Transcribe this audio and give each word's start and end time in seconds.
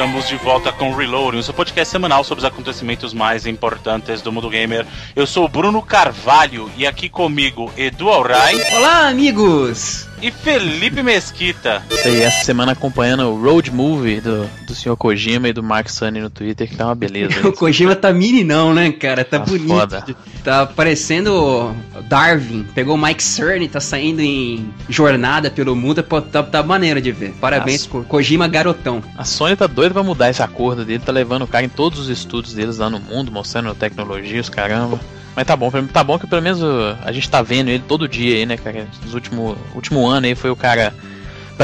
estamos 0.00 0.26
de 0.26 0.36
volta 0.36 0.72
com 0.72 0.94
Reloading, 0.94 1.40
o 1.40 1.42
seu 1.42 1.52
podcast 1.52 1.92
semanal 1.92 2.24
sobre 2.24 2.40
os 2.40 2.44
acontecimentos 2.46 3.12
mais 3.12 3.44
importantes 3.44 4.22
do 4.22 4.32
mundo 4.32 4.48
gamer. 4.48 4.86
Eu 5.14 5.26
sou 5.26 5.44
o 5.44 5.48
Bruno 5.48 5.82
Carvalho 5.82 6.70
e 6.74 6.86
aqui 6.86 7.10
comigo 7.10 7.70
Edu 7.76 8.08
Alray. 8.08 8.58
Olá, 8.72 9.08
amigos! 9.08 10.08
E 10.22 10.30
Felipe 10.30 11.02
Mesquita. 11.02 11.82
Isso 11.90 12.08
aí, 12.08 12.22
essa 12.22 12.44
semana 12.44 12.72
acompanhando 12.72 13.24
o 13.24 13.42
Road 13.42 13.70
Movie 13.70 14.20
do, 14.20 14.48
do 14.66 14.74
Sr. 14.74 14.96
Kojima 14.96 15.48
e 15.48 15.52
do 15.52 15.62
Mark 15.62 15.88
Sunny 15.88 16.20
no 16.20 16.30
Twitter, 16.30 16.68
que 16.68 16.76
tá 16.76 16.86
uma 16.86 16.94
beleza. 16.94 17.34
o 17.48 17.52
Kojima 17.52 17.94
tá 17.94 18.12
mini 18.12 18.42
não, 18.44 18.72
né, 18.72 18.92
cara? 18.92 19.22
Tá, 19.24 19.38
Tá 19.38 19.44
bonito. 19.46 19.68
foda. 19.68 20.04
Tá 20.44 20.66
parecendo 20.66 21.74
Darwin. 22.10 22.66
Pegou 22.74 22.96
o 22.96 22.98
Mike 23.00 23.22
Cerny, 23.22 23.68
tá 23.68 23.80
saindo 23.80 24.20
em 24.20 24.68
jornada 24.88 25.48
pelo 25.48 25.76
mundo. 25.76 26.02
Pô, 26.02 26.20
tá, 26.20 26.42
tá 26.42 26.60
maneiro 26.60 27.00
de 27.00 27.12
ver. 27.12 27.32
Parabéns. 27.40 27.86
Ko- 27.86 28.02
Kojima 28.02 28.48
garotão. 28.48 29.00
A 29.16 29.24
Sony 29.24 29.54
tá 29.54 29.68
doida 29.68 29.94
pra 29.94 30.02
mudar 30.02 30.28
esse 30.28 30.42
acordo 30.42 30.84
dele, 30.84 30.98
tá 30.98 31.12
levando 31.12 31.42
o 31.42 31.46
cara 31.46 31.64
em 31.64 31.68
todos 31.68 32.00
os 32.00 32.08
estudos 32.08 32.52
deles 32.52 32.78
lá 32.78 32.90
no 32.90 32.98
mundo, 32.98 33.30
mostrando 33.30 33.72
tecnologia, 33.76 34.40
os 34.40 34.48
caramba. 34.48 34.98
Mas 35.36 35.46
tá 35.46 35.54
bom, 35.54 35.70
tá 35.92 36.02
bom 36.02 36.18
que 36.18 36.26
pelo 36.26 36.42
menos 36.42 36.60
a 37.04 37.12
gente 37.12 37.30
tá 37.30 37.40
vendo 37.40 37.68
ele 37.68 37.84
todo 37.86 38.08
dia 38.08 38.34
aí, 38.34 38.44
né, 38.44 38.56
cara? 38.56 38.88
Nos 39.04 39.14
último, 39.14 39.56
último 39.76 40.04
ano 40.04 40.26
aí 40.26 40.34
foi 40.34 40.50
o 40.50 40.56
cara 40.56 40.92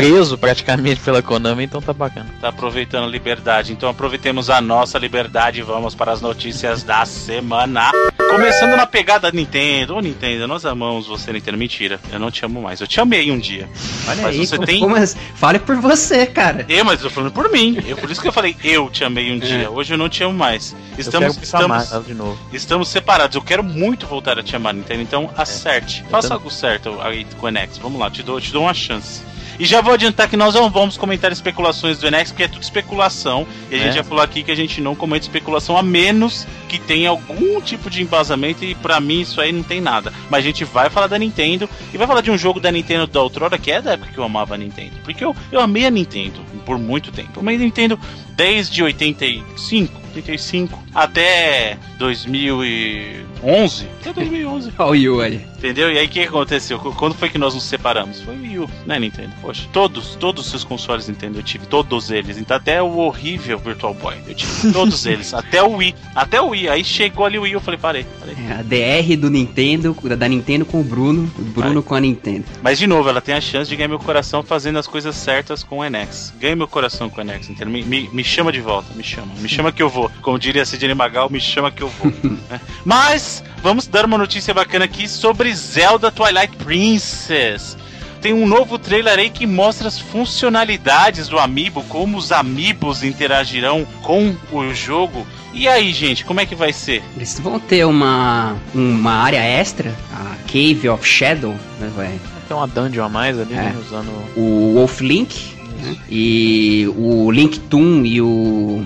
preso 0.01 0.37
praticamente 0.37 1.01
pela 1.01 1.23
Konami, 1.23 1.65
então 1.65 1.81
tá 1.81 1.93
bacana. 1.93 2.27
Tá 2.41 2.49
aproveitando 2.49 3.05
a 3.05 3.07
liberdade, 3.09 3.73
então 3.73 3.89
aproveitemos 3.89 4.51
a 4.51 4.61
nossa 4.61 4.99
liberdade 4.99 5.61
e 5.61 5.63
vamos 5.63 5.95
para 5.95 6.13
as 6.13 6.21
notícias 6.21 6.83
da 6.83 7.05
semana. 7.07 7.91
Começando 8.31 8.77
na 8.77 8.87
pegada 8.87 9.31
Nintendo. 9.31 9.95
Ô 9.97 10.01
Nintendo, 10.01 10.47
nós 10.47 10.67
amamos 10.67 11.07
você, 11.07 11.33
Nintendo. 11.33 11.57
Mentira, 11.57 11.99
eu 12.13 12.19
não 12.19 12.31
te 12.31 12.45
amo 12.45 12.61
mais. 12.61 12.81
Eu 12.81 12.87
te 12.87 13.01
amei 13.01 13.31
um 13.31 13.39
dia. 13.39 13.69
Olha 14.07 14.23
Mas 14.23 14.27
aí, 14.39 14.47
você 14.47 14.57
como- 14.57 14.67
tem- 14.67 14.81
como 14.81 14.97
as- 14.97 15.17
Fale 15.37 15.59
por 15.59 15.77
você, 15.77 16.27
cara. 16.27 16.67
Eu, 16.69 16.85
mas 16.85 17.01
eu 17.03 17.09
tô 17.09 17.15
falando 17.15 17.33
por 17.33 17.51
mim. 17.51 17.79
Eu, 17.87 17.97
por 17.97 18.11
isso 18.11 18.21
que 18.21 18.29
eu 18.29 18.33
falei, 18.33 18.55
eu 18.63 18.91
te 18.91 19.03
amei 19.05 19.33
um 19.33 19.39
dia. 19.39 19.71
Hoje 19.71 19.95
eu 19.95 19.99
não 19.99 20.09
te 20.09 20.23
amo 20.23 20.35
mais. 20.35 20.77
Estamos, 20.99 21.29
eu 21.29 21.35
quero 21.35 21.41
pensar 21.41 21.69
mais 21.69 21.85
estamos, 21.85 22.07
ela 22.07 22.15
de 22.15 22.15
novo. 22.15 22.39
estamos 22.53 22.89
separados. 22.89 23.35
Eu 23.37 23.43
quero 23.43 23.63
muito 23.65 24.07
voltar 24.07 24.39
a 24.39 24.43
te 24.43 24.55
amar, 24.55 24.75
Nintendo. 24.75 25.01
Então 25.03 25.31
acerte. 25.37 26.05
Faça 26.11 26.29
também. 26.29 26.43
algo 26.43 26.51
certo 26.51 26.99
aí 27.03 27.25
com 27.39 27.47
o 27.47 27.49
Enex. 27.49 27.79
Vamos 27.79 27.99
lá, 28.01 28.11
te 28.11 28.23
dou, 28.23 28.41
te 28.41 28.53
dou 28.53 28.63
uma 28.65 28.75
chance. 28.75 29.23
E 29.59 29.65
já 29.65 29.81
vou 29.81 29.95
adiantar 29.95 30.29
que 30.29 30.37
nós 30.37 30.55
não 30.55 30.71
vamos 30.71 30.97
comentar 30.97 31.33
especulações 31.33 31.99
do 31.99 32.07
Enex, 32.07 32.31
porque 32.31 32.43
é 32.45 32.49
tudo 32.49 32.63
especulação. 32.63 33.47
E 33.71 33.75
a 33.75 33.79
gente 33.79 33.89
É. 33.89 33.93
já 33.93 34.05
falou 34.05 34.23
aqui 34.23 34.43
que 34.43 34.51
a 34.51 34.55
gente 34.55 34.81
não 34.81 34.95
comenta 34.95 35.25
especulação, 35.25 35.77
a 35.77 35.83
menos 35.83 36.47
que 36.69 36.79
tenha 36.79 37.11
algum 37.11 37.61
tipo 37.61 37.89
de 37.89 38.03
embasamento. 38.03 38.65
E 38.65 38.75
pra 38.75 39.01
mim 39.01 39.21
isso 39.23 39.41
aí 39.41 39.53
não 39.53 39.63
tem 39.63 39.81
nada. 39.81 40.13
Mas 40.31 40.41
a 40.41 40.47
gente 40.47 40.65
vai 40.65 40.91
falar 40.91 41.07
da 41.07 41.19
Nintendo 41.19 41.69
e 41.93 41.97
vai 41.97 42.07
falar 42.07 42.21
de 42.21 42.31
um 42.31 42.37
jogo 42.39 42.61
da 42.61 42.71
Nintendo 42.71 43.07
da 43.07 43.23
outrora, 43.23 43.57
que 43.59 43.71
é 43.71 43.81
da 43.81 43.93
época 43.93 44.11
que 44.13 44.19
eu 44.19 44.25
amava 44.25 44.55
a 44.55 44.59
Nintendo. 44.59 44.93
Porque 45.05 45.25
eu, 45.25 45.35
eu 45.51 45.61
amei 45.61 45.87
a 45.87 45.91
Nintendo 45.91 46.41
por 46.65 46.79
muito 46.79 47.11
tempo. 47.11 47.31
Eu 47.37 47.41
amei 47.41 47.57
a 47.57 47.59
Nintendo 47.59 47.99
desde 48.37 48.83
85, 48.83 49.93
85 50.17 50.79
até 50.95 51.77
2011. 51.99 53.87
Até 54.01 54.13
2011. 54.13 54.73
Olha 54.79 54.91
o 54.91 54.95
Yuri. 54.95 55.41
Entendeu? 55.59 55.91
E 55.93 55.99
aí 55.99 56.07
o 56.07 56.09
que 56.09 56.21
aconteceu? 56.23 56.79
Qu- 56.79 56.93
Quando 56.95 57.15
foi 57.15 57.29
que 57.29 57.39
nós 57.39 57.55
nos 57.55 57.65
separamos? 57.65 58.21
Foi 58.23 58.35
o 58.37 58.41
Wii 58.41 58.59
U, 58.61 58.71
né, 58.87 58.99
Nintendo? 58.99 59.31
Poxa, 59.41 59.67
todos, 59.73 60.15
todos 60.17 60.45
os 60.45 60.51
seus 60.51 60.65
consoles 60.65 61.09
Nintendo 61.09 61.39
eu 61.39 61.43
tive, 61.43 61.67
todos 61.67 62.11
eles. 62.11 62.39
Então 62.39 62.57
até 62.57 62.83
o 62.83 62.99
horrível 62.99 63.59
Virtual 63.59 63.95
Boy, 63.95 64.15
eu 64.27 64.35
tive 64.35 64.73
todos 64.73 65.07
eles. 65.07 65.35
Até 65.35 65.63
o 65.63 65.77
Wii, 65.77 65.95
até 66.15 66.41
o 66.41 66.49
Wii. 66.51 66.69
Aí 66.69 66.85
chegou 66.85 67.25
ali 67.27 67.39
o 67.39 67.43
Wii, 67.43 67.53
eu 67.55 67.61
falei, 67.61 67.79
parei, 67.81 68.07
parei. 68.21 68.35
É, 68.49 68.53
a 68.53 68.63
DR 68.63 69.17
do 69.17 69.31
Nintendo, 69.31 69.97
da 70.17 70.29
Nintendo 70.29 70.65
com 70.65 70.81
o 70.81 70.85
Bruno, 70.85 71.31
o 71.39 71.43
Bruno 71.43 71.83
com 71.83 71.95
a 71.95 72.01
Nintendo. 72.01 72.45
Mas 72.63 72.79
de 72.79 72.87
novo, 72.87 73.09
ela 73.09 73.21
tem 73.21 73.35
a 73.35 73.41
chance 73.41 73.69
de 73.69 73.77
ganhar 73.77 73.89
meu 73.89 73.99
coração 73.99 74.43
fazendo 74.43 74.79
as 74.79 74.87
coisas 74.87 75.15
certas 75.17 75.63
com 75.63 75.79
o 75.79 75.85
Enex. 75.85 76.33
Ganhe 76.41 76.55
meu 76.55 76.69
coração 76.69 77.09
com 77.11 77.19
o 77.19 77.21
Enex, 77.25 77.49
Nintendo. 77.49 77.71
Me, 77.71 77.83
me, 77.83 78.09
me 78.13 78.25
chama 78.25 78.53
de 78.53 78.61
volta, 78.61 78.93
me 78.95 79.03
chama. 79.03 79.33
Me 79.39 79.49
chama 79.49 79.73
que 79.73 79.83
eu 79.83 79.89
vou. 79.89 80.06
Como 80.23 80.39
diria 80.39 80.65
Sidney 80.65 80.95
Magal, 80.95 81.29
me 81.31 81.41
chama 81.41 81.71
que 81.71 81.83
eu 81.83 81.89
vou. 81.89 82.13
né? 82.51 82.61
Mas 82.85 83.43
vamos 83.63 83.87
dar 83.87 84.05
uma 84.05 84.19
notícia 84.19 84.53
bacana 84.55 84.85
aqui 84.85 85.09
sobre 85.09 85.55
Zelda 85.55 86.11
Twilight 86.11 86.57
Princess. 86.57 87.77
Tem 88.21 88.33
um 88.33 88.47
novo 88.47 88.79
trailer 88.79 89.19
aí 89.19 89.31
que 89.31 89.47
mostra 89.47 89.87
as 89.87 89.99
funcionalidades 89.99 91.29
do 91.29 91.39
Amiibo, 91.39 91.83
como 91.85 92.17
os 92.17 92.33
Amiibos 92.33 93.05
interagirão 93.05 93.87
com 94.03 94.35
o 94.51 94.75
jogo. 94.75 95.27
E 95.53 95.69
aí, 95.69 95.93
gente, 95.93 96.25
como 96.25 96.41
é 96.41 96.47
que 96.47 96.55
vai 96.55 96.73
ser? 96.73 97.03
Eles 97.15 97.39
vão 97.39 97.61
ter 97.61 97.85
uma, 97.85 98.57
uma 98.75 99.13
área 99.13 99.39
extra, 99.43 99.95
a 100.13 100.35
Cave 100.51 100.89
of 100.89 101.07
Shadow, 101.07 101.55
né, 101.79 101.91
vai? 101.95 102.19
Tem 102.49 102.57
uma 102.57 102.67
dungeon 102.67 103.05
a 103.05 103.09
mais 103.09 103.39
ali, 103.39 103.53
É. 103.55 103.57
né, 103.57 103.77
usando... 103.81 104.11
o 104.37 104.75
Wolf 104.75 105.01
Link 105.01 105.55
né? 105.81 105.97
e 106.09 106.87
o 106.97 107.31
Link 107.31 107.59
Toon 107.61 108.05
e 108.05 108.21
o 108.21 108.85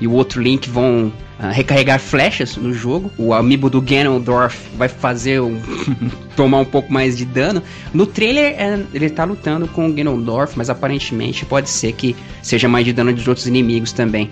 e 0.00 0.06
o 0.06 0.12
outro 0.12 0.40
Link 0.40 0.68
vão 0.68 1.12
ah, 1.38 1.50
recarregar 1.50 1.98
flechas 1.98 2.56
no 2.56 2.72
jogo. 2.72 3.10
O 3.16 3.32
amiibo 3.32 3.68
do 3.70 3.80
Ganondorf 3.80 4.56
vai 4.76 4.88
fazer 4.88 5.40
um 5.40 5.60
tomar 6.36 6.58
um 6.58 6.64
pouco 6.64 6.92
mais 6.92 7.16
de 7.16 7.24
dano. 7.24 7.62
No 7.92 8.06
trailer 8.06 8.54
é, 8.58 8.82
ele 8.92 9.10
tá 9.10 9.24
lutando 9.24 9.66
com 9.68 9.88
o 9.88 9.92
Ganondorf, 9.92 10.56
mas 10.56 10.70
aparentemente 10.70 11.44
pode 11.44 11.70
ser 11.70 11.92
que 11.92 12.16
seja 12.42 12.68
mais 12.68 12.84
de 12.84 12.92
dano 12.92 13.12
dos 13.12 13.26
outros 13.26 13.46
inimigos 13.46 13.92
também. 13.92 14.30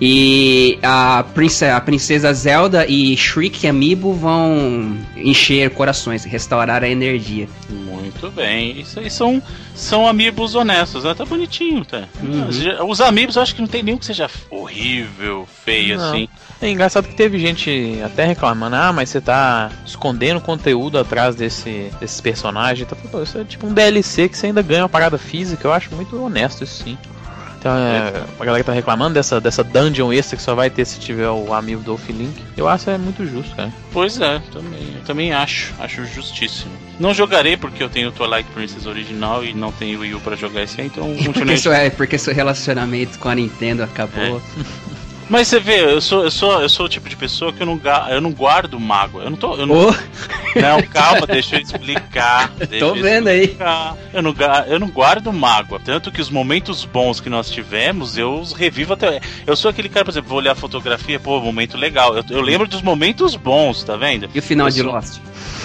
E 0.00 0.78
a 0.82 1.24
princesa, 1.34 1.76
a 1.76 1.80
princesa 1.80 2.32
Zelda 2.32 2.86
e 2.86 3.16
Shriek 3.16 3.66
Amiibo 3.66 4.12
vão 4.12 4.96
encher 5.16 5.70
corações, 5.70 6.24
restaurar 6.24 6.84
a 6.84 6.88
energia. 6.88 7.48
Muito 7.70 8.30
bem. 8.30 8.78
Isso 8.78 9.00
aí 9.00 9.10
são, 9.10 9.42
são 9.74 10.06
amigos 10.06 10.54
honestos, 10.54 11.04
né? 11.04 11.14
Tá 11.14 11.24
bonitinho, 11.24 11.84
tá? 11.84 12.04
Uhum. 12.22 12.88
Os 12.88 13.00
amigos 13.00 13.36
eu 13.36 13.42
acho 13.42 13.54
que 13.54 13.60
não 13.60 13.68
tem 13.68 13.82
nenhum 13.82 13.96
que 13.96 14.04
seja 14.04 14.28
horrível, 14.50 15.48
feio 15.64 15.96
Não. 15.96 16.08
assim. 16.10 16.28
É 16.60 16.70
engraçado 16.70 17.08
que 17.08 17.14
teve 17.14 17.38
gente 17.38 17.98
até 18.04 18.24
reclamando, 18.24 18.76
ah, 18.76 18.92
mas 18.92 19.10
você 19.10 19.20
tá 19.20 19.70
escondendo 19.84 20.40
conteúdo 20.40 20.98
atrás 20.98 21.34
desse, 21.34 21.90
desses 22.00 22.20
personagens. 22.20 22.88
Tá, 22.88 22.96
Pô, 23.10 23.22
isso 23.22 23.38
é 23.38 23.44
tipo 23.44 23.66
um 23.66 23.72
DLC 23.72 24.28
que 24.28 24.36
você 24.36 24.46
ainda 24.46 24.62
ganha 24.62 24.82
uma 24.82 24.88
parada 24.88 25.18
física, 25.18 25.66
eu 25.66 25.72
acho 25.72 25.94
muito 25.94 26.22
honesto 26.22 26.64
isso 26.64 26.84
sim. 26.84 26.98
Então, 27.58 27.76
é, 27.76 28.24
a 28.38 28.44
galera 28.44 28.62
que 28.62 28.66
tá 28.66 28.72
reclamando 28.72 29.14
dessa, 29.14 29.40
dessa 29.40 29.64
dungeon 29.64 30.12
extra 30.12 30.36
que 30.36 30.42
só 30.42 30.54
vai 30.54 30.70
ter 30.70 30.84
se 30.84 31.00
tiver 31.00 31.28
o 31.28 31.52
amigo 31.52 31.82
do 31.82 31.98
Link, 32.08 32.34
eu 32.56 32.68
acho 32.68 32.84
que 32.84 32.90
é 32.90 32.98
muito 32.98 33.26
justo, 33.26 33.54
cara. 33.56 33.72
Pois 33.92 34.20
é, 34.20 34.40
também, 34.52 34.94
eu 34.94 35.02
também 35.04 35.32
acho, 35.32 35.74
acho 35.78 36.04
justíssimo. 36.06 36.72
Não 36.98 37.12
jogarei 37.12 37.56
porque 37.56 37.82
eu 37.82 37.88
tenho 37.88 38.08
o 38.08 38.12
Twilight 38.12 38.48
Princess 38.52 38.86
original 38.86 39.44
e 39.44 39.52
não 39.52 39.72
tenho 39.72 40.00
Wii 40.00 40.14
U 40.14 40.20
pra 40.20 40.36
jogar 40.36 40.62
esse 40.62 40.80
aí, 40.80 40.86
então 40.86 41.14
Porque 41.32 41.56
seu, 41.56 41.72
é, 41.72 41.90
porque 41.90 42.18
seu 42.18 42.34
relacionamento 42.34 43.18
com 43.18 43.28
a 43.28 43.34
Nintendo 43.34 43.82
acabou. 43.82 44.40
Mas 45.28 45.48
você 45.48 45.58
vê, 45.58 45.82
eu 45.84 46.00
sou, 46.00 46.22
eu 46.24 46.30
sou, 46.30 46.60
eu 46.62 46.68
sou 46.68 46.86
o 46.86 46.88
tipo 46.88 47.08
de 47.08 47.16
pessoa 47.16 47.52
que 47.52 47.60
eu 47.60 47.66
não, 47.66 47.80
eu 48.10 48.20
não 48.20 48.30
guardo 48.32 48.78
mágoa. 48.78 49.24
Eu 49.24 49.30
não 49.30 49.36
tô. 49.36 49.54
Eu 49.56 49.66
não, 49.66 49.74
Ô, 49.88 49.90
não, 50.54 50.82
calma, 50.82 51.26
deixa 51.26 51.56
eu 51.56 51.60
explicar. 51.60 52.48
deixa 52.68 52.86
tô 52.86 52.94
eu 52.94 53.02
vendo 53.02 53.28
aí. 53.28 53.42
explicar. 53.42 53.96
Eu 54.12 54.22
não, 54.22 54.34
eu 54.68 54.78
não 54.78 54.88
guardo 54.88 55.32
mágoa. 55.32 55.80
Tanto 55.84 56.12
que 56.12 56.20
os 56.20 56.30
momentos 56.30 56.84
bons 56.84 57.20
que 57.20 57.28
nós 57.28 57.50
tivemos, 57.50 58.16
eu 58.16 58.34
os 58.38 58.52
revivo 58.52 58.92
até. 58.92 59.20
Eu 59.46 59.56
sou 59.56 59.70
aquele 59.70 59.88
cara, 59.88 60.04
por 60.04 60.12
exemplo, 60.12 60.28
vou 60.28 60.38
olhar 60.38 60.52
a 60.52 60.56
fotografia, 60.56 61.18
pô, 61.18 61.40
momento 61.40 61.76
legal. 61.76 62.16
Eu, 62.16 62.24
eu 62.30 62.40
lembro 62.40 62.68
dos 62.68 62.82
momentos 62.82 63.34
bons, 63.34 63.82
tá 63.82 63.96
vendo? 63.96 64.28
E 64.32 64.38
o 64.38 64.42
final 64.42 64.68
Eu 64.68 64.72
de 64.72 64.80
sou- 64.82 64.92
Lost? 64.92 65.18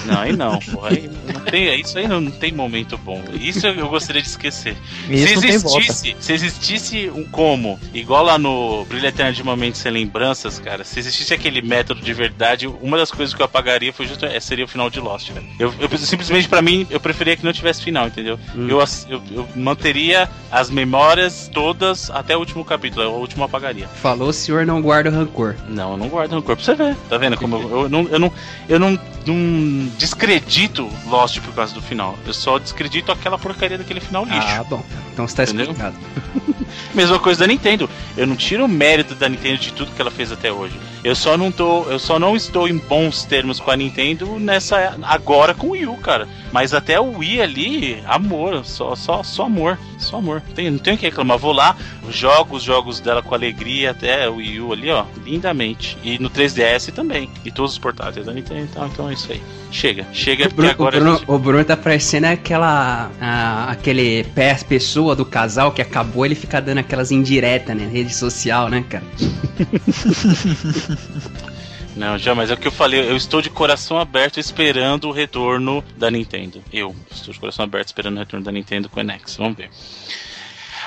Não, 0.05 0.19
aí 0.19 0.33
não, 0.33 0.57
porra. 0.59 0.89
Aí 0.89 1.09
não 1.31 1.41
tem, 1.41 1.79
isso 1.79 1.97
aí 1.97 2.07
não, 2.07 2.19
não 2.19 2.31
tem 2.31 2.51
momento 2.51 2.97
bom. 2.97 3.23
Isso 3.39 3.67
eu 3.67 3.87
gostaria 3.87 4.21
de 4.21 4.27
esquecer. 4.27 4.75
Isso 5.09 5.39
se 5.39 5.47
existisse, 5.47 6.15
se 6.19 6.33
existisse 6.33 7.11
um 7.13 7.23
como, 7.25 7.79
igual 7.93 8.23
lá 8.23 8.37
no 8.39 8.83
Brilho 8.85 9.05
Eterno 9.07 9.33
de 9.33 9.43
Momentos 9.51 9.81
Sem 9.81 9.91
Lembranças, 9.91 10.59
cara, 10.59 10.83
se 10.83 10.99
existisse 10.99 11.33
aquele 11.33 11.61
método 11.61 12.01
de 12.01 12.13
verdade, 12.13 12.67
uma 12.67 12.97
das 12.97 13.11
coisas 13.11 13.33
que 13.35 13.41
eu 13.41 13.45
apagaria 13.45 13.91
foi 13.93 14.07
justo, 14.07 14.25
é, 14.25 14.39
seria 14.39 14.65
o 14.65 14.67
final 14.67 14.89
de 14.89 14.99
Lost, 14.99 15.29
cara. 15.31 15.45
Eu, 15.59 15.73
eu- 15.79 15.97
simplesmente 15.97 16.47
pra 16.49 16.61
mim, 16.61 16.87
eu 16.89 16.99
preferia 16.99 17.35
que 17.35 17.43
não 17.45 17.53
tivesse 17.53 17.81
final, 17.83 18.07
entendeu? 18.07 18.39
Hum. 18.55 18.67
Eu, 18.69 18.79
eu, 19.09 19.21
eu 19.31 19.47
manteria 19.55 20.29
as 20.51 20.69
memórias 20.69 21.49
todas 21.53 22.09
até 22.09 22.35
o 22.35 22.39
último 22.39 22.63
capítulo, 22.65 23.05
o 23.09 23.19
último 23.19 23.43
apagaria. 23.43 23.87
Falou, 23.87 24.29
o 24.29 24.33
senhor 24.33 24.65
não 24.65 24.81
guarda 24.81 25.09
rancor. 25.09 25.55
Não, 25.67 25.91
eu 25.91 25.97
não 25.97 26.07
guardo 26.07 26.31
rancor 26.31 26.55
pra 26.55 26.63
você 26.65 26.75
ver. 26.75 26.95
Tá 27.09 27.17
vendo 27.17 27.37
como 27.37 27.55
eu, 27.57 27.81
eu 27.83 27.89
não, 27.89 28.03
eu 28.09 28.19
não, 28.19 28.33
eu 28.69 28.79
não, 28.79 28.99
não 29.25 29.87
descredito 29.97 30.89
Lost 31.07 31.39
por 31.39 31.53
causa 31.53 31.73
do 31.73 31.81
final. 31.81 32.17
Eu 32.25 32.33
só 32.33 32.57
descredito 32.59 33.11
aquela 33.11 33.37
porcaria 33.37 33.77
daquele 33.77 33.99
final 33.99 34.25
lixo. 34.25 34.47
Ah, 34.47 34.63
bom. 34.63 34.83
Então 35.13 35.25
está 35.25 35.43
explicado. 35.43 35.95
Mesma 36.93 37.19
coisa 37.19 37.41
da 37.41 37.47
Nintendo. 37.47 37.89
Eu 38.17 38.27
não 38.27 38.35
tiro 38.35 38.65
o 38.65 38.67
mérito 38.67 39.15
da 39.15 39.29
Nintendo 39.29 39.57
de 39.57 39.73
tudo 39.73 39.91
que 39.91 40.01
ela 40.01 40.11
fez 40.11 40.31
até 40.31 40.51
hoje. 40.51 40.75
Eu 41.03 41.15
só 41.15 41.35
não 41.37 41.51
tô, 41.51 41.83
eu 41.89 41.97
só 41.97 42.19
não 42.19 42.35
estou 42.35 42.67
em 42.67 42.77
bons 42.77 43.23
termos 43.25 43.59
com 43.59 43.71
a 43.71 43.75
Nintendo 43.75 44.39
nessa 44.39 44.97
agora 45.01 45.53
com 45.53 45.67
o 45.67 45.71
Wii 45.71 45.87
U, 45.87 45.95
cara. 45.97 46.27
Mas 46.51 46.73
até 46.73 46.99
o 46.99 47.17
Wii 47.19 47.41
ali, 47.41 48.03
amor, 48.05 48.63
só 48.65 48.95
só 48.95 49.23
só 49.23 49.45
amor, 49.45 49.79
só 49.97 50.17
amor. 50.17 50.41
Tem, 50.53 50.69
não 50.69 50.77
tenho 50.77 50.95
o 50.95 50.99
que 50.99 51.05
reclamar. 51.05 51.37
Vou 51.39 51.53
lá, 51.53 51.75
jogo 52.09 52.57
os 52.57 52.63
jogos 52.63 52.99
dela 52.99 53.23
com 53.23 53.33
alegria 53.33 53.91
até 53.91 54.29
o 54.29 54.35
Wii 54.35 54.59
U 54.61 54.73
ali, 54.73 54.91
ó, 54.91 55.05
lindamente. 55.25 55.97
E 56.03 56.19
no 56.19 56.29
3DS 56.29 56.91
também. 56.93 57.29
E 57.45 57.51
todos 57.51 57.71
os 57.71 57.77
portáteis 57.79 58.25
da 58.25 58.33
Nintendo, 58.33 58.67
então, 58.69 58.85
então 58.87 59.09
é 59.09 59.13
isso 59.13 59.31
aí. 59.31 59.41
Chega, 59.71 60.05
chega 60.11 60.47
O 60.47 60.53
Bruno, 60.53 60.67
o 60.69 60.71
agora 60.73 60.97
a 60.97 60.99
Bruno, 60.99 61.17
gente- 61.17 61.31
o 61.31 61.39
Bruno 61.39 61.63
tá 61.63 61.77
parecendo 61.77 62.27
aquela. 62.27 63.09
a- 63.21 63.71
aquele 63.71 64.25
pé 64.35 64.53
pessoa 64.67 65.15
do 65.15 65.23
casal 65.25 65.71
que 65.71 65.81
acabou, 65.81 66.25
ele 66.25 66.35
fica 66.35 66.61
dando 66.61 66.79
aquelas 66.79 67.09
indiretas, 67.11 67.75
né? 67.75 67.87
Rede 67.91 68.13
social, 68.13 68.67
né, 68.69 68.83
cara? 68.89 69.03
Não, 71.95 72.17
já, 72.17 72.33
mas 72.33 72.49
é 72.49 72.53
o 72.53 72.57
que 72.57 72.67
eu 72.67 72.71
falei, 72.71 73.01
eu 73.01 73.17
estou 73.17 73.41
de 73.41 73.49
coração 73.49 73.97
aberto 73.99 74.39
esperando 74.39 75.09
o 75.09 75.11
retorno 75.11 75.83
da 75.97 76.09
Nintendo. 76.09 76.63
Eu 76.71 76.95
estou 77.11 77.33
de 77.33 77.39
coração 77.39 77.65
aberto 77.65 77.87
esperando 77.87 78.15
o 78.15 78.19
retorno 78.19 78.45
da 78.45 78.51
Nintendo 78.51 78.87
com 78.87 79.01
o 79.01 79.03
NX, 79.03 79.35
vamos 79.35 79.57
ver. 79.57 79.69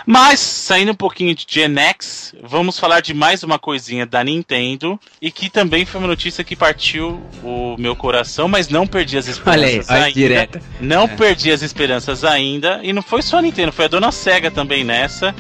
Mas, 0.07 0.39
saindo 0.41 0.93
um 0.93 0.95
pouquinho 0.95 1.35
de 1.35 1.47
Gen 1.49 1.79
X, 1.79 2.35
vamos 2.43 2.79
falar 2.79 3.01
de 3.01 3.15
mais 3.15 3.43
uma 3.43 3.59
coisinha 3.59 4.05
da 4.05 4.23
Nintendo 4.23 5.01
e 5.21 5.31
que 5.31 5.49
também 5.49 5.87
foi 5.87 5.99
uma 5.99 6.09
notícia 6.09 6.45
que 6.45 6.55
partiu 6.55 7.23
o 7.43 7.75
meu 7.79 7.97
coração, 7.97 8.47
mas 8.47 8.69
não 8.69 8.87
perdi 8.87 9.17
as 9.17 9.27
Olha 9.47 9.67
aí, 9.67 9.77
esperanças 9.79 9.91
olha 9.91 10.05
ainda. 10.05 10.13
direta. 10.13 10.63
Não 10.79 11.09
perdi 11.09 11.51
as 11.51 11.63
esperanças 11.63 12.23
ainda. 12.23 12.81
E 12.83 12.93
não 12.93 13.01
foi 13.01 13.23
só 13.23 13.39
a 13.39 13.43
Nintendo, 13.43 13.73
foi 13.73 13.87
a 13.87 13.89
dona 13.89 14.13
Sega 14.13 14.51
também 14.51 14.85
nessa. 14.85 15.35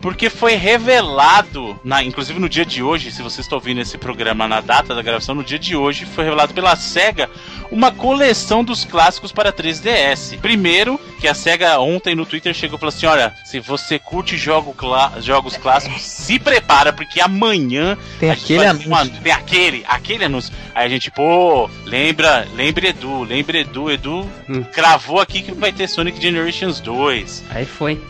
Porque 0.00 0.30
foi 0.30 0.54
revelado, 0.54 1.78
na, 1.84 2.02
inclusive 2.02 2.38
no 2.38 2.48
dia 2.48 2.64
de 2.64 2.82
hoje, 2.82 3.10
se 3.10 3.22
você 3.22 3.40
está 3.40 3.54
ouvindo 3.54 3.80
esse 3.80 3.98
programa 3.98 4.46
na 4.48 4.60
data 4.60 4.94
da 4.94 5.02
gravação, 5.02 5.34
no 5.34 5.44
dia 5.44 5.58
de 5.58 5.76
hoje, 5.76 6.04
foi 6.06 6.24
revelado 6.24 6.54
pela 6.54 6.74
SEGA 6.76 7.28
uma 7.70 7.92
coleção 7.92 8.64
dos 8.64 8.84
clássicos 8.84 9.30
para 9.30 9.52
3DS. 9.52 10.38
Primeiro, 10.40 10.98
que 11.20 11.28
a 11.28 11.34
SEGA 11.34 11.78
ontem 11.78 12.14
no 12.14 12.26
Twitter 12.26 12.52
chegou 12.54 12.76
e 12.76 12.80
falou 12.80 12.88
assim: 12.94 13.06
olha, 13.06 13.32
se 13.44 13.60
você 13.60 13.98
curte 13.98 14.36
jogo 14.36 14.74
jogos 15.20 15.56
clássicos, 15.56 16.02
se 16.02 16.38
prepara, 16.38 16.92
porque 16.92 17.20
amanhã 17.20 17.96
Tem 18.18 18.30
aquele 18.30 18.64
anúncio. 18.66 18.94
anu- 18.94 19.10
Tem 19.22 19.32
aquele, 19.32 19.84
aquele 19.88 20.24
anúncio. 20.24 20.52
Aí 20.74 20.86
a 20.86 20.88
gente, 20.88 21.10
pô, 21.10 21.68
lembra, 21.84 22.48
lembra 22.54 22.88
Edu, 22.88 23.22
lembra 23.24 23.58
Edu, 23.58 23.90
Edu 23.90 24.26
Hum. 24.48 24.62
cravou 24.64 25.20
aqui 25.20 25.42
que 25.42 25.52
vai 25.52 25.72
ter 25.72 25.88
Sonic 25.88 26.20
Generations 26.20 26.80
2. 26.80 27.44
Aí 27.50 27.66
foi. 27.66 28.00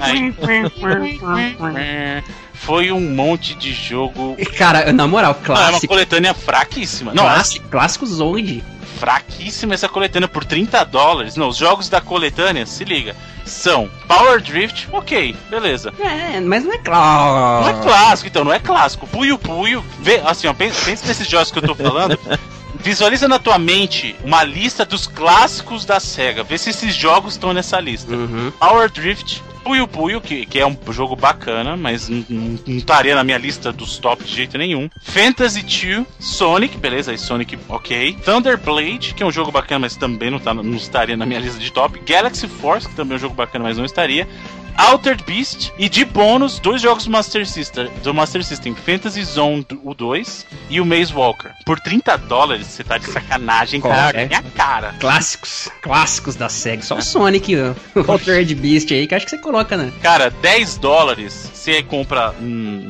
Aí, 0.00 0.32
foi 2.54 2.92
um 2.92 3.00
monte 3.00 3.54
de 3.54 3.72
jogo. 3.72 4.36
Cara, 4.56 4.92
na 4.92 5.06
moral, 5.06 5.32
Não, 5.46 5.54
é 5.54 5.58
uma 5.58 5.68
clássico. 5.70 5.86
coletânea 5.88 6.34
fraquíssima. 6.34 7.12
Não, 7.12 7.26
assim, 7.26 7.58
clássico 7.60 7.68
clássicos 7.70 8.20
onde? 8.20 8.62
fraquíssima 8.98 9.74
essa 9.74 9.88
coletânea 9.88 10.28
por 10.28 10.44
30 10.44 10.82
dólares. 10.84 11.34
Não, 11.36 11.48
os 11.48 11.56
jogos 11.56 11.88
da 11.88 12.00
coletânea, 12.00 12.64
se 12.64 12.84
liga, 12.84 13.14
são 13.44 13.90
Power 14.06 14.40
Drift, 14.40 14.88
ok, 14.92 15.34
beleza. 15.50 15.92
É, 15.98 16.40
mas 16.40 16.64
não 16.64 16.72
é 16.72 16.76
Não 16.76 16.84
clássico. 16.84 17.68
é 17.68 17.82
clássico, 17.82 18.28
então, 18.28 18.44
não 18.44 18.52
é 18.52 18.58
clássico. 18.60 19.06
Puyo 19.08 19.36
Puyo, 19.36 19.84
vê, 20.00 20.22
assim, 20.24 20.46
ó, 20.46 20.54
pensa, 20.54 20.84
pensa 20.84 21.06
nesses 21.08 21.28
jogos 21.28 21.50
que 21.50 21.58
eu 21.58 21.62
tô 21.62 21.74
falando. 21.74 22.18
Visualiza 22.80 23.26
na 23.26 23.38
tua 23.38 23.58
mente 23.58 24.14
uma 24.24 24.44
lista 24.44 24.84
dos 24.84 25.06
clássicos 25.06 25.84
da 25.84 25.98
SEGA. 25.98 26.44
Vê 26.44 26.56
se 26.56 26.70
esses 26.70 26.94
jogos 26.94 27.34
estão 27.34 27.52
nessa 27.52 27.80
lista. 27.80 28.12
Uhum. 28.14 28.52
Power 28.60 28.90
Drift, 28.90 29.42
Puyo 29.64 29.88
Puyo, 29.88 30.20
que, 30.20 30.44
que 30.46 30.60
é 30.60 30.66
um 30.66 30.76
jogo 30.90 31.16
bacana, 31.16 31.76
mas 31.76 32.08
não- 32.08 32.58
estaria 32.66 33.14
na 33.14 33.24
minha 33.24 33.38
lista 33.38 33.72
dos 33.72 33.98
top 33.98 34.22
de 34.22 34.34
jeito 34.34 34.58
nenhum. 34.58 34.88
Fantasy 35.02 35.62
2, 35.62 36.06
Sonic, 36.20 36.76
beleza, 36.76 37.10
aí 37.10 37.18
Sonic, 37.18 37.58
ok. 37.68 38.16
Thunder 38.24 38.58
Blade, 38.58 39.14
que 39.14 39.22
é 39.22 39.26
um 39.26 39.32
jogo 39.32 39.50
bacana, 39.50 39.80
mas 39.80 39.96
também 39.96 40.30
não, 40.30 40.38
tá, 40.38 40.52
não 40.52 40.74
estaria 40.76 41.16
na 41.16 41.24
minha 41.26 41.40
lista 41.40 41.58
de 41.58 41.72
top. 41.72 41.98
Galaxy 42.06 42.46
Force, 42.46 42.88
que 42.88 42.94
também 42.94 43.14
é 43.14 43.16
um 43.16 43.20
jogo 43.20 43.34
bacana, 43.34 43.64
mas 43.64 43.78
não 43.78 43.84
estaria. 43.84 44.28
Altered 44.76 45.22
Beast 45.24 45.70
e 45.78 45.88
de 45.88 46.04
bônus, 46.04 46.58
dois 46.58 46.82
jogos 46.82 47.04
do 47.04 47.10
Master 47.12 47.46
System, 47.46 47.88
do 48.02 48.12
Master 48.12 48.42
System 48.44 48.74
Fantasy 48.74 49.22
Zone 49.22 49.64
o 49.84 49.94
2 49.94 50.44
e 50.68 50.80
o 50.80 50.84
Maze 50.84 51.14
Walker. 51.14 51.50
Por 51.64 51.78
30 51.78 52.16
dólares, 52.18 52.66
você 52.66 52.82
tá 52.82 52.98
de 52.98 53.06
sacanagem, 53.06 53.80
cara. 53.80 54.20
É? 54.22 54.26
Minha 54.26 54.42
cara. 54.42 54.92
Clássicos. 54.98 55.68
Clássicos 55.80 56.34
da 56.34 56.48
SEGA. 56.48 56.82
Só 56.82 56.96
o 56.96 57.02
Sonic, 57.02 57.54
o 57.54 57.76
o 57.94 58.10
Altered 58.10 58.52
Beast 58.56 58.90
aí, 58.90 59.06
que 59.06 59.14
acho 59.14 59.26
que 59.26 59.30
você 59.30 59.38
coloca, 59.54 59.76
né? 59.76 59.92
Cara, 60.02 60.30
10 60.30 60.78
dólares 60.78 61.50
você 61.54 61.80
compra 61.82 62.34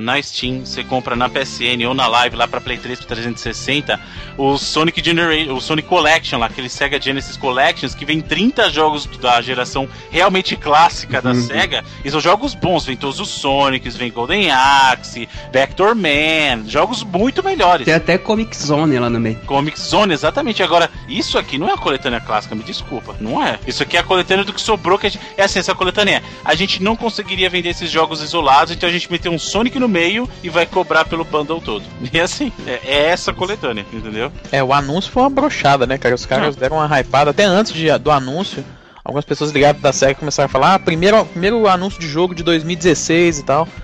na 0.04 0.22
Steam, 0.22 0.64
você 0.64 0.84
compra 0.84 1.16
na 1.16 1.28
PSN 1.28 1.86
ou 1.88 1.94
na 1.94 2.06
Live 2.06 2.36
lá 2.36 2.46
pra 2.46 2.60
Play 2.60 2.78
3 2.78 2.98
pro 2.98 3.08
360 3.08 3.98
o 4.36 4.58
Sonic 4.58 5.02
Generation, 5.04 5.54
o 5.54 5.60
Sonic 5.60 5.88
Collection 5.88 6.38
lá, 6.38 6.46
aquele 6.46 6.68
Sega 6.68 7.00
Genesis 7.00 7.36
Collections 7.36 7.94
que 7.94 8.04
vem 8.04 8.20
30 8.20 8.70
jogos 8.70 9.06
da 9.20 9.40
geração 9.40 9.88
realmente 10.10 10.56
clássica 10.56 11.20
da 11.20 11.34
Uhum. 11.34 11.42
Sega 11.42 11.84
e 12.04 12.10
são 12.10 12.20
jogos 12.20 12.54
bons, 12.54 12.84
vem 12.84 12.96
todos 12.96 13.18
os 13.18 13.28
Sonics, 13.28 13.96
vem 13.96 14.10
Golden 14.10 14.50
Axe, 14.50 15.28
Vector 15.52 15.94
Man, 15.94 16.68
jogos 16.68 17.02
muito 17.02 17.42
melhores. 17.42 17.84
Tem 17.84 17.94
até 17.94 18.16
Comic 18.16 18.56
Zone 18.56 18.98
lá 18.98 19.10
no 19.10 19.18
meio. 19.18 19.36
Comic 19.46 19.80
Zone, 19.80 20.12
exatamente. 20.12 20.62
Agora, 20.62 20.90
isso 21.08 21.38
aqui 21.38 21.58
não 21.58 21.68
é 21.68 21.72
a 21.72 21.76
coletânea 21.76 22.20
clássica, 22.20 22.54
me 22.54 22.62
desculpa. 22.62 23.16
Não 23.20 23.42
é. 23.42 23.58
Isso 23.66 23.82
aqui 23.82 23.96
é 23.96 24.00
a 24.00 24.04
coletânea 24.04 24.44
do 24.44 24.52
que 24.52 24.60
sobrou. 24.60 24.98
Que 24.98 25.06
a 25.06 25.10
gente... 25.10 25.22
É 25.36 25.44
assim, 25.44 25.58
essa 25.58 25.74
coletânea. 25.74 26.22
A 26.44 26.54
gente 26.54 26.82
não 26.82 26.96
conseguiria 26.96 27.50
vender 27.50 27.70
esses 27.70 27.90
jogos 27.90 28.22
isolados, 28.22 28.72
então 28.72 28.88
a 28.88 28.92
gente 28.92 29.10
meteu 29.10 29.32
um 29.32 29.38
Sonic 29.38 29.78
no 29.78 29.88
meio 29.94 30.28
e 30.42 30.48
vai 30.48 30.66
cobrar 30.66 31.04
pelo 31.04 31.24
bundle 31.24 31.60
todo. 31.60 31.84
E 32.12 32.18
assim, 32.20 32.52
é, 32.66 32.80
é 32.84 33.04
essa 33.06 33.32
coletânea, 33.32 33.86
entendeu? 33.92 34.32
É, 34.50 34.62
o 34.62 34.72
anúncio 34.72 35.12
foi 35.12 35.22
uma 35.22 35.30
brochada, 35.30 35.86
né, 35.86 35.96
cara? 35.96 36.14
Os 36.14 36.26
caras 36.26 36.56
deram 36.56 36.76
uma 36.78 37.00
hypada 37.00 37.30
até 37.30 37.44
antes 37.44 37.72
de- 37.72 37.96
do 37.98 38.10
anúncio. 38.10 38.64
Algumas 39.04 39.24
pessoas 39.24 39.50
ligadas 39.52 39.80
da 39.80 39.92
SEGA 39.92 40.14
começaram 40.16 40.46
a 40.46 40.48
falar, 40.48 40.74
ah, 40.74 40.78
primeiro, 40.78 41.24
primeiro 41.26 41.68
anúncio 41.68 42.00
de 42.00 42.08
jogo 42.08 42.34
de 42.34 42.42
2016 42.42 43.38
e 43.38 43.42
tal. 43.44 43.68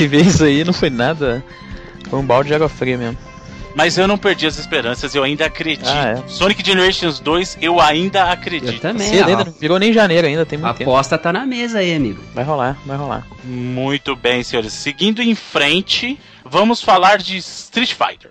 E 0.00 0.06
ver 0.06 0.22
isso 0.26 0.42
aí 0.44 0.64
não 0.64 0.72
foi 0.72 0.90
nada. 0.90 1.42
Foi 2.10 2.18
um 2.18 2.24
balde 2.26 2.48
de 2.48 2.54
água 2.54 2.68
fria 2.68 2.96
mesmo. 2.98 3.16
Mas 3.76 3.98
eu 3.98 4.08
não 4.08 4.16
perdi 4.16 4.46
as 4.46 4.58
esperanças, 4.58 5.14
eu 5.14 5.22
ainda 5.22 5.44
acredito. 5.44 5.86
Ah, 5.86 6.22
Sonic 6.26 6.64
Generations 6.64 7.20
2, 7.20 7.58
eu 7.60 7.78
ainda 7.78 8.20
Eu 8.20 8.26
acredito. 8.28 8.80
também. 8.80 9.06
Cedo 9.06 9.28
ainda, 9.28 9.42
a, 9.42 9.44
não 9.44 9.52
virou 9.52 9.78
nem 9.78 9.92
janeiro 9.92 10.26
ainda, 10.26 10.46
tem 10.46 10.58
a 10.58 10.62
muito 10.62 10.78
tempo. 10.78 10.90
aposta 10.90 11.18
tá 11.18 11.30
na 11.30 11.44
mesa 11.44 11.80
aí, 11.80 11.94
amigo. 11.94 12.22
Vai 12.34 12.42
rolar, 12.42 12.78
vai 12.86 12.96
rolar. 12.96 13.26
Muito 13.44 14.16
bem, 14.16 14.42
senhores. 14.42 14.72
Seguindo 14.72 15.20
em 15.20 15.34
frente, 15.34 16.18
vamos 16.42 16.80
falar 16.80 17.18
de 17.18 17.36
Street 17.36 17.92
Fighter. 17.92 18.30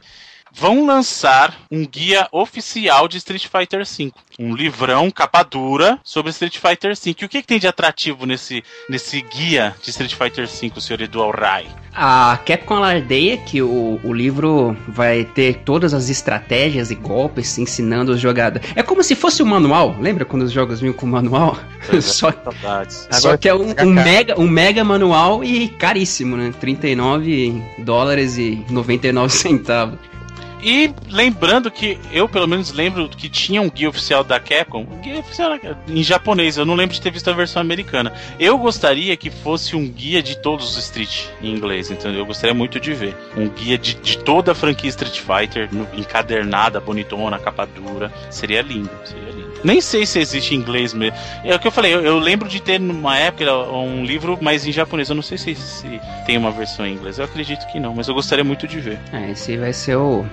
Vão 0.57 0.85
lançar 0.85 1.53
um 1.69 1.85
guia 1.85 2.29
oficial 2.31 3.09
de 3.09 3.17
Street 3.17 3.45
Fighter 3.45 3.83
V. 3.85 4.13
Um 4.39 4.55
livrão, 4.55 5.12
capa 5.12 5.43
dura, 5.43 6.00
sobre 6.01 6.31
Street 6.31 6.57
Fighter 6.59 6.95
V. 6.95 7.15
E 7.21 7.25
o 7.25 7.29
que, 7.29 7.41
que 7.41 7.47
tem 7.47 7.59
de 7.59 7.67
atrativo 7.67 8.25
nesse, 8.25 8.63
nesse 8.89 9.21
guia 9.21 9.75
de 9.83 9.89
Street 9.89 10.13
Fighter 10.13 10.47
V, 10.47 10.79
senhor 10.79 11.01
Edu 11.01 11.21
Alray? 11.21 11.67
A 11.93 12.39
Capcom 12.45 12.75
alardeia 12.75 13.35
que 13.35 13.62
o, 13.62 14.00
o 14.01 14.13
livro 14.13 14.77
vai 14.88 15.25
ter 15.25 15.57
todas 15.65 15.93
as 15.93 16.09
estratégias 16.09 16.89
e 16.89 16.95
golpes 16.95 17.57
ensinando 17.57 18.13
os 18.13 18.21
jogadores. 18.21 18.65
É 18.77 18.83
como 18.83 19.03
se 19.03 19.13
fosse 19.13 19.43
um 19.43 19.45
manual. 19.45 19.93
Lembra 20.00 20.24
quando 20.24 20.43
os 20.43 20.53
jogos 20.53 20.79
vinham 20.79 20.93
com 20.93 21.05
manual? 21.05 21.57
só, 22.01 22.31
Saudades. 22.31 23.09
só 23.12 23.17
Agora 23.17 23.38
que 23.38 23.50
é 23.50 23.53
um, 23.53 23.74
um 23.81 23.93
mega, 23.93 24.39
um 24.39 24.47
mega 24.47 24.85
manual 24.85 25.43
e 25.43 25.67
caríssimo, 25.67 26.38
né? 26.38 26.53
39 26.62 27.62
dólares 27.79 28.38
e 28.38 28.63
99 28.69 29.33
centavos. 29.33 30.00
E 30.65 30.91
lembrando 31.12 31.69
que 31.69 32.00
eu 32.12 32.27
pelo 32.27 32.48
menos 32.48 32.72
lembro 32.72 33.07
que 33.07 33.29
tinha 33.29 33.62
um 33.62 33.69
guia 33.69 33.88
oficial 33.88 34.24
da 34.24 34.39
Capcom, 34.39 34.84
guia 35.00 35.19
oficial 35.19 35.51
em 35.88 36.01
japonês, 36.01 36.57
eu 36.57 36.65
não 36.65 36.74
lembro 36.74 36.95
de 36.95 37.00
ter 37.00 37.12
visto 37.12 37.29
a 37.29 37.34
versão 37.34 37.62
americana. 37.62 38.12
Eu 38.39 38.57
gostaria 38.57 39.15
que 39.15 39.29
fosse 39.29 39.75
um 39.75 39.88
guia 39.88 40.24
de 40.24 40.36
todos 40.39 40.75
os 40.75 40.84
Street 40.86 41.27
em 41.39 41.53
inglês, 41.53 41.91
entendeu? 41.91 42.22
Eu 42.22 42.25
gostaria 42.25 42.55
muito 42.55 42.79
de 42.79 42.95
ver. 42.95 43.15
Um 43.38 43.48
guia 43.48 43.77
de, 43.77 43.93
de 43.93 44.17
toda 44.17 44.53
a 44.53 44.55
franquia 44.55 44.89
Street 44.89 45.19
Fighter, 45.19 45.69
encadernada, 45.95 46.79
bonitona, 46.79 47.38
capa 47.38 47.67
dura. 47.67 48.12
Seria 48.31 48.63
lindo, 48.63 48.89
seria 49.03 49.29
lindo. 49.29 49.45
Nem 49.63 49.79
sei 49.81 50.03
se 50.07 50.19
existe 50.19 50.55
em 50.55 50.57
inglês 50.57 50.95
mesmo. 50.95 51.15
É 51.43 51.53
o 51.53 51.60
que 51.60 51.67
eu 51.67 51.72
falei, 51.72 51.93
eu, 51.93 52.01
eu 52.01 52.17
lembro 52.17 52.50
de 52.50 52.60
ter 52.60 52.79
numa 52.79 53.15
época 53.17 53.51
um 53.53 54.03
livro, 54.03 54.36
mas 54.41 54.65
em 54.65 54.72
japonês. 54.72 55.10
Eu 55.10 55.15
não 55.15 55.24
sei 55.24 55.38
se, 55.38 55.53
se 55.53 56.01
tem 56.25 56.38
uma 56.38 56.50
versão 56.50 56.88
em 56.88 56.93
inglês. 56.93 57.19
Eu 57.19 57.25
acredito 57.25 57.67
que 57.67 57.79
não, 57.79 57.93
mas 57.93 58.07
eu 58.07 58.15
gostaria 58.15 58.43
muito 58.43 58.67
de 58.67 58.79
ver. 58.79 59.00
É, 59.13 59.29
esse 59.29 59.57
vai 59.57 59.72
ser 59.72 59.95
o. 59.95 60.25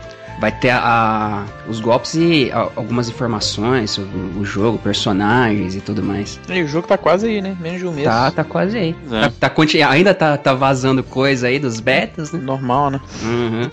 Vai 0.42 0.50
ter 0.50 0.70
a, 0.70 0.80
a- 0.82 1.44
os 1.68 1.78
golpes 1.78 2.14
e 2.14 2.50
a- 2.50 2.68
algumas 2.74 3.08
informações 3.08 3.92
sobre 3.92 4.18
o 4.36 4.44
jogo, 4.44 4.76
personagens 4.76 5.76
e 5.76 5.80
tudo 5.80 6.02
mais. 6.02 6.40
E 6.48 6.60
o 6.64 6.66
jogo 6.66 6.88
tá 6.88 6.98
quase 6.98 7.28
aí, 7.28 7.40
né? 7.40 7.56
Menos 7.60 7.78
de 7.78 7.86
um 7.86 7.92
mês. 7.92 8.08
Tá, 8.08 8.28
tá 8.28 8.42
quase 8.42 8.76
aí. 8.76 8.96
É. 9.12 9.28
Tá, 9.38 9.48
tá 9.48 9.88
ainda 9.88 10.12
tá, 10.12 10.36
tá 10.36 10.52
vazando 10.52 11.04
coisa 11.04 11.46
aí 11.46 11.60
dos 11.60 11.78
betas, 11.78 12.32
né? 12.32 12.40
Normal, 12.42 12.90
né? 12.90 13.00
Uhum. 13.22 13.70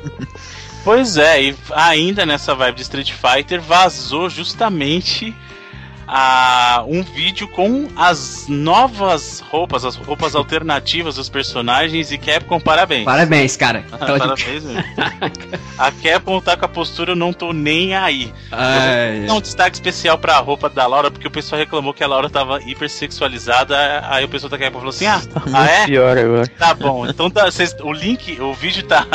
Pois 0.83 1.17
é, 1.17 1.41
e 1.41 1.55
ainda 1.73 2.23
nessa 2.23 2.53
vibe 2.53 2.75
de 2.75 2.81
Street 2.83 3.13
Fighter 3.13 3.59
vazou 3.59 4.29
justamente 4.29 5.35
a, 6.11 6.83
um 6.87 7.03
vídeo 7.03 7.47
com 7.47 7.87
as 7.95 8.47
novas 8.47 9.41
roupas, 9.41 9.85
as 9.85 9.95
roupas 9.95 10.33
alternativas 10.35 11.15
dos 11.15 11.29
personagens 11.29 12.11
e 12.11 12.17
Capcom, 12.17 12.59
parabéns. 12.59 13.05
Parabéns, 13.05 13.55
cara. 13.55 13.83
parabéns 13.93 14.63
mesmo. 14.63 14.83
a 15.77 15.91
Capcom 15.91 16.41
tá 16.41 16.57
com 16.57 16.65
a 16.65 16.67
postura, 16.67 17.11
eu 17.11 17.15
não 17.15 17.31
tô 17.31 17.53
nem 17.53 17.93
aí. 17.95 18.33
Ai, 18.51 19.25
eu 19.27 19.35
um 19.35 19.41
destaque 19.41 19.75
especial 19.75 20.17
pra 20.17 20.35
roupa 20.39 20.67
da 20.67 20.87
Laura, 20.87 21.11
porque 21.11 21.27
o 21.27 21.31
pessoal 21.31 21.59
reclamou 21.59 21.93
que 21.93 22.03
a 22.03 22.07
Laura 22.07 22.27
tava 22.27 22.59
hipersexualizada, 22.63 23.75
aí 24.09 24.25
o 24.25 24.29
pessoal 24.29 24.49
da 24.49 24.57
Capcom 24.57 24.79
falou 24.79 24.89
assim, 24.89 25.05
ah, 25.05 25.21
Tá 25.31 25.41
ah 25.53 25.65
é? 25.69 25.85
pior 25.85 26.17
agora. 26.17 26.47
Tá 26.47 26.73
bom, 26.73 27.05
então 27.05 27.29
tá, 27.29 27.51
cês- 27.51 27.75
o 27.83 27.93
link, 27.93 28.41
o 28.41 28.51
vídeo 28.53 28.81
tá. 28.83 29.05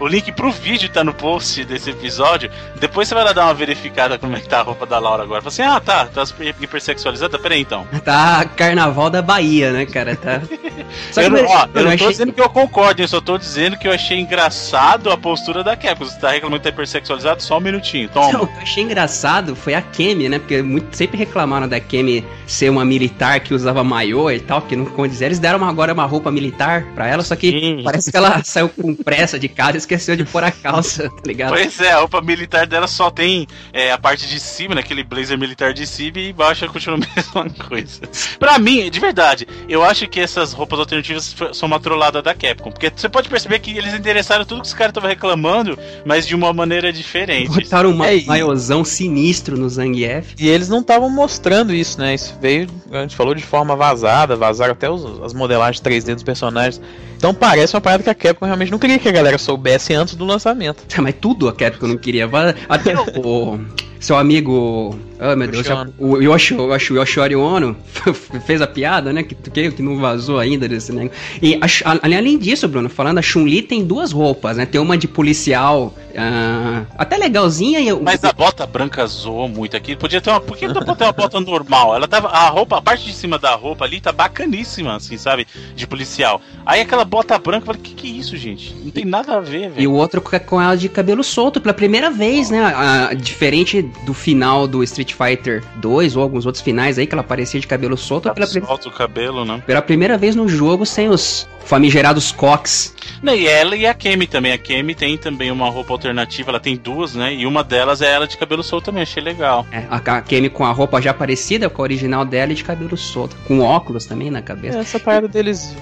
O 0.00 0.06
link 0.08 0.32
pro 0.32 0.50
vídeo 0.50 0.88
tá 0.88 1.04
no 1.04 1.14
post 1.14 1.64
desse 1.64 1.90
episódio. 1.90 2.50
Depois 2.80 3.06
você 3.06 3.14
vai 3.14 3.22
lá 3.24 3.32
dar 3.32 3.44
uma 3.44 3.54
verificada 3.54 4.18
como 4.18 4.36
é 4.36 4.40
que 4.40 4.48
tá 4.48 4.60
a 4.60 4.62
roupa 4.62 4.84
da 4.84 4.98
Laura 4.98 5.22
agora. 5.22 5.40
Fala 5.42 5.48
assim, 5.48 5.62
ah 5.62 5.78
tá, 5.80 6.06
tá 6.06 6.22
hipersexualizada? 6.42 7.38
Peraí 7.38 7.60
então. 7.60 7.86
Tá 8.04 8.44
carnaval 8.44 9.10
da 9.10 9.20
Bahia, 9.22 9.72
né, 9.72 9.84
cara? 9.86 10.16
Tá. 10.16 10.40
Só 11.12 11.20
que 11.20 11.26
eu 11.26 11.30
não, 11.30 11.44
ó, 11.44 11.68
eu 11.74 11.82
não 11.84 11.90
achei- 11.92 12.06
tô 12.06 12.10
dizendo 12.10 12.32
que 12.32 12.40
eu 12.40 12.48
concordo, 12.48 13.02
eu 13.02 13.08
só 13.08 13.20
tô 13.20 13.36
dizendo 13.38 13.76
que 13.76 13.86
eu 13.86 13.92
achei 13.92 14.18
engraçado 14.18 15.10
a 15.10 15.16
postura 15.16 15.62
da 15.62 15.76
Capcom. 15.76 16.04
Você 16.04 16.18
tá 16.18 16.30
reclamando 16.30 16.60
que 16.60 16.64
tá 16.64 16.70
hipersexualizado? 16.70 17.42
Só 17.42 17.58
um 17.58 17.60
minutinho, 17.60 18.08
Não, 18.14 18.30
toma. 18.32 18.44
o 18.44 18.46
que 18.46 18.56
eu 18.58 18.62
achei 18.62 18.82
engraçado 18.82 19.54
foi 19.54 19.74
a 19.74 19.82
Kemi, 19.82 20.28
né? 20.28 20.38
Porque 20.38 20.62
muito, 20.62 20.96
sempre 20.96 21.18
reclamaram 21.18 21.68
da 21.68 21.78
Kemi 21.78 22.24
ser 22.46 22.70
uma 22.70 22.84
militar 22.84 23.38
que 23.40 23.52
usava 23.54 23.84
maiô 23.84 24.30
e 24.30 24.40
tal, 24.40 24.62
que 24.62 24.74
não 24.74 24.86
condiz. 24.86 25.20
Eles 25.20 25.38
deram 25.38 25.58
uma- 25.58 25.68
agora 25.68 25.92
uma 25.92 26.06
roupa 26.06 26.30
militar 26.30 26.84
pra 26.94 27.06
ela, 27.06 27.22
só 27.22 27.36
que 27.36 27.50
Sim. 27.50 27.82
parece 27.84 28.10
que 28.10 28.16
ela 28.16 28.42
saiu 28.44 28.68
com 28.70 28.94
pressa 28.94 29.38
de 29.38 29.48
casa 29.48 29.76
e 29.76 29.78
esqueceu 29.78 30.16
de 30.16 30.24
pôr 30.24 30.42
a 30.42 30.50
calça, 30.50 31.08
tá 31.10 31.22
ligado? 31.26 31.50
Pois 31.50 31.78
é, 31.80 31.92
a 31.92 31.98
roupa 31.98 32.20
militar 32.20 32.66
dela 32.66 32.86
só 32.88 33.10
tem 33.10 33.46
é, 33.72 33.92
a 33.92 33.98
parte 33.98 34.26
de 34.26 34.40
cima, 34.40 34.74
né, 34.74 34.80
aquele 34.80 35.04
blazer 35.04 35.38
militar 35.38 35.72
de 35.72 35.86
cima 35.86 36.18
e 36.18 36.29
embaixo 36.30 36.66
continua 36.68 36.98
a 37.02 37.14
mesma 37.16 37.50
coisa. 37.68 38.00
Pra 38.38 38.58
mim, 38.58 38.90
de 38.90 38.98
verdade, 39.00 39.46
eu 39.68 39.82
acho 39.84 40.08
que 40.08 40.18
essas 40.20 40.52
roupas 40.52 40.78
alternativas 40.78 41.34
são 41.52 41.66
uma 41.66 41.78
trollada 41.80 42.22
da 42.22 42.34
Capcom. 42.34 42.70
Porque 42.70 42.90
você 42.94 43.08
pode 43.08 43.28
perceber 43.28 43.58
que 43.58 43.76
eles 43.76 43.92
endereçaram 43.94 44.44
tudo 44.44 44.62
que 44.62 44.66
os 44.68 44.74
caras 44.74 44.90
estavam 44.90 45.08
reclamando, 45.08 45.78
mas 46.04 46.26
de 46.26 46.34
uma 46.34 46.52
maneira 46.52 46.92
diferente. 46.92 47.48
Botaram 47.50 47.90
um 47.90 48.04
É, 48.04 48.16
e- 48.16 48.24
maiôzão 48.26 48.84
sinistro 48.84 49.56
no 49.56 49.68
Zangief. 49.68 50.34
E 50.38 50.48
eles 50.48 50.68
não 50.68 50.80
estavam 50.80 51.10
mostrando 51.10 51.74
isso, 51.74 51.98
né? 52.00 52.14
Isso 52.14 52.34
veio, 52.40 52.68
a 52.92 53.02
gente 53.02 53.16
falou 53.16 53.34
de 53.34 53.42
forma 53.42 53.76
vazada, 53.76 54.36
vazaram 54.36 54.72
até 54.72 54.90
os- 54.90 55.20
as 55.22 55.32
modelagens 55.34 55.80
3D 55.80 56.14
dos 56.14 56.22
personagens. 56.22 56.80
Então 57.20 57.34
parece 57.34 57.74
uma 57.76 57.82
parada 57.82 58.02
que 58.02 58.08
a 58.08 58.14
Capcom 58.14 58.46
realmente 58.46 58.72
não 58.72 58.78
queria 58.78 58.98
que 58.98 59.06
a 59.06 59.12
galera 59.12 59.36
soubesse 59.36 59.92
antes 59.92 60.14
do 60.14 60.24
lançamento. 60.24 60.82
Mas 61.02 61.14
tudo 61.20 61.50
a 61.50 61.52
Capcom 61.52 61.86
não 61.86 61.98
queria. 61.98 62.26
Até 62.66 62.94
o, 62.98 63.60
seu 64.00 64.16
amigo. 64.16 64.98
Oh, 65.22 65.36
meu 65.36 65.46
Deus. 65.48 65.66
Yoshi. 65.66 65.92
O 65.98 66.16
Yoshi, 66.22 66.54
eu 66.54 66.72
acho, 66.72 66.94
o 66.94 66.96
Yoshori 66.96 67.36
Ono 67.36 67.76
fez 68.46 68.62
a 68.62 68.66
piada, 68.66 69.12
né? 69.12 69.22
Que, 69.22 69.34
que, 69.34 69.70
que 69.72 69.82
não 69.82 69.98
vazou 69.98 70.38
ainda 70.38 70.66
desse 70.66 70.90
negócio. 70.90 71.20
E 71.42 71.56
a 71.60 71.66
a- 71.90 72.00
além 72.02 72.38
disso, 72.38 72.66
Bruno, 72.66 72.88
falando, 72.88 73.18
a 73.18 73.22
Chun-Li 73.22 73.60
tem 73.60 73.84
duas 73.84 74.12
roupas, 74.12 74.56
né? 74.56 74.64
Tem 74.64 74.80
uma 74.80 74.96
de 74.96 75.06
policial, 75.06 75.94
ah, 76.16 76.84
até 76.96 77.18
legalzinha. 77.18 77.80
E, 77.80 77.92
o- 77.92 78.02
Mas 78.02 78.24
a 78.24 78.32
bota 78.32 78.66
branca 78.66 79.06
zoou 79.06 79.46
muito 79.46 79.76
aqui. 79.76 79.94
Podia 79.94 80.22
ter 80.22 80.30
uma. 80.30 80.40
Por 80.40 80.56
que 80.56 80.66
não 80.66 80.72
pode 80.82 80.96
ter 80.96 81.04
uma 81.04 81.12
bota 81.12 81.38
normal? 81.38 81.94
Ela 81.94 82.08
tava. 82.08 82.28
A 82.28 82.48
roupa, 82.48 82.78
a 82.78 82.82
parte 82.82 83.04
de 83.04 83.12
cima 83.12 83.38
da 83.38 83.54
roupa 83.54 83.84
ali 83.84 84.00
tá 84.00 84.10
bacaníssima, 84.12 84.96
assim, 84.96 85.18
sabe? 85.18 85.46
De 85.76 85.86
policial. 85.86 86.40
Aí 86.64 86.80
aquela 86.80 87.04
bota 87.10 87.36
branca, 87.38 87.62
eu 87.62 87.66
falei, 87.66 87.80
que 87.82 87.92
que 87.94 88.06
é 88.06 88.10
isso, 88.10 88.36
gente? 88.36 88.74
Não 88.82 88.90
tem 88.90 89.04
nada 89.04 89.36
a 89.36 89.40
ver, 89.40 89.64
E 89.66 89.68
velho. 89.68 89.90
o 89.90 89.94
outro 89.94 90.20
com 90.20 90.38
com 90.40 90.60
ela 90.62 90.76
de 90.76 90.88
cabelo 90.88 91.22
solto 91.24 91.60
pela 91.60 91.74
primeira 91.74 92.10
vez, 92.10 92.50
né? 92.50 92.60
Ah, 92.62 93.10
diferente 93.14 93.82
do 94.06 94.14
final 94.14 94.66
do 94.68 94.82
Street 94.84 95.12
Fighter 95.12 95.62
2 95.76 96.16
ou 96.16 96.22
alguns 96.22 96.46
outros 96.46 96.62
finais 96.62 96.98
aí 96.98 97.06
que 97.06 97.14
ela 97.14 97.20
aparecia 97.22 97.60
de 97.60 97.66
cabelo 97.66 97.96
solto. 97.96 98.32
Pela, 98.32 98.46
pri- 98.46 98.60
Solta 98.64 98.88
o 98.88 98.92
cabelo, 98.92 99.44
né? 99.44 99.62
pela 99.66 99.82
primeira 99.82 100.16
vez 100.16 100.36
no 100.36 100.48
jogo 100.48 100.86
sem 100.86 101.08
os 101.08 101.48
famigerados 101.64 102.32
cox. 102.32 102.94
Não, 103.22 103.34
e 103.34 103.46
ela 103.46 103.76
e 103.76 103.86
a 103.86 103.92
Kemi 103.94 104.26
também. 104.26 104.52
A 104.52 104.58
Kemi 104.58 104.94
tem 104.94 105.16
também 105.18 105.50
uma 105.50 105.68
roupa 105.68 105.92
alternativa, 105.92 106.50
ela 106.50 106.60
tem 106.60 106.76
duas, 106.76 107.14
né? 107.14 107.34
E 107.34 107.46
uma 107.46 107.62
delas 107.62 108.00
é 108.00 108.10
ela 108.12 108.26
de 108.26 108.36
cabelo 108.36 108.62
solto 108.62 108.86
também, 108.86 109.02
achei 109.02 109.22
legal. 109.22 109.66
É, 109.70 109.84
a 109.90 109.96
a 109.96 110.22
Kemi 110.22 110.48
com 110.48 110.64
a 110.64 110.72
roupa 110.72 111.00
já 111.00 111.12
parecida 111.14 111.68
com 111.68 111.82
a 111.82 111.84
original 111.84 112.24
dela 112.24 112.52
e 112.52 112.54
de 112.54 112.64
cabelo 112.64 112.96
solto. 112.96 113.36
Com 113.46 113.60
óculos 113.60 114.06
também 114.06 114.30
na 114.30 114.42
cabeça. 114.42 114.78
Essa 114.78 114.98
parada 114.98 115.28
deles 115.28 115.76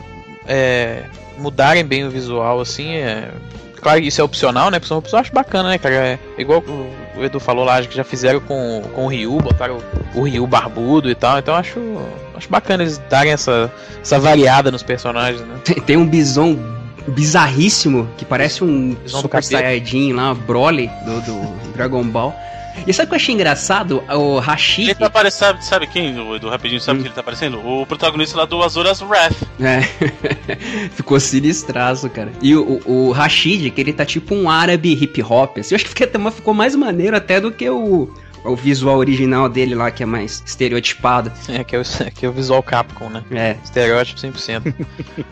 é, 0.49 1.05
mudarem 1.37 1.85
bem 1.85 2.05
o 2.05 2.11
visual, 2.11 2.61
assim, 2.61 2.97
é. 2.97 3.31
Claro 3.81 4.01
que 4.01 4.09
isso 4.09 4.21
é 4.21 4.25
opcional, 4.25 4.71
né? 4.71 4.79
Opções 4.79 5.13
eu 5.13 5.19
acho 5.21 5.33
bacana, 5.33 5.69
né, 5.69 5.79
cara? 5.79 5.95
É 5.95 6.19
igual 6.37 6.65
o 7.17 7.25
Edu 7.25 7.39
falou 7.39 7.65
lá, 7.65 7.81
que 7.81 7.95
já 7.95 8.03
fizeram 8.03 8.41
com, 8.41 8.83
com 8.93 9.05
o 9.05 9.09
Ryu, 9.09 9.39
botaram 9.39 9.79
o, 10.15 10.19
o 10.19 10.23
Ryu 10.23 10.47
barbudo 10.49 11.09
e 11.09 11.15
tal. 11.15 11.39
Então 11.39 11.55
acho, 11.55 11.79
acho 12.35 12.49
bacana 12.49 12.83
eles 12.83 12.99
darem 13.09 13.33
essa, 13.33 13.71
essa 14.03 14.19
variada 14.19 14.73
nos 14.73 14.83
personagens, 14.83 15.41
né? 15.43 15.61
Tem, 15.65 15.77
tem 15.77 15.97
um 15.97 16.07
bison 16.07 16.59
bizarríssimo 17.07 18.09
que 18.19 18.25
parece 18.25 18.63
um 18.65 18.95
Bison 18.95 19.21
Super. 19.23 19.43
Saiyajin 19.43 20.13
lá, 20.13 20.35
Broly 20.35 20.91
do, 21.05 21.21
do 21.21 21.73
Dragon 21.73 22.03
Ball. 22.03 22.35
E 22.87 22.93
sabe 22.93 23.07
o 23.07 23.09
que 23.09 23.15
eu 23.15 23.17
achei 23.17 23.35
engraçado? 23.35 24.03
O 24.09 24.39
Rashid. 24.39 24.87
Ele 24.91 24.95
tá 24.95 25.11
parecendo, 25.11 25.63
sabe, 25.63 25.87
quem, 25.87 26.19
o 26.19 26.35
Edu, 26.37 26.49
rapidinho, 26.49 26.81
sabe 26.81 26.99
Hum. 26.99 27.03
que 27.03 27.09
ele 27.09 27.15
tá 27.15 27.23
parecendo? 27.23 27.59
O 27.67 27.87
protagonista 27.87 28.37
lá 28.39 28.45
do 28.45 28.63
Azuras 28.63 29.01
Wrath. 29.03 29.37
É. 29.61 29.81
ficou 30.95 31.19
sinistraço, 31.21 32.09
cara. 32.11 32.33
E 32.43 32.55
o, 32.55 32.81
o, 32.87 33.09
o 33.09 33.13
Rashid, 33.13 33.71
que 33.71 33.81
ele 33.81 33.93
tá 33.93 34.05
tipo 34.05 34.35
um 34.35 34.49
árabe 34.51 34.93
hip 34.93 35.23
hop. 35.23 35.59
Assim, 35.59 35.75
eu 35.75 35.77
acho 35.77 35.87
que 35.95 36.05
até- 36.05 36.19
ficou 36.31 36.55
mais 36.55 36.75
maneiro 36.75 37.17
até 37.17 37.41
do 37.41 37.51
que 37.53 37.69
o, 37.69 38.13
o 38.45 38.57
visual 38.57 38.99
original 38.99 39.49
dele 39.49 39.75
lá, 39.75 39.91
que 39.91 40.03
é 40.03 40.07
mais 40.07 40.43
estereotipado. 40.45 41.33
É, 41.49 41.63
que 41.65 41.77
é 41.77 41.81
o, 41.81 41.83
que 42.15 42.27
é 42.27 42.29
o 42.29 42.33
visual 42.33 42.63
Capcom, 42.63 43.09
né? 43.09 43.23
É. 43.31 43.57
Estereótipo 43.63 44.21
100%. 44.21 44.75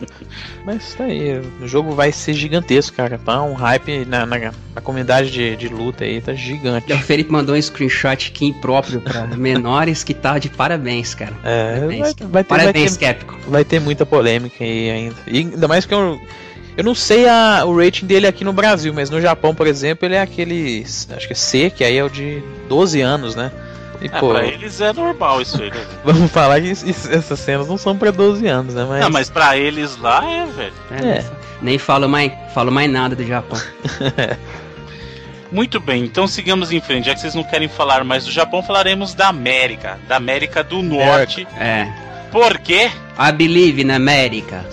Mas 0.65 0.93
tá 0.95 1.05
aí, 1.05 1.39
o 1.61 1.67
jogo 1.67 1.91
vai 1.91 2.11
ser 2.11 2.33
gigantesco, 2.33 2.95
cara. 2.95 3.17
Tá 3.17 3.41
um 3.43 3.53
hype 3.53 4.05
na, 4.05 4.25
na, 4.25 4.51
na 4.75 4.81
comunidade 4.81 5.31
de, 5.31 5.55
de 5.55 5.67
luta 5.67 6.03
aí, 6.03 6.21
tá 6.21 6.33
gigante. 6.33 6.91
O 6.91 6.99
Felipe 6.99 7.31
mandou 7.31 7.55
um 7.55 7.61
screenshot 7.61 8.29
aqui 8.29 8.45
impróprio 8.45 9.01
pra 9.01 9.27
menores 9.37 10.03
que 10.03 10.13
tá 10.13 10.37
de 10.37 10.49
parabéns, 10.49 11.13
cara. 11.13 11.33
É, 11.43 11.75
Parabéns, 11.75 11.99
vai, 11.99 11.99
vai 11.99 12.13
ter, 12.13 12.27
vai, 12.27 12.43
Parabéns, 12.43 12.97
ter, 12.97 13.13
Capcom. 13.13 13.37
vai 13.47 13.65
ter 13.65 13.79
muita 13.79 14.05
polêmica 14.05 14.63
aí 14.63 14.89
ainda. 14.89 15.15
E 15.27 15.37
ainda 15.39 15.67
mais 15.67 15.85
que 15.85 15.93
eu, 15.93 16.19
eu 16.77 16.83
não 16.83 16.95
sei 16.95 17.27
a, 17.27 17.63
o 17.65 17.75
rating 17.77 18.05
dele 18.05 18.27
aqui 18.27 18.45
no 18.45 18.53
Brasil, 18.53 18.93
mas 18.93 19.09
no 19.09 19.19
Japão, 19.19 19.53
por 19.53 19.67
exemplo, 19.67 20.05
ele 20.07 20.15
é 20.15 20.21
aquele. 20.21 20.83
Acho 20.85 21.27
que 21.27 21.33
é 21.33 21.35
C, 21.35 21.69
que 21.69 21.83
aí 21.83 21.97
é 21.97 22.03
o 22.03 22.09
de 22.09 22.41
12 22.69 23.01
anos, 23.01 23.35
né? 23.35 23.51
E, 23.99 24.05
É, 24.05 24.09
pô, 24.19 24.29
pra 24.29 24.45
eles 24.45 24.79
é 24.79 24.93
normal 24.93 25.41
isso 25.41 25.59
aí, 25.61 25.71
né? 25.71 25.83
vamos 26.05 26.31
falar 26.31 26.61
que 26.61 26.67
isso- 26.67 26.87
isso- 26.87 27.11
essas 27.11 27.39
cenas 27.39 27.67
não 27.67 27.77
são 27.79 27.97
pra 27.97 28.11
12 28.11 28.45
anos, 28.47 28.75
né? 28.75 28.85
Mas, 28.87 29.01
Não, 29.01 29.09
mas 29.09 29.27
pra 29.29 29.57
eles 29.57 29.97
lá 29.97 30.23
é, 30.23 30.45
velho. 30.45 30.73
É, 30.91 31.07
É. 31.19 31.25
Nem 31.63 31.79
falo 31.79 32.07
mais, 32.07 32.31
falo 32.53 32.71
mais 32.71 32.89
nada 32.91 33.15
do 33.15 33.25
Japão. 33.25 33.59
Muito 35.51 35.79
bem, 35.79 36.03
então 36.03 36.27
sigamos 36.27 36.71
em 36.71 36.81
frente. 36.81 37.05
Já 37.05 37.13
que 37.15 37.21
vocês 37.21 37.33
não 37.33 37.43
querem 37.43 37.69
falar 37.69 38.03
mais 38.03 38.25
do 38.25 38.31
Japão, 38.31 38.61
falaremos 38.61 39.13
da 39.13 39.29
América. 39.29 39.97
Da 40.07 40.17
América 40.17 40.61
do 40.63 40.81
Norte. 40.83 41.47
É. 41.57 41.87
Por 42.31 42.57
quê? 42.59 42.89
I 43.19 43.31
believe 43.31 43.81
in 43.81 43.91
America. 43.91 44.65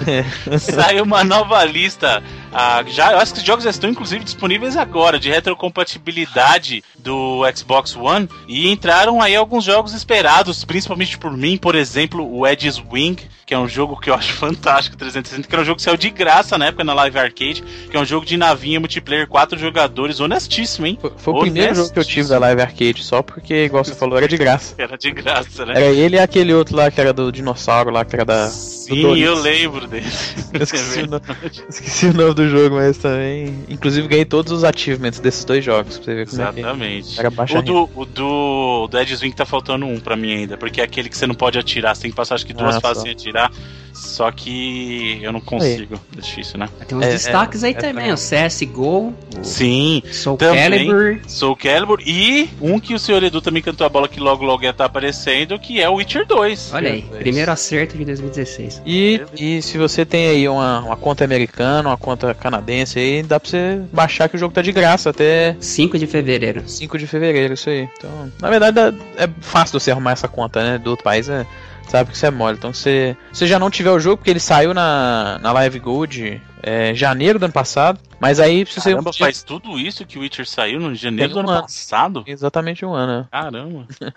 Saiu 0.58 1.04
uma 1.04 1.24
nova 1.24 1.64
lista. 1.64 2.22
Ah, 2.58 2.82
já, 2.88 3.12
eu 3.12 3.18
acho 3.18 3.34
que 3.34 3.40
os 3.40 3.44
jogos 3.44 3.64
já 3.64 3.70
estão 3.70 3.90
inclusive 3.90 4.24
disponíveis 4.24 4.78
agora 4.78 5.18
de 5.18 5.28
retrocompatibilidade 5.28 6.82
do 6.98 7.42
Xbox 7.54 7.94
One 7.94 8.30
e 8.48 8.70
entraram 8.70 9.20
aí 9.20 9.36
alguns 9.36 9.62
jogos 9.62 9.92
esperados, 9.92 10.64
principalmente 10.64 11.18
por 11.18 11.36
mim, 11.36 11.58
por 11.58 11.74
exemplo, 11.74 12.26
o 12.26 12.46
Edge's 12.46 12.82
Wing, 12.90 13.16
que 13.44 13.52
é 13.52 13.58
um 13.58 13.68
jogo 13.68 14.00
que 14.00 14.08
eu 14.08 14.14
acho 14.14 14.32
fantástico, 14.40 14.96
360, 14.96 15.46
que 15.46 15.54
era 15.54 15.62
um 15.62 15.66
jogo 15.66 15.76
que 15.76 15.82
saiu 15.82 15.98
de 15.98 16.08
graça 16.08 16.56
na 16.56 16.66
época 16.66 16.82
na 16.82 16.94
Live 16.94 17.18
Arcade, 17.18 17.62
que 17.90 17.96
é 17.96 18.00
um 18.00 18.06
jogo 18.06 18.24
de 18.24 18.38
navinha 18.38 18.80
multiplayer, 18.80 19.28
quatro 19.28 19.58
jogadores, 19.58 20.18
honestíssimo, 20.18 20.86
hein? 20.86 20.98
Foi, 20.98 21.12
foi 21.14 21.34
o 21.34 21.40
primeiro 21.40 21.74
jogo 21.74 21.92
que 21.92 21.98
eu 21.98 22.04
tive 22.04 22.28
da 22.28 22.38
Live 22.38 22.62
Arcade, 22.62 23.04
só 23.04 23.22
porque, 23.22 23.66
igual 23.66 23.84
você 23.84 23.94
falou, 23.94 24.16
era 24.16 24.26
de 24.26 24.36
graça. 24.36 24.74
Era 24.86 24.96
de 24.96 25.10
graça, 25.10 25.66
né? 25.66 25.74
Era 25.76 25.86
ele 25.86 26.16
e 26.16 26.18
aquele 26.18 26.54
outro 26.54 26.76
lá 26.76 26.90
que 26.90 27.00
era 27.00 27.12
do 27.12 27.30
dinossauro 27.30 27.90
lá, 27.90 28.04
que 28.04 28.14
era 28.14 28.24
da. 28.24 28.48
Sim, 28.48 29.18
eu 29.18 29.34
lembro 29.34 29.86
dele. 29.86 30.06
Eu 30.52 30.62
esqueci, 30.62 31.00
o 31.00 31.06
nome, 31.06 31.22
esqueci 31.68 32.06
o 32.06 32.14
nome 32.14 32.34
do 32.34 32.45
jogo, 32.48 32.76
mas 32.76 32.96
também. 32.98 33.54
Inclusive 33.68 34.06
ganhei 34.08 34.24
todos 34.24 34.52
os 34.52 34.64
achievements 34.64 35.20
desses 35.20 35.44
dois 35.44 35.64
jogos, 35.64 35.96
pra 35.98 36.04
você 36.04 36.14
ver 36.14 36.26
como 36.28 36.42
é 36.42 36.52
que 36.52 36.58
Exatamente. 36.60 37.20
era 37.20 37.30
baixa 37.30 37.58
O 37.58 37.62
do, 37.62 37.90
o 37.94 38.04
do, 38.04 38.88
do 38.88 38.98
Swing 39.16 39.34
tá 39.34 39.44
faltando 39.46 39.86
um 39.86 39.98
pra 40.00 40.16
mim 40.16 40.32
ainda, 40.32 40.56
porque 40.56 40.80
é 40.80 40.84
aquele 40.84 41.08
que 41.08 41.16
você 41.16 41.26
não 41.26 41.34
pode 41.34 41.58
atirar, 41.58 41.94
você 41.94 42.02
tem 42.02 42.10
que 42.10 42.16
passar 42.16 42.34
acho 42.36 42.46
que 42.46 42.52
duas 42.52 42.76
Ah, 42.76 42.80
fases 42.80 42.98
só. 42.98 43.02
sem 43.04 43.12
atirar. 43.12 43.50
Só 43.92 44.30
que 44.30 45.18
eu 45.22 45.32
não 45.32 45.40
consigo. 45.40 45.98
É 46.16 46.20
difícil, 46.20 46.58
né? 46.58 46.68
Tem 46.86 46.98
uns 46.98 47.04
É, 47.04 47.08
destaques 47.12 47.64
aí 47.64 47.70
é 47.72 47.74
também, 47.74 48.12
o 48.12 48.16
CSGO, 48.16 49.14
Sim, 49.42 50.02
Soul 50.12 50.36
também. 50.36 50.68
Calibur. 50.86 51.18
Soul 51.26 51.56
Calibur 51.56 51.98
e 52.04 52.48
um 52.60 52.78
que 52.78 52.92
o 52.94 52.98
senhor 52.98 53.22
Edu 53.22 53.40
também 53.40 53.62
cantou 53.62 53.86
a 53.86 53.88
bola 53.88 54.06
que 54.06 54.20
logo 54.20 54.44
logo 54.44 54.62
ia 54.62 54.70
estar 54.70 54.84
aparecendo, 54.84 55.58
que 55.58 55.80
é 55.80 55.88
o 55.88 55.94
Witcher 55.94 56.26
2. 56.26 56.72
Olha 56.74 56.90
aí, 56.92 57.02
Deus. 57.02 57.16
primeiro 57.22 57.50
acerto 57.50 57.96
de 57.96 58.04
2016. 58.04 58.82
E, 58.84 59.22
e 59.38 59.62
se 59.62 59.78
você 59.78 60.04
tem 60.04 60.28
aí 60.28 60.46
uma, 60.46 60.80
uma 60.80 60.96
conta 60.96 61.24
americana, 61.24 61.88
uma 61.88 61.96
conta 61.96 62.34
canadense 62.40 62.98
aí, 62.98 63.22
dá 63.22 63.38
pra 63.40 63.48
você 63.48 63.80
baixar 63.92 64.28
que 64.28 64.36
o 64.36 64.38
jogo 64.38 64.54
tá 64.54 64.62
de 64.62 64.72
graça 64.72 65.10
até 65.10 65.56
5 65.60 65.98
de 65.98 66.06
fevereiro. 66.06 66.68
5 66.68 66.98
de 66.98 67.06
fevereiro, 67.06 67.54
isso 67.54 67.68
aí. 67.70 67.88
Então, 67.96 68.32
na 68.40 68.50
verdade, 68.50 68.74
dá- 68.74 68.92
é 69.16 69.28
fácil 69.40 69.78
você 69.78 69.90
arrumar 69.90 70.12
essa 70.12 70.28
conta, 70.28 70.62
né? 70.62 70.78
Do 70.78 70.90
outro 70.90 71.04
país, 71.04 71.28
é, 71.28 71.46
sabe 71.88 72.10
que 72.10 72.18
você 72.18 72.26
é 72.26 72.30
mole. 72.30 72.56
Então, 72.58 72.72
se 72.72 73.16
você 73.32 73.46
já 73.46 73.58
não 73.58 73.70
tiver 73.70 73.90
o 73.90 73.98
jogo, 74.00 74.18
porque 74.18 74.30
ele 74.30 74.40
saiu 74.40 74.72
na, 74.74 75.38
na 75.40 75.52
Live 75.52 75.78
Gold 75.78 76.40
é, 76.62 76.90
em 76.90 76.94
janeiro 76.94 77.38
do 77.38 77.44
ano 77.44 77.52
passado, 77.52 77.98
mas 78.18 78.40
aí 78.40 78.64
se 78.66 78.80
você. 78.80 78.90
Caramba, 78.90 79.12
faz 79.12 79.42
tudo 79.42 79.78
isso 79.78 80.04
que 80.04 80.18
o 80.18 80.22
Witcher 80.22 80.46
saiu 80.48 80.80
no 80.80 80.94
janeiro 80.94 81.32
do 81.32 81.36
um 81.38 81.40
ano 81.40 81.50
ano. 81.50 81.62
passado? 81.62 82.24
Exatamente 82.26 82.84
um 82.84 82.92
ano, 82.94 83.20
né? 83.20 83.26
Caramba. 83.30 83.86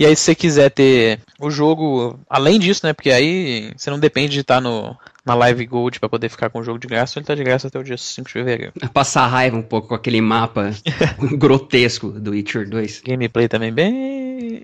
E 0.00 0.06
aí, 0.06 0.14
se 0.14 0.22
você 0.22 0.34
quiser 0.36 0.70
ter 0.70 1.18
o 1.40 1.50
jogo, 1.50 2.20
além 2.30 2.60
disso, 2.60 2.86
né? 2.86 2.92
Porque 2.92 3.10
aí 3.10 3.72
você 3.76 3.90
não 3.90 3.98
depende 3.98 4.32
de 4.34 4.42
estar 4.42 4.60
no, 4.60 4.96
na 5.28 5.34
Live 5.34 5.66
Gold 5.66 6.00
pra 6.00 6.08
poder 6.08 6.30
ficar 6.30 6.48
com 6.48 6.60
o 6.60 6.64
jogo 6.64 6.78
de 6.78 6.88
graça, 6.88 7.18
ele 7.18 7.26
tá 7.26 7.34
de 7.34 7.44
graça 7.44 7.68
até 7.68 7.78
o 7.78 7.84
dia 7.84 7.98
5 7.98 8.26
de 8.26 8.32
fevereiro. 8.32 8.72
Passar 8.92 9.26
raiva 9.26 9.56
um 9.56 9.62
pouco 9.62 9.88
com 9.88 9.94
aquele 9.94 10.20
mapa 10.22 10.70
grotesco 11.36 12.08
do 12.08 12.30
Witcher 12.30 12.68
2. 12.68 13.02
Gameplay 13.04 13.46
também 13.46 13.70
bem. 13.70 14.62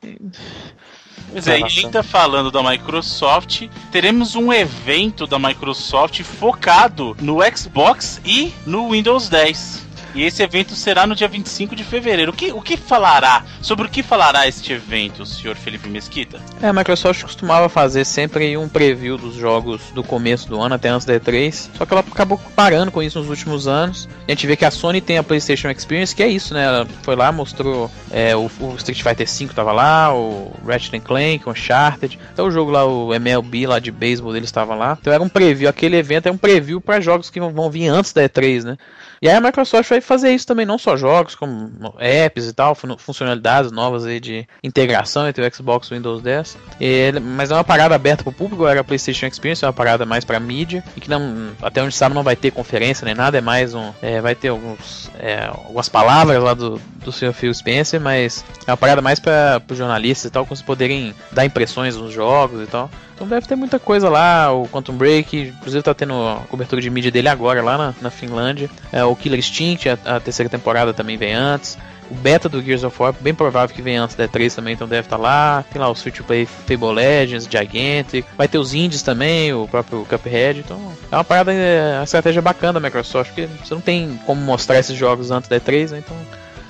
Pois 1.31 1.47
é, 1.47 1.61
e 1.61 1.65
ainda 1.65 2.03
falando 2.03 2.51
da 2.51 2.63
Microsoft, 2.63 3.69
teremos 3.93 4.35
um 4.35 4.53
evento 4.53 5.27
da 5.27 5.39
Microsoft 5.39 6.23
focado 6.23 7.15
no 7.21 7.39
Xbox 7.55 8.21
e 8.25 8.53
no 8.65 8.91
Windows 8.91 9.29
10. 9.29 9.85
E 10.15 10.23
esse 10.23 10.43
evento 10.43 10.75
será 10.77 11.07
no 11.07 11.15
dia 11.15 11.27
25 11.27 11.75
de 11.75 11.83
fevereiro. 11.83 12.31
O 12.31 12.35
que, 12.35 12.53
o 12.53 12.63
que 12.63 12.77
falará? 12.77 13.45
Sobre 13.61 13.87
o 13.87 13.91
que 13.91 14.03
falará 14.03 14.47
este 14.47 14.73
evento, 14.73 15.27
senhor 15.27 15.57
Felipe 15.57 15.89
Mesquita? 15.89 16.41
É, 16.63 16.69
a 16.69 16.73
Microsoft 16.73 17.23
costumava 17.23 17.69
fazer 17.69 18.05
sempre 18.05 18.57
um 18.57 18.69
preview 18.69 19.19
dos 19.19 19.35
jogos 19.35 19.83
do 19.93 20.05
começo 20.05 20.49
do 20.49 20.61
ano 20.61 20.77
até 20.77 20.89
antes 20.89 21.05
da 21.05 21.19
E3, 21.19 21.71
só 21.77 21.85
que 21.85 21.93
ela 21.93 22.01
acabou 22.01 22.41
parando 22.55 22.93
com 22.93 23.03
isso 23.03 23.19
nos 23.19 23.29
últimos 23.29 23.67
anos. 23.67 24.09
A 24.29 24.31
gente 24.31 24.47
vê 24.47 24.57
que 24.57 24.65
a 24.65 24.71
Sony 24.71 25.01
tem 25.01 25.19
a 25.19 25.23
PlayStation 25.23 25.69
Experience, 25.69 26.15
que 26.15 26.23
é 26.23 26.29
isso, 26.29 26.55
né? 26.55 26.65
Ela 26.65 26.87
foi 27.03 27.17
lá, 27.17 27.33
mostrou 27.33 27.91
é, 28.11 28.37
o, 28.37 28.49
o 28.61 28.75
Street 28.77 29.03
Fighter 29.03 29.27
V 29.27 29.53
tava 29.53 29.73
lá, 29.73 30.15
o 30.15 30.53
Ratchet 30.65 31.01
Clank, 31.01 31.49
o 31.49 31.51
Uncharted, 31.51 32.19
até 32.31 32.43
o 32.43 32.51
jogo 32.51 32.71
lá, 32.71 32.85
o 32.85 33.13
MLB 33.13 33.67
lá 33.67 33.81
de 33.81 33.91
beisebol 33.91 34.33
deles 34.33 34.49
estava 34.49 34.75
lá. 34.77 34.97
Então 35.01 35.13
era 35.13 35.23
um 35.23 35.29
preview, 35.29 35.69
aquele 35.69 35.97
evento 35.97 36.29
é 36.29 36.33
um 36.33 36.37
preview 36.37 36.81
para 36.81 37.01
jogos 37.01 37.31
que 37.31 37.41
vão 37.41 37.71
vir 37.71 37.89
antes 37.89 38.13
da 38.13 38.23
E3, 38.29 38.63
né? 38.63 38.79
E 39.25 39.29
aí 39.31 39.37
a 39.37 39.41
Microsoft 39.41 39.89
vai 39.89 40.03
fazer 40.03 40.35
isso 40.35 40.47
também, 40.47 40.67
não 40.67 40.77
só 40.77 40.99
jogos, 40.99 41.35
como 41.35 41.95
apps 41.99 42.47
e 42.47 42.53
tal, 42.53 42.75
fun- 42.75 42.99
funcionalidades 42.99 43.73
novas 43.73 44.05
aí 44.05 44.21
de 44.21 44.47
integração 44.63 45.27
entre 45.27 45.43
o 45.49 45.55
Xbox 45.55 45.89
e 45.89 45.93
o 45.93 45.97
Windows 45.97 46.21
10. 46.21 46.59
E, 46.79 47.11
mas 47.23 47.51
é 47.51 47.55
uma 47.55 47.65
parada 47.65 47.95
aberta 47.95 48.23
para 48.23 48.29
o 48.29 48.35
público, 48.35 48.67
era 48.67 48.83
a 48.83 48.85
PlayStation 48.85 49.25
Experience, 49.25 49.65
é 49.65 49.67
uma 49.67 49.73
parada 49.73 50.05
mais 50.05 50.27
para 50.27 50.39
mídia, 50.39 50.85
e 50.95 51.01
que 51.01 51.09
não, 51.09 51.53
até 51.63 51.83
onde 51.83 51.95
sabe 51.95 52.15
não 52.15 52.23
vai 52.23 52.37
ter 52.37 52.51
conferência 52.51 53.07
nem 53.07 53.15
nada, 53.15 53.39
é 53.39 53.41
mais 53.41 53.73
um. 53.75 53.95
é, 54.03 54.21
vai 54.21 54.35
ter 54.35 54.49
alguns, 54.49 55.11
é, 55.19 55.47
algumas 55.47 55.89
palavras 55.89 56.43
lá 56.43 56.53
do, 56.53 56.79
do 57.03 57.11
Sr. 57.11 57.33
Phil 57.33 57.55
Spencer, 57.55 57.99
mas 57.99 58.45
é 58.67 58.71
uma 58.73 58.77
parada 58.77 59.01
mais 59.01 59.19
para 59.19 59.63
os 59.71 59.79
jornalistas 59.79 60.27
e 60.27 60.31
tal, 60.31 60.45
como 60.45 60.55
se 60.55 60.63
poderem 60.63 61.15
dar 61.33 61.47
impressões 61.47 61.97
nos 61.97 62.13
jogos 62.13 62.63
e 62.63 62.67
tal. 62.67 62.91
Então 63.15 63.29
deve 63.29 63.47
ter 63.47 63.55
muita 63.55 63.79
coisa 63.79 64.09
lá, 64.09 64.53
o 64.53 64.69
Quantum 64.69 64.97
Break, 64.97 65.55
inclusive 65.57 65.83
tá 65.83 65.95
tendo 65.95 66.15
a 66.15 66.43
cobertura 66.49 66.81
de 66.81 66.91
mídia 66.91 67.11
dele 67.11 67.29
agora 67.29 67.63
lá 67.63 67.79
na, 67.79 67.95
na 68.03 68.11
Finlândia. 68.11 68.69
É, 68.93 69.05
o 69.05 69.15
Killer 69.15 69.39
Instinct, 69.39 69.89
a, 69.89 70.17
a 70.17 70.21
terceira 70.21 70.51
temporada 70.51 70.93
também 70.93 71.17
vem 71.17 71.33
antes. 71.33 71.79
O 72.11 72.15
beta 72.15 72.49
do 72.49 72.63
Gears 72.63 72.85
of 72.85 73.01
War, 73.01 73.15
bem 73.19 73.35
provável 73.35 73.75
que 73.75 73.81
venha 73.81 74.03
antes 74.03 74.15
da 74.15 74.29
E3 74.29 74.55
também, 74.55 74.75
então 74.75 74.87
deve 74.87 75.07
estar 75.07 75.17
lá. 75.17 75.65
Tem 75.73 75.81
lá 75.81 75.89
o 75.89 75.95
Free 75.95 76.13
to 76.13 76.23
Play 76.25 76.45
Fable 76.45 76.93
Legends, 76.93 77.49
Gigantic. 77.51 78.27
Vai 78.37 78.47
ter 78.47 78.59
os 78.59 78.75
indies 78.75 79.03
também, 79.03 79.55
o 79.55 79.67
próprio 79.67 80.05
Cuphead. 80.05 80.61
Então 80.61 80.79
é 81.11 81.17
uma 81.17 81.25
parada, 81.25 81.53
é 81.53 81.97
uma 81.99 82.05
estratégia 82.05 82.43
bacana 82.43 82.75
da 82.75 82.81
Microsoft, 82.81 83.31
porque 83.31 83.49
você 83.65 83.73
não 83.73 83.81
tem 83.81 84.21
como 84.27 84.41
mostrar 84.41 84.79
esses 84.79 84.97
jogos 84.97 85.31
antes 85.31 85.49
da 85.49 85.59
E3, 85.59 85.93
né? 85.93 86.03
Então 86.05 86.17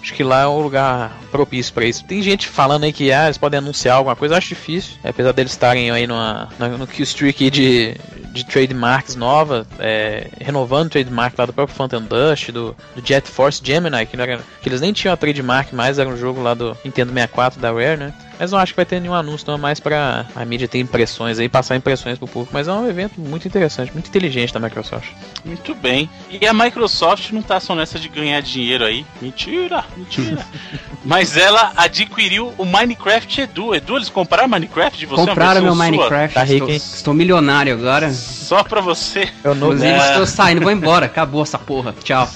Acho 0.04 0.12
que 0.12 0.22
lá 0.22 0.42
é 0.42 0.46
um 0.46 0.58
lugar 0.60 1.16
propício 1.30 1.72
pra 1.72 1.86
isso. 1.86 2.04
Tem 2.04 2.20
gente 2.20 2.46
falando 2.46 2.84
aí 2.84 2.92
que 2.92 3.10
ah, 3.10 3.24
eles 3.24 3.38
podem 3.38 3.56
anunciar 3.56 3.96
alguma 3.96 4.14
coisa, 4.14 4.36
acho 4.36 4.48
difícil. 4.50 4.96
Apesar 5.02 5.32
deles 5.32 5.52
estarem 5.52 5.90
aí 5.90 6.06
numa, 6.06 6.46
na- 6.58 6.68
no 6.68 6.86
Q-Streak 6.86 7.48
de, 7.50 7.96
de 8.30 8.44
trademarks 8.44 9.16
nova, 9.16 9.66
é, 9.78 10.28
renovando 10.38 10.88
o 10.88 10.90
trademark 10.90 11.34
lá 11.38 11.46
do 11.46 11.54
próprio 11.54 11.74
Phantom 11.74 12.02
Dust, 12.02 12.50
do, 12.50 12.76
do 12.94 13.02
Jet 13.02 13.26
Force 13.30 13.62
Gemini, 13.64 14.04
que, 14.04 14.20
era, 14.20 14.40
que 14.60 14.68
eles 14.68 14.82
nem 14.82 14.92
tinham 14.92 15.14
a 15.14 15.16
trademark 15.16 15.72
mais, 15.72 15.98
era 15.98 16.06
um 16.10 16.18
jogo 16.18 16.42
lá 16.42 16.52
do 16.52 16.76
Nintendo 16.84 17.10
64 17.10 17.58
da 17.58 17.72
Rare, 17.72 17.96
né? 17.96 18.14
Mas 18.38 18.50
não 18.52 18.58
acho 18.58 18.72
que 18.72 18.76
vai 18.76 18.84
ter 18.84 19.00
nenhum 19.00 19.14
anúncio, 19.14 19.46
não 19.46 19.54
é 19.54 19.58
mais 19.58 19.80
pra 19.80 20.26
a 20.34 20.44
mídia 20.44 20.66
ter 20.68 20.78
impressões 20.78 21.38
aí, 21.38 21.48
passar 21.48 21.76
impressões 21.76 22.18
pro 22.18 22.26
público. 22.26 22.52
Mas 22.52 22.68
é 22.68 22.72
um 22.72 22.88
evento 22.88 23.20
muito 23.20 23.46
interessante, 23.46 23.92
muito 23.92 24.08
inteligente 24.08 24.52
da 24.52 24.60
Microsoft. 24.60 25.08
Muito 25.44 25.74
bem. 25.74 26.08
E 26.30 26.46
a 26.46 26.52
Microsoft 26.52 27.30
não 27.30 27.42
tá 27.42 27.60
só 27.60 27.74
nessa 27.74 27.98
de 27.98 28.08
ganhar 28.08 28.40
dinheiro 28.42 28.84
aí. 28.84 29.04
Mentira, 29.20 29.84
mentira. 29.96 30.44
Mas 31.04 31.36
ela 31.36 31.72
adquiriu 31.76 32.54
o 32.56 32.64
Minecraft 32.64 33.40
Edu. 33.42 33.74
Edu, 33.74 33.96
eles 33.96 34.08
compraram 34.08 34.48
Minecraft 34.48 34.98
de 34.98 35.04
você? 35.06 35.26
Compraram 35.26 35.60
meu 35.62 35.74
sua? 35.74 35.84
Minecraft, 35.84 36.34
Tá 36.34 36.42
rico, 36.42 36.70
estou, 36.70 36.96
estou 36.96 37.14
milionário 37.14 37.74
agora. 37.74 38.10
Só 38.12 38.64
pra 38.64 38.80
você. 38.80 39.28
É 39.44 39.50
o 39.50 39.54
novo. 39.54 39.74
Inclusive, 39.74 39.92
É. 39.98 40.08
estou 40.10 40.26
saindo, 40.26 40.62
vou 40.62 40.70
embora. 40.72 41.06
Acabou 41.06 41.42
essa 41.42 41.58
porra. 41.58 41.94
Tchau. 42.02 42.28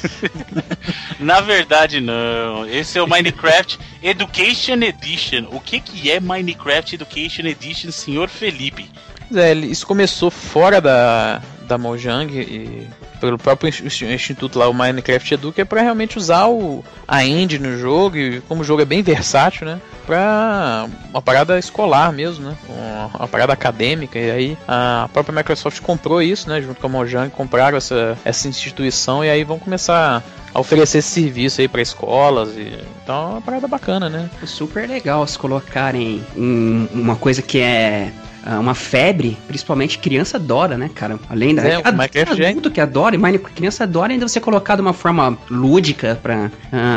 Na 1.18 1.40
verdade, 1.40 2.00
não. 2.00 2.66
Esse 2.68 2.98
é 2.98 3.02
o 3.02 3.06
Minecraft 3.08 3.78
Education 4.02 4.82
Edition. 4.82 5.46
O 5.50 5.60
que, 5.60 5.80
que 5.88 6.10
é 6.10 6.20
Minecraft 6.20 6.94
Education 6.94 7.46
Edition, 7.46 7.90
senhor 7.90 8.28
Felipe? 8.28 8.88
É, 9.34 9.52
isso 9.52 9.86
começou 9.86 10.30
fora 10.30 10.80
da, 10.80 11.42
da 11.68 11.78
Mojang 11.78 12.32
e 12.36 12.88
pelo 13.20 13.36
próprio 13.38 13.68
ins- 13.68 14.02
instituto 14.02 14.58
lá, 14.58 14.68
o 14.68 14.74
Minecraft 14.74 15.34
Edu, 15.34 15.52
que 15.52 15.60
é 15.60 15.64
pra 15.64 15.82
realmente 15.82 16.16
usar 16.18 16.46
o, 16.48 16.84
a 17.06 17.24
engine 17.24 17.68
no 17.68 17.78
jogo, 17.78 18.16
e 18.16 18.40
como 18.42 18.62
o 18.62 18.64
jogo 18.64 18.82
é 18.82 18.84
bem 18.84 19.02
versátil, 19.02 19.66
né? 19.66 19.80
Pra 20.06 20.88
uma 21.10 21.20
parada 21.20 21.58
escolar 21.58 22.12
mesmo, 22.12 22.48
né? 22.48 22.56
Uma, 22.68 23.06
uma 23.18 23.28
parada 23.28 23.52
acadêmica. 23.52 24.18
E 24.18 24.30
aí 24.30 24.58
a 24.66 25.08
própria 25.12 25.34
Microsoft 25.36 25.80
comprou 25.82 26.22
isso, 26.22 26.48
né? 26.48 26.62
Junto 26.62 26.80
com 26.80 26.86
a 26.86 26.90
Mojang, 26.90 27.30
compraram 27.30 27.76
essa, 27.76 28.16
essa 28.24 28.48
instituição 28.48 29.22
e 29.24 29.28
aí 29.28 29.44
vão 29.44 29.58
começar 29.58 30.22
a 30.54 30.60
oferecer 30.60 30.98
esse 30.98 31.08
serviço 31.10 31.60
aí 31.60 31.68
pra 31.68 31.82
escolas. 31.82 32.50
E, 32.56 32.72
então 33.02 33.14
é 33.14 33.30
uma 33.32 33.40
parada 33.42 33.68
bacana, 33.68 34.08
né? 34.08 34.30
Super 34.46 34.88
legal 34.88 35.26
se 35.26 35.38
colocarem 35.38 36.24
um- 36.36 36.88
uma 36.92 37.16
coisa 37.16 37.42
que 37.42 37.58
é 37.60 38.10
uma 38.56 38.74
febre, 38.74 39.36
principalmente 39.46 39.98
criança 39.98 40.36
adora, 40.38 40.78
né, 40.78 40.88
cara? 40.94 41.18
Além 41.28 41.54
da 41.54 41.62
É, 41.62 41.74
ad- 41.76 41.92
Minecraft 41.96 42.36
já- 42.36 42.48
adulto 42.48 42.70
que 42.70 42.80
adora, 42.80 43.14
e 43.14 43.18
Mine- 43.18 43.38
criança 43.38 43.84
adora, 43.84 44.12
ainda 44.12 44.26
você 44.26 44.40
colocar 44.40 44.76
de 44.76 44.80
uma 44.82 44.92
forma 44.92 45.36
lúdica 45.50 46.18
para 46.22 46.50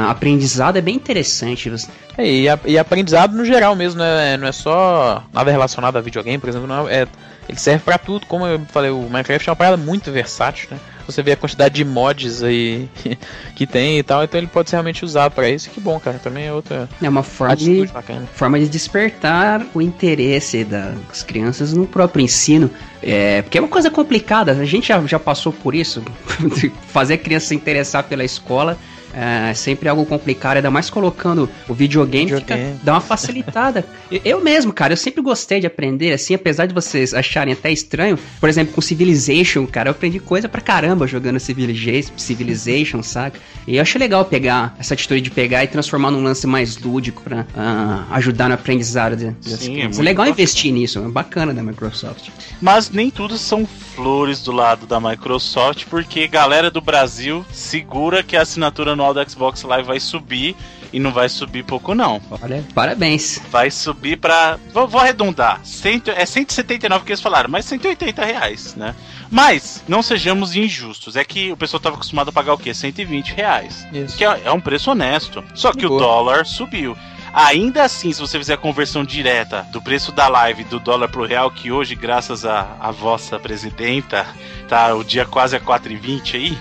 aprendizado 0.10 0.78
é 0.78 0.82
bem 0.82 0.96
interessante. 0.96 1.70
Você- 1.70 1.88
É, 2.18 2.26
e, 2.26 2.48
a- 2.50 2.60
e 2.66 2.78
aprendizado 2.78 3.36
no 3.36 3.44
geral 3.46 3.76
mesmo, 3.76 4.00
né? 4.00 4.38
Não 4.38 4.48
é 4.48 4.52
só 4.52 5.24
nada 5.34 5.50
relacionado 5.52 5.98
a 5.98 6.02
videogame, 6.02 6.38
por 6.38 6.50
exemplo, 6.50 6.68
não 6.68 6.88
é, 6.88 7.02
é- 7.04 7.08
ele 7.50 7.58
serve 7.60 7.84
pra 7.84 7.98
tudo. 7.98 8.26
Como 8.28 8.46
eu 8.46 8.62
falei, 8.72 8.92
o 8.92 9.02
Minecraft 9.10 9.50
é 9.50 9.52
uma 9.52 9.56
parada 9.56 9.78
muito 9.78 10.12
versátil, 10.12 10.70
né? 10.72 10.78
Você 11.06 11.22
vê 11.24 11.34
a 11.34 11.38
quantidade 11.38 11.76
de 11.76 11.86
mods 11.86 12.44
aí 12.44 12.90
que 13.56 13.66
tem 13.68 14.00
e 14.00 14.04
tal, 14.04 14.24
então 14.24 14.40
ele 14.40 14.48
pode 14.48 14.70
ser 14.70 14.76
realmente 14.78 15.04
usado 15.04 15.34
pra 15.34 15.50
isso. 15.50 15.70
Que 15.70 15.80
bom, 15.80 16.00
cara. 16.00 16.20
Também 16.20 16.46
é 16.48 16.54
outra 16.54 16.90
É 17.02 17.10
uma 17.10 17.24
forma 17.24 17.56
de, 17.56 17.86
bacana. 17.88 18.28
forma 18.34 18.60
de 18.60 18.68
despertar 18.68 19.66
o 19.74 19.82
interesse 19.82 20.64
das 20.64 21.24
crianças 21.24 21.74
no 21.74 21.86
próprio 21.88 22.24
ensino. 22.24 22.70
É, 23.02 23.42
porque 23.42 23.58
é 23.58 23.62
uma 23.62 23.68
coisa 23.68 23.90
complicada, 23.90 24.52
a 24.52 24.66
gente 24.66 24.88
já, 24.90 25.02
já 25.08 25.20
passou 25.20 25.52
por 25.52 25.74
isso. 25.74 26.04
Fazer 26.88 27.16
a 27.16 27.18
criança 27.18 27.48
se 27.48 27.56
interessar 27.56 28.04
pela 28.04 28.24
escola 28.24 28.78
é 29.14 29.54
sempre 29.54 29.88
algo 29.90 30.06
complicado, 30.06 30.58
ainda 30.58 30.72
mais 30.72 30.90
colocando 30.90 31.50
o 31.68 31.74
videogame, 31.74 32.26
fica- 32.32 32.56
Videogame. 32.56 32.80
dá 32.84 32.94
uma 32.94 33.02
facilitada. 33.02 33.86
Eu- 34.26 34.42
mesmo, 34.42 34.74
cara, 34.74 34.94
eu 34.94 34.98
sempre 34.98 35.22
gostei 35.22 35.60
de 35.60 35.68
aprender, 35.68 36.12
assim, 36.14 36.34
apesar 36.34 36.66
de 36.66 36.74
vocês 36.74 37.14
acharem 37.14 37.54
até 37.54 37.72
estranho. 37.72 38.18
Por 38.40 38.50
exemplo, 38.50 38.74
com 38.74 38.82
Civilization, 38.82 39.66
cara, 39.68 39.90
eu 39.90 39.92
aprendi 39.92 40.20
coisa 40.20 40.50
pra 40.50 40.60
caramba 40.62 41.08
jogando 41.08 41.40
Civilization, 41.40 42.12
Civilization 42.18 43.02
saca? 43.04 43.40
E 43.68 43.76
eu 43.78 43.82
acho 43.82 43.98
legal 44.00 44.26
pegar 44.26 44.76
essa 44.80 44.94
atitude 44.94 45.22
de 45.22 45.32
pegar 45.32 45.64
e 45.64 45.68
transformar 45.68 46.12
num 46.12 46.22
lance 46.24 46.46
mais 46.48 46.78
lúdico 46.78 47.22
pra 47.22 47.46
ah, 47.56 48.06
ajudar 48.12 48.48
no 48.50 48.56
aprendizado 48.56 49.16
de- 49.16 49.30
das 49.32 49.60
Sim, 49.60 49.72
é 49.72 49.74
crianças. 49.74 49.78
É 49.78 49.84
muito 49.84 50.02
legal 50.02 50.26
bacana. 50.26 50.30
investir 50.32 50.74
nisso, 50.74 51.00
é 51.00 51.08
bacana 51.08 51.54
da 51.54 51.64
Microsoft. 51.64 52.30
Mas 52.60 52.90
nem 52.90 53.10
tudo 53.10 53.38
são 53.38 53.66
flores 53.96 54.42
do 54.42 54.52
lado 54.52 54.86
da 54.86 55.00
Microsoft, 55.00 55.86
porque 55.90 56.28
galera 56.28 56.70
do 56.72 56.82
Brasil 56.82 57.46
segura 57.52 58.24
que 58.24 58.36
a 58.36 58.42
assinatura 58.42 58.96
anual 59.02 59.14
do 59.14 59.30
Xbox 59.30 59.64
Live 59.64 59.88
vai 59.88 60.00
subir 60.00 60.56
E 60.94 61.00
não 61.00 61.12
vai 61.12 61.30
subir 61.30 61.64
pouco, 61.64 61.96
não. 61.96 62.22
Olha, 62.42 62.64
parabéns. 62.76 63.42
Vai 63.50 63.72
subir 63.72 64.18
pra. 64.18 64.60
Vou, 64.74 64.88
vou 64.88 65.00
arredondar. 65.00 65.62
Cento, 65.64 66.12
é 66.12 66.26
179 66.26 67.06
que 67.06 67.12
eles 67.12 67.22
falaram, 67.22 67.50
mas 67.50 67.66
180 67.66 68.26
reais, 68.26 68.76
né? 68.76 68.94
Mas, 69.30 69.82
não 69.88 70.04
sejamos 70.04 70.56
injustos. 70.56 71.16
É 71.16 71.24
que 71.24 71.52
o 71.52 71.58
pessoal 71.58 71.78
estava 71.78 71.96
acostumado 71.96 72.30
a 72.30 72.34
pagar 72.34 72.54
o 72.54 72.58
quê? 72.58 72.74
120 72.74 73.30
reais. 73.30 73.88
Isso. 73.94 74.18
Que 74.18 74.26
é, 74.26 74.42
é 74.44 74.52
um 74.52 74.60
preço 74.60 74.92
honesto. 74.92 75.42
Só 75.56 75.72
que 75.72 75.86
o 75.86 75.90
Boa. 75.90 76.02
dólar 76.02 76.46
subiu. 76.46 76.98
Ainda 77.34 77.84
assim, 77.84 78.12
se 78.12 78.20
você 78.20 78.38
fizer 78.38 78.54
a 78.56 78.58
conversão 78.58 79.06
direta 79.06 79.66
do 79.72 79.82
preço 79.82 80.12
da 80.12 80.28
live 80.28 80.64
do 80.66 80.80
dólar 80.80 81.08
pro 81.10 81.26
real, 81.26 81.50
que 81.50 81.72
hoje, 81.72 81.96
graças 81.96 82.46
à 82.46 82.76
à 82.80 82.92
vossa 82.92 83.40
presidenta, 83.40 84.26
tá 84.68 84.94
o 84.96 85.04
dia 85.04 85.26
quase 85.26 85.56
a 85.56 85.60
4,20 85.60 86.36
aí, 86.36 86.58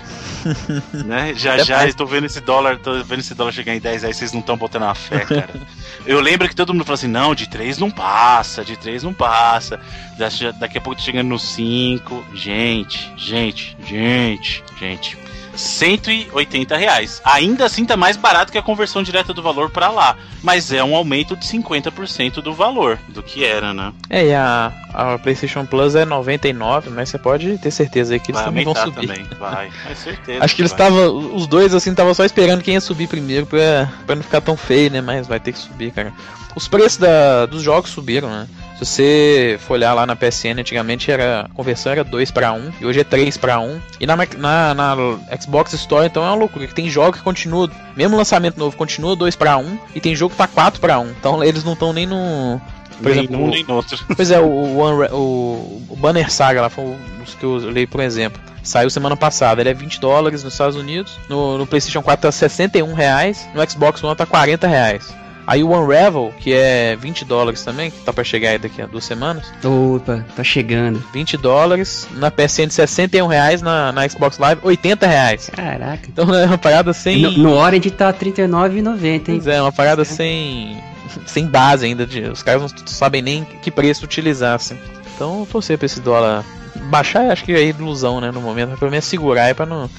né? 1.05 1.33
Já 1.35 1.55
Até 1.55 1.63
já 1.65 1.77
mais. 1.77 1.89
estou 1.89 2.07
vendo 2.07 2.25
esse 2.25 2.39
dólar, 2.39 2.77
tô 2.79 3.03
vendo 3.03 3.19
esse 3.19 3.33
dólar 3.35 3.51
chegar 3.51 3.75
em 3.75 3.79
10 3.79 4.05
aí, 4.05 4.13
vocês 4.13 4.31
não 4.31 4.39
estão 4.39 4.55
botando 4.57 4.83
uma 4.83 4.95
fé, 4.95 5.19
cara. 5.25 5.49
Eu 6.05 6.19
lembro 6.19 6.47
que 6.49 6.55
todo 6.55 6.73
mundo 6.73 6.83
falou 6.85 6.95
assim: 6.95 7.07
não, 7.07 7.35
de 7.35 7.47
3 7.49 7.77
não 7.77 7.91
passa, 7.91 8.63
de 8.65 8.75
3 8.77 9.03
não 9.03 9.13
passa. 9.13 9.79
Da- 10.17 10.29
Daqui 10.57 10.77
a 10.77 10.81
pouco 10.81 10.97
tá 10.99 11.05
chegando 11.05 11.27
no 11.27 11.37
5. 11.37 12.25
Gente, 12.33 13.11
gente, 13.17 13.77
gente, 13.85 14.63
gente. 14.79 15.17
180 15.55 16.77
reais. 16.77 17.21
Ainda 17.23 17.65
assim 17.65 17.85
tá 17.85 17.97
mais 17.97 18.17
barato 18.17 18.51
que 18.51 18.57
a 18.57 18.61
conversão 18.61 19.03
direta 19.03 19.33
do 19.33 19.41
valor 19.41 19.69
pra 19.69 19.89
lá. 19.89 20.15
Mas 20.43 20.71
é 20.71 20.83
um 20.83 20.95
aumento 20.95 21.35
de 21.35 21.45
50% 21.45 22.41
do 22.41 22.53
valor 22.53 22.97
do 23.09 23.21
que 23.21 23.45
era, 23.45 23.73
né? 23.73 23.93
É, 24.09 24.25
e 24.27 24.33
a, 24.33 24.71
a 24.93 25.17
PlayStation 25.19 25.65
Plus 25.65 25.95
é 25.95 26.03
99, 26.03 26.89
mas 26.89 27.09
você 27.09 27.17
pode 27.17 27.57
ter 27.59 27.71
certeza 27.71 28.13
aí 28.13 28.19
que 28.19 28.31
eles 28.31 28.41
Vai 28.41 28.49
também 28.49 28.65
vão 28.65 28.75
subir. 28.75 29.07
também. 29.07 29.25
Vai, 29.39 29.69
com 29.87 29.95
certeza. 29.95 30.43
Acho 30.43 30.55
que 30.55 30.61
eles 30.61 30.71
vai. 30.71 30.87
estavam. 30.87 31.35
Os 31.35 31.45
dois, 31.45 31.75
assim, 31.75 31.91
estavam 31.91 32.13
só 32.13 32.25
esperando 32.25 32.63
quem 32.63 32.73
ia 32.73 32.81
subir 32.81 33.07
primeiro 33.07 33.45
pra, 33.45 33.91
pra 34.05 34.15
não 34.15 34.23
ficar 34.23 34.41
tão 34.41 34.57
feio, 34.57 34.89
né? 34.91 35.01
Mas 35.01 35.27
vai 35.27 35.39
ter 35.39 35.51
que 35.51 35.59
subir, 35.59 35.91
cara. 35.91 36.11
Os 36.55 36.67
preços 36.67 36.97
da, 36.97 37.45
dos 37.45 37.61
jogos 37.61 37.91
subiram, 37.91 38.29
né? 38.29 38.47
Se 38.81 38.85
você 38.85 39.59
for 39.61 39.75
olhar 39.75 39.93
lá 39.93 40.05
na 40.07 40.15
PSN, 40.15 40.59
antigamente 40.59 41.11
era, 41.11 41.41
a 41.41 41.49
conversão 41.49 41.91
era 41.91 42.03
2 42.03 42.31
para 42.31 42.51
1 42.51 42.71
e 42.81 42.85
hoje 42.85 42.99
é 42.99 43.03
3 43.03 43.37
para 43.37 43.59
1. 43.59 43.79
E 43.99 44.07
na, 44.07 44.15
na, 44.37 44.73
na 44.73 44.95
Xbox 45.39 45.73
Store, 45.73 46.07
então 46.07 46.23
é 46.23 46.27
uma 46.27 46.35
loucura, 46.35 46.65
que 46.65 46.73
tem 46.73 46.89
jogo 46.89 47.13
que 47.17 47.21
continua, 47.23 47.69
mesmo 47.95 48.17
lançamento 48.17 48.57
novo, 48.57 48.75
continua 48.75 49.15
2 49.15 49.35
para 49.35 49.55
1 49.57 49.77
e 49.95 50.01
tem 50.01 50.15
jogo 50.15 50.31
que 50.31 50.37
tá 50.37 50.47
4 50.47 50.81
para 50.81 50.99
1. 50.99 51.09
Então 51.11 51.43
eles 51.45 51.63
não 51.63 51.73
estão 51.73 51.93
nem 51.93 52.05
no. 52.07 52.59
Por 53.01 53.11
exemplo, 53.11 53.37
num 53.37 53.45
o- 53.45 53.49
nem 53.49 53.65
outro. 53.69 53.99
Pois 54.15 54.31
é, 54.31 54.39
o, 54.39 54.45
o, 54.45 55.05
o- 55.15 55.81
o 55.89 55.95
Banner 55.95 56.31
Saga 56.31 56.61
lá 56.61 56.69
foi 56.69 56.83
um 56.83 56.97
dos 57.23 57.35
que 57.35 57.43
eu 57.43 57.57
leio 57.57 57.87
por 57.87 58.01
exemplo. 58.01 58.41
Saiu 58.63 58.89
semana 58.91 59.15
passada, 59.17 59.59
ele 59.61 59.69
é 59.69 59.73
20 59.73 59.99
dólares 59.99 60.43
nos 60.43 60.53
Estados 60.53 60.75
Unidos, 60.75 61.17
no, 61.27 61.57
no 61.57 61.65
PlayStation 61.65 62.01
4 62.03 62.21
tá 62.21 62.31
61 62.31 62.93
reais, 62.93 63.47
no 63.55 63.67
Xbox 63.69 64.03
One 64.03 64.15
tá 64.15 64.23
40 64.25 64.67
reais. 64.67 65.11
Aí 65.51 65.65
o 65.65 65.77
Unravel, 65.77 66.33
que 66.39 66.53
é 66.53 66.95
20 66.95 67.25
dólares 67.25 67.61
também, 67.61 67.91
que 67.91 67.99
tá 68.05 68.13
pra 68.13 68.23
chegar 68.23 68.51
aí 68.51 68.57
daqui 68.57 68.81
a 68.81 68.85
duas 68.85 69.03
semanas, 69.03 69.51
Opa, 69.61 70.25
tá 70.33 70.45
chegando. 70.45 71.03
20 71.11 71.35
dólares, 71.35 72.07
na 72.15 72.31
PSN 72.31 72.69
61 72.69 73.27
reais, 73.27 73.61
na, 73.61 73.91
na 73.91 74.07
Xbox 74.07 74.37
Live 74.37 74.61
80 74.63 75.05
reais. 75.05 75.51
Caraca. 75.53 76.07
Então 76.07 76.33
é 76.33 76.45
uma 76.45 76.57
parada 76.57 76.93
sem. 76.93 77.21
No, 77.21 77.31
no 77.31 77.51
Orange 77.51 77.91
tá 77.91 78.11
R$39,90, 78.11 79.03
hein? 79.03 79.21
Pois 79.25 79.47
é, 79.47 79.61
uma 79.61 79.73
parada 79.73 80.05
sem. 80.05 80.81
sem 81.25 81.45
base 81.47 81.85
ainda. 81.85 82.05
De, 82.05 82.21
os 82.21 82.41
caras 82.41 82.61
não 82.61 82.87
sabem 82.87 83.21
nem 83.21 83.43
que 83.43 83.69
preço 83.69 84.05
utilizar, 84.05 84.55
assim. 84.55 84.77
Então, 85.13 85.41
eu 85.41 85.45
torcer 85.45 85.77
pra 85.77 85.85
esse 85.85 85.99
dólar 85.99 86.45
baixar, 86.83 87.29
acho 87.29 87.43
que 87.43 87.51
é 87.51 87.61
ilusão, 87.61 88.21
né, 88.21 88.31
no 88.31 88.39
momento. 88.39 88.77
Pelo 88.77 88.89
menos 88.89 89.03
segurar 89.03 89.43
aí 89.43 89.53
pra 89.53 89.65
não 89.65 89.89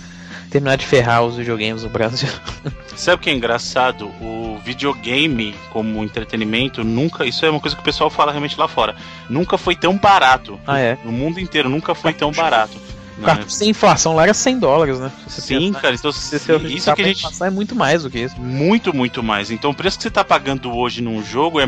terminar 0.52 0.76
de 0.76 0.84
ferrar 0.86 1.24
os 1.24 1.36
videogames 1.36 1.82
no 1.82 1.88
Brasil. 1.88 2.28
Sabe 2.94 3.16
o 3.16 3.18
que 3.18 3.30
é 3.30 3.32
engraçado? 3.32 4.06
O 4.20 4.60
videogame 4.62 5.54
como 5.70 6.04
entretenimento 6.04 6.84
nunca. 6.84 7.24
Isso 7.24 7.44
é 7.46 7.50
uma 7.50 7.58
coisa 7.58 7.74
que 7.74 7.80
o 7.80 7.84
pessoal 7.84 8.10
fala 8.10 8.30
realmente 8.30 8.58
lá 8.60 8.68
fora. 8.68 8.94
Nunca 9.30 9.56
foi 9.56 9.74
tão 9.74 9.96
barato. 9.96 10.60
Ah, 10.66 10.78
é? 10.78 10.98
No 11.02 11.10
mundo 11.10 11.40
inteiro 11.40 11.70
nunca 11.70 11.94
foi 11.94 12.12
tão 12.12 12.30
barato. 12.30 12.76
O 13.16 13.20
né? 13.22 13.26
cartucho 13.26 13.50
sem 13.50 13.70
inflação 13.70 14.14
lá 14.14 14.24
era 14.24 14.34
100 14.34 14.58
dólares, 14.58 15.00
né? 15.00 15.10
Se 15.26 15.40
Sim, 15.40 15.68
pensar- 15.68 15.80
cara. 15.80 15.94
Então, 15.94 16.12
se 16.12 16.38
você 16.38 16.56
isso 16.68 16.94
que 16.94 17.02
a 17.02 17.04
gente. 17.06 17.18
inflação 17.18 17.46
é 17.46 17.50
muito 17.50 17.74
mais 17.74 18.02
do 18.02 18.10
que 18.10 18.18
isso. 18.18 18.38
Muito, 18.38 18.94
muito 18.94 19.22
mais. 19.22 19.50
Então 19.50 19.70
o 19.70 19.74
preço 19.74 19.96
que 19.96 20.02
você 20.02 20.10
tá 20.10 20.22
pagando 20.22 20.70
hoje 20.76 21.00
num 21.00 21.24
jogo 21.24 21.60
é 21.60 21.66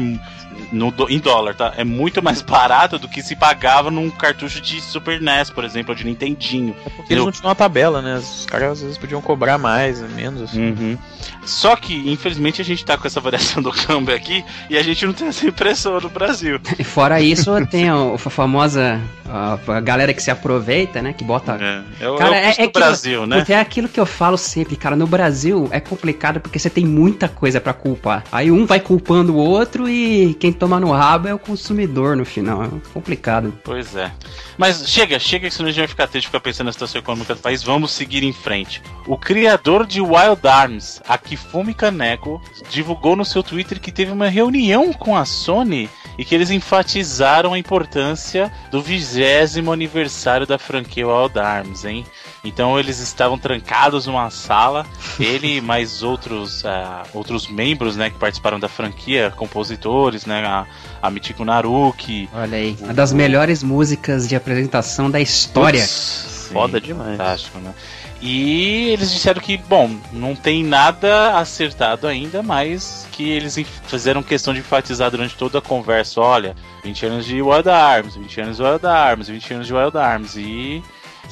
no, 0.72 0.90
do- 0.90 1.08
em 1.10 1.18
dólar, 1.18 1.54
tá? 1.54 1.72
É 1.76 1.84
muito 1.84 2.22
mais 2.22 2.40
barato 2.42 2.98
do 2.98 3.08
que 3.08 3.22
se 3.22 3.34
pagava 3.36 3.90
num 3.90 4.10
cartucho 4.10 4.60
de 4.60 4.80
Super 4.80 5.20
NES, 5.20 5.50
por 5.50 5.64
exemplo, 5.64 5.92
ou 5.92 5.96
de 5.96 6.04
Nintendinho. 6.04 6.74
É 6.86 6.90
porque 6.90 7.12
eles 7.12 7.24
não 7.24 7.32
tinham 7.32 7.48
uma 7.48 7.54
tabela, 7.54 8.00
né? 8.02 8.16
Os 8.16 8.46
caras 8.46 8.72
às 8.72 8.82
vezes 8.82 8.98
podiam 8.98 9.20
cobrar 9.20 9.58
mais, 9.58 10.00
menos. 10.12 10.42
assim. 10.42 10.60
Uhum. 10.70 10.98
Só 11.44 11.76
que, 11.76 11.94
infelizmente, 12.10 12.60
a 12.60 12.64
gente 12.64 12.84
tá 12.84 12.96
com 12.96 13.06
essa 13.06 13.20
variação 13.20 13.60
do 13.62 13.70
câmbio 13.70 14.14
aqui 14.14 14.44
e 14.70 14.76
a 14.76 14.82
gente 14.82 15.04
não 15.06 15.12
tem 15.12 15.28
essa 15.28 15.46
impressão 15.46 16.00
no 16.00 16.08
Brasil. 16.08 16.58
E 16.78 16.84
fora 16.84 17.20
isso, 17.20 17.50
tem 17.66 17.88
a, 17.88 17.94
a 18.14 18.18
famosa 18.18 19.00
a, 19.28 19.58
a 19.68 19.80
galera 19.80 20.12
que 20.12 20.22
se 20.22 20.30
aproveita, 20.30 21.00
né? 21.00 21.12
Que 21.12 21.22
bota. 21.24 21.56
É, 21.60 22.04
é, 22.04 22.08
o- 22.08 22.16
Cara, 22.16 22.36
é 22.36 22.40
o 22.40 22.46
custo 22.46 22.60
é- 22.60 22.64
é 22.64 22.66
do 22.66 22.72
que- 22.72 22.78
Brasil, 22.78 23.26
né? 23.26 23.36
Porque 23.36 23.52
é 23.52 23.60
aquilo 23.60 23.88
que 23.88 23.98
eu 24.00 24.06
falo 24.06 24.36
sempre, 24.36 24.76
cara. 24.76 24.96
No 24.96 25.06
Brasil 25.06 25.68
é 25.70 25.80
complicado 25.80 26.40
porque 26.40 26.58
você 26.58 26.68
tem 26.68 26.84
muita 26.84 27.28
coisa 27.28 27.60
pra 27.60 27.72
culpar. 27.72 28.24
Aí 28.32 28.50
um 28.50 28.66
vai 28.66 28.80
culpando 28.80 29.34
o 29.34 29.36
outro 29.36 29.88
e 29.88 30.34
quem 30.34 30.52
toma 30.54 30.80
no 30.80 30.92
rabo 30.92 31.28
é 31.28 31.34
o 31.34 31.38
consumidor 31.38 32.16
no 32.16 32.24
final. 32.24 32.64
É 32.64 32.68
complicado. 32.92 33.52
Pois 33.62 33.94
é. 33.96 34.12
Mas 34.56 34.88
chega, 34.88 35.18
chega 35.18 35.48
que 35.48 35.54
senão 35.54 35.68
a 35.68 35.72
gente 35.72 35.80
vai 35.80 35.88
ficar 35.88 36.06
triste 36.06 36.26
ficar 36.26 36.40
pensando 36.40 36.66
na 36.66 36.72
situação 36.72 37.00
econômica 37.00 37.34
do 37.34 37.40
país. 37.40 37.62
Vamos 37.62 37.90
seguir 37.90 38.22
em 38.22 38.32
frente. 38.32 38.82
O 39.06 39.18
criador 39.18 39.86
de 39.86 40.00
Wild 40.00 40.46
Arms, 40.46 41.02
a 41.06 41.18
Kifumi 41.18 41.74
Kaneko, 41.74 42.40
divulgou 42.70 43.16
no 43.16 43.24
seu 43.24 43.42
Twitter 43.42 43.80
que 43.80 43.92
teve 43.92 44.12
uma 44.12 44.28
reunião 44.28 44.92
com 44.92 45.16
a 45.16 45.24
Sony 45.24 45.90
e 46.16 46.24
que 46.24 46.34
eles 46.34 46.50
enfatizaram 46.50 47.52
a 47.52 47.58
importância 47.58 48.52
do 48.70 48.80
vigésimo 48.80 49.72
aniversário 49.72 50.46
da 50.46 50.58
franquia 50.58 51.06
Wild 51.06 51.38
Arms, 51.38 51.84
hein? 51.84 52.06
Então 52.44 52.78
eles 52.78 52.98
estavam 52.98 53.38
trancados 53.38 54.06
numa 54.06 54.28
sala, 54.30 54.86
ele 55.18 55.56
e 55.56 55.60
mais 55.60 56.02
outros, 56.02 56.64
ah, 56.64 57.02
outros 57.14 57.48
membros, 57.48 57.96
né, 57.96 58.10
que 58.10 58.18
participaram 58.18 58.60
da 58.60 58.68
franquia, 58.68 59.32
compositores, 59.34 60.26
né, 60.26 60.44
a, 60.44 60.66
a 61.02 61.10
Michiko 61.10 61.44
Naruki, 61.44 62.28
Olha 62.34 62.58
aí. 62.58 62.76
Uma 62.80 62.92
das 62.92 63.12
melhores 63.12 63.62
músicas 63.62 64.28
de 64.28 64.36
apresentação 64.36 65.10
da 65.10 65.20
história. 65.20 65.80
Putz, 65.80 66.48
Foda 66.52 66.78
sim, 66.78 66.86
demais. 66.86 67.16
Fantástico, 67.16 67.58
né? 67.58 67.74
E 68.20 68.88
eles 68.88 69.12
disseram 69.12 69.40
que, 69.40 69.56
bom, 69.56 69.98
não 70.10 70.34
tem 70.34 70.64
nada 70.64 71.38
acertado 71.38 72.06
ainda, 72.06 72.42
mas 72.42 73.06
que 73.12 73.28
eles 73.28 73.58
fizeram 73.86 74.22
questão 74.22 74.54
de 74.54 74.60
enfatizar 74.60 75.10
durante 75.10 75.36
toda 75.36 75.58
a 75.58 75.62
conversa, 75.62 76.22
olha, 76.22 76.56
20 76.82 77.06
anos 77.06 77.26
de 77.26 77.42
Wild 77.42 77.68
Arms, 77.68 78.16
20 78.16 78.40
anos 78.40 78.56
de 78.56 78.62
Wild 78.62 78.86
Arms, 78.86 79.28
20 79.28 79.54
anos 79.54 79.66
de 79.66 79.74
Wild 79.74 79.98
Arms. 79.98 80.36
E 80.36 80.82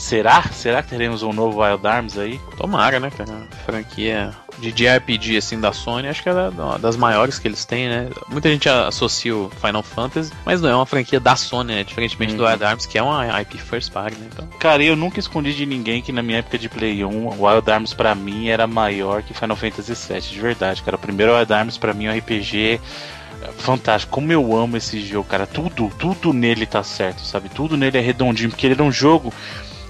será? 0.02 0.42
Será 0.52 0.82
que 0.82 0.88
teremos 0.90 1.22
um 1.22 1.32
novo 1.32 1.62
Wild 1.62 1.86
Arms 1.86 2.18
aí? 2.18 2.40
Tomara, 2.56 2.98
né, 2.98 3.10
cara? 3.10 3.46
Franquia 3.64 4.32
de 4.58 4.70
JRPG, 4.70 5.38
assim, 5.38 5.58
da 5.60 5.72
Sony, 5.72 6.08
acho 6.08 6.22
que 6.22 6.28
é 6.28 6.34
da- 6.34 6.50
da- 6.50 6.76
das 6.76 6.96
maiores 6.96 7.38
que 7.38 7.48
eles 7.48 7.64
têm, 7.64 7.88
né? 7.88 8.08
Muita 8.28 8.48
gente 8.50 8.68
associa 8.68 9.34
o 9.34 9.50
Final 9.64 9.82
Fantasy, 9.82 10.30
mas 10.44 10.60
não 10.60 10.68
é 10.68 10.74
uma 10.76 10.84
franquia 10.86 11.18
da 11.18 11.34
Sony, 11.36 11.72
né? 11.74 11.84
Diferentemente 11.84 12.34
do 12.34 12.42
Uhum. 12.44 12.50
Wild 12.50 12.64
Arms, 12.64 12.84
que 12.86 12.98
é 12.98 13.02
uma 13.02 13.40
IP 13.40 13.56
first 13.58 13.90
party, 13.92 14.16
né? 14.18 14.26
Então, 14.32 14.46
Cara, 14.58 14.82
eu 14.82 14.94
nunca 14.94 15.18
escondi 15.18 15.54
de 15.54 15.64
ninguém 15.64 16.02
que 16.02 16.12
na 16.12 16.22
minha 16.22 16.38
época 16.40 16.58
de 16.58 16.68
Play 16.68 17.02
1, 17.04 17.28
Wild 17.40 17.70
Arms 17.70 17.94
pra 17.94 18.14
mim 18.14 18.48
era 18.48 18.66
maior 18.66 19.22
que 19.22 19.32
Final 19.32 19.56
Fantasy 19.56 19.94
VII, 19.94 20.20
de 20.20 20.40
verdade, 20.40 20.82
cara. 20.82 20.96
O 20.96 21.00
primeiro 21.00 21.34
Wild 21.36 21.52
Arms 21.52 21.78
pra 21.78 21.94
mim 21.94 22.06
é 22.06 22.10
um 22.12 22.16
RPG 22.18 22.80
fantástico. 23.58 24.12
Como 24.12 24.30
eu 24.32 24.54
amo 24.56 24.76
esse 24.76 25.00
jogo, 25.00 25.28
cara. 25.28 25.46
Tudo, 25.46 25.90
tudo 25.98 26.32
nele 26.32 26.66
tá 26.66 26.82
certo, 26.82 27.20
sabe? 27.22 27.48
Tudo 27.48 27.76
nele 27.76 27.98
é 27.98 28.00
redondinho, 28.00 28.50
porque 28.50 28.66
ele 28.66 28.74
era 28.74 28.82
um 28.82 28.92
jogo 28.92 29.32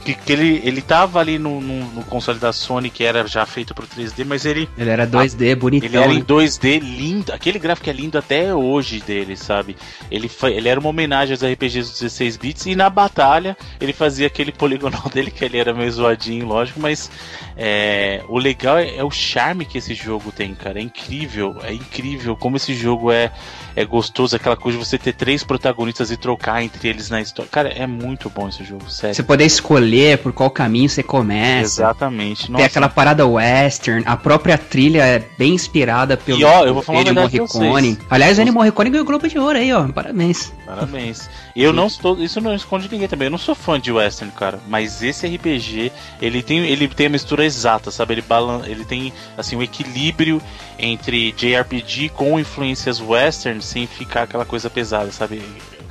que, 0.05 0.15
que 0.15 0.33
ele, 0.33 0.61
ele 0.65 0.83
tava 0.83 1.21
ali 1.21 1.39
no, 1.39 1.61
no, 1.61 1.85
no 1.93 2.05
console 2.05 2.39
da 2.39 2.53
Sony, 2.53 2.91
que 2.91 3.05
era 3.05 3.27
já 3.27 3.47
feito 3.47 3.75
pro 3.75 3.87
3D, 3.87 4.25
mas 4.25 4.45
ele 4.45 4.69
Ele 4.77 4.91
era 4.91 5.07
2D, 5.07 5.55
bonitão. 5.57 5.89
ele 5.89 5.97
era 5.97 6.13
em 6.13 6.19
né? 6.19 6.25
2D 6.25 6.81
lindo. 6.81 7.33
Aquele 7.33 7.59
gráfico 7.59 7.89
é 7.89 7.93
lindo 7.93 8.19
até 8.19 8.55
hoje 8.55 9.01
dele, 9.01 9.37
sabe? 9.37 9.77
Ele, 10.11 10.29
foi, 10.29 10.55
ele 10.55 10.69
era 10.69 10.79
uma 10.81 10.89
homenagem 10.89 11.33
aos 11.33 11.43
RPGs 11.45 11.91
dos 11.91 12.01
16 12.01 12.37
bits 12.37 12.67
e 12.67 12.75
na 12.75 12.91
batalha 12.91 13.57
ele 13.81 13.93
fazia 13.93 14.27
aquele 14.27 14.51
poligonal 14.53 15.09
dele 15.13 15.31
que 15.31 15.45
ele 15.45 15.59
era 15.59 15.73
meio 15.73 15.91
zoadinho, 15.91 16.47
lógico, 16.47 16.81
mas 16.81 17.11
é, 17.57 18.23
o 18.29 18.39
legal 18.39 18.79
é, 18.79 18.97
é 18.97 19.05
o 19.05 19.11
charme 19.11 19.65
que 19.65 19.79
esse 19.79 19.95
jogo 19.95 20.33
tem, 20.33 20.55
cara. 20.55 20.79
É 20.79 20.83
incrível, 20.83 21.57
é 21.63 21.73
incrível 21.73 22.37
como 22.37 22.57
esse 22.57 22.75
jogo 22.75 23.13
é, 23.13 23.31
é 23.77 23.85
gostoso, 23.85 24.35
aquela 24.35 24.57
coisa 24.57 24.79
de 24.79 24.85
você 24.85 24.99
ter 24.99 25.13
três 25.13 25.45
protagonistas 25.45 26.11
e 26.11 26.17
trocar 26.17 26.63
entre 26.63 26.89
eles 26.89 27.09
na 27.09 27.21
história. 27.21 27.51
Cara, 27.51 27.69
é 27.69 27.87
muito 27.87 28.29
bom 28.29 28.49
esse 28.49 28.65
jogo, 28.65 28.91
sério. 28.91 29.15
Você 29.15 29.23
poder 29.23 29.45
escolher 29.45 29.92
escolher 29.93 30.19
por 30.19 30.33
qual 30.33 30.51
caminho 30.51 30.89
você 30.89 31.03
começa. 31.03 31.83
Exatamente. 31.83 32.51
Tem 32.51 32.65
aquela 32.65 32.89
parada 32.89 33.27
western, 33.27 34.03
a 34.07 34.17
própria 34.17 34.57
trilha 34.57 35.05
é 35.05 35.23
bem 35.39 35.55
inspirada 35.55 36.17
pelo 36.17 36.41
E, 36.41 36.45
ó, 36.45 36.65
eu 36.65 36.75
vou 36.75 36.83
falar 36.83 37.01
Ennio 37.01 37.15
Morricone. 37.15 37.99
Aliás, 38.09 38.39
o 38.39 38.41
Ennio 38.41 38.55
Morricone 38.55 38.91
ganhou 38.91 39.05
o 39.05 39.07
Globo 39.07 39.29
de 39.29 39.39
Ouro 39.39 39.59
aí, 39.59 39.73
ó. 39.73 39.87
Parabéns. 39.89 40.53
Parabéns. 40.67 41.29
Eu 41.55 41.73
não 41.73 41.87
estou. 41.87 42.19
Isso 42.19 42.41
não 42.41 42.55
esconde 42.55 42.89
ninguém 42.91 43.09
também. 43.09 43.27
Eu 43.27 43.31
não 43.31 43.39
sou 43.39 43.55
fã 43.55 43.79
de 43.79 43.93
western, 43.93 44.33
cara. 44.35 44.59
Mas 44.69 45.03
esse 45.03 45.27
RPG, 45.27 45.93
ele 46.21 46.43
tem, 46.43 46.59
ele 46.61 46.89
tem 46.89 47.07
a 47.07 47.11
mistura 47.11 47.45
exata, 47.45 47.91
sabe? 47.91 48.15
Ele, 48.15 48.23
balan 48.23 48.63
ele 48.67 48.85
tem 48.85 49.13
assim 49.37 49.57
um 49.57 49.63
equilíbrio 49.63 50.41
entre 50.79 51.33
JRPG 51.33 52.11
com 52.11 52.41
influências 52.41 53.01
western 53.01 53.63
sem 53.63 53.87
ficar 53.87 54.23
aquela 54.23 54.45
coisa 54.45 54.71
pesada, 54.71 55.13
sabe? 55.13 55.43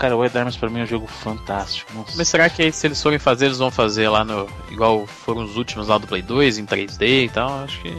Cara, 0.01 0.17
o 0.17 0.21
Wild 0.21 0.35
Arms 0.35 0.57
pra 0.57 0.67
mim 0.67 0.79
é 0.79 0.83
um 0.83 0.87
jogo 0.87 1.05
fantástico. 1.05 1.93
Nossa. 1.93 2.13
Mas 2.17 2.27
será 2.27 2.49
que 2.49 2.63
aí, 2.63 2.73
se 2.73 2.87
eles 2.87 2.99
forem 2.99 3.19
fazer, 3.19 3.45
eles 3.45 3.59
vão 3.59 3.69
fazer 3.69 4.09
lá 4.09 4.25
no. 4.25 4.49
igual 4.71 5.05
foram 5.05 5.43
os 5.43 5.55
últimos 5.57 5.89
lá 5.89 5.99
do 5.99 6.07
Play 6.07 6.23
2, 6.23 6.57
em 6.57 6.65
3D 6.65 7.25
e 7.25 7.29
tal? 7.29 7.63
Acho 7.63 7.79
que. 7.81 7.95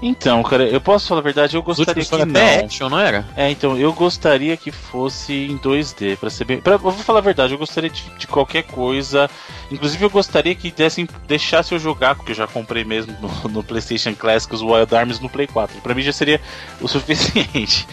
Então, 0.00 0.40
cara, 0.44 0.68
eu 0.68 0.80
posso 0.80 1.08
falar 1.08 1.18
a 1.18 1.24
verdade, 1.24 1.56
eu 1.56 1.60
Os 1.60 1.66
gostaria 1.66 2.04
que 2.04 2.16
não. 2.16 2.30
até 2.30 2.60
action, 2.60 2.88
não 2.88 2.96
era? 2.96 3.26
É, 3.36 3.50
então, 3.50 3.76
eu 3.76 3.92
gostaria 3.92 4.56
que 4.56 4.70
fosse 4.70 5.32
em 5.32 5.58
2D, 5.58 6.16
pra 6.16 6.30
ser 6.30 6.44
bem. 6.44 6.60
Pra, 6.60 6.74
eu 6.74 6.78
vou 6.78 6.92
falar 6.92 7.18
a 7.18 7.22
verdade, 7.22 7.52
eu 7.52 7.58
gostaria 7.58 7.90
de, 7.90 8.04
de 8.16 8.28
qualquer 8.28 8.62
coisa. 8.62 9.28
Inclusive, 9.68 10.04
eu 10.04 10.10
gostaria 10.10 10.54
que 10.54 10.70
dessem, 10.70 11.08
deixasse 11.26 11.74
eu 11.74 11.78
jogar, 11.80 12.14
porque 12.14 12.30
eu 12.30 12.36
já 12.36 12.46
comprei 12.46 12.84
mesmo 12.84 13.16
no, 13.20 13.50
no 13.50 13.64
PlayStation 13.64 14.14
Classic 14.14 14.54
os 14.54 14.62
Wild 14.62 14.94
Arms 14.94 15.18
no 15.18 15.28
Play 15.28 15.48
4. 15.48 15.80
Pra 15.80 15.92
mim 15.92 16.02
já 16.02 16.12
seria 16.12 16.40
o 16.80 16.86
suficiente. 16.86 17.84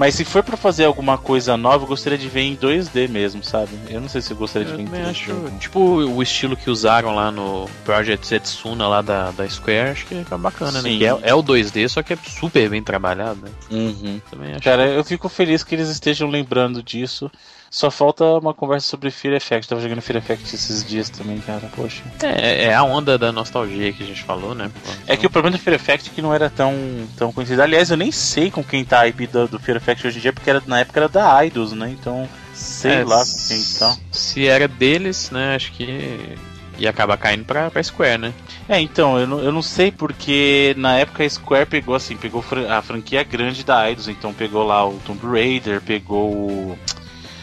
Mas 0.00 0.14
se 0.14 0.24
for 0.24 0.42
pra 0.42 0.56
fazer 0.56 0.86
alguma 0.86 1.18
coisa 1.18 1.58
nova, 1.58 1.84
eu 1.84 1.86
gostaria 1.86 2.16
de 2.16 2.26
ver 2.26 2.40
em 2.40 2.56
2D 2.56 3.06
mesmo, 3.06 3.44
sabe? 3.44 3.78
Eu 3.90 4.00
não 4.00 4.08
sei 4.08 4.22
se 4.22 4.30
eu 4.30 4.36
gostaria 4.38 4.66
de 4.66 4.74
ver 4.74 4.82
em 4.84 4.86
também 4.86 5.02
3D. 5.02 5.10
acho. 5.10 5.58
Tipo 5.60 5.78
o 5.78 6.22
estilo 6.22 6.56
que 6.56 6.70
usaram 6.70 7.14
lá 7.14 7.30
no 7.30 7.68
Project 7.84 8.26
Setsuna 8.26 8.88
lá 8.88 9.02
da, 9.02 9.30
da 9.30 9.46
Square, 9.46 9.90
acho 9.90 10.06
que 10.06 10.14
é 10.14 10.38
bacana, 10.38 10.80
né? 10.80 10.88
Sim. 10.88 10.96
Que 10.96 11.04
é, 11.04 11.18
é 11.20 11.34
o 11.34 11.42
2D, 11.42 11.86
só 11.86 12.02
que 12.02 12.14
é 12.14 12.18
super 12.26 12.70
bem 12.70 12.82
trabalhado, 12.82 13.42
né? 13.42 13.50
Uhum. 13.70 14.18
Também 14.30 14.52
acho. 14.52 14.64
Cara, 14.64 14.86
eu 14.86 15.04
fico 15.04 15.28
feliz 15.28 15.62
que 15.62 15.74
eles 15.74 15.90
estejam 15.90 16.30
lembrando 16.30 16.82
disso. 16.82 17.30
Só 17.70 17.88
falta 17.88 18.24
uma 18.24 18.52
conversa 18.52 18.88
sobre 18.88 19.12
Fear 19.12 19.34
Effect. 19.36 19.68
Tava 19.68 19.80
jogando 19.80 20.02
Fear 20.02 20.16
Effect 20.18 20.52
esses 20.54 20.84
dias 20.84 21.08
também, 21.08 21.38
cara. 21.38 21.70
Poxa. 21.76 22.02
É, 22.20 22.64
é 22.64 22.74
a 22.74 22.82
onda 22.82 23.16
da 23.16 23.30
nostalgia 23.30 23.92
que 23.92 24.02
a 24.02 24.06
gente 24.06 24.24
falou, 24.24 24.56
né? 24.56 24.68
É 25.06 25.16
que 25.16 25.24
o 25.24 25.30
problema 25.30 25.56
do 25.56 25.62
Fear 25.62 25.76
Effect 25.76 26.10
é 26.10 26.12
que 26.12 26.20
não 26.20 26.34
era 26.34 26.50
tão, 26.50 26.74
tão 27.16 27.32
conhecido. 27.32 27.62
Aliás, 27.62 27.88
eu 27.90 27.96
nem 27.96 28.10
sei 28.10 28.50
com 28.50 28.64
quem 28.64 28.84
tá 28.84 29.00
a 29.02 29.08
IP 29.08 29.28
do, 29.28 29.46
do 29.46 29.58
Fear 29.60 29.76
Effect 29.76 30.04
hoje 30.04 30.18
em 30.18 30.20
dia, 30.20 30.32
porque 30.32 30.50
era, 30.50 30.60
na 30.66 30.80
época 30.80 30.98
era 30.98 31.08
da 31.08 31.44
Idols, 31.44 31.72
né? 31.72 31.90
Então, 31.90 32.28
sei 32.52 32.90
É, 32.90 33.04
lá 33.04 33.18
com 33.24 33.48
quem 33.48 33.62
tá. 33.78 33.96
Se 34.10 34.48
era 34.48 34.66
deles, 34.66 35.30
né? 35.30 35.54
Acho 35.54 35.70
que 35.70 36.36
ia 36.76 36.90
acabar 36.90 37.18
caindo 37.18 37.44
pra, 37.44 37.70
pra 37.70 37.82
Square, 37.82 38.18
né? 38.18 38.32
É, 38.68 38.80
então, 38.80 39.16
eu 39.16 39.28
não, 39.28 39.38
eu 39.38 39.52
não 39.52 39.62
sei 39.62 39.92
porque 39.92 40.74
na 40.76 40.96
época 40.96 41.22
a 41.22 41.28
Square 41.30 41.66
pegou 41.66 41.94
assim, 41.94 42.16
pegou 42.16 42.44
a 42.68 42.82
franquia 42.82 43.22
grande 43.22 43.62
da 43.62 43.88
Idols, 43.88 44.08
então 44.08 44.32
pegou 44.34 44.66
lá 44.66 44.84
o 44.88 44.98
Tomb 45.06 45.24
Raider, 45.24 45.80
pegou 45.80 46.32
o, 46.32 46.78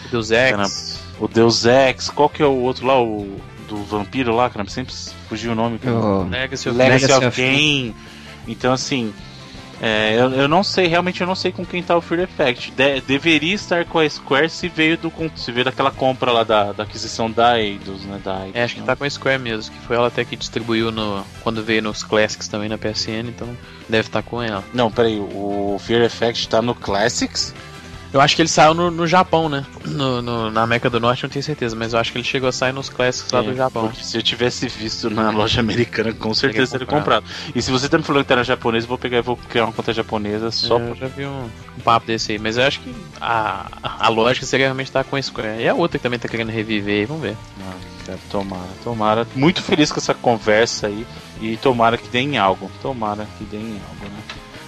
Deus 0.07 0.29
Caramba. 0.29 0.63
Ex. 0.63 0.99
o 1.19 1.27
Deus 1.27 1.65
Ex, 1.65 2.09
qual 2.09 2.29
que 2.29 2.41
é 2.41 2.45
o 2.45 2.55
outro 2.61 2.85
lá, 2.87 3.01
o 3.01 3.39
do 3.67 3.83
vampiro 3.83 4.33
lá, 4.33 4.49
cara, 4.49 4.67
sempre 4.69 4.93
fugiu 5.27 5.51
o 5.51 5.55
nome. 5.55 5.77
cara. 5.79 5.95
O- 5.95 6.29
Legacy 6.29 6.69
of 6.69 6.77
Legacy, 6.77 7.11
of 7.11 7.25
of 7.25 7.35
Kain. 7.41 7.93
Então, 8.47 8.71
assim, 8.71 9.13
é, 9.81 10.15
eu, 10.17 10.31
eu 10.31 10.47
não 10.47 10.63
sei, 10.63 10.87
realmente 10.87 11.19
eu 11.19 11.27
não 11.27 11.35
sei 11.35 11.51
com 11.51 11.65
quem 11.65 11.83
tá 11.83 11.95
o 11.97 12.01
Fear 12.01 12.21
Effect. 12.21 12.71
De- 12.71 13.01
deveria 13.01 13.53
estar 13.53 13.83
com 13.85 13.99
a 13.99 14.09
Square 14.09 14.49
se 14.49 14.69
veio, 14.69 14.97
do, 14.97 15.11
se 15.35 15.51
veio 15.51 15.65
daquela 15.65 15.91
compra 15.91 16.31
lá 16.31 16.43
da, 16.45 16.71
da 16.71 16.83
aquisição 16.83 17.29
da 17.29 17.59
Eidos, 17.61 18.03
né? 18.05 18.19
Da 18.23 18.39
Eidos, 18.45 18.55
É, 18.55 18.63
acho 18.63 18.75
que 18.75 18.79
né? 18.79 18.85
tá 18.87 18.95
com 18.95 19.03
a 19.03 19.09
Square 19.09 19.37
mesmo, 19.39 19.71
que 19.73 19.85
foi 19.85 19.97
ela 19.97 20.07
até 20.07 20.23
que 20.23 20.35
distribuiu 20.37 20.89
no, 20.91 21.23
quando 21.43 21.61
veio 21.61 21.81
nos 21.83 22.01
Classics 22.03 22.47
também 22.47 22.69
na 22.69 22.77
PSN, 22.77 23.27
então 23.27 23.49
deve 23.89 24.07
estar 24.07 24.23
com 24.23 24.41
ela. 24.41 24.63
Não, 24.73 24.89
peraí, 24.89 25.19
o 25.19 25.77
Fear 25.85 26.03
Effect 26.03 26.47
tá 26.47 26.61
no 26.61 26.73
Classics? 26.73 27.53
Eu 28.13 28.21
acho 28.21 28.35
que 28.35 28.41
ele 28.41 28.49
saiu 28.49 28.73
no, 28.73 28.89
no 28.89 29.05
Japão, 29.05 29.49
né? 29.49 29.65
No, 29.85 30.21
no- 30.21 30.49
na 30.49 30.61
América 30.63 30.89
do 30.89 30.99
Norte, 30.99 31.23
não 31.23 31.29
tenho 31.29 31.43
certeza, 31.43 31.75
mas 31.75 31.93
eu 31.93 31.99
acho 31.99 32.11
que 32.11 32.17
ele 32.17 32.23
chegou 32.25 32.47
a 32.47 32.51
sair 32.51 32.71
nos 32.71 32.87
Classics 32.89 33.31
lá 33.31 33.39
É, 33.39 33.43
do 33.43 33.53
Japão. 33.55 33.93
Se 33.93 34.17
eu 34.17 34.23
tivesse 34.23 34.67
visto 34.67 35.09
na 35.09 35.29
loja 35.29 35.59
americana, 35.59 36.13
com 36.13 36.33
certeza 36.33 36.71
teria 36.79 36.87
comprado. 36.87 37.25
E 37.53 37.61
se 37.61 37.69
você 37.69 37.89
tá 37.89 37.97
me 37.97 38.03
falando 38.03 38.23
que 38.23 38.29
tá 38.29 38.37
na 38.37 38.43
japonesa, 38.43 38.85
eu 38.85 38.89
vou 38.89 38.97
pegar 38.97 39.17
e 39.17 39.21
vou 39.21 39.35
criar 39.35 39.65
uma 39.65 39.73
conta 39.73 39.91
japonesa 39.93 40.51
só 40.51 40.77
eu 40.79 40.95
já 40.95 41.07
vi 41.07 41.25
um, 41.25 41.49
um 41.77 41.81
papo 41.83 42.07
desse 42.07 42.31
aí, 42.31 42.39
mas 42.39 42.57
eu 42.57 42.63
acho 42.63 42.79
que 42.79 42.95
a, 43.19 43.67
a 43.83 44.07
lógica 44.09 44.45
seria 44.45 44.67
realmente 44.67 44.87
estar 44.87 45.03
com 45.03 45.15
a 45.15 45.21
Square. 45.21 45.61
E 45.61 45.67
a 45.67 45.73
outra 45.73 45.99
que 45.99 46.03
também 46.03 46.17
tá 46.19 46.27
querendo 46.29 46.49
reviver 46.49 46.99
aí, 47.01 47.05
vamos 47.05 47.23
ver. 47.23 47.35
Ah, 47.61 47.73
cara, 48.05 48.19
tomara, 48.31 48.69
tomara. 48.83 49.27
Muito 49.35 49.61
feliz 49.61 49.91
com 49.91 49.99
essa 49.99 50.13
conversa 50.13 50.87
aí. 50.87 51.05
E 51.41 51.57
tomara 51.57 51.97
que 51.97 52.07
dê 52.07 52.19
em 52.19 52.37
algo. 52.37 52.71
Tomara 52.81 53.27
que 53.37 53.43
dê 53.43 53.57
em 53.57 53.79
algo, 53.89 54.05
né? 54.05 54.23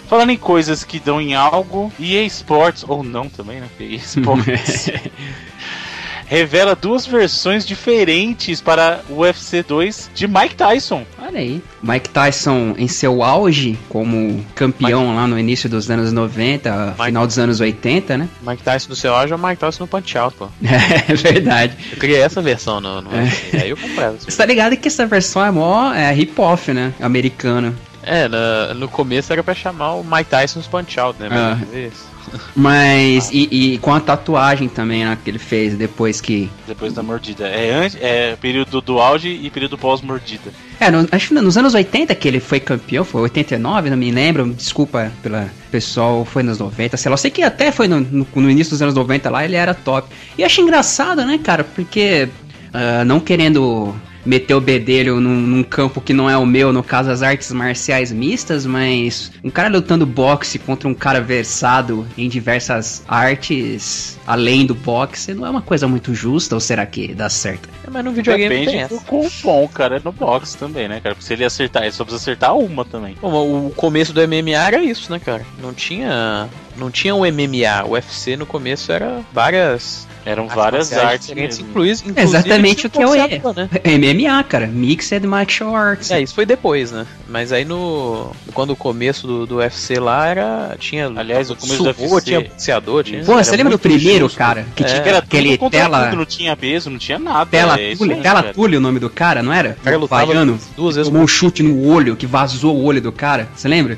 Falando 0.09 0.31
em 0.31 0.37
coisas 0.37 0.83
que 0.83 0.99
dão 0.99 1.21
em 1.21 1.35
algo, 1.35 1.91
EA 1.99 2.23
Sports, 2.25 2.83
ou 2.87 3.03
não 3.03 3.29
também, 3.29 3.59
né? 3.61 3.67
EA 3.79 3.95
Sports 3.97 4.89
revela 6.25 6.75
duas 6.75 7.07
versões 7.07 7.65
diferentes 7.65 8.61
para 8.61 9.01
o 9.09 9.19
UFC 9.21 9.63
2 9.63 10.11
de 10.13 10.27
Mike 10.27 10.55
Tyson. 10.55 11.03
Olha 11.19 11.39
aí. 11.39 11.61
Mike 11.81 12.09
Tyson 12.09 12.75
em 12.77 12.87
seu 12.87 13.23
auge 13.23 13.77
como 13.89 14.45
campeão 14.53 15.15
lá 15.15 15.25
no 15.27 15.39
início 15.39 15.67
dos 15.69 15.89
anos 15.89 16.11
90, 16.13 16.71
Mike- 16.97 17.05
final 17.05 17.25
dos 17.25 17.39
anos 17.39 17.59
80, 17.59 18.17
né? 18.17 18.29
Mike 18.45 18.61
Tyson 18.61 18.89
do 18.89 18.95
seu 18.95 19.13
auge 19.15 19.33
é 19.33 19.35
o 19.35 19.39
Mike 19.39 19.57
Tyson 19.57 19.83
no 19.83 19.87
Punch 19.87 20.17
Out, 20.17 20.35
pô. 20.37 20.47
É 20.63 21.13
verdade. 21.15 21.75
Eu 21.93 21.97
criei 21.97 22.19
essa 22.21 22.41
versão 22.41 22.79
no, 22.79 23.01
no 23.01 23.09
UFC, 23.09 23.57
aí 23.57 23.69
eu 23.71 23.77
comprei 23.77 24.05
essa. 24.05 24.17
Você 24.29 24.37
tá 24.37 24.45
ligado 24.45 24.77
que 24.77 24.87
essa 24.87 25.05
versão 25.07 25.43
é 25.43 25.49
mó 25.51 25.91
é, 25.93 26.11
hip-hop, 26.11 26.67
né? 26.69 26.93
Americana. 26.99 27.73
É, 28.09 28.27
na- 28.27 28.73
no 28.73 28.87
começo 28.87 29.31
era 29.31 29.43
pra 29.43 29.53
chamar 29.53 29.93
o 29.93 30.03
Mike 30.03 30.29
Tyson's 30.29 30.65
Punch 30.67 30.99
Out, 30.99 31.19
né? 31.21 31.29
Ah. 31.31 31.57
Mas 31.59 31.73
isso. 31.93 32.09
Mas, 32.55 33.29
e, 33.31 33.47
e 33.73 33.77
com 33.79 33.93
a 33.93 33.99
tatuagem 33.99 34.67
também, 34.67 35.03
né, 35.05 35.17
que 35.23 35.29
ele 35.29 35.39
fez 35.39 35.75
depois 35.75 36.19
que... 36.21 36.49
Depois 36.67 36.93
da 36.93 37.01
mordida. 37.01 37.47
É, 37.47 37.71
antes, 37.73 37.97
é 38.01 38.35
período 38.35 38.81
do 38.81 38.99
auge 38.99 39.29
e 39.29 39.49
período 39.49 39.77
pós-mordida. 39.77 40.51
É, 40.79 40.91
no- 40.91 41.07
acho 41.11 41.29
que 41.29 41.33
nos 41.35 41.57
anos 41.57 41.73
80 41.73 42.13
que 42.15 42.27
ele 42.27 42.39
foi 42.39 42.59
campeão, 42.59 43.03
foi 43.03 43.21
89, 43.23 43.89
não 43.89 43.97
me 43.97 44.11
lembro, 44.11 44.51
desculpa 44.53 45.11
pela 45.23 45.49
pessoal, 45.71 46.23
foi 46.25 46.43
nos 46.43 46.59
90, 46.59 46.97
sei 46.97 47.09
lá, 47.09 47.13
eu 47.13 47.17
sei 47.17 47.31
que 47.31 47.41
até 47.41 47.71
foi 47.71 47.87
no, 47.87 47.99
no- 48.01 48.27
no 48.35 48.49
início 48.49 48.71
dos 48.71 48.81
anos 48.81 48.93
90 48.95 49.29
lá, 49.29 49.43
ele 49.45 49.55
era 49.55 49.73
top. 49.73 50.07
E 50.37 50.43
acho 50.43 50.61
engraçado, 50.61 51.23
né, 51.25 51.39
cara, 51.43 51.63
porque 51.63 52.27
ah, 52.73 53.03
não 53.05 53.19
querendo 53.19 53.95
meter 54.25 54.53
o 54.53 54.61
bedelho 54.61 55.19
num, 55.19 55.35
num 55.35 55.63
campo 55.63 56.01
que 56.01 56.13
não 56.13 56.29
é 56.29 56.37
o 56.37 56.45
meu, 56.45 56.71
no 56.73 56.83
caso 56.83 57.09
as 57.09 57.21
artes 57.21 57.51
marciais 57.51 58.11
mistas, 58.11 58.65
mas 58.65 59.31
um 59.43 59.49
cara 59.49 59.69
lutando 59.69 60.05
boxe 60.05 60.59
contra 60.59 60.87
um 60.87 60.93
cara 60.93 61.21
versado 61.21 62.05
em 62.17 62.27
diversas 62.27 63.03
artes 63.07 64.17
além 64.25 64.65
do 64.65 64.75
boxe 64.75 65.33
não 65.33 65.47
é 65.47 65.49
uma 65.49 65.61
coisa 65.61 65.87
muito 65.87 66.13
justa, 66.13 66.55
ou 66.55 66.61
será 66.61 66.85
que 66.85 67.13
dá 67.13 67.29
certo? 67.29 67.67
É, 67.85 67.89
mas 67.89 68.05
no 68.05 68.11
videogame 68.11 68.49
Depende 68.49 68.71
tem 68.71 68.81
essa. 68.81 69.01
bom 69.43 69.67
cara 69.67 69.97
é 69.97 70.01
no 70.03 70.11
boxe 70.11 70.57
também, 70.57 70.87
né, 70.87 70.99
cara? 70.99 71.15
Porque 71.15 71.25
se 71.25 71.33
ele 71.33 71.43
acertar, 71.43 71.83
ele 71.83 71.91
só 71.91 72.03
precisa 72.03 72.21
acertar 72.21 72.55
uma 72.55 72.85
também. 72.85 73.15
Bom, 73.21 73.67
o 73.67 73.71
começo 73.71 74.13
do 74.13 74.21
MMA 74.27 74.51
era 74.51 74.83
isso, 74.83 75.11
né, 75.11 75.19
cara? 75.19 75.45
Não 75.61 75.73
tinha. 75.73 76.47
Não 76.79 76.89
tinha 76.89 77.13
um 77.13 77.19
MMA. 77.19 77.85
O 77.85 77.91
UFC 77.91 78.35
no 78.37 78.45
começo 78.45 78.91
era 78.91 79.19
várias. 79.33 80.07
Eram 80.25 80.47
várias 80.47 80.91
artes 80.93 81.29
inclusive 81.59 82.13
Exatamente 82.15 82.85
o 82.85 82.89
que 82.89 83.01
é 83.01 83.07
o 83.07 83.11
né? 83.53 83.69
MMA, 83.85 84.43
cara, 84.43 84.67
Mixed 84.67 85.25
Martial 85.25 85.75
Arts. 85.75 86.11
É, 86.11 86.21
isso 86.21 86.35
foi 86.35 86.45
depois, 86.45 86.91
né? 86.91 87.05
Mas 87.27 87.51
aí 87.51 87.63
no. 87.65 88.31
Quando 88.53 88.71
o 88.71 88.75
começo 88.75 89.25
do, 89.25 89.45
do 89.45 89.55
UFC 89.57 89.97
lá 89.99 90.27
era. 90.27 90.75
Tinha. 90.77 91.11
Aliás, 91.15 91.49
o 91.49 91.55
começo 91.55 91.81
do 91.83 91.89
UFC 91.89 92.21
tinha 92.21 92.41
boxeador, 92.41 93.03
tinha. 93.03 93.23
Pô, 93.23 93.35
você 93.35 93.55
lembra 93.55 93.71
do 93.71 93.79
primeiro, 93.79 94.25
justo. 94.25 94.37
cara? 94.37 94.65
Que 94.75 94.83
É. 94.83 94.87
tinha 94.87 95.01
Que 95.01 95.09
era 95.09 95.17
aquele 95.19 95.57
tela. 95.57 96.05
tudo, 96.05 96.17
não 96.17 96.25
tinha 96.25 96.55
peso, 96.55 96.89
não 96.89 96.97
tinha 96.99 97.17
nada. 97.17 97.45
Tela 97.45 97.79
é 97.79 97.95
tela. 98.21 98.43
Tully 98.53 98.77
o 98.77 98.81
nome 98.81 98.99
do 98.99 99.09
cara, 99.09 99.41
não 99.41 99.53
era? 99.53 99.77
O 99.79 99.83
cara 99.83 99.97
lutava 99.97 100.25
Baiano. 100.25 100.59
duas 100.75 100.95
vezes 100.95 101.09
Tomou 101.09 101.23
um 101.23 101.27
chute 101.27 101.63
no 101.63 101.87
olho 101.87 102.15
que 102.15 102.27
vazou 102.27 102.75
o 102.75 102.83
olho 102.83 103.01
do 103.01 103.11
cara. 103.11 103.47
Você 103.55 103.67
lembra? 103.67 103.97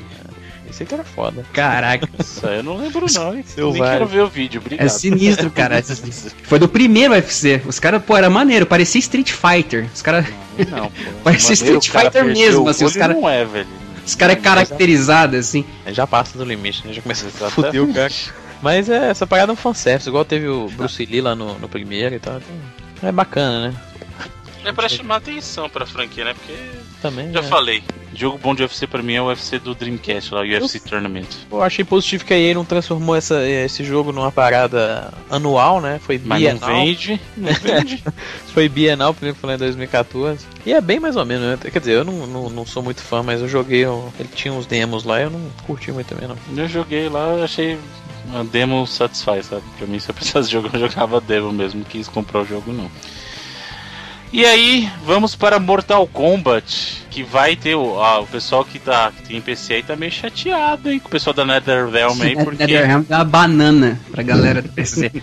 Aí 0.80 0.86
que 0.86 0.94
era 0.94 1.04
foda. 1.04 1.44
Caraca. 1.52 2.08
Isso 2.18 2.46
aí 2.46 2.56
eu 2.58 2.62
não 2.62 2.76
lembro 2.76 3.06
não, 3.12 3.34
hein? 3.36 3.44
Eu 3.56 3.72
Nem 3.72 3.82
quero 3.82 4.06
ver 4.06 4.20
o 4.22 4.26
vídeo, 4.28 4.60
obrigado. 4.60 4.86
É 4.86 4.88
sinistro, 4.88 5.50
cara. 5.50 5.82
Foi 6.44 6.58
do 6.58 6.68
primeiro 6.68 7.12
UFC. 7.14 7.62
Os 7.66 7.78
caras, 7.78 8.02
pô, 8.02 8.16
era 8.16 8.30
maneiro. 8.30 8.66
Parecia 8.66 8.98
Street 8.98 9.30
Fighter. 9.32 9.88
Os 9.94 10.02
caras 10.02 10.26
Não, 10.70 10.86
pô. 10.90 10.92
Parece 11.24 11.50
Maneiro, 11.52 11.78
Street 11.78 12.04
Fighter 12.04 12.24
mesmo, 12.24 12.68
assim, 12.68 12.84
os 12.84 12.92
olho, 12.92 13.00
cara- 13.00 13.14
Não 13.14 13.28
é, 13.28 13.44
velho. 13.44 13.66
os 14.04 14.14
cara 14.14 14.32
é 14.32 14.36
caracterizado, 14.36 15.36
assim. 15.36 15.64
Aí 15.84 15.94
já 15.94 16.06
passa 16.06 16.36
do 16.38 16.44
limite, 16.44 16.86
né? 16.86 16.92
Já 16.92 17.02
começa 17.02 17.26
a 17.46 17.50
fuder 17.50 17.82
o 17.82 17.92
cara. 17.92 18.12
Mas 18.62 18.88
é, 18.88 19.10
essa 19.10 19.26
parada 19.26 19.50
é 19.50 19.54
um 19.54 19.56
fanservice, 19.56 20.08
igual 20.08 20.24
teve 20.24 20.46
o 20.46 20.68
Bruce 20.68 21.04
Lee 21.04 21.20
lá 21.20 21.34
no, 21.34 21.58
no 21.58 21.68
primeiro 21.68 22.14
e 22.14 22.20
tal. 22.20 22.40
É 23.02 23.10
bacana, 23.10 23.68
né? 23.70 23.74
É 24.64 24.72
pra 24.72 24.88
chamar 24.88 25.16
atenção 25.16 25.68
pra 25.68 25.84
franquia, 25.84 26.24
né? 26.24 26.34
Porque 26.34 26.54
também. 27.02 27.32
Já 27.32 27.42
né? 27.42 27.48
falei. 27.48 27.82
Jogo 28.14 28.36
bom 28.38 28.54
de 28.54 28.62
UFC 28.62 28.86
pra 28.86 29.02
mim 29.02 29.14
é 29.14 29.22
o 29.22 29.26
UFC 29.26 29.58
do 29.58 29.74
Dreamcast, 29.74 30.34
lá, 30.34 30.42
o 30.42 30.44
UFC 30.44 30.78
Tournament. 30.80 31.26
Eu 31.50 31.62
achei 31.62 31.82
positivo 31.82 32.24
que 32.26 32.34
a 32.34 32.38
EA 32.38 32.52
não 32.54 32.64
transformou 32.64 33.16
essa, 33.16 33.42
esse 33.48 33.82
jogo 33.84 34.12
numa 34.12 34.30
parada 34.30 35.12
anual, 35.30 35.80
né? 35.80 35.98
Foi 35.98 36.20
Mas 36.22 36.38
bienal. 36.38 36.60
não 36.70 36.76
vende, 36.84 37.20
não 37.36 37.52
vende. 37.54 38.04
Foi 38.52 38.68
bienal, 38.68 39.14
primeiro 39.14 39.38
lá 39.42 39.54
em 39.54 39.58
2014. 39.58 40.44
E 40.66 40.72
é 40.74 40.80
bem 40.80 41.00
mais 41.00 41.16
ou 41.16 41.24
menos, 41.24 41.46
né? 41.46 41.70
Quer 41.70 41.78
dizer, 41.78 41.92
eu 41.92 42.04
não, 42.04 42.26
não, 42.26 42.50
não 42.50 42.66
sou 42.66 42.82
muito 42.82 43.00
fã, 43.00 43.22
mas 43.22 43.40
eu 43.40 43.48
joguei. 43.48 43.84
eu- 43.84 44.12
ele 44.20 44.28
tinha 44.34 44.52
uns 44.52 44.66
demos 44.66 45.04
lá 45.04 45.20
eu 45.22 45.30
não 45.30 45.40
curti 45.66 45.90
muito 45.90 46.08
também, 46.08 46.28
não. 46.28 46.36
eu 46.54 46.68
joguei 46.68 47.08
lá, 47.08 47.28
eu 47.30 47.44
achei 47.44 47.78
a 48.34 48.42
demo 48.42 48.86
satisfaz, 48.86 49.46
sabe? 49.46 49.62
Pra 49.78 49.86
mim, 49.86 49.98
se 49.98 50.10
eu 50.10 50.14
precisasse 50.14 50.50
jogo, 50.50 50.68
eu 50.72 50.80
jogava 50.80 51.18
demo 51.20 51.50
mesmo, 51.50 51.80
não 51.80 51.86
quis 51.86 52.08
comprar 52.08 52.42
o 52.42 52.46
jogo, 52.46 52.72
não. 52.72 52.90
E 54.32 54.46
aí, 54.46 54.88
vamos 55.04 55.34
para 55.36 55.60
Mortal 55.60 56.06
Kombat, 56.06 57.02
que 57.10 57.22
vai 57.22 57.54
ter 57.54 57.74
o, 57.74 58.00
ah, 58.02 58.20
o 58.20 58.26
pessoal 58.26 58.64
que, 58.64 58.78
tá, 58.78 59.12
que 59.12 59.28
tem 59.28 59.40
PC 59.42 59.74
aí 59.74 59.82
tá 59.82 59.94
meio 59.94 60.10
chateado, 60.10 60.90
hein? 60.90 60.98
Com 60.98 61.08
o 61.08 61.10
pessoal 61.10 61.34
da 61.34 61.44
NetherRealm 61.44 62.18
aí, 62.22 62.34
porque... 62.42 62.64
NetherRealm 62.66 63.04
dá 63.06 63.18
uma 63.18 63.24
banana 63.26 64.00
pra 64.10 64.22
galera 64.22 64.62
do 64.62 64.70
PC. 64.70 65.10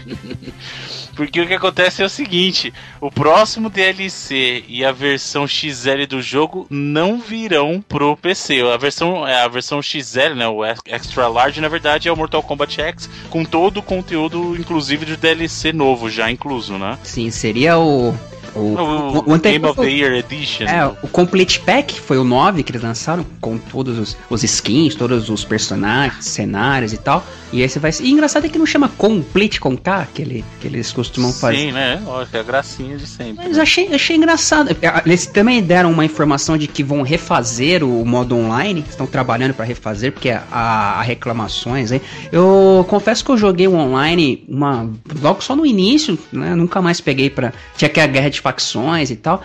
Porque 1.15 1.41
o 1.41 1.45
que 1.45 1.53
acontece 1.53 2.01
é 2.01 2.05
o 2.05 2.09
seguinte: 2.09 2.73
o 3.01 3.11
próximo 3.11 3.69
DLC 3.69 4.63
e 4.69 4.85
a 4.85 4.93
versão 4.93 5.45
XL 5.45 6.05
do 6.07 6.21
jogo 6.21 6.65
não 6.69 7.19
virão 7.19 7.83
pro 7.85 8.15
PC. 8.15 8.61
A 8.61 8.77
versão, 8.77 9.27
é, 9.27 9.43
a 9.43 9.47
versão 9.49 9.81
XL, 9.81 10.33
né, 10.37 10.47
o 10.47 10.63
ex- 10.65 10.79
Extra 10.85 11.27
Large, 11.27 11.59
na 11.59 11.67
verdade 11.67 12.07
é 12.07 12.11
o 12.11 12.15
Mortal 12.15 12.41
Kombat 12.41 12.79
X 12.81 13.09
com 13.29 13.43
todo 13.43 13.77
o 13.77 13.83
conteúdo, 13.83 14.55
inclusive 14.57 15.03
do 15.05 15.17
DLC 15.17 15.73
novo 15.73 16.09
já 16.09 16.31
incluso, 16.31 16.77
né? 16.77 16.97
Sim, 17.03 17.29
seria 17.31 17.77
o. 17.77 18.15
O, 18.55 18.59
O, 18.59 19.33
o 19.33 19.39
Game 19.39 19.65
of 19.65 19.79
the 19.79 19.89
Year 19.89 20.13
Edition. 20.13 20.65
É, 20.65 20.85
o 20.85 21.07
Complete 21.07 21.59
Pack 21.59 21.99
foi 21.99 22.17
o 22.17 22.23
9 22.23 22.63
que 22.63 22.71
eles 22.71 22.81
lançaram, 22.81 23.25
com 23.41 23.57
todos 23.57 23.97
os, 23.97 24.17
os 24.29 24.43
skins, 24.43 24.95
todos 24.95 25.29
os 25.29 25.43
personagens, 25.43 26.25
cenários 26.25 26.93
e 26.93 26.97
tal. 26.97 27.23
E 27.51 27.61
esse 27.61 27.79
vai 27.79 27.91
ser. 27.91 28.03
E 28.03 28.11
engraçado 28.11 28.45
é 28.45 28.49
que 28.49 28.59
não 28.59 28.65
chama 28.65 28.89
Complete 28.89 29.59
com 29.59 29.75
K, 29.75 30.07
que, 30.13 30.21
ele, 30.21 30.45
que 30.59 30.67
eles 30.67 30.91
costumam 30.91 31.33
fazer. 31.33 31.57
Sim, 31.57 31.71
né? 31.71 32.01
Lógico, 32.05 32.37
é 32.37 32.39
a 32.39 32.43
gracinha 32.43 32.97
de 32.97 33.07
sempre. 33.07 33.47
Mas 33.47 33.57
eu 33.57 33.63
achei, 33.63 33.93
achei 33.93 34.15
engraçado. 34.15 34.69
É, 34.69 35.01
Eles 35.05 35.25
também 35.25 35.61
deram 35.61 35.91
uma 35.91 36.05
informação 36.05 36.57
de 36.57 36.67
que 36.67 36.83
vão 36.83 37.01
refazer 37.01 37.83
o 37.83 38.05
modo 38.05 38.35
online. 38.35 38.85
Estão 38.87 39.07
trabalhando 39.07 39.53
para 39.53 39.65
refazer, 39.65 40.11
porque 40.11 40.29
há, 40.29 41.01
reclamações 41.01 41.91
aí. 41.91 42.01
Eu 42.31 42.85
confesso 42.87 43.25
que 43.25 43.31
eu 43.31 43.37
joguei 43.37 43.67
o 43.67 43.73
online 43.73 44.43
uma, 44.47 44.89
logo 45.21 45.41
só 45.41 45.55
no 45.55 45.65
início, 45.65 46.17
né? 46.31 46.53
Nunca 46.55 46.81
mais 46.81 47.01
peguei 47.01 47.29
pra. 47.29 47.51
Tinha 47.75 47.89
que 47.89 47.99
a 47.99 48.07
guerra 48.07 48.29
de 48.29 48.38
facções 48.39 49.11
e 49.11 49.15
tal. 49.15 49.43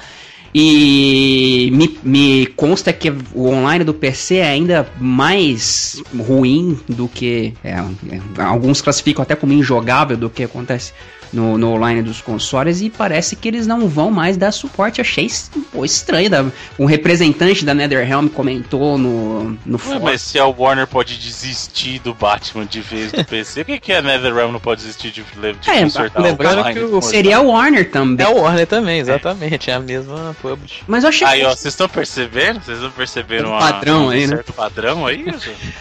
E 0.55 1.69
me, 1.73 1.99
me 2.05 2.47
consta 2.47 2.93
que 2.93 3.11
o 3.11 3.49
online 3.49 3.85
do 3.85 3.93
PC 3.93 4.37
é 4.37 4.51
ainda 4.51 4.89
mais 5.01 6.01
ruim 6.17 6.79
do 6.89 7.09
que. 7.09 7.55
é, 7.65 7.73
é, 7.73 8.43
alguns 8.43 8.81
classificam 8.81 9.23
até 9.23 9.35
como 9.35 9.53
injogável 9.53 10.17
do 10.17 10.31
que 10.31 10.45
acontece 10.45 10.93
no, 11.33 11.57
no 11.59 11.73
online 11.73 12.03
dos 12.03 12.21
consoles 12.21 12.81
e 12.81 12.91
parece 12.91 13.37
que 13.37 13.49
eles 13.49 13.67
não 13.67 13.89
vão 13.89 14.11
mais 14.11 14.37
dar 14.37 14.53
suporte. 14.53 15.01
Achei 15.01 15.29
pô, 15.73 15.85
estranho. 15.85 16.31
Da, 16.31 16.45
um 16.79 16.85
representante 16.85 17.65
da 17.65 17.75
NetherRealm 17.75 18.29
comentou 18.29 18.97
no, 18.99 19.57
no 19.65 19.81
Ué, 19.89 19.99
mas 19.99 20.23
se 20.23 20.39
a 20.39 20.47
Warner 20.47 20.87
pode 20.87 21.17
desistir 21.19 21.99
do 22.01 22.15
Batman 22.15 22.67
de 22.67 22.81
vez 22.81 23.13
do 23.13 23.25
PC, 23.25 23.65
por 23.65 23.73
que, 23.73 23.81
que 23.81 23.93
a 23.93 24.03
NetherRealm 24.03 24.53
não 24.53 24.61
pode 24.61 24.83
desistir 24.83 25.11
de, 25.11 25.23
de 25.23 25.71
É, 25.71 25.83
consertar 25.83 26.21
lembrando 26.23 26.61
online 26.61 26.81
que 26.81 26.85
o-? 26.87 27.03
Seria 27.03 27.41
o 27.41 27.49
Warner 27.49 27.91
também. 27.91 28.27
É 28.27 28.29
o 28.29 28.41
Warner 28.43 28.67
também, 28.67 29.01
exatamente. 29.01 29.71
É 29.71 29.75
a 29.75 29.81
mesma 29.81 30.37
publish. 30.41 30.83
Mas 30.87 31.05
eu 31.05 31.09
achei. 31.09 31.27
Aí, 31.27 31.45
ó, 31.45 31.51
vocês 31.51 31.73
estão 31.75 31.89
percebendo? 31.89 32.61
Vocês 32.63 32.79
estão 32.79 32.91
percebendo 32.91 33.49
Um 33.49 33.53
uma- 33.53 33.59
padrão 33.61 34.07
um 34.07 34.11
aí, 34.11 34.27
né? 34.27 34.37
certo 34.37 34.53
padrão 34.53 35.07
aí? 35.07 35.25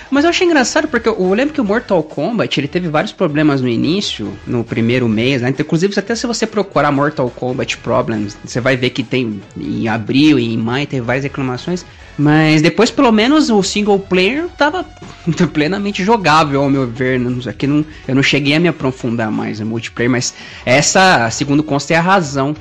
Mas 0.09 0.23
eu 0.23 0.29
achei 0.29 0.47
engraçado 0.47 0.87
porque 0.87 1.07
eu 1.09 1.33
lembro 1.33 1.53
que 1.53 1.61
o 1.61 1.63
Mortal 1.65 2.01
Kombat 2.03 2.59
ele 2.59 2.67
teve 2.67 2.87
vários 2.87 3.11
problemas 3.11 3.61
no 3.61 3.67
início, 3.67 4.33
no 4.47 4.63
primeiro 4.63 5.07
mês, 5.07 5.42
né? 5.43 5.53
Inclusive, 5.57 5.93
até 5.97 6.15
se 6.15 6.25
você 6.25 6.47
procurar 6.47 6.91
Mortal 6.91 7.29
Kombat 7.29 7.77
Problems, 7.77 8.37
você 8.43 8.61
vai 8.61 8.77
ver 8.77 8.89
que 8.91 9.03
tem 9.03 9.41
em 9.57 9.87
abril 9.87 10.39
e 10.39 10.53
em 10.53 10.57
maio 10.57 10.87
teve 10.87 11.05
várias 11.05 11.23
reclamações. 11.23 11.85
Mas 12.17 12.61
depois, 12.61 12.91
pelo 12.91 13.11
menos, 13.11 13.49
o 13.49 13.61
single 13.63 13.99
player 13.99 14.47
tava 14.57 14.85
plenamente 15.51 16.03
jogável, 16.03 16.61
ao 16.61 16.69
meu 16.69 16.87
ver. 16.87 17.19
Aqui 17.47 17.67
não, 17.67 17.83
eu 18.07 18.15
não 18.15 18.23
cheguei 18.23 18.55
a 18.55 18.59
me 18.59 18.67
aprofundar 18.67 19.31
mais 19.31 19.59
no 19.59 19.65
multiplayer, 19.65 20.09
mas 20.09 20.33
essa, 20.65 21.29
segundo 21.31 21.63
consta, 21.63 21.93
é 21.93 21.97
a 21.97 22.01
razão. 22.01 22.55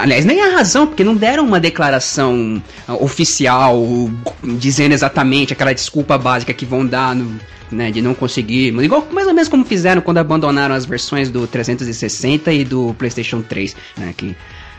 Aliás, 0.00 0.24
nem 0.24 0.42
a 0.42 0.56
razão, 0.56 0.86
porque 0.86 1.04
não 1.04 1.14
deram 1.14 1.44
uma 1.44 1.60
declaração 1.60 2.62
ah, 2.86 2.94
oficial 2.94 3.80
dizendo 4.42 4.92
exatamente 4.92 5.52
aquela 5.52 5.72
desculpa 5.72 6.18
básica 6.18 6.52
que 6.52 6.66
vão 6.66 6.84
dar 6.84 7.14
no, 7.14 7.38
né, 7.70 7.90
de 7.90 8.02
não 8.02 8.14
conseguir. 8.14 8.74
Igual 8.82 9.06
mais 9.12 9.26
ou 9.26 9.34
menos 9.34 9.48
como 9.48 9.64
fizeram 9.64 10.02
quando 10.02 10.18
abandonaram 10.18 10.74
as 10.74 10.84
versões 10.84 11.30
do 11.30 11.46
360 11.46 12.52
e 12.52 12.64
do 12.64 12.94
PlayStation 12.98 13.42
3, 13.42 13.76
né, 13.96 14.14
que 14.16 14.36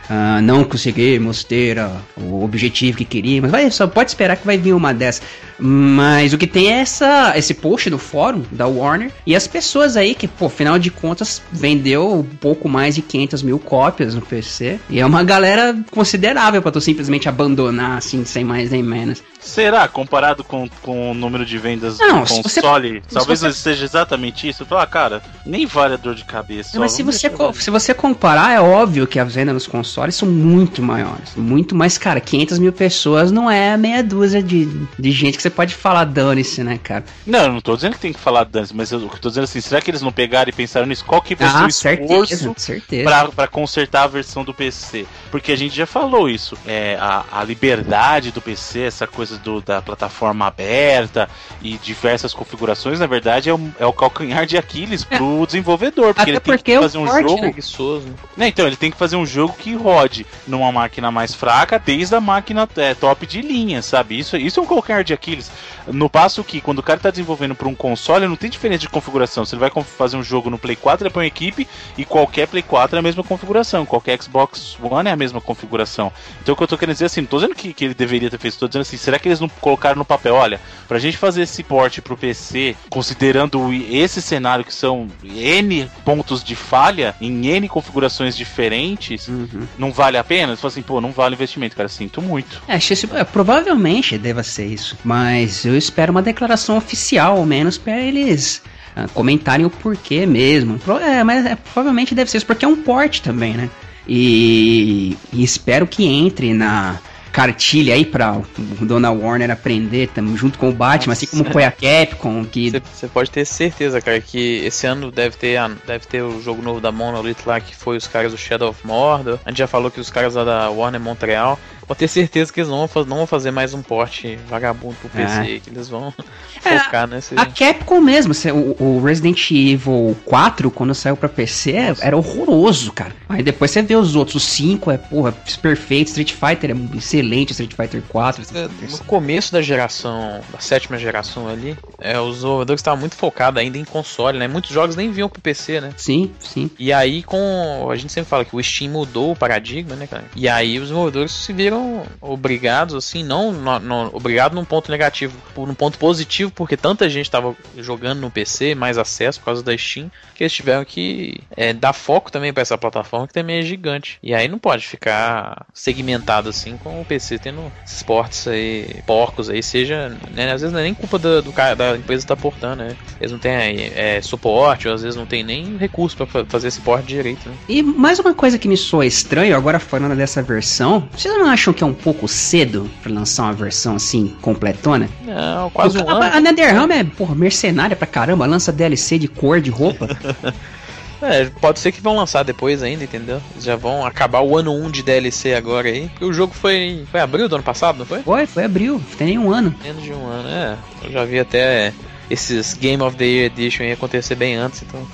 ah, 0.08 0.40
não 0.42 0.64
conseguimos 0.64 1.44
ter 1.44 1.78
ah, 1.78 1.96
o 2.16 2.44
objetivo 2.44 2.98
que 2.98 3.04
queríamos. 3.04 3.50
Vai, 3.50 3.70
só 3.70 3.86
pode 3.86 4.10
esperar 4.10 4.36
que 4.36 4.44
vai 4.44 4.58
vir 4.58 4.74
uma 4.74 4.92
dessa. 4.92 5.22
Mas 5.60 6.32
o 6.32 6.38
que 6.38 6.46
tem 6.46 6.72
é 6.72 6.80
essa, 6.80 7.32
esse 7.36 7.54
post 7.54 7.90
no 7.90 7.98
fórum 7.98 8.42
da 8.50 8.66
Warner 8.66 9.10
e 9.26 9.36
as 9.36 9.46
pessoas 9.46 9.96
aí 9.96 10.14
que, 10.14 10.26
pô, 10.26 10.46
afinal 10.46 10.78
de 10.78 10.90
contas, 10.90 11.42
vendeu 11.52 12.12
um 12.14 12.22
pouco 12.24 12.68
mais 12.68 12.94
de 12.94 13.02
500 13.02 13.42
mil 13.42 13.58
cópias 13.58 14.14
no 14.14 14.20
PC. 14.22 14.80
E 14.88 14.98
é 15.00 15.06
uma 15.06 15.22
galera 15.22 15.76
considerável 15.90 16.62
pra 16.62 16.70
tu 16.72 16.80
simplesmente 16.80 17.28
abandonar, 17.28 17.98
assim, 17.98 18.24
sem 18.24 18.44
mais 18.44 18.70
nem 18.70 18.82
menos. 18.82 19.22
Será? 19.40 19.86
Comparado 19.88 20.44
com, 20.44 20.68
com 20.82 21.10
o 21.10 21.14
número 21.14 21.44
de 21.46 21.56
vendas 21.58 21.98
Não, 21.98 22.22
do 22.22 22.26
você- 22.28 22.60
console, 22.60 23.02
se 23.08 23.14
talvez 23.14 23.40
você- 23.40 23.52
seja 23.52 23.84
exatamente 23.84 24.48
isso. 24.48 24.62
Eu 24.62 24.66
falo, 24.66 24.82
ah, 24.82 24.86
cara, 24.86 25.22
nem 25.46 25.66
vale 25.66 25.94
a 25.94 25.96
dor 25.96 26.14
de 26.14 26.24
cabeça. 26.24 26.78
mas 26.78 26.92
ó, 26.92 26.96
se 26.96 27.02
você, 27.02 27.30
se 27.54 27.70
você 27.70 27.94
comparar, 27.94 28.52
é 28.54 28.60
óbvio 28.60 29.06
que 29.06 29.18
as 29.18 29.34
vendas 29.34 29.54
nos 29.54 29.66
consoles 29.66 30.14
são 30.14 30.28
muito 30.28 30.82
maiores. 30.82 31.34
Muito 31.36 31.74
mais, 31.74 31.96
cara, 31.98 32.20
500 32.20 32.58
mil 32.58 32.72
pessoas 32.72 33.30
não 33.32 33.50
é 33.50 33.76
meia 33.76 34.02
dúzia 34.02 34.42
de, 34.42 34.68
de 34.98 35.10
gente 35.10 35.36
que 35.36 35.42
você 35.42 35.49
pode 35.50 35.74
falar, 35.74 36.04
dane-se, 36.04 36.62
né, 36.62 36.78
cara? 36.82 37.04
Não, 37.26 37.40
eu 37.44 37.52
não 37.52 37.60
tô 37.60 37.74
dizendo 37.76 37.94
que 37.94 38.00
tem 38.00 38.12
que 38.12 38.18
falar 38.20 38.44
dance, 38.44 38.74
mas 38.74 38.90
eu, 38.92 39.00
tô 39.08 39.28
dizendo 39.28 39.44
assim, 39.44 39.60
será 39.60 39.80
que 39.80 39.90
eles 39.90 40.02
não 40.02 40.12
pegaram 40.12 40.48
e 40.48 40.52
pensaram 40.52 40.86
nisso? 40.86 41.04
Qual 41.04 41.20
que 41.20 41.34
vai 41.34 41.48
ser 41.48 41.54
o 41.54 41.58
Ah, 41.58 41.68
esforço 41.68 41.80
certeza, 41.80 42.54
certeza. 42.56 43.04
pra, 43.04 43.28
pra 43.28 43.48
consertar 43.48 44.04
a 44.04 44.06
versão 44.06 44.44
do 44.44 44.54
PC? 44.54 45.06
Porque 45.30 45.52
a 45.52 45.56
gente 45.56 45.74
já 45.74 45.86
falou 45.86 46.28
isso. 46.28 46.56
É, 46.66 46.96
a, 47.00 47.24
a 47.32 47.44
liberdade 47.44 48.30
do 48.32 48.40
PC, 48.40 48.80
essa 48.82 49.06
coisa 49.06 49.36
do, 49.38 49.60
da 49.60 49.80
plataforma 49.82 50.46
aberta 50.46 51.28
e 51.62 51.76
diversas 51.78 52.32
configurações, 52.34 52.98
na 53.00 53.06
verdade, 53.06 53.48
é 53.48 53.54
o, 53.54 53.60
é 53.78 53.86
o 53.86 53.92
calcanhar 53.92 54.46
de 54.46 54.56
Aquiles 54.58 55.04
pro 55.04 55.44
desenvolvedor. 55.46 56.14
Porque 56.14 56.22
Até 56.22 56.30
ele 56.30 56.40
tem 56.40 56.54
porque 56.54 56.72
que 56.72 56.78
é 56.78 56.80
fazer 56.80 56.98
um 56.98 57.06
forte, 57.06 57.22
jogo. 57.22 57.34
né? 57.36 57.48
Preguiçoso. 57.48 58.06
Né, 58.36 58.48
então, 58.48 58.66
ele 58.66 58.76
tem 58.76 58.90
que 58.90 58.96
fazer 58.96 59.16
um 59.16 59.26
jogo 59.26 59.54
que 59.58 59.74
rode 59.74 60.26
numa 60.46 60.70
máquina 60.72 61.10
mais 61.10 61.34
fraca, 61.34 61.78
desde 61.78 62.14
a 62.14 62.20
máquina 62.20 62.68
é, 62.76 62.94
top 62.94 63.26
de 63.26 63.40
linha, 63.40 63.82
sabe? 63.82 64.18
Isso, 64.18 64.36
isso 64.36 64.60
é 64.60 64.62
um 64.62 64.66
calcanhar 64.66 65.04
de 65.04 65.12
Aquiles. 65.12 65.39
No 65.86 66.08
passo 66.08 66.42
que, 66.44 66.60
quando 66.60 66.78
o 66.78 66.82
cara 66.82 66.98
tá 67.00 67.10
desenvolvendo 67.10 67.54
para 67.54 67.68
um 67.68 67.74
console, 67.74 68.26
não 68.26 68.36
tem 68.36 68.50
diferença 68.50 68.80
de 68.80 68.88
configuração. 68.88 69.44
Se 69.44 69.54
ele 69.54 69.60
vai 69.60 69.70
fazer 69.84 70.16
um 70.16 70.22
jogo 70.22 70.50
no 70.50 70.58
Play 70.58 70.76
4, 70.76 71.06
ele 71.06 71.12
põe 71.12 71.26
equipe 71.26 71.66
e 71.96 72.04
qualquer 72.04 72.46
Play 72.48 72.62
4 72.62 72.96
é 72.96 72.98
a 72.98 73.02
mesma 73.02 73.22
configuração. 73.24 73.84
Qualquer 73.86 74.20
Xbox 74.22 74.76
One 74.82 75.08
é 75.08 75.12
a 75.12 75.16
mesma 75.16 75.40
configuração. 75.40 76.12
Então, 76.42 76.52
o 76.54 76.56
que 76.56 76.62
eu 76.62 76.68
tô 76.68 76.78
querendo 76.78 76.94
dizer 76.94 77.06
assim, 77.06 77.20
não 77.22 77.28
tô 77.28 77.36
dizendo 77.38 77.54
que, 77.54 77.72
que 77.72 77.84
ele 77.84 77.94
deveria 77.94 78.30
ter 78.30 78.38
feito, 78.38 78.58
tô 78.58 78.68
dizendo 78.68 78.82
assim, 78.82 78.96
será 78.96 79.18
que 79.18 79.28
eles 79.28 79.40
não 79.40 79.48
colocaram 79.48 79.96
no 79.96 80.04
papel? 80.04 80.34
Olha, 80.34 80.60
pra 80.88 80.98
gente 80.98 81.16
fazer 81.16 81.42
esse 81.42 81.62
porte 81.62 82.00
pro 82.02 82.16
PC, 82.16 82.76
considerando 82.88 83.72
esse 83.72 84.20
cenário 84.20 84.64
que 84.64 84.74
são 84.74 85.08
N 85.24 85.90
pontos 86.04 86.42
de 86.44 86.54
falha 86.54 87.14
em 87.20 87.46
N 87.46 87.68
configurações 87.68 88.36
diferentes, 88.36 89.28
Uhum. 89.28 89.66
não 89.78 89.92
vale 89.92 90.16
a 90.16 90.24
pena? 90.24 90.54
Você 90.54 90.62
fala 90.62 90.72
assim, 90.72 90.82
pô, 90.82 91.00
não 91.00 91.12
vale 91.12 91.34
o 91.34 91.36
investimento, 91.36 91.76
cara, 91.76 91.88
sinto 91.88 92.20
muito. 92.20 92.62
É, 92.68 92.76
é, 92.76 93.24
provavelmente 93.24 94.18
deva 94.18 94.42
ser 94.42 94.66
isso. 94.66 94.96
Mas 95.04 95.19
eu 95.64 95.76
espero 95.76 96.10
uma 96.10 96.22
declaração 96.22 96.76
oficial, 96.76 97.38
ao 97.38 97.46
menos, 97.46 97.78
pra 97.78 97.98
eles 98.00 98.62
ah, 98.94 99.06
comentarem 99.14 99.64
o 99.66 99.70
porquê 99.70 100.26
mesmo. 100.26 100.78
É, 101.00 101.22
mas 101.22 101.46
é, 101.46 101.56
provavelmente 101.56 102.14
deve 102.14 102.30
ser 102.30 102.38
isso, 102.38 102.46
porque 102.46 102.64
é 102.64 102.68
um 102.68 102.76
porte 102.76 103.22
também, 103.22 103.54
né? 103.54 103.70
E, 104.08 105.16
e 105.32 105.44
espero 105.44 105.86
que 105.86 106.04
entre 106.04 106.52
na 106.52 106.98
cartilha 107.32 107.94
aí 107.94 108.04
pra 108.04 108.36
o 108.36 108.84
Dona 108.84 109.10
Warner 109.10 109.50
aprender 109.50 110.08
tamo 110.14 110.36
junto 110.36 110.58
com 110.58 110.68
o 110.68 110.72
Batman, 110.72 111.12
assim 111.12 111.26
como 111.26 111.44
foi 111.44 111.64
a 111.64 111.70
Capcom, 111.70 112.44
que 112.44 112.70
Você 112.92 113.06
pode 113.08 113.30
ter 113.30 113.44
certeza, 113.44 114.00
cara, 114.00 114.20
que 114.20 114.62
esse 114.64 114.86
ano 114.86 115.10
deve 115.10 115.36
ter, 115.36 115.56
a- 115.56 115.70
deve 115.86 116.06
ter 116.06 116.22
o 116.22 116.40
jogo 116.42 116.62
novo 116.62 116.80
da 116.80 116.90
Monolith 116.92 117.36
lá, 117.46 117.60
que 117.60 117.74
foi 117.74 117.96
os 117.96 118.06
caras 118.06 118.32
do 118.32 118.38
Shadow 118.38 118.70
of 118.70 118.86
Mordor. 118.86 119.38
A 119.44 119.50
gente 119.50 119.58
já 119.58 119.66
falou 119.66 119.90
que 119.90 120.00
os 120.00 120.10
caras 120.10 120.34
lá 120.34 120.44
da 120.44 120.70
Warner 120.70 121.00
Montreal. 121.00 121.58
pode 121.86 121.98
ter 121.98 122.08
certeza 122.08 122.52
que 122.52 122.60
eles 122.60 122.70
não 122.70 122.86
vão, 122.86 123.04
não 123.04 123.16
vão 123.16 123.26
fazer 123.26 123.50
mais 123.50 123.74
um 123.74 123.82
porte 123.82 124.38
vagabundo 124.48 124.94
pro 125.00 125.08
PC, 125.10 125.56
É. 125.56 125.58
que 125.58 125.70
eles 125.70 125.88
vão 125.88 126.14
É, 126.64 126.78
focar 126.78 127.08
nesse. 127.08 127.34
A 127.36 127.46
Capcom 127.46 128.00
mesmo, 128.00 128.32
se- 128.34 128.52
o, 128.52 128.76
o 128.78 129.02
Resident 129.02 129.50
Evil 129.50 130.16
4, 130.24 130.70
quando 130.70 130.94
saiu 130.94 131.16
pra 131.16 131.28
PC, 131.28 131.74
era 132.00 132.16
horroroso, 132.16 132.92
cara. 132.92 133.12
Aí 133.28 133.42
depois 133.42 133.70
você 133.72 133.82
vê 133.82 133.96
os 133.96 134.14
outros, 134.14 134.36
o 134.36 134.40
5 134.40 134.90
é, 134.90 134.98
porra, 134.98 135.32
perfeito, 135.62 136.08
Street 136.08 136.32
Fighter 136.32 136.70
é 136.70 136.74
excelente, 137.20 137.52
Street 137.52 137.72
Fighter 137.74 138.02
4. 138.08 138.42
Street 138.42 138.64
É, 138.64 138.82
No 138.84 138.90
5. 138.90 139.04
começo 139.04 139.52
da 139.52 139.62
geração, 139.62 140.40
da 140.52 140.58
sétima 140.58 140.98
geração 140.98 141.48
ali, 141.48 141.76
é, 141.98 142.18
os 142.18 142.36
desenvolvedores 142.36 142.80
estavam 142.80 143.00
muito 143.00 143.14
focados 143.16 143.60
ainda 143.60 143.78
em 143.78 143.84
console, 143.84 144.38
né? 144.38 144.48
Muitos 144.48 144.70
jogos 144.70 144.96
nem 144.96 145.10
vinham 145.10 145.28
pro 145.28 145.40
PC, 145.40 145.80
né? 145.80 145.92
Sim, 145.96 146.32
sim. 146.40 146.70
E 146.78 146.92
aí, 146.92 147.22
com. 147.22 147.88
A 147.90 147.96
gente 147.96 148.12
sempre 148.12 148.28
fala 148.28 148.44
que 148.44 148.54
o 148.56 148.62
Steam 148.62 148.90
mudou 148.90 149.32
o 149.32 149.36
paradigma, 149.36 149.94
né, 149.96 150.06
cara? 150.06 150.24
E 150.34 150.48
aí 150.48 150.76
os 150.78 150.84
desenvolvedores 150.84 151.32
se 151.32 151.52
viram 151.52 152.02
obrigados, 152.20 152.94
assim, 152.94 153.22
não, 153.22 153.52
não, 153.52 153.78
não- 153.78 154.10
obrigado 154.12 154.54
num 154.54 154.64
ponto 154.64 154.90
negativo, 154.90 155.36
num 155.56 155.74
ponto 155.74 155.98
positivo, 155.98 156.50
porque 156.50 156.76
tanta 156.76 157.08
gente 157.08 157.30
tava 157.30 157.54
jogando 157.76 158.20
no 158.20 158.30
PC, 158.30 158.74
mais 158.74 158.98
acesso 158.98 159.38
por 159.40 159.46
causa 159.46 159.62
da 159.62 159.76
Steam, 159.76 160.10
que 160.34 160.42
eles 160.44 160.52
tiveram 160.52 160.84
que 160.84 161.40
é, 161.56 161.72
dar 161.72 161.92
foco 161.92 162.30
também 162.32 162.52
pra 162.52 162.62
essa 162.62 162.78
plataforma 162.78 163.26
que 163.26 163.34
também 163.34 163.58
é 163.58 163.62
gigante. 163.62 164.18
E 164.22 164.34
aí 164.34 164.48
não 164.48 164.58
pode 164.58 164.86
ficar 164.86 165.66
segmentado 165.74 166.48
assim 166.48 166.76
com 166.76 167.00
o 167.00 167.04
PC 167.10 167.38
tendo 167.40 167.72
esses 167.84 168.02
portes 168.04 168.46
aí, 168.46 169.00
porcos 169.04 169.50
aí, 169.50 169.62
seja. 169.62 170.16
Né, 170.32 170.52
às 170.52 170.60
vezes 170.60 170.72
não 170.72 170.78
é 170.80 170.84
nem 170.84 170.94
culpa 170.94 171.18
do, 171.18 171.42
do 171.42 171.52
cara, 171.52 171.74
da 171.74 171.96
empresa 171.96 172.22
que 172.22 172.28
tá 172.28 172.36
portando, 172.36 172.84
né? 172.84 172.96
Eles 173.20 173.32
não 173.32 173.38
têm 173.38 173.90
é, 173.94 174.20
suporte, 174.22 174.86
ou 174.86 174.94
às 174.94 175.02
vezes 175.02 175.16
não 175.16 175.26
tem 175.26 175.42
nem 175.42 175.76
recurso 175.76 176.16
pra 176.16 176.26
fa- 176.26 176.44
fazer 176.48 176.68
esse 176.68 176.80
porte 176.80 177.06
direito, 177.08 177.48
né? 177.48 177.54
E 177.68 177.82
mais 177.82 178.18
uma 178.20 178.32
coisa 178.32 178.58
que 178.58 178.68
me 178.68 178.76
soa 178.76 179.04
estranho, 179.04 179.56
agora 179.56 179.80
falando 179.80 180.14
dessa 180.16 180.40
versão, 180.42 181.08
vocês 181.16 181.34
não 181.34 181.46
acham 181.46 181.72
que 181.74 181.82
é 181.82 181.86
um 181.86 181.94
pouco 181.94 182.28
cedo 182.28 182.88
pra 183.02 183.12
lançar 183.12 183.44
uma 183.44 183.52
versão 183.54 183.96
assim, 183.96 184.36
completona? 184.40 185.08
Não, 185.26 185.68
quase 185.70 185.98
um 185.98 186.08
a, 186.08 186.12
ano. 186.12 186.36
a 186.36 186.40
NetherRealm 186.40 186.90
é, 186.92 187.02
porra, 187.04 187.34
mercenária 187.34 187.96
pra 187.96 188.06
caramba, 188.06 188.46
lança 188.46 188.70
DLC 188.72 189.18
de 189.18 189.26
cor 189.28 189.60
de 189.60 189.70
roupa. 189.70 190.06
É, 191.22 191.44
pode 191.60 191.78
ser 191.78 191.92
que 191.92 192.00
vão 192.00 192.16
lançar 192.16 192.42
depois 192.42 192.82
ainda, 192.82 193.04
entendeu? 193.04 193.40
Eles 193.52 193.64
já 193.64 193.76
vão 193.76 194.04
acabar 194.04 194.40
o 194.40 194.56
ano 194.56 194.72
1 194.72 194.90
de 194.90 195.02
DLC 195.02 195.54
agora 195.54 195.88
aí. 195.88 196.08
Porque 196.08 196.24
o 196.24 196.32
jogo 196.32 196.54
foi. 196.54 197.04
Foi 197.10 197.20
abril 197.20 197.48
do 197.48 197.56
ano 197.56 197.64
passado, 197.64 197.98
não 197.98 198.06
foi? 198.06 198.22
foi, 198.22 198.46
foi 198.46 198.64
abril, 198.64 199.02
tem 199.18 199.28
nem 199.28 199.38
um 199.38 199.52
ano. 199.52 199.74
Menos 199.82 200.02
de 200.02 200.12
um 200.12 200.26
ano, 200.26 200.48
é. 200.48 200.76
Eu 201.02 201.12
já 201.12 201.24
vi 201.24 201.38
até 201.38 201.92
esses 202.30 202.74
Game 202.74 203.02
of 203.02 203.16
the 203.16 203.24
Year 203.24 203.46
Edition 203.46 203.82
aí 203.82 203.92
acontecer 203.92 204.34
bem 204.34 204.54
antes, 204.56 204.82
então. 204.82 205.06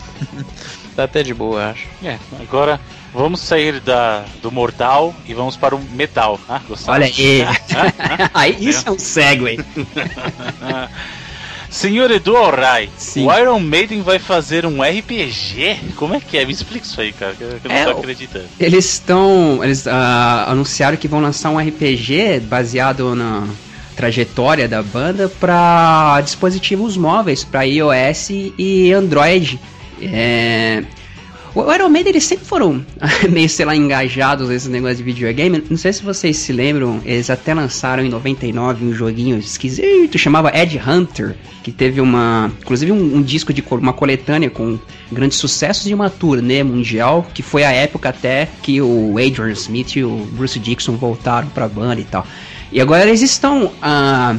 tá 0.95 1.05
até 1.05 1.23
de 1.23 1.35
boa, 1.35 1.61
eu 1.61 1.71
acho. 1.71 1.89
É, 2.05 2.19
agora 2.41 2.81
vamos 3.13 3.41
sair 3.41 3.81
da, 3.81 4.25
do 4.43 4.53
mortal 4.53 5.15
e 5.27 5.35
vamos 5.35 5.57
para 5.57 5.75
o 5.75 5.81
metal. 5.81 6.39
Ah, 6.49 6.61
gostaram? 6.69 7.05
Olha 7.05 7.07
aí. 7.07 7.43
aí 8.33 8.57
isso 8.61 8.89
é 8.89 8.93
um 8.93 8.99
segue. 8.99 9.59
Senhor 11.71 12.11
Edu 12.11 12.35
Sim. 12.97 13.27
o 13.27 13.39
Iron 13.39 13.61
Maiden 13.61 14.03
vai 14.03 14.19
fazer 14.19 14.65
um 14.65 14.83
RPG? 14.83 15.95
Como 15.97 16.15
é 16.15 16.21
que 16.21 16.39
é? 16.39 16.45
Me 16.45 16.53
explica 16.53 16.87
isso 16.87 17.01
aí, 17.01 17.13
cara, 17.13 17.35
que 17.35 17.43
eu 17.43 17.61
não 17.65 17.75
É, 17.75 17.85
tô 17.85 17.91
acreditando. 17.99 18.47
Eles 18.59 18.85
estão. 18.85 19.61
Eles 19.63 19.87
ah, 19.87 20.47
anunciaram 20.49 20.97
que 20.97 21.09
vão 21.09 21.21
lançar 21.21 21.51
um 21.51 21.59
RPG 21.59 22.41
baseado 22.41 23.15
na 23.15 23.47
trajetória 23.97 24.69
da 24.69 24.83
banda 24.83 25.29
para 25.41 26.21
dispositivos 26.21 26.97
móveis, 26.97 27.43
para 27.45 27.63
iOS 27.63 28.29
e 28.59 28.93
Android. 28.93 29.59
É, 30.03 30.85
O 31.57 31.73
Iron 31.73 31.89
Maiden 31.89 32.11
eles 32.11 32.25
sempre 32.25 32.45
foram 32.45 32.85
meio, 33.33 33.49
sei 33.49 33.65
lá, 33.65 33.75
engajados 33.75 34.51
nesse 34.51 34.69
negócio 34.69 34.99
de 34.99 35.03
videogame. 35.03 35.65
Não 35.71 35.79
sei 35.79 35.91
se 35.91 36.03
vocês 36.03 36.37
se 36.37 36.53
lembram, 36.53 37.01
eles 37.03 37.31
até 37.31 37.55
lançaram 37.55 38.05
em 38.05 38.11
99 38.11 38.85
um 38.85 38.93
joguinho 38.93 39.39
esquisito, 39.39 40.19
chamava 40.19 40.55
Ed 40.55 40.79
Hunter, 40.79 41.35
que 41.63 41.73
teve 41.73 41.99
uma, 41.99 42.53
inclusive 42.61 42.93
um, 42.93 43.17
um 43.17 43.23
disco 43.23 43.55
de 43.55 43.65
uma 43.71 43.95
coletânea 43.95 44.51
com 44.51 44.79
grandes 45.11 45.39
sucessos 45.39 45.87
e 45.87 45.95
uma 45.95 46.11
turnê 46.11 46.63
mundial, 46.63 47.27
que 47.33 47.43
foi 47.43 47.65
a 47.65 47.73
época 47.73 48.11
até 48.11 48.47
que 48.63 48.83
o 48.83 49.13
Adrian 49.17 49.53
Smith 49.53 49.97
e 49.97 50.05
o 50.05 50.27
Bruce 50.33 50.59
Dixon 50.59 50.97
voltaram 50.97 51.49
pra 51.49 51.67
banda 51.67 52.03
e 52.03 52.05
tal. 52.05 52.27
E 52.71 52.83
agora 52.83 53.07
eles 53.07 53.23
estão 53.23 53.73
ah, 53.81 54.37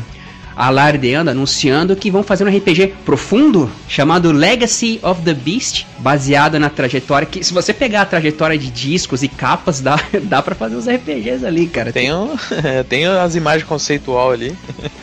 alardeando, 0.58 1.30
anunciando 1.30 1.96
que 1.96 2.10
vão 2.10 2.24
fazer 2.24 2.44
um 2.44 2.50
RPG 2.50 2.96
profundo 3.06 3.70
chamado 3.88 4.32
Legacy 4.32 5.00
of 5.04 5.22
the 5.22 5.34
Beast, 5.34 5.86
baseado 6.00 6.60
na 6.60 6.70
trajetória 6.70 7.28
que 7.28 7.44
se 7.44 7.54
você 7.54 7.74
pegar 7.74 8.02
a 8.02 8.06
trajetória 8.06 8.58
de 8.58 8.72
discos 8.72 9.22
e 9.22 9.28
capas, 9.28 9.80
dá, 9.80 10.00
dá 10.24 10.42
para 10.42 10.56
fazer 10.56 10.76
uns 10.76 10.88
RPGs 10.88 11.46
ali, 11.46 11.68
cara. 11.68 11.94
Tem, 11.94 12.12
um, 12.12 12.36
tem 12.90 13.06
as 13.06 13.36
imagens 13.36 13.68
conceitual 13.68 14.32
ali. 14.32 14.56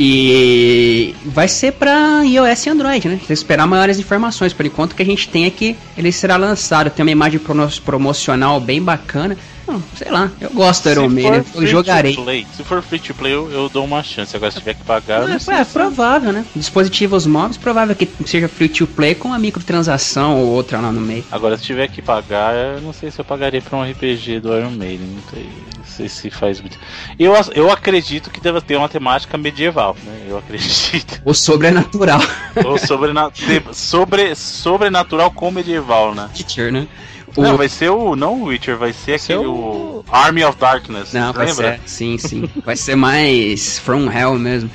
E 0.00 1.12
vai 1.24 1.48
ser 1.48 1.72
pra 1.72 2.22
iOS 2.22 2.66
e 2.66 2.70
Android, 2.70 3.08
né? 3.08 3.16
Tem 3.16 3.26
que 3.26 3.32
esperar 3.32 3.66
maiores 3.66 3.98
informações. 3.98 4.52
Por 4.52 4.64
enquanto 4.64 4.92
o 4.92 4.94
que 4.94 5.02
a 5.02 5.04
gente 5.04 5.28
tem 5.28 5.44
é 5.44 5.50
que 5.50 5.76
ele 5.96 6.12
será 6.12 6.36
lançado. 6.36 6.88
Tem 6.88 7.04
uma 7.04 7.10
imagem 7.10 7.40
promocional 7.84 8.60
bem 8.60 8.80
bacana. 8.80 9.36
Não, 9.68 9.82
sei 9.94 10.10
lá, 10.10 10.32
eu 10.40 10.50
gosto 10.50 10.84
do 10.84 10.90
Iron 10.90 11.08
Maiden, 11.10 11.44
eu 11.54 11.66
jogarei. 11.66 12.14
play- 12.14 12.46
se 12.50 12.64
for 12.64 12.82
free 12.82 12.98
to 12.98 13.14
play, 13.14 13.34
eu, 13.34 13.50
eu 13.52 13.68
dou 13.68 13.84
uma 13.84 14.02
chance. 14.02 14.34
Agora, 14.34 14.50
se 14.50 14.58
tiver 14.58 14.74
que 14.74 14.84
pagar, 14.84 15.22
eu 15.22 15.28
não 15.28 15.34
É, 15.36 15.38
sei 15.38 15.54
é 15.56 15.64
provável, 15.64 16.32
né? 16.32 16.44
Dispositivos 16.56 17.26
móveis, 17.26 17.58
provável 17.58 17.94
que 17.94 18.08
seja 18.26 18.48
free 18.48 18.68
to 18.68 18.86
play 18.86 19.14
com 19.14 19.28
uma 19.28 19.38
microtransação 19.38 20.38
ou 20.40 20.46
outra 20.48 20.80
lá 20.80 20.90
no 20.90 21.00
meio. 21.00 21.24
Agora, 21.30 21.56
se 21.58 21.64
tiver 21.64 21.86
que 21.88 22.00
pagar, 22.00 22.54
eu 22.54 22.80
não 22.80 22.92
sei 22.92 23.10
se 23.10 23.20
eu 23.20 23.24
pagaria 23.24 23.60
pra 23.60 23.76
um 23.76 23.82
RPG 23.84 24.40
do 24.40 24.56
Iron 24.56 24.70
Maiden. 24.70 25.06
Não 25.08 25.22
sei, 25.30 25.48
não 25.76 25.84
sei 25.84 26.08
se 26.08 26.30
faz 26.30 26.60
muito. 26.60 26.78
Eu, 27.18 27.34
eu 27.54 27.70
acredito 27.70 28.30
que 28.30 28.40
deve 28.40 28.60
ter 28.62 28.76
uma 28.76 28.88
temática 28.88 29.36
medieval, 29.36 29.96
né? 30.02 30.24
Eu 30.28 30.38
acredito. 30.38 31.20
O 31.24 31.34
sobrenatural. 31.34 32.20
Ou 32.64 32.78
sobrena- 32.78 33.30
sobre, 33.72 34.34
sobrenatural 34.34 35.30
com 35.30 35.50
medieval, 35.50 36.14
né? 36.14 36.28
Witcher, 36.36 36.72
né? 36.72 36.88
O- 37.36 37.42
Não, 37.42 37.56
vai 37.56 37.68
ser 37.68 37.90
o. 37.90 38.16
Não 38.16 38.42
o 38.42 38.44
Witcher, 38.46 38.76
vai 38.76 38.92
ser 38.92 39.18
ser 39.18 39.34
aquele. 39.34 39.46
o- 39.48 40.04
O 40.04 40.04
Army 40.10 40.44
of 40.44 40.56
Darkness. 40.58 41.12
Não, 41.12 41.32
vai 41.32 41.46
lembra? 41.46 41.72
ser. 41.72 41.80
Sim, 41.86 42.18
sim. 42.18 42.48
Vai 42.64 42.76
ser 42.76 42.96
mais 42.96 43.78
From 43.78 44.10
Hell 44.10 44.34
mesmo. 44.38 44.70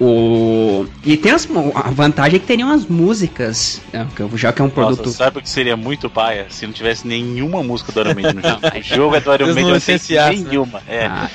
O... 0.00 0.86
E 1.04 1.14
tem 1.18 1.30
as, 1.30 1.46
a 1.74 1.90
vantagem 1.90 2.36
é 2.36 2.38
que 2.38 2.46
teriam 2.46 2.70
as 2.70 2.86
músicas, 2.86 3.82
né, 3.92 4.08
já 4.34 4.50
que 4.50 4.62
é 4.62 4.64
um 4.64 4.70
produto. 4.70 5.04
Nossa, 5.04 5.18
sabe 5.18 5.38
o 5.38 5.42
que 5.42 5.48
seria 5.48 5.76
muito 5.76 6.08
paia 6.08 6.46
se 6.48 6.66
não 6.66 6.72
tivesse 6.72 7.06
nenhuma 7.06 7.62
música 7.62 7.92
do 7.92 8.00
Iron 8.00 8.14
Maiden 8.14 8.32
no 8.34 8.40
jogo? 8.48 8.60
O 8.78 8.82
jogo 8.82 9.16
é 9.16 9.20
do 9.20 9.34
Iron 9.34 9.46
não 9.48 9.54
Maiden, 9.54 9.72
não 9.74 9.80
tem 9.80 10.16
né? 10.16 10.30
nenhuma. 10.30 10.82
É. 10.88 11.04
Ah, 11.06 11.28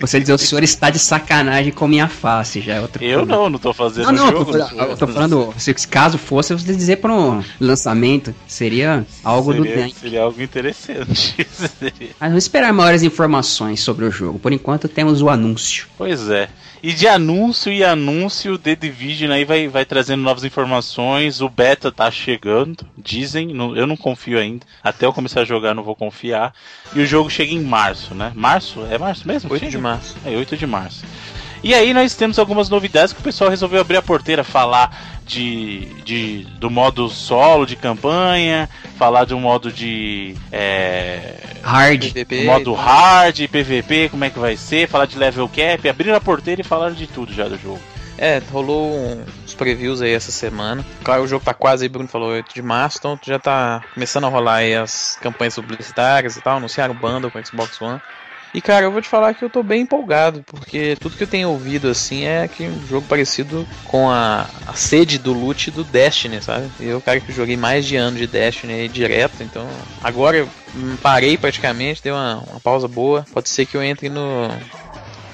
você 0.00 0.18
dizer 0.18 0.32
o 0.32 0.38
senhor 0.38 0.64
está 0.64 0.90
de 0.90 0.98
sacanagem 0.98 1.72
com 1.72 1.86
minha 1.86 2.08
face, 2.08 2.60
já 2.60 2.74
é 2.74 2.80
outro 2.80 3.04
Eu 3.04 3.18
problema. 3.18 3.42
não, 3.42 3.50
não 3.50 3.58
tô 3.60 3.72
fazendo 3.72 4.06
Não, 4.06 4.12
não, 4.12 4.26
eu 4.26 4.38
jogo. 4.38 4.52
tô, 4.52 4.58
eu 4.58 4.96
tô 4.96 5.06
falando, 5.06 5.54
se 5.56 5.72
caso 5.86 6.18
fosse, 6.18 6.52
você 6.52 6.74
dizer 6.74 6.96
pro 6.96 7.44
lançamento, 7.60 8.34
seria 8.48 9.06
algo 9.22 9.54
do 9.54 9.62
seria, 9.62 9.76
bem. 9.82 9.94
seria 9.94 10.22
algo 10.22 10.42
interessante. 10.42 11.46
Mas 12.18 12.30
vamos 12.30 12.44
esperar 12.44 12.72
maiores 12.72 13.04
informações 13.04 13.80
sobre 13.80 14.04
o 14.06 14.10
jogo. 14.10 14.40
Por 14.40 14.52
enquanto 14.52 14.88
temos 14.88 15.22
o 15.22 15.28
anúncio. 15.28 15.86
pois 15.96 16.28
é. 16.28 16.48
E 16.82 16.94
de 16.94 17.06
anúncio 17.06 17.70
e 17.70 17.84
anúncio, 17.84 18.56
The 18.56 18.74
Division 18.74 19.30
aí 19.32 19.44
vai, 19.44 19.68
vai 19.68 19.84
trazendo 19.84 20.22
novas 20.22 20.44
informações. 20.44 21.42
O 21.42 21.48
beta 21.48 21.92
tá 21.92 22.10
chegando, 22.10 22.86
dizem. 22.96 23.48
não- 23.48 23.76
eu 23.76 23.86
não 23.86 23.96
confio 23.98 24.38
ainda. 24.38 24.64
Até 24.82 25.04
eu 25.04 25.12
começar 25.12 25.42
a 25.42 25.44
jogar, 25.44 25.74
não 25.74 25.82
vou 25.82 25.94
confiar. 25.94 26.54
E 26.94 27.00
o 27.00 27.06
jogo 27.06 27.28
chega 27.28 27.52
em 27.52 27.60
março, 27.60 28.14
né? 28.14 28.32
Março? 28.34 28.80
É 28.90 28.96
março 28.96 29.28
mesmo? 29.28 29.52
8 29.52 29.60
Chega? 29.60 29.70
de 29.72 29.78
março. 29.78 30.16
É 30.24 30.30
8 30.30 30.56
de 30.56 30.66
março. 30.66 31.04
E 31.62 31.74
aí 31.74 31.92
nós 31.92 32.14
temos 32.14 32.38
algumas 32.38 32.68
novidades 32.68 33.12
que 33.12 33.20
o 33.20 33.22
pessoal 33.22 33.50
resolveu 33.50 33.80
abrir 33.80 33.96
a 33.96 34.02
porteira, 34.02 34.42
falar 34.42 35.20
de, 35.26 35.84
de 36.02 36.44
do 36.58 36.70
modo 36.70 37.08
solo 37.08 37.66
de 37.66 37.76
campanha, 37.76 38.68
falar 38.96 39.26
de 39.26 39.34
um 39.34 39.40
modo 39.40 39.70
de 39.70 40.34
é, 40.50 41.34
Hard. 41.62 42.12
PVP. 42.12 42.44
modo 42.44 42.72
hard, 42.72 43.46
PVP, 43.48 44.08
como 44.08 44.24
é 44.24 44.30
que 44.30 44.38
vai 44.38 44.56
ser, 44.56 44.88
falar 44.88 45.06
de 45.06 45.18
level 45.18 45.48
cap, 45.48 45.88
abriram 45.88 46.16
a 46.16 46.20
porteira 46.20 46.62
e 46.62 46.64
falaram 46.64 46.94
de 46.94 47.06
tudo 47.06 47.32
já 47.32 47.46
do 47.46 47.58
jogo. 47.58 47.80
É, 48.16 48.42
rolou 48.52 49.24
uns 49.44 49.54
previews 49.54 50.02
aí 50.02 50.12
essa 50.12 50.30
semana. 50.30 50.84
Claro, 51.02 51.22
o 51.22 51.28
jogo 51.28 51.44
tá 51.44 51.54
quase 51.54 51.84
aí, 51.84 51.88
Bruno 51.88 52.08
falou 52.08 52.30
8 52.30 52.52
de 52.54 52.60
março, 52.60 52.98
então 52.98 53.18
já 53.22 53.38
tá 53.38 53.82
começando 53.94 54.24
a 54.24 54.28
rolar 54.28 54.56
aí 54.56 54.74
as 54.74 55.16
campanhas 55.22 55.54
publicitárias 55.54 56.36
e 56.36 56.40
tal, 56.42 56.58
anunciaram 56.58 56.94
bundle 56.94 57.30
com 57.30 57.38
o 57.38 57.46
Xbox 57.46 57.80
One. 57.80 58.00
E 58.52 58.60
cara, 58.60 58.86
eu 58.86 58.92
vou 58.92 59.00
te 59.00 59.08
falar 59.08 59.32
que 59.34 59.44
eu 59.44 59.50
tô 59.50 59.62
bem 59.62 59.82
empolgado, 59.82 60.44
porque 60.48 60.96
tudo 61.00 61.16
que 61.16 61.22
eu 61.22 61.28
tenho 61.28 61.50
ouvido 61.50 61.88
assim 61.88 62.24
é 62.24 62.48
que 62.48 62.66
um 62.66 62.86
jogo 62.86 63.06
parecido 63.06 63.66
com 63.84 64.10
a, 64.10 64.48
a 64.66 64.74
sede 64.74 65.18
do 65.18 65.32
loot 65.32 65.70
do 65.70 65.84
Destiny, 65.84 66.42
sabe? 66.42 66.68
Eu, 66.80 67.00
cara, 67.00 67.20
que 67.20 67.32
joguei 67.32 67.56
mais 67.56 67.86
de 67.86 67.96
ano 67.96 68.16
de 68.16 68.26
Destiny 68.26 68.72
aí 68.72 68.88
direto, 68.88 69.42
então 69.42 69.68
agora 70.02 70.38
eu 70.38 70.48
parei 71.00 71.36
praticamente, 71.38 72.02
dei 72.02 72.12
uma, 72.12 72.42
uma 72.50 72.60
pausa 72.60 72.88
boa. 72.88 73.24
Pode 73.32 73.48
ser 73.48 73.66
que 73.66 73.76
eu 73.76 73.82
entre 73.82 74.08
no, 74.08 74.48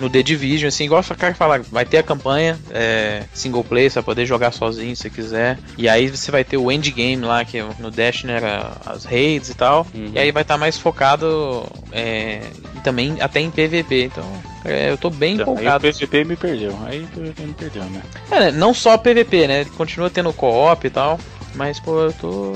no 0.00 0.10
The 0.10 0.22
Division, 0.22 0.68
assim, 0.68 0.84
igual 0.84 1.02
o 1.02 1.16
cara 1.16 1.34
fala, 1.34 1.58
vai 1.70 1.84
ter 1.84 1.98
a 1.98 2.02
campanha 2.02 2.58
é, 2.70 3.24
single 3.32 3.64
player, 3.64 3.90
você 3.90 3.94
vai 3.96 4.04
poder 4.04 4.26
jogar 4.26 4.52
sozinho 4.52 4.94
se 4.96 5.08
quiser. 5.10 5.58
E 5.76 5.88
aí 5.88 6.08
você 6.08 6.30
vai 6.30 6.44
ter 6.44 6.56
o 6.56 6.70
endgame 6.70 7.24
lá, 7.24 7.44
que 7.44 7.62
no 7.78 7.90
Destiny 7.90 8.32
era 8.32 8.72
as 8.84 9.04
raids 9.04 9.50
e 9.50 9.54
tal. 9.54 9.86
Uhum. 9.94 10.10
E 10.14 10.18
aí 10.18 10.30
vai 10.32 10.42
estar 10.42 10.54
tá 10.54 10.58
mais 10.58 10.78
focado 10.78 11.66
é, 11.92 12.42
também 12.82 13.16
até 13.20 13.40
em 13.40 13.50
PVP. 13.50 14.04
Então, 14.04 14.24
é, 14.64 14.90
eu 14.90 14.98
tô 14.98 15.10
bem 15.10 15.34
então, 15.34 15.44
empolgado. 15.44 15.86
Aí 15.86 15.92
o 15.92 15.94
PVP 15.94 16.24
me 16.24 16.36
perdeu. 16.36 16.78
Aí 16.84 17.02
o 17.02 17.06
PVP 17.06 17.42
me 17.42 17.54
perdeu, 17.54 17.84
né? 17.84 18.02
É, 18.30 18.40
né, 18.40 18.50
não 18.52 18.74
só 18.74 18.98
PVP, 18.98 19.46
né? 19.46 19.64
Continua 19.76 20.10
tendo 20.10 20.32
co-op 20.32 20.86
e 20.86 20.90
tal. 20.90 21.18
Mas, 21.56 21.80
pô, 21.80 22.02
eu 22.02 22.12
tô. 22.12 22.52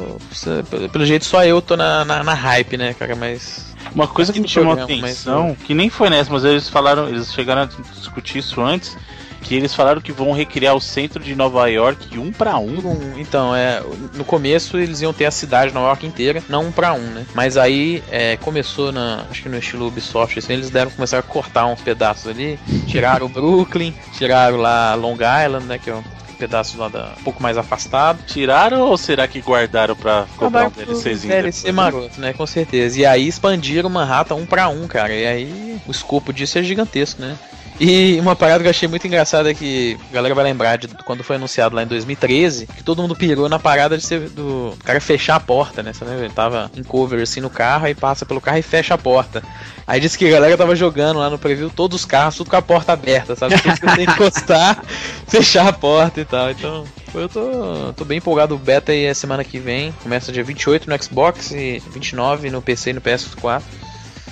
Pelo 0.93 1.07
jeito 1.07 1.25
só 1.25 1.45
eu 1.45 1.61
tô 1.63 1.77
na, 1.77 2.05
na, 2.05 2.23
na 2.23 2.35
hype, 2.35 2.77
né, 2.77 2.95
cara? 2.95 3.17
Mas. 3.17 3.75
Uma 3.95 4.07
coisa 4.07 4.33
que 4.33 4.39
me 4.39 4.47
chamou 4.47 4.79
a 4.79 4.83
atenção, 4.83 5.49
mas... 5.49 5.67
que 5.67 5.75
nem 5.75 5.89
foi 5.89 6.11
nessa, 6.11 6.31
mas 6.31 6.45
eles 6.45 6.69
falaram, 6.69 7.09
eles 7.09 7.33
chegaram 7.33 7.63
a 7.63 7.65
discutir 7.65 8.39
isso 8.39 8.61
antes, 8.61 8.97
que 9.43 9.55
eles 9.55 9.75
falaram 9.75 10.01
que 10.01 10.13
vão 10.13 10.33
recriar 10.33 10.77
o 10.77 10.81
centro 10.81 11.23
de 11.23 11.35
Nova 11.35 11.67
York 11.69 12.19
um 12.19 12.31
para 12.31 12.59
um. 12.59 12.79
Então, 13.17 13.57
é, 13.57 13.83
no 14.15 14.25
começo 14.25 14.77
eles 14.77 15.01
iam 15.01 15.13
ter 15.13 15.25
a 15.25 15.31
cidade 15.31 15.71
de 15.71 15.75
Nova 15.75 15.89
York 15.89 16.07
inteira, 16.07 16.43
não 16.49 16.67
um 16.67 16.73
para 16.73 16.93
um, 16.93 17.01
né? 17.01 17.27
Mas 17.35 17.57
aí 17.57 18.03
é, 18.11 18.37
começou 18.37 18.93
na, 18.93 19.25
acho 19.31 19.43
que 19.43 19.49
no 19.49 19.59
estilo 19.59 19.89
Ubisoft, 19.89 20.39
assim, 20.39 20.53
eles 20.53 20.71
deram 20.71 20.91
começar 20.91 21.19
a 21.19 21.23
cortar 21.23 21.67
uns 21.67 21.81
pedaços 21.81 22.29
ali, 22.29 22.59
tiraram 22.87 23.27
o 23.27 23.29
Brooklyn, 23.29 23.95
tiraram 24.13 24.59
lá 24.59 24.95
Long 24.95 25.15
Island, 25.15 25.67
né, 25.67 25.79
que 25.79 25.91
é 25.91 25.95
pedaços 26.41 26.75
lá 26.77 26.89
da, 26.89 27.13
um 27.21 27.23
pouco 27.23 27.43
mais 27.43 27.59
afastado. 27.59 28.23
Tiraram 28.27 28.81
ou 28.81 28.97
será 28.97 29.29
que 29.29 29.41
guardaram 29.41 29.95
pra 29.95 30.27
comprar 30.39 30.69
um 30.69 30.71
DLCzinho? 30.71 31.33
DLC 31.33 31.71
maroto, 31.71 32.19
né? 32.19 32.33
Com 32.33 32.47
certeza. 32.47 32.99
E 32.99 33.05
aí 33.05 33.29
expandiram 33.29 33.91
Manhattan 33.91 34.37
um 34.37 34.47
pra 34.47 34.69
um, 34.69 34.89
cara. 34.89 35.13
E 35.13 35.27
aí 35.27 35.81
o 35.87 35.91
escopo 35.91 36.33
disso 36.33 36.59
é 36.59 36.63
gigantesco, 36.63 37.21
né? 37.21 37.37
E 37.81 38.21
uma 38.21 38.37
parada 38.37 38.61
que 38.61 38.67
eu 38.67 38.71
achei 38.71 38.87
muito 38.87 39.07
engraçada 39.07 39.51
é 39.51 39.55
que 39.55 39.99
a 40.11 40.15
galera 40.15 40.35
vai 40.35 40.45
lembrar 40.45 40.77
de 40.77 40.87
quando 41.07 41.25
foi 41.25 41.37
anunciado 41.37 41.75
lá 41.75 41.83
em 41.83 41.87
2013, 41.87 42.67
que 42.67 42.85
todo 42.85 43.01
mundo 43.01 43.17
pirou 43.17 43.49
na 43.49 43.59
parada 43.59 43.97
de 43.97 44.05
ser 44.05 44.29
do 44.29 44.77
cara 44.85 45.01
fechar 45.01 45.37
a 45.37 45.41
porta, 45.41 45.83
né? 45.83 45.95
Você 45.95 46.05
lembra? 46.05 46.27
Ele 46.27 46.35
tava 46.35 46.71
em 46.77 46.83
cover 46.83 47.23
assim 47.23 47.41
no 47.41 47.49
carro, 47.49 47.87
aí 47.87 47.95
passa 47.95 48.27
pelo 48.27 48.39
carro 48.39 48.59
e 48.59 48.63
fecha 48.63 48.93
a 48.93 48.99
porta. 48.99 49.43
Aí 49.87 49.99
disse 49.99 50.19
que 50.19 50.29
a 50.29 50.31
galera 50.31 50.59
tava 50.59 50.77
jogando 50.77 51.21
lá 51.21 51.31
no 51.31 51.39
preview 51.39 51.71
todos 51.71 52.01
os 52.01 52.05
carros, 52.05 52.37
tudo 52.37 52.51
com 52.51 52.57
a 52.57 52.61
porta 52.61 52.93
aberta, 52.93 53.35
sabe? 53.35 53.57
Você 53.57 53.75
tem 53.81 54.07
que 54.07 54.13
encostar, 54.13 54.85
fechar 55.27 55.67
a 55.67 55.73
porta 55.73 56.21
e 56.21 56.25
tal. 56.27 56.51
Então, 56.51 56.85
eu 57.15 57.31
tô, 57.31 57.95
tô 57.97 58.05
bem 58.05 58.19
empolgado. 58.19 58.55
O 58.55 58.59
beta 58.59 58.93
aí 58.93 59.07
é 59.07 59.15
semana 59.15 59.43
que 59.43 59.59
vem. 59.59 59.91
Começa 60.03 60.31
dia 60.31 60.45
28 60.45 60.89
no 60.89 61.03
Xbox 61.03 61.51
e 61.53 61.83
29 61.91 62.51
no 62.51 62.61
PC 62.61 62.91
e 62.91 62.93
no 62.93 63.01
PS4. 63.01 63.63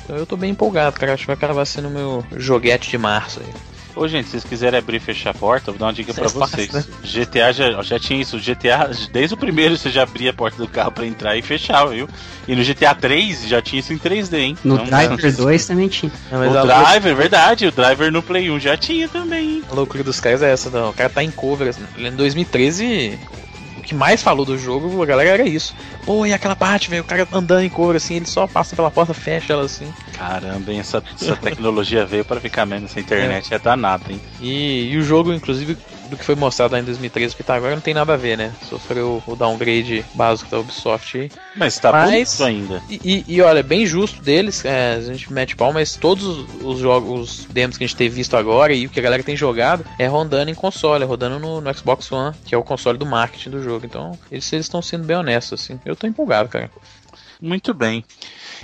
Então 0.09 0.17
eu 0.17 0.25
tô 0.25 0.39
bem 0.39 0.53
empolgado, 0.53 0.99
cara. 0.99 1.13
Acho 1.13 1.25
que 1.25 1.27
vai 1.27 1.37
acabar 1.37 1.67
sendo 1.67 1.89
o 1.89 1.91
meu 1.91 2.25
joguete 2.35 2.89
de 2.89 2.97
março 2.97 3.41
aí. 3.41 3.53
Ô, 3.95 4.09
gente, 4.09 4.25
se 4.25 4.31
vocês 4.31 4.45
quiserem 4.45 4.79
abrir 4.79 4.97
e 4.97 5.01
fechar 5.01 5.31
a 5.31 5.35
porta, 5.35 5.71
vou 5.71 5.79
dar 5.79 5.87
uma 5.87 5.93
dica 5.93 6.15
para 6.15 6.29
vocês. 6.29 6.71
Passa. 6.71 6.89
GTA 7.03 7.53
já, 7.53 7.83
já 7.83 7.99
tinha 7.99 8.19
isso. 8.19 8.39
GTA, 8.39 8.91
desde 9.13 9.35
o 9.35 9.37
primeiro 9.37 9.77
você 9.77 9.91
já 9.91 10.05
abria 10.05 10.31
a 10.31 10.33
porta 10.33 10.57
do 10.57 10.67
carro 10.67 10.93
para 10.93 11.05
entrar 11.05 11.37
e 11.37 11.43
fechava, 11.43 11.91
viu? 11.91 12.09
E 12.47 12.57
no 12.57 12.65
GTA 12.65 12.95
3 12.95 13.49
já 13.49 13.61
tinha 13.61 13.81
isso 13.81 13.93
em 13.93 13.99
3D, 13.99 14.39
hein? 14.39 14.57
No 14.65 14.77
então, 14.77 14.87
Driver 14.87 15.37
2 15.37 15.67
também 15.67 15.89
tinha. 15.89 16.11
Não, 16.33 16.49
o 16.49 16.67
Driver, 16.67 17.15
verdade. 17.15 17.67
O 17.67 17.73
Driver 17.73 18.11
no 18.11 18.23
Play 18.23 18.51
1 18.51 18.61
já 18.61 18.79
tinha 18.79 19.09
também, 19.09 19.57
hein? 19.57 19.63
A 19.71 19.75
loucura 19.75 20.03
dos 20.03 20.21
caras 20.21 20.43
é 20.43 20.53
essa, 20.53 20.71
não. 20.71 20.89
O 20.89 20.95
cara 20.95 21.11
tá 21.11 21.23
em 21.23 21.31
cover. 21.31 21.69
Assim. 21.69 21.83
Em 21.99 22.11
2013, 22.13 23.19
que 23.89 23.95
mais 23.95 24.23
falou 24.23 24.45
do 24.45 24.59
jogo, 24.59 25.03
a 25.03 25.07
galera 25.07 25.31
era 25.31 25.49
isso. 25.49 25.75
Pô, 26.05 26.27
e 26.27 26.33
aquela 26.35 26.55
parte, 26.55 26.91
velho, 26.91 27.03
o 27.03 27.07
cara 27.07 27.27
andando 27.33 27.63
em 27.63 27.71
couro 27.71 27.97
assim, 27.97 28.17
ele 28.17 28.27
só 28.27 28.47
passa 28.47 28.77
pela 28.77 28.91
porta, 28.91 29.15
fecha 29.15 29.55
ela 29.55 29.65
assim. 29.65 29.91
Caramba, 30.13 30.71
hein, 30.71 30.81
essa, 30.81 31.03
essa 31.19 31.35
tecnologia 31.37 32.05
veio 32.05 32.23
para 32.23 32.39
ficar 32.39 32.67
menos, 32.67 32.91
essa 32.91 33.01
internet 33.01 33.49
é, 33.51 33.57
é 33.57 33.59
danada, 33.59 34.13
hein. 34.13 34.21
E, 34.43 34.91
e 34.93 34.97
o 34.99 35.03
jogo, 35.03 35.33
inclusive, 35.33 35.79
do 36.09 36.17
que 36.17 36.25
foi 36.25 36.35
mostrado 36.35 36.73
lá 36.73 36.81
em 36.81 36.85
2013 36.85 37.37
que 37.37 37.43
tá 37.43 37.55
agora 37.55 37.75
não 37.75 37.83
tem 37.83 37.95
nada 37.95 38.15
a 38.15 38.17
ver, 38.17 38.37
né? 38.37 38.53
Sofreu 38.69 39.23
o 39.27 39.37
downgrade 39.37 40.05
básico 40.15 40.51
da 40.51 40.59
Ubisoft 40.59 41.19
aí. 41.19 41.31
Mas 41.57 41.79
tá 41.79 41.93
mas, 41.93 42.41
ainda. 42.41 42.83
E, 42.89 43.01
e, 43.05 43.35
e, 43.37 43.43
olha, 43.43 43.63
bem 43.63 43.87
justo 43.87 44.23
deles, 44.23 44.65
é, 44.65 44.95
a 44.95 45.01
gente 45.01 45.33
mete 45.33 45.57
pau, 45.57 45.73
mas 45.73 45.97
todos 45.97 46.47
os 46.63 46.79
jogos, 46.79 47.41
os 47.41 47.45
demos 47.47 47.77
que 47.77 47.85
a 47.85 47.87
gente 47.87 47.97
tem 47.97 48.09
visto 48.09 48.37
agora 48.37 48.73
e 48.73 48.87
o 48.87 48.91
que 48.91 48.99
a 48.99 49.03
galera 49.03 49.23
tem 49.23 49.37
jogado 49.37 49.85
é 49.99 50.07
rodando 50.07 50.51
em 50.51 50.55
console, 50.55 51.05
é 51.05 51.07
rodando 51.07 51.39
no, 51.39 51.61
no 51.61 51.75
Xbox 51.75 52.11
One, 52.11 52.35
que 52.45 52.55
é 52.55 52.59
o 52.59 52.65
console 52.65 52.99
do 52.99 53.07
marketing 53.07 53.51
do 53.51 53.63
jogo. 53.63 53.85
Então, 53.85 54.19
eles 54.31 54.51
estão 54.53 54.81
sendo 54.83 55.05
bem 55.05 55.17
honestos, 55.17 55.61
assim. 55.61 55.79
Eu 55.85 55.95
tô 55.95 56.07
empolgado, 56.07 56.49
cara. 56.49 56.71
Muito 57.41 57.73
bem. 57.73 58.05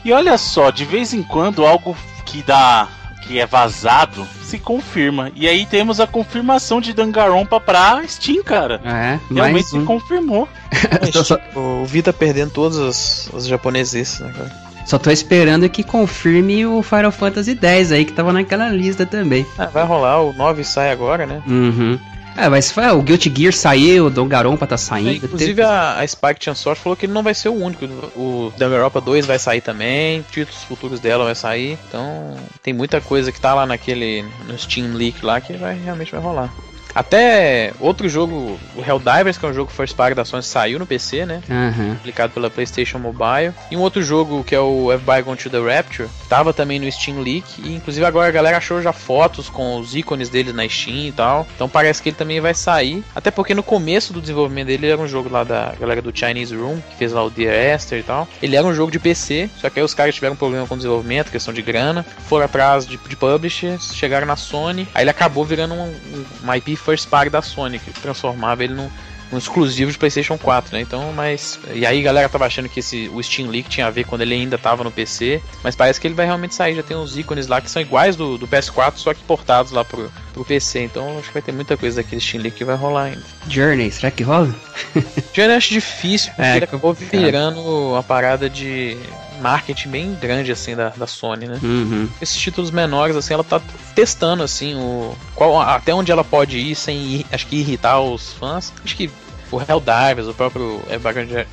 E 0.04 0.12
olha 0.12 0.36
só, 0.36 0.70
de 0.70 0.84
vez 0.84 1.14
em 1.14 1.22
quando 1.22 1.64
algo 1.64 1.96
que 2.26 2.42
dá 2.42 2.88
que 3.26 3.38
é 3.38 3.46
vazado 3.46 4.26
se 4.42 4.58
confirma. 4.58 5.32
E 5.34 5.48
aí 5.48 5.66
temos 5.66 6.00
a 6.00 6.06
confirmação 6.06 6.80
de 6.80 6.92
Dangarompa 6.92 7.58
pra 7.58 8.02
Steam, 8.06 8.42
cara. 8.42 8.80
É, 8.84 9.18
Realmente 9.32 9.68
se 9.68 9.80
confirmou. 9.80 10.48
o 11.56 11.84
Vita 11.84 12.12
perdendo 12.12 12.52
todos 12.52 12.76
os, 12.76 13.30
os 13.32 13.46
japoneses, 13.46 14.20
né, 14.20 14.32
cara? 14.36 14.64
Só 14.86 14.98
tô 14.98 15.10
esperando 15.10 15.68
que 15.68 15.82
confirme 15.82 16.66
o 16.66 16.82
Final 16.82 17.10
Fantasy 17.10 17.58
X 17.60 17.90
aí, 17.90 18.04
que 18.04 18.12
tava 18.12 18.32
naquela 18.32 18.68
lista 18.68 19.06
também. 19.06 19.46
Ah, 19.58 19.66
vai 19.66 19.84
rolar, 19.84 20.20
o 20.20 20.32
9 20.34 20.62
sai 20.62 20.92
agora, 20.92 21.24
né? 21.24 21.42
Uhum. 21.46 21.98
É, 22.36 22.48
mas 22.48 22.74
o 22.76 23.02
Guilty 23.02 23.32
Gear 23.34 23.52
saiu, 23.52 24.06
o 24.06 24.10
Danganronpa 24.10 24.66
tá 24.66 24.76
saindo. 24.76 25.10
É, 25.10 25.14
inclusive 25.14 25.62
a, 25.62 26.00
a 26.00 26.06
Spike 26.06 26.44
Chansoft 26.44 26.82
falou 26.82 26.96
que 26.96 27.06
ele 27.06 27.12
não 27.12 27.22
vai 27.22 27.34
ser 27.34 27.48
o 27.48 27.54
único. 27.54 27.84
O 28.16 28.52
Danganronpa 28.56 29.00
2 29.00 29.26
vai 29.26 29.38
sair 29.38 29.60
também, 29.60 30.24
títulos 30.30 30.62
futuros 30.64 31.00
dela 31.00 31.24
vai 31.24 31.34
sair. 31.34 31.78
Então 31.88 32.36
tem 32.62 32.74
muita 32.74 33.00
coisa 33.00 33.30
que 33.30 33.40
tá 33.40 33.54
lá 33.54 33.66
naquele 33.66 34.24
no 34.46 34.58
Steam 34.58 34.94
Leak 34.94 35.24
lá 35.24 35.40
que 35.40 35.52
vai 35.54 35.78
realmente 35.78 36.10
vai 36.10 36.20
rolar. 36.20 36.52
Até 36.94 37.72
outro 37.80 38.08
jogo, 38.08 38.58
o 38.76 38.82
Helldivers, 38.82 39.36
que 39.36 39.44
é 39.44 39.48
um 39.48 39.54
jogo 39.54 39.70
first 39.70 39.96
party 39.96 40.14
da 40.14 40.24
Sony, 40.24 40.42
saiu 40.42 40.78
no 40.78 40.86
PC, 40.86 41.26
né? 41.26 41.42
Uhum. 41.48 41.96
Publicado 41.96 42.32
pela 42.32 42.48
PlayStation 42.48 42.98
Mobile. 42.98 43.52
E 43.70 43.76
um 43.76 43.80
outro 43.80 44.02
jogo 44.02 44.44
que 44.44 44.54
é 44.54 44.60
o 44.60 44.92
Everybody 44.92 45.22
Gone 45.22 45.36
to 45.36 45.50
the 45.50 45.58
Rapture, 45.58 46.08
tava 46.28 46.52
também 46.52 46.78
no 46.78 46.90
Steam 46.90 47.20
Leak. 47.20 47.60
E 47.62 47.74
inclusive 47.74 48.04
agora 48.06 48.28
a 48.28 48.32
galera 48.32 48.58
achou 48.58 48.80
já 48.80 48.92
fotos 48.92 49.48
com 49.48 49.78
os 49.78 49.94
ícones 49.94 50.28
dele 50.28 50.52
na 50.52 50.68
Steam 50.68 51.08
e 51.08 51.12
tal. 51.12 51.46
Então 51.54 51.68
parece 51.68 52.00
que 52.00 52.10
ele 52.10 52.16
também 52.16 52.40
vai 52.40 52.54
sair. 52.54 53.02
Até 53.14 53.30
porque 53.30 53.54
no 53.54 53.62
começo 53.62 54.12
do 54.12 54.20
desenvolvimento 54.20 54.68
dele 54.68 54.86
era 54.86 55.00
um 55.00 55.08
jogo 55.08 55.28
lá 55.28 55.42
da 55.42 55.74
galera 55.78 56.00
do 56.00 56.16
Chinese 56.16 56.54
Room, 56.54 56.80
que 56.90 56.96
fez 56.96 57.12
lá 57.12 57.24
o 57.24 57.30
Dear 57.30 57.74
Esther 57.74 57.98
e 57.98 58.02
tal. 58.02 58.28
Ele 58.40 58.54
era 58.54 58.66
um 58.66 58.74
jogo 58.74 58.92
de 58.92 58.98
PC, 58.98 59.50
só 59.60 59.68
que 59.68 59.80
aí 59.80 59.84
os 59.84 59.94
caras 59.94 60.14
tiveram 60.14 60.34
um 60.34 60.36
problema 60.36 60.66
com 60.66 60.74
o 60.74 60.76
desenvolvimento, 60.76 61.30
questão 61.30 61.52
de 61.52 61.62
grana. 61.62 62.04
Foram 62.28 62.44
atrás 62.44 62.86
de, 62.86 62.96
de 62.96 63.16
publishers, 63.16 63.94
chegaram 63.94 64.26
na 64.26 64.36
Sony. 64.36 64.86
Aí 64.94 65.02
ele 65.02 65.10
acabou 65.10 65.44
virando 65.44 65.74
um, 65.74 65.86
um, 65.86 66.24
uma 66.42 66.56
IP 66.56 66.76
first 66.84 67.08
party 67.08 67.30
da 67.30 67.42
Sony, 67.42 67.78
que 67.78 67.90
transformava 67.92 68.62
ele 68.62 68.74
num, 68.74 68.90
num 69.32 69.38
exclusivo 69.38 69.90
de 69.90 69.98
PlayStation 69.98 70.36
4, 70.36 70.74
né? 70.74 70.82
Então, 70.82 71.12
mas. 71.12 71.58
E 71.72 71.86
aí 71.86 72.00
a 72.00 72.02
galera 72.02 72.28
tava 72.28 72.46
achando 72.46 72.68
que 72.68 72.80
esse, 72.80 73.10
o 73.12 73.22
Steam 73.22 73.48
Leak 73.48 73.68
tinha 73.68 73.86
a 73.86 73.90
ver 73.90 74.04
quando 74.04 74.20
ele 74.22 74.34
ainda 74.34 74.58
tava 74.58 74.84
no 74.84 74.90
PC, 74.90 75.42
mas 75.62 75.74
parece 75.74 76.00
que 76.00 76.06
ele 76.06 76.14
vai 76.14 76.26
realmente 76.26 76.54
sair. 76.54 76.74
Já 76.74 76.82
tem 76.82 76.96
uns 76.96 77.16
ícones 77.16 77.46
lá 77.46 77.60
que 77.60 77.70
são 77.70 77.80
iguais 77.80 78.16
do, 78.16 78.36
do 78.38 78.46
PS4, 78.46 78.94
só 78.96 79.14
que 79.14 79.22
portados 79.24 79.72
lá 79.72 79.84
pro, 79.84 80.10
pro 80.32 80.44
PC. 80.44 80.84
Então 80.84 81.18
acho 81.18 81.28
que 81.28 81.34
vai 81.34 81.42
ter 81.42 81.52
muita 81.52 81.76
coisa 81.76 82.02
daquele 82.02 82.20
Steam 82.20 82.42
Leak 82.42 82.56
que 82.56 82.64
vai 82.64 82.76
rolar 82.76 83.04
ainda. 83.04 83.22
Journey, 83.48 83.90
será 83.90 84.10
que 84.10 84.22
rola? 84.22 84.54
Journey 85.32 85.52
eu 85.52 85.56
acho 85.56 85.72
difícil, 85.72 86.32
porque 86.36 86.50
é, 86.50 86.56
ele 86.56 86.64
acabou 86.64 86.92
virando 86.92 87.60
uma 87.60 88.02
parada 88.02 88.48
de 88.48 88.96
marketing 89.40 89.88
bem 89.88 90.14
grande 90.14 90.52
assim 90.52 90.74
da, 90.74 90.90
da 90.90 91.06
Sony, 91.06 91.46
né? 91.46 91.58
Uhum. 91.62 92.08
Esses 92.20 92.36
títulos 92.36 92.70
menores 92.70 93.16
assim, 93.16 93.34
ela 93.34 93.44
tá 93.44 93.60
testando 93.94 94.42
assim 94.42 94.74
o 94.74 95.14
qual 95.34 95.60
até 95.60 95.94
onde 95.94 96.10
ela 96.10 96.24
pode 96.24 96.58
ir 96.58 96.74
sem 96.74 97.24
acho 97.32 97.46
que 97.46 97.56
irritar 97.56 98.00
os 98.00 98.32
fãs. 98.32 98.72
Acho 98.84 98.96
que 98.96 99.10
o 99.50 99.60
Helldivers, 99.60 100.26
o 100.26 100.34
próprio 100.34 100.80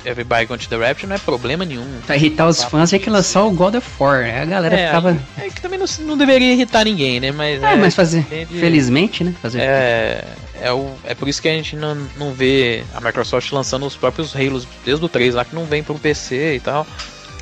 Everybody 0.04 0.46
Gone 0.46 0.58
to 0.58 0.68
the 0.68 0.76
Rapture 0.76 1.06
não 1.06 1.16
é 1.16 1.18
problema 1.18 1.64
nenhum. 1.64 1.86
Pra 2.06 2.16
irritar 2.16 2.48
os 2.48 2.62
fãs 2.64 2.92
é 2.92 2.98
que 2.98 3.08
lançou 3.08 3.48
o 3.48 3.52
God 3.52 3.76
of 3.76 3.88
War, 3.98 4.22
né? 4.22 4.42
A 4.42 4.44
galera 4.44 4.74
é, 4.74 4.86
ficava. 4.86 5.18
É 5.38 5.48
que 5.48 5.60
também 5.60 5.78
não, 5.78 5.86
não 6.00 6.16
deveria 6.16 6.52
irritar 6.52 6.84
ninguém, 6.84 7.20
né? 7.20 7.30
Mas 7.30 7.62
é, 7.62 7.72
é 7.72 7.76
mas 7.76 7.94
fazer. 7.94 8.24
Felizmente, 8.48 9.22
né? 9.22 9.34
Fazer. 9.40 9.60
É. 9.60 10.24
É, 10.60 10.72
o, 10.72 10.94
é 11.02 11.12
por 11.12 11.28
isso 11.28 11.42
que 11.42 11.48
a 11.48 11.52
gente 11.52 11.74
não, 11.74 11.96
não 12.16 12.32
vê 12.32 12.84
a 12.94 13.00
Microsoft 13.00 13.50
lançando 13.50 13.84
os 13.84 13.96
próprios 13.96 14.32
Halos 14.36 14.64
desde 14.84 15.04
o 15.04 15.08
3 15.08 15.34
lá 15.34 15.44
que 15.44 15.56
não 15.56 15.64
vem 15.64 15.82
pro 15.82 15.98
PC 15.98 16.54
e 16.54 16.60
tal 16.60 16.86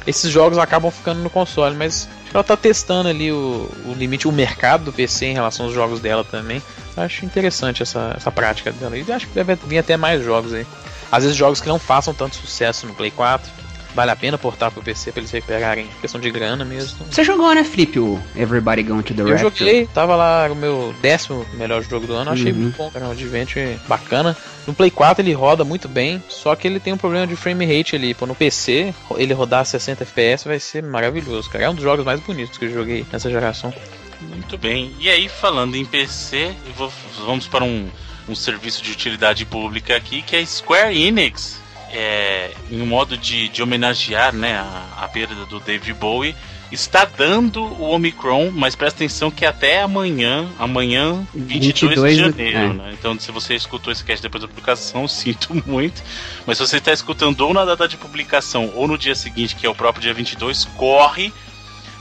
esses 0.07 0.30
jogos 0.30 0.59
acabam 0.59 0.90
ficando 0.90 1.20
no 1.20 1.30
console, 1.30 1.76
mas 1.76 2.09
ela 2.32 2.44
tá 2.44 2.57
testando 2.57 3.09
ali 3.09 3.30
o, 3.32 3.70
o 3.86 3.94
limite, 3.94 4.28
o 4.28 4.32
mercado 4.32 4.84
do 4.84 4.92
PC 4.92 5.26
em 5.26 5.34
relação 5.34 5.66
aos 5.66 5.74
jogos 5.74 6.01
dela 6.01 6.24
também. 6.24 6.62
Acho 6.96 7.24
interessante 7.24 7.82
essa, 7.82 8.14
essa 8.16 8.30
prática 8.30 8.72
dela. 8.72 8.96
E 8.96 9.12
acho 9.12 9.26
que 9.26 9.34
deve 9.34 9.55
vir 9.66 9.78
até 9.78 9.96
mais 9.96 10.24
jogos 10.24 10.53
aí. 10.53 10.66
Às 11.11 11.24
vezes 11.24 11.36
jogos 11.36 11.61
que 11.61 11.68
não 11.68 11.78
façam 11.78 12.14
tanto 12.14 12.36
sucesso 12.36 12.86
no 12.86 12.94
Play 12.94 13.11
4 13.11 13.51
vale 13.95 14.11
a 14.11 14.16
pena 14.16 14.38
portar 14.38 14.70
pro 14.70 14.82
PC 14.82 15.12
pra 15.12 15.20
eles 15.20 15.30
recuperarem 15.30 15.88
questão 16.01 16.20
de 16.20 16.30
grana 16.30 16.64
mesmo. 16.64 17.07
Você 17.11 17.24
jogou, 17.24 17.55
né, 17.55 17.64
Flip, 17.64 17.99
o 17.99 18.20
Everybody 18.36 18.82
Going 18.82 19.03
to 19.03 19.14
the 19.14 19.22
Eu 19.22 19.38
joguei, 19.38 19.86
tava 19.86 20.16
lá 20.16 20.49
o 20.51 20.55
meu 20.55 20.95
décimo 21.01 21.47
melhor 21.55 21.82
jogo 21.82 22.07
do 22.07 22.14
ano, 22.14 22.30
achei 22.30 22.53
uhum. 22.53 22.59
muito 22.59 22.76
bom, 22.76 22.91
cara, 22.91 23.07
um 23.07 23.11
adventure 23.11 23.78
bacana. 23.88 24.36
No 24.66 24.74
Play 24.74 24.91
4 24.91 25.22
ele 25.22 25.32
roda 25.32 25.64
muito 25.64 25.88
bem, 25.88 26.22
só 26.28 26.55
que 26.55 26.66
ele 26.66 26.78
tem 26.78 26.93
um 26.93 26.99
problema 26.99 27.26
de 27.26 27.34
frame 27.34 27.64
rate 27.64 27.97
ali, 27.97 28.14
pô, 28.14 28.26
no 28.26 28.34
PC 28.34 28.95
ele 29.16 29.34
rodar 29.34 29.64
60 29.64 30.05
FPS 30.05 30.47
vai 30.47 30.61
ser 30.61 30.82
maravilhoso, 30.82 31.49
cara. 31.51 31.64
É 31.64 31.70
um 31.70 31.74
dos 31.74 31.82
jogos 31.82 32.05
mais 32.05 32.20
bonitos 32.20 32.59
que 32.59 32.66
eu 32.66 32.72
joguei 32.72 33.07
nessa 33.12 33.30
geração. 33.30 33.72
Muito 34.20 34.59
bem. 34.59 34.95
E 34.99 35.09
aí, 35.09 35.28
falando 35.28 35.76
em 35.76 35.84
PC, 35.84 36.55
vou, 36.76 36.93
vamos 37.24 37.47
para 37.47 37.64
um, 37.64 37.88
um 38.28 38.34
serviço 38.34 38.82
de 38.82 38.93
utilidade 38.93 39.45
pública 39.45 39.97
aqui, 39.97 40.22
que 40.22 40.36
é 40.36 40.45
Square 40.45 40.97
Enix. 40.97 41.60
É, 41.93 42.53
em 42.70 42.80
um 42.80 42.86
modo 42.86 43.16
de, 43.16 43.49
de 43.49 43.62
homenagear 43.62 44.34
né, 44.34 44.55
a, 44.55 45.05
a 45.05 45.09
perda 45.09 45.34
do 45.45 45.59
David 45.59 45.93
Bowie, 45.95 46.36
está 46.72 47.05
dando 47.05 47.62
o 47.62 47.91
Omicron, 47.91 48.51
mas 48.53 48.76
presta 48.76 48.99
atenção 48.99 49.30
que 49.30 49.45
até 49.45 49.82
amanhã, 49.82 50.49
amanhã 50.59 51.26
22, 51.34 51.97
22 52.01 52.16
de 52.16 52.20
janeiro, 52.20 52.59
é. 52.59 52.72
né? 52.72 52.95
Então 52.99 53.18
se 53.18 53.30
você 53.32 53.55
escutou 53.55 53.93
esse 53.93 54.05
cast 54.05 54.22
depois 54.22 54.43
da 54.43 54.49
publicação, 54.49 55.07
sinto 55.09 55.55
muito, 55.66 56.03
mas 56.47 56.59
se 56.59 56.66
você 56.66 56.76
está 56.76 56.93
escutando 56.93 57.41
ou 57.41 57.53
na 57.53 57.64
data 57.64 57.88
de 57.88 57.97
publicação 57.97 58.72
ou 58.74 58.86
no 58.86 58.97
dia 58.97 59.14
seguinte, 59.14 59.57
que 59.57 59.66
é 59.66 59.70
o 59.70 59.74
próprio 59.74 60.03
dia 60.03 60.14
22, 60.14 60.64
corre 60.76 61.32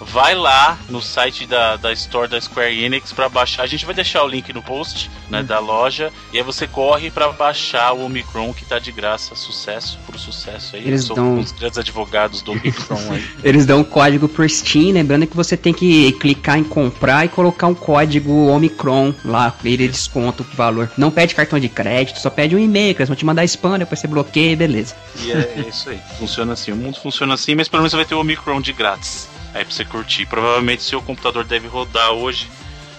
vai 0.02 0.36
lá 0.36 0.78
no 0.90 1.02
site 1.02 1.46
da, 1.46 1.76
da 1.76 1.92
Store 1.94 2.28
da 2.28 2.40
Square 2.40 2.84
Enix 2.84 3.12
para 3.12 3.30
baixar. 3.30 3.64
A 3.64 3.68
gente 3.68 3.86
vai 3.86 3.94
deixar 3.94 4.24
o 4.24 4.28
link 4.28 4.52
no 4.54 4.62
post 4.62 5.10
né, 5.30 5.40
uhum. 5.40 5.46
da 5.46 5.60
loja. 5.60 6.12
E 6.34 6.38
aí 6.38 6.44
você 6.44 6.68
corre 6.68 7.12
para 7.12 7.32
baixar 7.32 7.94
o 7.94 8.06
Omicron 8.06 8.54
que 8.54 8.66
tá 8.66 8.80
de 8.80 8.92
graça. 8.92 9.36
Sucesso 9.36 10.00
por 10.06 10.18
sucesso 10.20 10.76
aí. 10.76 10.88
Eles 10.88 11.08
dão... 11.08 11.34
um 11.34 11.42
dos 11.42 11.52
grandes 11.52 11.78
advogados 11.78 12.42
do 12.42 12.52
Omicron 12.52 13.14
aí. 13.14 13.26
Eles 13.44 13.66
dão 13.66 13.80
um 13.80 13.84
código 13.84 14.28
por 14.28 14.50
Steam, 14.50 14.92
lembrando 14.92 15.28
que 15.28 15.36
você 15.36 15.56
tem 15.56 15.74
que 15.74 16.12
clicar 16.14 16.58
em 16.58 16.64
comprar 16.64 17.26
e 17.26 17.30
colocar 17.30 17.68
um 17.68 17.76
código 17.76 18.48
Omicron 18.48 19.14
lá, 19.24 19.54
ele 19.64 19.88
desconta 19.88 20.44
o 20.44 20.46
valor. 20.56 20.92
Não 20.98 21.12
pede 21.12 21.36
cartão 21.36 21.60
de 21.60 21.70
crédito, 21.70 22.20
só 22.20 22.30
pede 22.30 22.56
um 22.56 22.60
e-mail, 22.60 22.94
que 22.94 23.02
eles 23.02 23.10
vão 23.10 23.16
te 23.16 23.26
mandar 23.26 23.44
spam, 23.46 23.78
depois 23.78 24.00
você 24.00 24.08
bloqueia, 24.08 24.56
beleza. 24.56 24.96
E 25.24 25.32
é, 25.32 25.54
é 25.58 25.66
isso 25.68 25.90
aí. 25.90 26.00
Funciona 26.18 26.54
assim. 26.54 26.72
O 26.72 26.76
mundo 26.76 27.00
funciona 27.00 27.34
assim, 27.34 27.56
mas 27.56 27.68
pelo 27.68 27.82
menos 27.82 27.92
você 27.92 27.98
vai 27.98 28.06
ter 28.06 28.16
o 28.16 28.20
Omicron 28.20 28.62
de 28.62 28.74
grátis 28.74 29.28
aí 29.54 29.66
pra 29.66 29.74
você 29.74 29.86
curtir. 29.86 30.26
Provavelmente 30.26 30.84
seu 30.84 31.02
computador 31.02 31.44
deve 31.44 31.68
rodar 31.68 32.12
hoje, 32.12 32.50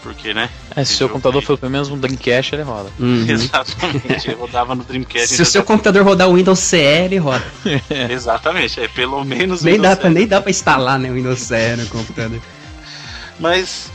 porque, 0.03 0.32
né? 0.32 0.48
É, 0.74 0.84
se 0.84 0.94
o 0.94 0.96
seu 0.96 1.09
computador 1.09 1.42
for 1.42 1.59
pelo 1.59 1.72
menos 1.72 1.88
um 1.88 1.98
Dreamcast, 1.98 2.55
ele 2.55 2.62
roda. 2.62 2.90
Uhum. 2.98 3.24
Exatamente, 3.28 4.28
ele 4.28 4.34
rodava 4.34 4.74
no 4.74 4.84
Dreamcast. 4.84 5.34
Se 5.34 5.42
o 5.42 5.46
seu 5.46 5.62
computador 5.62 6.03
rodar 6.05 6.28
o 6.28 6.34
Windows 6.34 6.59
CE, 6.59 6.76
ele 6.76 7.18
roda. 7.18 7.44
Exatamente, 8.11 8.80
é 8.80 8.88
pelo 8.88 9.24
menos 9.24 9.62
nem 9.62 9.80
dá, 9.80 9.96
pra, 9.96 10.11
nem 10.11 10.26
dá 10.26 10.40
pra 10.40 10.51
instalar 10.51 10.98
né, 10.98 11.11
o 11.11 11.14
Windows 11.14 11.40
CE 11.40 11.76
no 11.76 11.86
computador. 11.86 12.40
Mas 13.38 13.90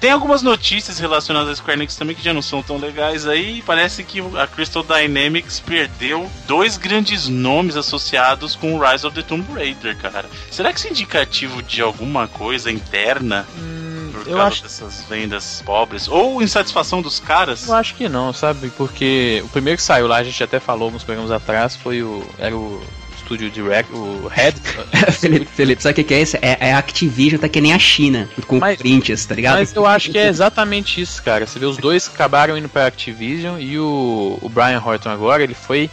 tem 0.00 0.10
algumas 0.10 0.42
notícias 0.42 0.98
relacionadas 0.98 1.50
a 1.50 1.56
Square 1.56 1.78
Enix 1.78 1.96
também 1.96 2.14
que 2.14 2.22
já 2.22 2.32
não 2.32 2.42
são 2.42 2.62
tão 2.62 2.78
legais 2.78 3.26
aí. 3.26 3.62
Parece 3.62 4.04
que 4.04 4.20
a 4.36 4.46
Crystal 4.46 4.82
Dynamics 4.82 5.60
perdeu 5.60 6.30
dois 6.46 6.76
grandes 6.76 7.28
nomes 7.28 7.76
associados 7.76 8.54
com 8.54 8.74
o 8.74 8.80
Rise 8.80 9.06
of 9.06 9.14
the 9.14 9.22
Tomb 9.22 9.44
Raider, 9.52 9.96
cara. 9.96 10.26
Será 10.50 10.72
que 10.72 10.78
isso 10.78 10.88
é 10.88 10.90
indicativo 10.90 11.62
de 11.62 11.82
alguma 11.82 12.28
coisa 12.28 12.70
interna? 12.70 13.46
Hum, 13.58 14.10
por 14.12 14.24
causa 14.24 14.42
acho... 14.42 14.62
dessas 14.62 15.04
vendas 15.08 15.62
pobres? 15.64 16.08
Ou 16.08 16.42
insatisfação 16.42 17.02
dos 17.02 17.18
caras? 17.18 17.66
Eu 17.66 17.74
acho 17.74 17.94
que 17.94 18.08
não, 18.08 18.32
sabe? 18.32 18.70
Porque 18.70 19.42
o 19.44 19.48
primeiro 19.48 19.76
que 19.76 19.82
saiu 19.82 20.06
lá, 20.06 20.18
a 20.18 20.24
gente 20.24 20.42
até 20.42 20.60
falou 20.60 20.86
alguns 20.86 21.04
programas 21.04 21.30
atrás, 21.30 21.76
foi 21.76 22.02
o. 22.02 22.24
Era 22.38 22.56
o 22.56 22.80
Studio 23.28 23.50
Direct, 23.50 23.92
o 23.92 24.26
Head. 24.26 24.58
Felipe, 25.20 25.44
Felipe, 25.44 25.82
sabe 25.82 26.00
o 26.00 26.04
que, 26.04 26.14
é 26.14 26.22
isso? 26.22 26.38
É, 26.40 26.68
é 26.68 26.72
a 26.72 26.78
Activision, 26.78 27.38
tá 27.38 27.46
que 27.46 27.60
nem 27.60 27.74
a 27.74 27.78
China, 27.78 28.26
com 28.46 28.58
mas, 28.58 28.78
prints, 28.78 29.26
tá 29.26 29.34
ligado? 29.34 29.58
Mas 29.58 29.74
eu 29.74 29.84
acho 29.84 30.10
que 30.10 30.16
é 30.16 30.28
exatamente 30.28 30.98
isso, 30.98 31.22
cara. 31.22 31.46
Você 31.46 31.58
vê, 31.58 31.66
os 31.66 31.76
dois 31.76 32.08
acabaram 32.08 32.56
indo 32.56 32.70
pra 32.70 32.86
Activision 32.86 33.60
e 33.60 33.78
o, 33.78 34.38
o 34.40 34.48
Brian 34.48 34.80
Horton 34.82 35.10
agora, 35.10 35.42
ele 35.42 35.52
foi 35.52 35.90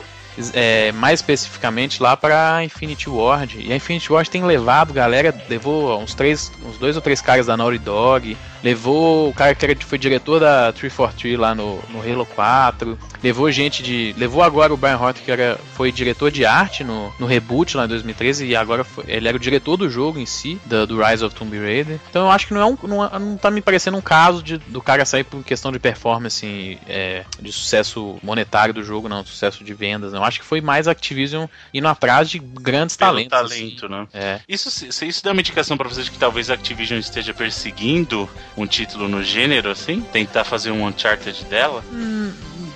é, 0.53 0.91
mais 0.91 1.19
especificamente 1.19 2.01
lá 2.01 2.15
para 2.15 2.63
Infinity 2.63 3.09
Ward. 3.09 3.59
E 3.59 3.71
a 3.71 3.75
Infinity 3.75 4.11
Ward 4.11 4.29
tem 4.29 4.43
levado, 4.43 4.93
galera, 4.93 5.33
levou 5.49 5.99
uns 5.99 6.13
três, 6.13 6.51
uns 6.65 6.77
dois 6.77 6.95
ou 6.95 7.01
três 7.01 7.21
caras 7.21 7.45
da 7.45 7.57
Naughty 7.57 7.79
Dog, 7.79 8.37
levou 8.65 9.29
o 9.29 9.33
cara 9.33 9.53
que 9.53 9.85
foi 9.85 9.99
diretor 9.99 10.39
da 10.39 10.73
343 10.73 11.37
lá 11.37 11.53
no, 11.53 11.79
no 11.89 12.01
Halo 12.01 12.25
4, 12.25 12.97
levou 13.23 13.51
gente 13.51 13.83
de. 13.83 14.15
Levou 14.17 14.41
agora 14.41 14.73
o 14.73 14.77
Brian 14.77 14.97
Horton, 14.97 15.21
que 15.23 15.31
era, 15.31 15.59
foi 15.75 15.91
diretor 15.91 16.31
de 16.31 16.45
arte 16.45 16.83
no, 16.83 17.13
no 17.19 17.27
reboot 17.27 17.77
lá 17.77 17.85
em 17.85 17.89
2013, 17.89 18.47
e 18.47 18.55
agora 18.55 18.83
foi, 18.83 19.03
ele 19.07 19.27
era 19.27 19.37
o 19.37 19.39
diretor 19.39 19.77
do 19.77 19.87
jogo 19.87 20.17
em 20.17 20.25
si, 20.25 20.59
do, 20.65 20.87
do 20.87 21.01
Rise 21.01 21.23
of 21.23 21.35
Tomb 21.35 21.55
Raider. 21.59 21.99
Então 22.09 22.23
eu 22.23 22.31
acho 22.31 22.47
que 22.47 22.55
não 22.55 22.61
é 22.61 22.65
um. 22.65 22.77
Não, 22.83 23.19
não 23.19 23.37
tá 23.37 23.51
me 23.51 23.61
parecendo 23.61 23.97
um 23.97 24.01
caso 24.01 24.41
de, 24.41 24.57
do 24.57 24.81
cara 24.81 25.05
sair 25.05 25.23
por 25.23 25.43
questão 25.43 25.71
de 25.71 25.77
performance, 25.77 26.79
é, 26.87 27.23
de 27.39 27.51
sucesso 27.51 28.17
monetário 28.23 28.73
do 28.73 28.83
jogo, 28.83 29.07
não, 29.07 29.23
sucesso 29.23 29.63
de 29.63 29.73
vendas, 29.75 30.11
não 30.11 30.24
acho 30.25 30.39
que 30.39 30.45
foi 30.45 30.61
mais 30.61 30.87
Activision 30.87 31.45
indo 31.73 31.87
atrás 31.87 32.29
de 32.29 32.39
grandes 32.39 32.97
Pelo 32.97 33.11
talentos. 33.11 33.29
talento, 33.29 33.85
assim. 33.85 33.95
né? 33.95 34.07
É. 34.13 34.39
Isso, 34.47 34.69
se 34.71 35.07
isso 35.07 35.23
dá 35.23 35.31
uma 35.31 35.39
indicação 35.41 35.77
para 35.77 35.87
vocês 35.87 36.05
de 36.05 36.11
que 36.11 36.17
talvez 36.19 36.49
a 36.49 36.53
Activision 36.55 36.99
esteja 36.99 37.33
perseguindo 37.33 38.29
um 38.57 38.65
título 38.67 39.07
no 39.07 39.23
gênero, 39.23 39.69
assim? 39.71 40.01
Tentar 40.01 40.43
fazer 40.43 40.71
um 40.71 40.85
Uncharted 40.85 41.45
dela? 41.45 41.83
Hum, 41.91 42.33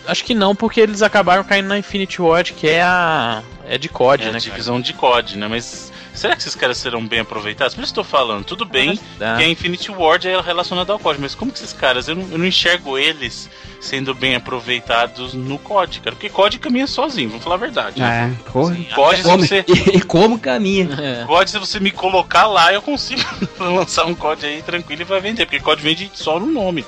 acho 0.08 0.24
que 0.24 0.34
não, 0.34 0.56
porque 0.56 0.80
eles 0.80 1.02
acabaram 1.02 1.44
caindo 1.44 1.68
na 1.68 1.78
Infinity 1.78 2.22
Ward, 2.22 2.54
que 2.54 2.68
é 2.68 2.82
a. 2.82 3.44
É 3.68 3.78
de 3.78 3.88
COD, 3.88 4.24
é 4.24 4.32
né? 4.32 4.38
A 4.38 4.40
divisão 4.40 4.82
de 4.82 4.94
COD, 4.94 5.38
né? 5.38 5.48
Mas 5.48 5.92
Será 6.20 6.36
que 6.36 6.42
esses 6.42 6.54
caras 6.54 6.78
serão 6.78 7.06
bem 7.08 7.22
aproveitados? 7.22 7.74
Por 7.74 7.82
isso 7.82 7.92
estou 7.92 8.04
falando, 8.04 8.44
tudo 8.44 8.66
bem 8.66 9.00
ah, 9.22 9.38
que 9.38 9.44
a 9.44 9.48
Infinity 9.48 9.90
Ward 9.90 10.28
é 10.28 10.42
relacionada 10.42 10.92
ao 10.92 11.00
COD, 11.00 11.22
mas 11.22 11.34
como 11.34 11.50
que 11.50 11.60
esses 11.60 11.72
caras, 11.72 12.10
eu 12.10 12.16
não, 12.16 12.28
eu 12.30 12.38
não 12.38 12.46
enxergo 12.46 12.98
eles 12.98 13.50
sendo 13.80 14.14
bem 14.14 14.36
aproveitados 14.36 15.34
no 15.34 15.58
COD, 15.58 16.02
cara. 16.02 16.16
Porque 16.18 16.30
COD 16.30 16.60
caminha 16.60 16.88
sozinho, 16.88 17.30
vamos 17.30 17.44
falar 17.44 17.56
a 17.56 17.60
verdade. 17.60 18.04
É, 18.04 18.30
porra. 18.52 18.74
Assim, 18.74 18.84
COD, 18.94 19.24
como, 19.24 19.48
você... 19.48 19.66
e 19.94 20.02
como 20.02 20.38
caminha. 20.38 20.90
É. 21.00 21.24
COD, 21.26 21.50
se 21.50 21.58
você 21.58 21.80
me 21.80 21.92
colocar 21.92 22.46
lá, 22.46 22.74
eu 22.74 22.82
consigo 22.82 23.24
lançar 23.58 24.06
um 24.06 24.14
COD 24.14 24.46
aí 24.46 24.62
tranquilo 24.62 25.02
e 25.02 25.06
vai 25.06 25.22
vender, 25.22 25.46
porque 25.46 25.60
COD 25.60 25.82
vende 25.82 26.12
só 26.14 26.38
no 26.38 26.46
nome. 26.46 26.86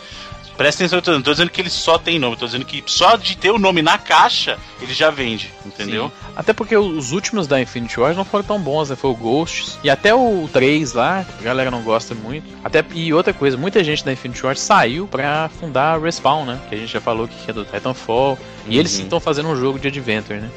Presta 0.57 0.83
atenção, 0.83 0.99
eu 0.99 1.01
tô, 1.01 1.11
não 1.11 1.21
tô 1.21 1.31
dizendo 1.31 1.49
que 1.49 1.61
ele 1.61 1.69
só 1.69 1.97
tem 1.97 2.19
nome, 2.19 2.35
tô 2.37 2.45
dizendo 2.45 2.65
que 2.65 2.83
só 2.85 3.15
de 3.15 3.35
ter 3.35 3.51
o 3.51 3.57
nome 3.57 3.81
na 3.81 3.97
caixa, 3.97 4.59
ele 4.81 4.93
já 4.93 5.09
vende, 5.09 5.51
entendeu? 5.65 6.07
Sim. 6.07 6.31
Até 6.35 6.53
porque 6.53 6.75
os 6.75 7.11
últimos 7.11 7.47
da 7.47 7.59
Infinity 7.61 7.99
Wars 7.99 8.15
não 8.15 8.25
foram 8.25 8.43
tão 8.43 8.59
bons, 8.59 8.89
né? 8.89 8.95
Foi 8.95 9.09
o 9.09 9.15
Ghosts 9.15 9.79
e 9.83 9.89
até 9.89 10.13
o 10.13 10.49
3 10.51 10.93
lá, 10.93 11.25
a 11.39 11.41
galera 11.41 11.71
não 11.71 11.81
gosta 11.81 12.13
muito. 12.13 12.45
Até 12.63 12.83
e 12.93 13.13
outra 13.13 13.33
coisa, 13.33 13.57
muita 13.57 13.83
gente 13.83 14.03
da 14.05 14.11
Infinity 14.11 14.45
Wars 14.45 14.59
saiu 14.59 15.07
pra 15.07 15.49
fundar 15.59 15.95
a 15.95 15.97
Respawn, 15.97 16.45
né? 16.45 16.59
Que 16.69 16.75
a 16.75 16.77
gente 16.77 16.91
já 16.91 17.01
falou 17.01 17.27
que 17.27 17.49
é 17.49 17.53
do 17.53 17.65
Titanfall. 17.65 18.33
Uhum. 18.33 18.71
E 18.71 18.77
eles 18.77 18.91
sim 18.91 19.03
estão 19.03 19.19
fazendo 19.19 19.49
um 19.49 19.55
jogo 19.55 19.79
de 19.79 19.87
Adventure, 19.87 20.39
né? 20.39 20.49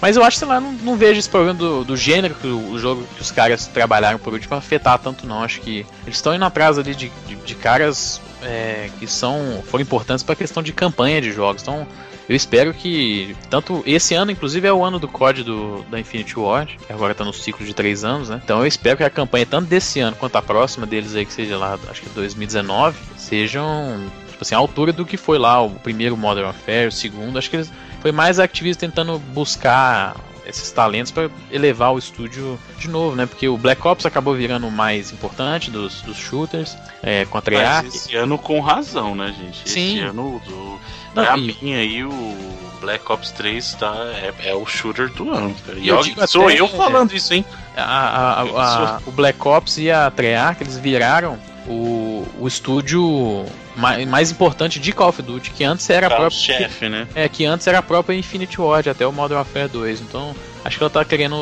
Mas 0.00 0.16
eu 0.16 0.22
acho, 0.22 0.38
sei 0.38 0.46
lá, 0.46 0.60
não, 0.60 0.72
não 0.72 0.96
vejo 0.96 1.18
esse 1.18 1.28
problema 1.28 1.54
do, 1.54 1.84
do 1.84 1.96
gênero 1.96 2.34
que 2.34 2.46
o, 2.46 2.72
o, 2.72 2.78
jogo 2.78 3.06
que 3.16 3.22
os 3.22 3.30
caras 3.30 3.66
trabalharam 3.66 4.18
por 4.18 4.32
último 4.32 4.54
afetar 4.54 4.98
tanto, 4.98 5.26
não. 5.26 5.42
Acho 5.42 5.60
que 5.60 5.86
eles 6.04 6.16
estão 6.16 6.34
indo 6.34 6.44
atrás 6.44 6.78
ali 6.78 6.94
de, 6.94 7.10
de, 7.26 7.34
de 7.36 7.54
caras 7.54 8.20
é, 8.42 8.90
que 8.98 9.06
são 9.06 9.62
foram 9.66 9.82
importantes 9.82 10.22
para 10.22 10.32
a 10.32 10.36
questão 10.36 10.62
de 10.62 10.72
campanha 10.72 11.20
de 11.20 11.32
jogos. 11.32 11.62
Então, 11.62 11.86
eu 12.28 12.34
espero 12.34 12.74
que 12.74 13.36
tanto 13.48 13.82
esse 13.86 14.14
ano, 14.14 14.30
inclusive, 14.32 14.66
é 14.66 14.72
o 14.72 14.84
ano 14.84 14.98
do 14.98 15.06
COD 15.06 15.44
do, 15.44 15.82
da 15.84 16.00
Infinity 16.00 16.38
Ward, 16.38 16.76
que 16.84 16.92
agora 16.92 17.12
está 17.12 17.24
no 17.24 17.32
ciclo 17.32 17.64
de 17.64 17.72
três 17.72 18.04
anos, 18.04 18.28
né? 18.28 18.40
Então 18.44 18.60
eu 18.60 18.66
espero 18.66 18.96
que 18.96 19.04
a 19.04 19.10
campanha, 19.10 19.46
tanto 19.46 19.68
desse 19.68 20.00
ano 20.00 20.16
quanto 20.16 20.36
a 20.36 20.42
próxima 20.42 20.86
deles 20.86 21.14
aí, 21.14 21.24
que 21.24 21.32
seja 21.32 21.56
lá, 21.56 21.78
acho 21.88 22.02
que 22.02 22.08
2019, 22.10 22.98
sejam 23.16 24.10
tipo 24.28 24.42
assim, 24.42 24.54
a 24.54 24.58
altura 24.58 24.92
do 24.92 25.06
que 25.06 25.16
foi 25.16 25.38
lá 25.38 25.62
o 25.62 25.70
primeiro 25.70 26.16
Modern 26.16 26.46
Warfare, 26.46 26.88
o 26.88 26.92
segundo. 26.92 27.38
Acho 27.38 27.48
que 27.48 27.56
eles, 27.56 27.72
foi 28.00 28.12
mais 28.12 28.38
a 28.38 28.46
tentando 28.46 29.18
buscar 29.18 30.16
esses 30.46 30.70
talentos 30.70 31.10
para 31.12 31.30
elevar 31.50 31.92
o 31.92 31.98
estúdio 31.98 32.58
de 32.78 32.88
novo, 32.88 33.16
né? 33.16 33.26
Porque 33.26 33.48
o 33.48 33.56
Black 33.56 33.86
Ops 33.86 34.06
acabou 34.06 34.34
virando 34.34 34.66
o 34.66 34.70
mais 34.70 35.12
importante 35.12 35.70
dos, 35.70 36.02
dos 36.02 36.16
shooters, 36.16 36.76
é, 37.02 37.24
com 37.24 37.38
a 37.38 37.40
Treyarch. 37.40 37.88
Esse 37.88 38.14
ano 38.14 38.38
com 38.38 38.60
razão, 38.60 39.14
né, 39.14 39.34
gente? 39.38 39.68
Sim. 39.68 39.96
Esse 39.96 40.00
ano, 40.00 40.40
do, 40.46 40.80
Não, 41.14 41.24
pra 41.24 41.36
e... 41.36 41.56
mim 41.60 41.74
aí, 41.74 42.04
o 42.04 42.36
Black 42.80 43.10
Ops 43.10 43.30
3 43.32 43.74
tá, 43.74 43.94
é, 44.14 44.50
é 44.50 44.54
o 44.54 44.64
shooter 44.64 45.10
do 45.10 45.30
ano, 45.30 45.54
cara. 45.66 45.78
E 45.78 45.88
eu 45.88 46.02
sou 46.26 46.46
até, 46.46 46.60
eu 46.60 46.68
falando 46.68 47.12
é, 47.12 47.16
isso, 47.16 47.34
hein? 47.34 47.44
A, 47.76 47.82
a, 47.82 48.42
a, 48.42 49.00
o 49.06 49.10
Black 49.10 49.46
Ops 49.46 49.78
e 49.78 49.90
a 49.90 50.10
Treyarch, 50.10 50.62
eles 50.62 50.78
viraram 50.78 51.38
o, 51.66 52.26
o 52.38 52.46
estúdio 52.46 53.44
mais, 53.76 54.08
mais 54.08 54.30
importante 54.30 54.80
de 54.80 54.92
Call 54.92 55.08
of 55.08 55.22
Duty, 55.22 55.50
que 55.50 55.64
antes 55.64 55.88
era 55.88 56.06
a 56.06 56.10
própria. 56.10 56.30
chefe, 56.30 56.88
né? 56.88 57.06
É, 57.14 57.28
que 57.28 57.44
antes 57.44 57.66
era 57.66 57.78
a 57.78 57.82
própria 57.82 58.16
Infinity 58.16 58.60
Ward, 58.60 58.88
até 58.88 59.06
o 59.06 59.12
Modern 59.12 59.38
Warfare 59.38 59.68
2. 59.68 60.00
Então, 60.00 60.34
acho 60.64 60.78
que 60.78 60.82
ela 60.82 60.90
tá 60.90 61.04
querendo 61.04 61.36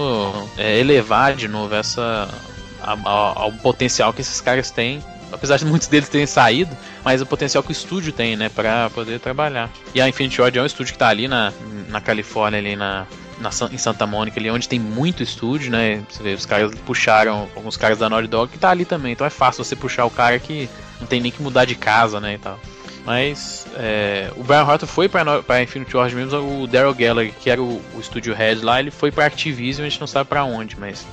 é, 0.59 0.79
elevar 0.79 1.35
de 1.35 1.49
novo 1.49 1.75
essa. 1.75 2.29
ao 2.83 3.53
potencial 3.63 4.13
que 4.13 4.21
esses 4.21 4.41
caras 4.41 4.71
têm. 4.71 5.03
Apesar 5.33 5.57
de 5.57 5.65
muitos 5.65 5.89
deles 5.89 6.09
terem 6.09 6.27
saído, 6.27 6.77
mas 7.05 7.21
o 7.21 7.27
potencial 7.27 7.63
que 7.63 7.71
o 7.71 7.73
estúdio 7.73 8.13
tem, 8.13 8.37
né, 8.37 8.49
pra 8.49 8.89
poder 8.91 9.19
trabalhar. 9.19 9.69
E 9.93 10.01
a 10.01 10.09
Infinity 10.09 10.41
Ward 10.41 10.57
é 10.57 10.63
um 10.63 10.67
estúdio 10.67 10.93
que 10.93 10.99
tá 10.99 11.09
ali 11.09 11.27
na, 11.27 11.53
na 11.89 12.01
Califórnia, 12.01 12.61
ali 12.61 12.77
na, 12.77 13.05
na, 13.41 13.51
em 13.73 13.79
Santa 13.79 14.07
Mônica, 14.07 14.39
ali 14.39 14.51
onde 14.51 14.69
tem 14.69 14.79
muito 14.79 15.23
estúdio, 15.23 15.71
né? 15.71 16.03
Você 16.09 16.23
vê, 16.23 16.35
os 16.35 16.47
caras 16.47 16.73
puxaram 16.87 17.49
alguns 17.57 17.77
caras 17.77 17.99
da 17.99 18.09
Naughty 18.09 18.29
Dog 18.29 18.53
que 18.53 18.59
tá 18.59 18.71
ali 18.71 18.85
também. 18.85 19.13
Então 19.13 19.27
é 19.27 19.31
fácil 19.31 19.65
você 19.65 19.75
puxar 19.75 20.05
o 20.05 20.11
cara 20.11 20.39
que 20.39 20.69
não 21.05 21.09
tem 21.09 21.21
nem 21.21 21.31
que 21.31 21.43
mudar 21.43 21.65
de 21.65 21.75
casa, 21.75 22.21
né, 22.21 22.35
e 22.35 22.39
tal. 22.39 22.59
Mas 23.05 23.67
é, 23.77 24.33
o 24.35 24.43
Brian 24.43 24.65
Horton 24.65 24.87
foi 24.87 25.09
para 25.09 25.43
para 25.43 25.63
Infinity 25.63 25.95
Ward 25.95 26.15
mesmo, 26.17 26.63
o 26.63 26.67
Daryl 26.67 26.95
Gallagher, 26.95 27.35
que 27.39 27.51
era 27.51 27.63
o, 27.63 27.83
o 27.95 28.01
estúdio 28.01 28.35
head 28.35 28.65
lá, 28.65 28.81
ele 28.81 28.91
foi 28.91 29.13
para 29.13 29.27
Activision, 29.27 29.87
a 29.87 29.89
gente 29.89 30.01
não 30.01 30.07
sabe 30.07 30.29
para 30.29 30.45
onde, 30.45 30.79
mas 30.79 31.07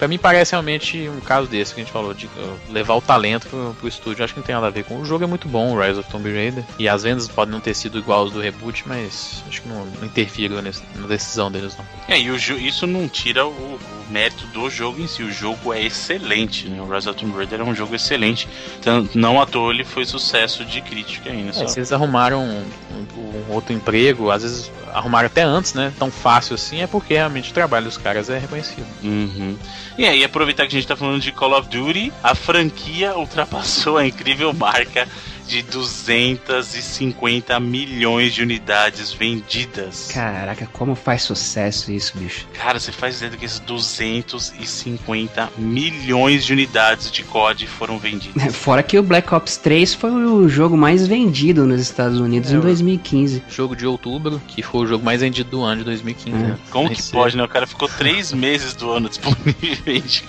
Pra 0.00 0.08
mim 0.08 0.16
parece 0.16 0.52
realmente 0.52 1.10
um 1.10 1.20
caso 1.20 1.46
desse 1.46 1.74
que 1.74 1.80
a 1.82 1.84
gente 1.84 1.92
falou, 1.92 2.14
de 2.14 2.26
levar 2.70 2.94
o 2.94 3.02
talento 3.02 3.46
pro, 3.48 3.76
pro 3.78 3.86
estúdio. 3.86 4.24
Acho 4.24 4.32
que 4.32 4.40
não 4.40 4.46
tem 4.46 4.54
nada 4.54 4.68
a 4.68 4.70
ver 4.70 4.82
com. 4.82 4.98
O 4.98 5.04
jogo 5.04 5.24
é 5.24 5.26
muito 5.26 5.46
bom, 5.46 5.74
o 5.74 5.78
Rise 5.78 6.00
of 6.00 6.10
Tomb 6.10 6.32
Raider. 6.32 6.64
E 6.78 6.88
as 6.88 7.02
vendas 7.02 7.28
podem 7.28 7.52
não 7.52 7.60
ter 7.60 7.74
sido 7.74 7.98
igual 7.98 8.20
aos 8.20 8.32
do 8.32 8.40
reboot, 8.40 8.82
mas 8.86 9.44
acho 9.46 9.60
que 9.60 9.68
não, 9.68 9.84
não 9.84 10.06
interfere 10.06 10.54
na 10.54 11.06
decisão 11.06 11.52
deles, 11.52 11.76
não. 11.76 11.84
É, 12.08 12.18
e 12.18 12.30
o, 12.30 12.34
isso 12.34 12.86
não 12.86 13.06
tira 13.10 13.46
o, 13.46 13.78
mérito 14.10 14.46
do 14.48 14.68
jogo 14.68 15.00
em 15.00 15.06
si. 15.06 15.22
O 15.22 15.32
jogo 15.32 15.72
é 15.72 15.82
excelente, 15.82 16.68
né? 16.68 16.80
O 16.80 16.86
Rise 16.86 17.08
of 17.08 17.18
Tomb 17.18 17.36
Raider 17.36 17.60
é 17.60 17.64
um 17.64 17.74
jogo 17.74 17.94
excelente. 17.94 18.48
Então, 18.78 19.08
não 19.14 19.40
à 19.40 19.46
toa 19.46 19.72
ele 19.72 19.84
foi 19.84 20.04
sucesso 20.04 20.64
de 20.64 20.80
crítica 20.80 21.30
ainda. 21.30 21.50
É, 21.50 21.66
se 21.66 21.78
eles 21.78 21.92
arrumaram 21.92 22.42
um, 22.42 22.64
um, 22.92 23.48
um 23.48 23.52
outro 23.52 23.72
emprego, 23.72 24.30
às 24.30 24.42
vezes 24.42 24.70
arrumaram 24.92 25.26
até 25.26 25.42
antes, 25.42 25.74
né? 25.74 25.92
Tão 25.98 26.10
fácil 26.10 26.54
assim, 26.54 26.82
é 26.82 26.86
porque 26.86 27.14
realmente 27.14 27.50
o 27.50 27.54
trabalho 27.54 27.86
dos 27.86 27.96
caras 27.96 28.28
é 28.28 28.38
reconhecido. 28.38 28.86
Uhum. 29.02 29.56
E 29.96 30.04
aí, 30.04 30.24
aproveitar 30.24 30.66
que 30.66 30.76
a 30.76 30.78
gente 30.78 30.88
tá 30.88 30.96
falando 30.96 31.20
de 31.20 31.32
Call 31.32 31.58
of 31.58 31.68
Duty, 31.68 32.12
a 32.22 32.34
franquia 32.34 33.14
ultrapassou 33.18 33.96
a 33.96 34.06
incrível 34.06 34.52
marca 34.52 35.06
de 35.50 35.62
250 35.62 37.58
milhões 37.58 38.32
de 38.32 38.40
unidades 38.40 39.12
vendidas. 39.12 40.12
Caraca, 40.14 40.68
como 40.72 40.94
faz 40.94 41.22
sucesso 41.22 41.90
isso, 41.90 42.16
bicho? 42.16 42.46
Cara, 42.54 42.78
você 42.78 42.92
faz 42.92 43.16
ideia 43.16 43.32
do 43.32 43.36
que 43.36 43.46
esses 43.46 43.58
250 43.58 45.50
milhões 45.58 46.44
de 46.44 46.52
unidades 46.52 47.10
de 47.10 47.24
COD 47.24 47.66
foram 47.66 47.98
vendidas. 47.98 48.54
Fora 48.54 48.80
que 48.80 48.96
o 48.96 49.02
Black 49.02 49.34
Ops 49.34 49.56
3 49.56 49.92
foi 49.94 50.12
o 50.12 50.48
jogo 50.48 50.76
mais 50.76 51.08
vendido 51.08 51.66
nos 51.66 51.80
Estados 51.80 52.20
Unidos 52.20 52.52
é, 52.52 52.54
em 52.54 52.60
2015. 52.60 53.42
Jogo 53.48 53.74
de 53.74 53.84
outubro, 53.84 54.40
que 54.46 54.62
foi 54.62 54.82
o 54.82 54.86
jogo 54.86 55.04
mais 55.04 55.20
vendido 55.20 55.50
do 55.50 55.64
ano 55.64 55.78
de 55.78 55.84
2015. 55.86 56.36
É. 56.36 56.40
Né? 56.40 56.56
Como 56.70 56.88
que 56.90 57.02
pode, 57.10 57.36
né? 57.36 57.42
O 57.42 57.48
cara 57.48 57.66
ficou 57.66 57.88
três 57.88 58.30
meses 58.32 58.74
do 58.74 58.88
ano 58.92 59.08
disponível, 59.08 59.56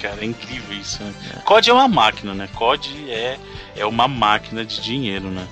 cara. 0.01 0.17
É 0.21 0.25
incrível 0.25 0.75
isso, 0.75 1.03
né? 1.03 1.13
É. 1.35 1.39
COD 1.41 1.69
é 1.69 1.73
uma 1.73 1.87
máquina, 1.87 2.33
né? 2.33 2.49
COD 2.55 2.89
é 3.07 3.37
é 3.75 3.85
uma 3.85 4.07
máquina 4.07 4.65
de 4.65 4.81
dinheiro, 4.81 5.29
né? 5.29 5.47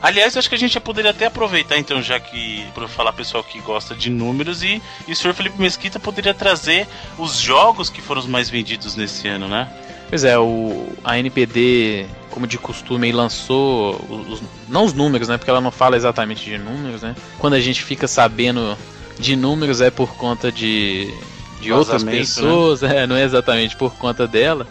Aliás, 0.00 0.36
acho 0.36 0.48
que 0.48 0.54
a 0.54 0.58
gente 0.58 0.74
já 0.74 0.80
poderia 0.80 1.10
até 1.10 1.26
aproveitar, 1.26 1.78
então, 1.78 2.02
já 2.02 2.20
que, 2.20 2.64
para 2.74 2.86
falar 2.86 3.12
pessoal 3.12 3.42
que 3.42 3.60
gosta 3.60 3.94
de 3.94 4.10
números, 4.10 4.62
e, 4.62 4.80
e 5.08 5.12
o 5.12 5.16
senhor 5.16 5.34
Felipe 5.34 5.60
Mesquita 5.60 5.98
poderia 5.98 6.34
trazer 6.34 6.86
os 7.18 7.38
jogos 7.38 7.88
que 7.88 8.02
foram 8.02 8.20
os 8.20 8.26
mais 8.26 8.50
vendidos 8.50 8.94
nesse 8.94 9.26
ano, 9.26 9.48
né? 9.48 9.68
Pois 10.08 10.22
é, 10.22 10.38
o, 10.38 10.86
a 11.02 11.18
NPD, 11.18 12.06
como 12.30 12.46
de 12.46 12.58
costume, 12.58 13.10
lançou, 13.10 13.94
os, 14.08 14.42
não 14.68 14.84
os 14.84 14.92
números, 14.92 15.28
né? 15.28 15.36
Porque 15.38 15.50
ela 15.50 15.60
não 15.60 15.72
fala 15.72 15.96
exatamente 15.96 16.44
de 16.44 16.58
números, 16.58 17.02
né? 17.02 17.16
Quando 17.38 17.54
a 17.54 17.60
gente 17.60 17.82
fica 17.82 18.06
sabendo 18.06 18.76
de 19.18 19.34
números 19.34 19.80
é 19.80 19.90
por 19.90 20.14
conta 20.14 20.52
de, 20.52 21.12
de 21.60 21.72
outras 21.72 22.04
né? 22.04 22.12
pessoas, 22.12 22.82
né? 22.82 22.98
é, 23.02 23.06
não 23.06 23.16
é 23.16 23.24
exatamente 23.24 23.76
por 23.76 23.94
conta 23.96 24.28
dela. 24.28 24.66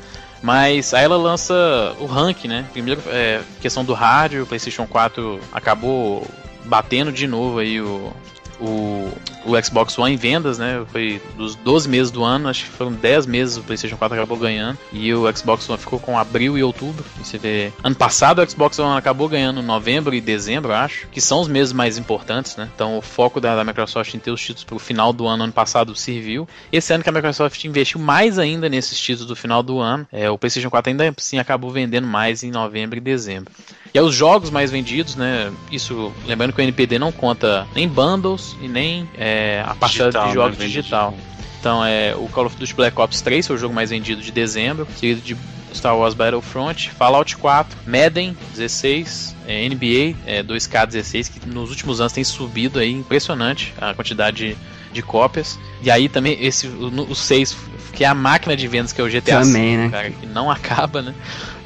Mas 0.46 0.94
aí 0.94 1.04
ela 1.04 1.18
lança 1.18 1.56
o 2.00 2.06
rank, 2.06 2.46
né? 2.46 2.68
Primeiro, 2.72 3.02
é, 3.08 3.42
questão 3.60 3.84
do 3.84 3.96
rádio, 3.96 4.44
o 4.44 4.46
PlayStation 4.46 4.86
4 4.86 5.40
acabou 5.52 6.24
batendo 6.66 7.12
de 7.12 7.26
novo 7.26 7.58
aí 7.58 7.82
o, 7.82 8.14
o, 8.62 9.12
o 9.46 9.62
Xbox 9.64 9.98
One 9.98 10.14
em 10.14 10.18
vendas, 10.18 10.58
né? 10.58 10.84
Foi 10.92 11.22
dos 11.38 11.56
12 11.56 11.88
meses 11.88 12.12
do 12.12 12.24
ano, 12.24 12.50
acho 12.50 12.66
que 12.66 12.72
foram 12.72 12.92
10 12.92 13.26
meses 13.26 13.58
o 13.58 13.64
PlayStation 13.64 13.98
4 13.98 14.18
acabou 14.18 14.38
ganhando. 14.38 14.78
E 14.92 15.14
o 15.14 15.32
Xbox 15.36 15.70
One 15.70 15.80
ficou 15.80 16.00
com 16.00 16.18
abril 16.18 16.58
e 16.58 16.64
outubro. 16.64 17.06
Você 17.24 17.38
vê. 17.38 17.72
Ano 17.84 17.96
passado 17.96 18.42
o 18.42 18.50
Xbox 18.50 18.80
One 18.80 18.98
acabou 18.98 19.30
ganhando 19.30 19.62
novembro 19.62 20.16
e 20.16 20.22
dezembro, 20.22 20.74
acho, 20.74 21.08
que 21.08 21.22
são 21.22 21.42
os 21.42 21.48
meses 21.48 21.72
mais 21.74 21.98
importantes, 21.98 22.56
né? 22.56 22.70
Então 22.74 22.98
o 22.98 23.02
foco 23.02 23.40
da, 23.40 23.56
da 23.56 23.64
Microsoft 23.64 24.14
em 24.14 24.20
ter 24.20 24.32
os 24.32 24.42
títulos 24.42 24.64
pro 24.64 24.80
final 24.80 25.14
do 25.14 25.28
ano, 25.28 25.44
ano 25.44 25.54
passado, 25.54 25.96
serviu. 25.96 26.48
Esse 26.72 26.94
ano 26.94 27.04
que 27.04 27.10
a 27.10 27.14
Microsoft 27.14 27.64
investiu 27.64 28.00
mais 28.00 28.40
ainda 28.40 28.68
nesses 28.68 29.00
títulos 29.00 29.28
do 29.28 29.36
final 29.36 29.62
do 29.62 29.80
ano, 29.80 30.08
é, 30.12 30.30
o 30.30 30.38
PlayStation 30.38 30.70
4 30.70 30.92
ainda 30.92 31.14
assim 31.18 31.38
acabou 31.38 31.72
vendendo 31.72 32.08
mais 32.08 32.44
em 32.44 32.52
novembro 32.52 32.98
e 32.98 33.02
dezembro. 33.02 33.52
E 33.94 33.98
aí 33.98 34.04
os 34.04 34.14
jogos 34.14 34.50
mais 34.50 34.70
vendidos, 34.70 35.16
né? 35.16 35.50
Isso, 35.72 36.12
lembrando 36.28 36.52
que 36.52 36.60
o 36.60 36.62
NPD 36.62 37.00
não 37.00 37.14
conta 37.14 37.66
nem 37.74 37.88
bundles 37.88 38.54
e 38.62 38.68
nem 38.68 39.10
é, 39.18 39.35
a 39.66 39.76
parcela 39.76 40.12
de 40.12 40.18
né, 40.18 40.34
jogos 40.34 40.58
né? 40.58 40.66
digital. 40.66 41.14
Então 41.60 41.84
é 41.84 42.16
o 42.16 42.28
Call 42.28 42.46
of 42.46 42.56
Duty 42.58 42.76
Black 42.76 43.00
Ops 43.00 43.22
3 43.22 43.48
foi 43.48 43.56
o 43.56 43.60
jogo 43.60 43.74
mais 43.74 43.90
vendido 43.90 44.22
de 44.22 44.32
dezembro, 44.32 44.88
seguido 44.98 45.22
de 45.22 45.36
Star 45.74 45.98
Wars 45.98 46.14
Battlefront, 46.14 46.90
Fallout 46.92 47.36
4, 47.38 47.78
Madden 47.86 48.36
16, 48.56 49.36
é, 49.48 49.68
NBA 49.68 50.16
é, 50.26 50.44
2K16, 50.44 51.32
que 51.32 51.48
nos 51.50 51.70
últimos 51.70 52.00
anos 52.00 52.14
tem 52.14 52.24
subido 52.24 52.80
aí 52.80 52.92
impressionante 52.92 53.74
a 53.80 53.94
quantidade 53.94 54.38
de, 54.38 54.58
de 54.94 55.02
cópias. 55.02 55.60
E 55.82 55.92
aí 55.92 56.08
também 56.08 56.38
esse 56.40 56.68
o 56.68 57.16
6 57.16 57.58
que 57.96 58.04
é 58.04 58.08
a 58.08 58.14
máquina 58.14 58.56
de 58.56 58.68
vendas 58.68 58.92
que 58.92 59.02
é 59.02 59.04
o 59.04 59.10
GTA 59.10 59.40
Também, 59.40 59.78
né? 59.78 59.90
cara, 59.90 60.12
que 60.12 60.26
não 60.28 60.52
acaba, 60.52 61.02
né? 61.02 61.14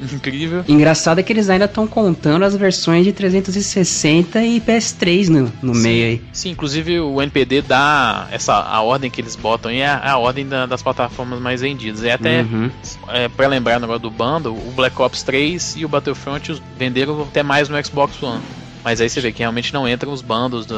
Incrível. 0.12 0.64
Engraçado 0.66 1.18
é 1.18 1.22
que 1.22 1.32
eles 1.32 1.50
ainda 1.50 1.66
estão 1.66 1.86
contando 1.86 2.44
as 2.44 2.56
versões 2.56 3.04
de 3.04 3.12
360 3.12 4.42
e 4.42 4.60
PS3 4.60 5.28
no, 5.28 5.52
no 5.60 5.74
sim, 5.74 5.82
meio 5.82 6.06
aí. 6.06 6.22
Sim, 6.32 6.50
inclusive 6.50 7.00
o 7.00 7.20
NPD 7.20 7.62
dá 7.62 8.28
essa 8.30 8.54
a 8.54 8.80
ordem 8.80 9.10
que 9.10 9.20
eles 9.20 9.36
botam 9.36 9.70
aí 9.70 9.80
é 9.80 9.88
a, 9.88 10.12
a 10.12 10.18
ordem 10.18 10.46
da, 10.46 10.64
das 10.64 10.82
plataformas 10.82 11.40
mais 11.40 11.60
vendidas. 11.60 12.02
É 12.04 12.12
até 12.12 12.42
uhum. 12.42 12.70
é, 13.08 13.28
para 13.28 13.48
lembrar 13.48 13.76
o 13.76 13.80
negócio 13.80 14.02
do 14.02 14.10
bundle, 14.10 14.56
o 14.56 14.72
Black 14.74 15.00
Ops 15.02 15.22
3 15.22 15.76
e 15.76 15.84
o 15.84 15.88
Battlefront 15.88 16.62
venderam 16.78 17.22
até 17.22 17.42
mais 17.42 17.68
no 17.68 17.84
Xbox 17.84 18.22
One. 18.22 18.40
Mas 18.82 19.00
aí 19.00 19.08
você 19.08 19.20
vê 19.20 19.30
que 19.30 19.40
realmente 19.40 19.74
não 19.74 19.88
entram 19.88 20.12
os 20.12 20.22
bandos 20.22 20.64
do. 20.64 20.74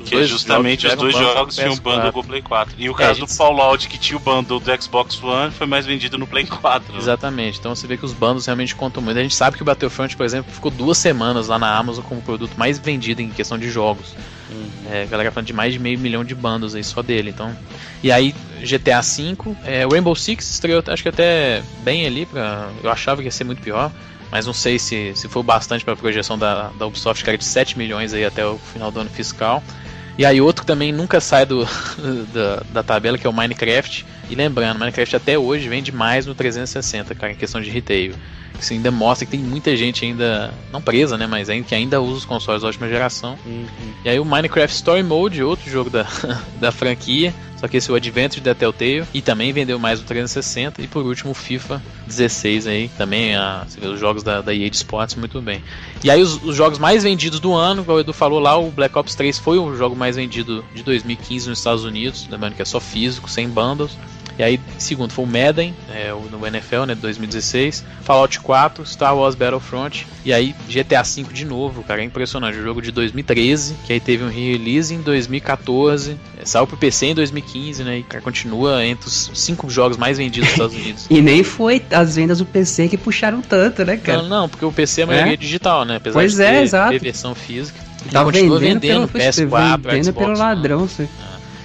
Os 0.00 0.08
que 0.08 0.24
justamente 0.24 0.86
os 0.86 0.94
dois 0.94 1.16
jogos 1.16 1.56
tinham 1.56 1.72
um 1.72 1.76
bundle 1.76 2.12
com 2.12 2.20
o 2.20 2.24
Play 2.24 2.42
4. 2.42 2.74
E 2.78 2.88
o 2.88 2.92
é, 2.92 2.96
caso 2.96 3.20
gente... 3.20 3.28
do 3.28 3.34
Fallout, 3.34 3.88
que 3.88 3.98
tinha 3.98 4.16
o 4.16 4.20
bundle 4.20 4.60
do 4.60 4.82
Xbox 4.82 5.22
One, 5.22 5.50
foi 5.50 5.66
mais 5.66 5.84
vendido 5.84 6.16
no 6.16 6.26
Play 6.26 6.46
4. 6.46 6.96
Exatamente. 6.96 7.58
Então 7.58 7.74
você 7.74 7.86
vê 7.86 7.96
que 7.96 8.04
os 8.04 8.12
bundles 8.12 8.46
realmente 8.46 8.74
contam 8.74 9.02
muito. 9.02 9.18
A 9.18 9.22
gente 9.22 9.34
sabe 9.34 9.56
que 9.56 9.62
o 9.62 9.66
Battlefront, 9.66 10.16
por 10.16 10.24
exemplo, 10.24 10.52
ficou 10.52 10.70
duas 10.70 10.96
semanas 10.96 11.48
lá 11.48 11.58
na 11.58 11.76
Amazon 11.76 12.04
como 12.04 12.20
o 12.20 12.22
produto 12.22 12.52
mais 12.56 12.78
vendido 12.78 13.20
em 13.20 13.30
questão 13.30 13.58
de 13.58 13.68
jogos. 13.68 14.14
Uhum. 14.50 14.70
É, 14.90 15.02
a 15.02 15.06
galera 15.06 15.32
falando 15.32 15.46
de 15.46 15.52
mais 15.52 15.72
de 15.72 15.78
meio 15.78 15.98
milhão 15.98 16.24
de 16.24 16.34
bundles 16.34 16.74
aí 16.74 16.84
só 16.84 17.02
dele. 17.02 17.30
Então. 17.30 17.54
E 18.02 18.12
aí, 18.12 18.34
GTA 18.60 19.00
V, 19.00 19.56
é, 19.64 19.86
Rainbow 19.86 20.14
Six 20.14 20.48
estreou, 20.50 20.82
acho 20.86 21.02
que 21.02 21.08
até 21.08 21.62
bem 21.82 22.06
ali. 22.06 22.26
Pra, 22.26 22.70
eu 22.82 22.90
achava 22.90 23.20
que 23.20 23.26
ia 23.26 23.32
ser 23.32 23.44
muito 23.44 23.60
pior 23.60 23.90
mas 24.30 24.46
não 24.46 24.52
sei 24.52 24.78
se, 24.78 25.12
se 25.14 25.28
foi 25.28 25.42
bastante 25.42 25.84
para 25.84 25.94
a 25.94 25.96
projeção 25.96 26.38
da, 26.38 26.70
da 26.70 26.86
Ubisoft, 26.86 27.22
que 27.22 27.30
era 27.30 27.38
de 27.38 27.44
7 27.44 27.76
milhões 27.76 28.14
aí 28.14 28.24
até 28.24 28.46
o 28.46 28.58
final 28.58 28.90
do 28.90 29.00
ano 29.00 29.10
fiscal. 29.10 29.62
E 30.16 30.24
aí 30.24 30.40
outro 30.40 30.62
que 30.62 30.66
também 30.66 30.92
nunca 30.92 31.20
sai 31.20 31.46
do, 31.46 31.64
da, 32.32 32.62
da 32.72 32.82
tabela, 32.82 33.16
que 33.16 33.26
é 33.26 33.30
o 33.30 33.32
Minecraft. 33.32 34.06
E 34.28 34.34
lembrando, 34.34 34.78
Minecraft 34.78 35.16
até 35.16 35.38
hoje 35.38 35.68
vende 35.68 35.90
mais 35.90 36.26
no 36.26 36.34
360, 36.34 37.14
cara, 37.14 37.32
em 37.32 37.36
questão 37.36 37.60
de 37.60 37.70
retail. 37.70 38.14
Isso 38.60 38.72
ainda 38.72 38.90
mostra 38.90 39.26
que 39.26 39.32
tem 39.32 39.40
muita 39.40 39.74
gente 39.76 40.04
ainda, 40.04 40.52
não 40.72 40.80
presa, 40.80 41.16
né, 41.16 41.26
mas 41.26 41.48
ainda, 41.48 41.66
que 41.66 41.74
ainda 41.74 42.00
usa 42.00 42.18
os 42.18 42.24
consoles 42.24 42.62
da 42.62 42.68
última 42.68 42.88
geração. 42.88 43.38
Uhum. 43.46 43.66
E 44.04 44.08
aí 44.08 44.20
o 44.20 44.24
Minecraft 44.24 44.74
Story 44.74 45.02
Mode, 45.02 45.42
outro 45.42 45.70
jogo 45.70 45.90
da, 45.90 46.06
da 46.60 46.70
franquia, 46.70 47.34
só 47.60 47.68
que 47.68 47.76
esse 47.76 47.90
é 47.90 47.92
o 47.92 47.96
Adventure 47.96 48.40
da 48.40 48.54
Telltale, 48.54 49.04
e 49.12 49.20
também 49.20 49.52
vendeu 49.52 49.78
mais 49.78 50.00
no 50.00 50.06
360. 50.06 50.80
E 50.80 50.86
por 50.86 51.04
último 51.04 51.32
o 51.32 51.34
FIFA 51.34 51.82
16 52.06 52.66
aí, 52.66 52.88
também 52.96 53.36
a, 53.36 53.66
você 53.68 53.78
vê 53.78 53.86
os 53.86 54.00
jogos 54.00 54.22
da, 54.22 54.40
da 54.40 54.54
EA 54.54 54.70
de 54.70 54.76
Sports 54.76 55.14
muito 55.14 55.42
bem. 55.42 55.62
E 56.02 56.10
aí 56.10 56.22
os, 56.22 56.42
os, 56.42 56.56
jogos 56.56 56.78
mais 56.78 57.02
vendidos 57.02 57.38
do 57.38 57.54
ano, 57.54 57.84
como 57.84 57.98
o 57.98 58.00
Edu 58.00 58.14
falou 58.14 58.40
lá, 58.40 58.56
o 58.56 58.70
Black 58.70 58.96
Ops 58.96 59.14
3 59.14 59.38
foi 59.38 59.58
o 59.58 59.76
jogo 59.76 59.94
mais 59.94 60.16
vendido 60.16 60.64
de 60.74 60.82
2015 60.82 61.50
nos 61.50 61.58
Estados 61.58 61.84
Unidos, 61.84 62.26
lembrando 62.30 62.54
que 62.54 62.62
é 62.62 62.64
só 62.64 62.80
físico, 62.80 63.28
sem 63.28 63.46
bundles. 63.46 63.92
E 64.38 64.42
aí, 64.42 64.60
segundo 64.78 65.12
foi 65.12 65.24
o 65.24 65.28
Madden, 65.28 65.74
é, 65.92 66.12
no 66.30 66.46
NFL, 66.46 66.84
né, 66.86 66.94
de 66.94 67.00
2016, 67.00 67.84
Fallout 68.02 68.40
4, 68.40 68.86
Star 68.86 69.16
Wars 69.16 69.34
Battlefront, 69.34 70.06
e 70.24 70.32
aí 70.32 70.54
GTA 70.68 71.02
V 71.02 71.24
de 71.32 71.44
novo, 71.44 71.82
cara, 71.82 72.00
é 72.00 72.04
impressionante. 72.04 72.58
O 72.58 72.62
jogo 72.62 72.80
de 72.80 72.90
2013, 72.90 73.74
que 73.86 73.92
aí 73.92 74.00
teve 74.00 74.24
um 74.24 74.28
release 74.28 74.94
em 74.94 75.00
2014, 75.00 76.16
é, 76.38 76.44
saiu 76.44 76.66
pro 76.66 76.76
PC 76.76 77.06
em 77.06 77.14
2015, 77.14 77.84
né, 77.84 77.98
e 77.98 78.02
cara, 78.02 78.22
continua 78.22 78.84
entre 78.84 79.06
os 79.08 79.30
cinco 79.34 79.68
jogos 79.68 79.96
mais 79.96 80.18
vendidos 80.18 80.48
dos 80.48 80.52
Estados 80.52 80.76
Unidos. 80.76 81.06
e 81.10 81.20
nem 81.20 81.42
foi 81.42 81.82
as 81.90 82.16
vendas 82.16 82.38
do 82.38 82.46
PC 82.46 82.88
que 82.88 82.96
puxaram 82.96 83.42
tanto, 83.42 83.84
né, 83.84 83.96
cara? 83.96 84.22
Não, 84.22 84.28
não 84.28 84.48
porque 84.48 84.64
o 84.64 84.72
PC 84.72 85.02
é 85.02 85.04
a 85.04 85.06
maioria 85.06 85.34
é? 85.34 85.36
digital, 85.36 85.84
né, 85.84 85.96
apesar 85.96 86.18
pois 86.18 86.34
de 86.34 86.42
é, 86.42 86.52
ter, 86.52 86.62
exato. 86.62 86.92
ter 86.92 86.98
versão 86.98 87.34
física. 87.34 87.90
Tá 88.10 88.24
vendendo, 88.24 88.58
vendendo 88.58 88.80
pelo, 88.80 89.08
PS4, 89.08 89.80
vendendo 89.82 90.04
Xbox, 90.04 90.18
pelo 90.18 90.38
ladrão, 90.38 90.88
né? 90.98 91.08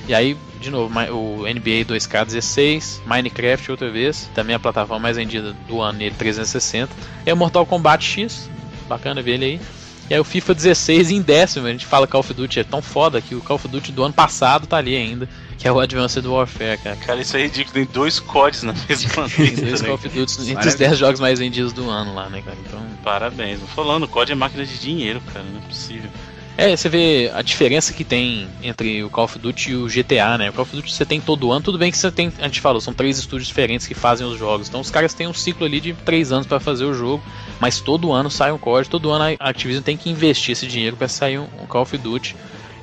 E 0.08 0.14
aí 0.14 0.38
de 0.60 0.72
novo, 0.72 0.94
o 1.12 1.44
NBA 1.44 1.86
2K16, 1.86 3.00
Minecraft 3.06 3.72
outra 3.72 3.92
vez, 3.92 4.30
também 4.34 4.56
a 4.56 4.60
plataforma 4.60 5.02
mais 5.04 5.18
vendida 5.18 5.56
do 5.68 5.82
ano 5.82 6.00
nele, 6.00 6.16
360. 6.18 6.92
É 7.26 7.34
o 7.34 7.38
Mortal 7.38 7.66
Kombat 7.66 8.04
X, 8.04 8.50
bacana 8.88 9.22
ver 9.22 9.34
ele 9.34 9.46
aí. 9.46 9.62
E 10.10 10.14
aí 10.14 10.20
o 10.20 10.24
FIFA 10.24 10.54
16 10.54 11.10
em 11.10 11.22
décimo, 11.22 11.66
a 11.66 11.72
gente 11.72 11.86
fala 11.86 12.06
Call 12.06 12.20
of 12.20 12.32
Duty 12.32 12.60
é 12.60 12.64
tão 12.64 12.80
foda 12.80 13.20
que 13.20 13.34
o 13.34 13.42
Call 13.42 13.56
of 13.56 13.68
Duty 13.68 13.92
do 13.92 14.04
ano 14.04 14.14
passado 14.14 14.68
tá 14.68 14.78
ali 14.78 14.96
ainda, 14.96 15.28
que 15.58 15.68
é 15.68 15.72
o 15.72 15.80
Advanced 15.80 16.24
Warfare, 16.24 16.78
cara. 16.78 16.96
Cara, 16.98 17.22
isso 17.22 17.36
é 17.36 17.42
ridículo, 17.42 17.74
tem 17.74 17.86
dois 17.86 18.20
CODs 18.20 18.62
na 18.62 18.74
mesma 18.88 19.26
vez. 19.28 19.60
dois 19.60 19.82
né? 19.82 19.88
Call 19.88 19.96
of 19.96 20.08
Duty 20.08 20.52
entre 20.52 20.68
os 20.68 20.76
10 20.76 20.98
jogos 21.00 21.20
mais 21.20 21.40
vendidos 21.40 21.74
do 21.74 21.90
ano 21.90 22.14
lá, 22.14 22.30
né, 22.30 22.44
cara? 22.46 22.56
Então, 22.68 22.86
parabéns. 23.04 23.60
Falando, 23.76 24.08
COD 24.08 24.34
é 24.34 24.36
máquina 24.36 24.64
de 24.64 24.78
dinheiro, 24.78 25.20
cara, 25.34 25.44
não 25.44 25.58
é 25.58 25.68
possível. 25.68 26.12
É, 26.58 26.76
você 26.76 26.88
vê 26.88 27.32
a 27.34 27.42
diferença 27.42 27.92
que 27.92 28.04
tem 28.04 28.48
entre 28.64 29.04
o 29.04 29.10
Call 29.10 29.26
of 29.26 29.38
Duty 29.38 29.72
e 29.72 29.76
o 29.76 29.88
GTA, 29.88 30.38
né? 30.38 30.50
O 30.50 30.54
Call 30.54 30.64
of 30.64 30.76
Duty 30.76 30.94
você 30.94 31.06
tem 31.06 31.20
todo 31.20 31.52
ano, 31.52 31.62
tudo 31.62 31.78
bem 31.78 31.92
que 31.92 31.98
você 31.98 32.10
tem, 32.10 32.32
a 32.40 32.44
gente 32.44 32.62
falou, 32.62 32.80
são 32.80 32.94
três 32.94 33.18
estúdios 33.18 33.48
diferentes 33.48 33.86
que 33.86 33.94
fazem 33.94 34.26
os 34.26 34.40
jogos. 34.40 34.70
Então 34.70 34.80
os 34.80 34.90
caras 34.90 35.14
têm 35.14 35.28
um 35.28 35.34
ciclo 35.34 35.66
ali 35.66 35.82
de 35.82 35.94
três 35.94 36.32
anos 36.32 36.48
para 36.48 36.60
fazer 36.60 36.86
o 36.86 36.94
jogo, 36.94 37.22
mas 37.60 37.82
todo 37.82 38.14
ano 38.14 38.32
sai 38.32 38.52
um 38.52 38.58
código, 38.58 38.92
todo 38.92 39.12
ano 39.12 39.36
a 39.40 39.50
Activision 39.50 39.84
tem 39.84 39.98
que 39.98 40.10
investir 40.10 40.54
esse 40.54 40.66
dinheiro 40.66 40.96
para 40.96 41.10
sair 41.10 41.40
um, 41.40 41.48
um 41.62 41.66
Call 41.66 41.82
of 41.82 41.98
Duty. 41.98 42.36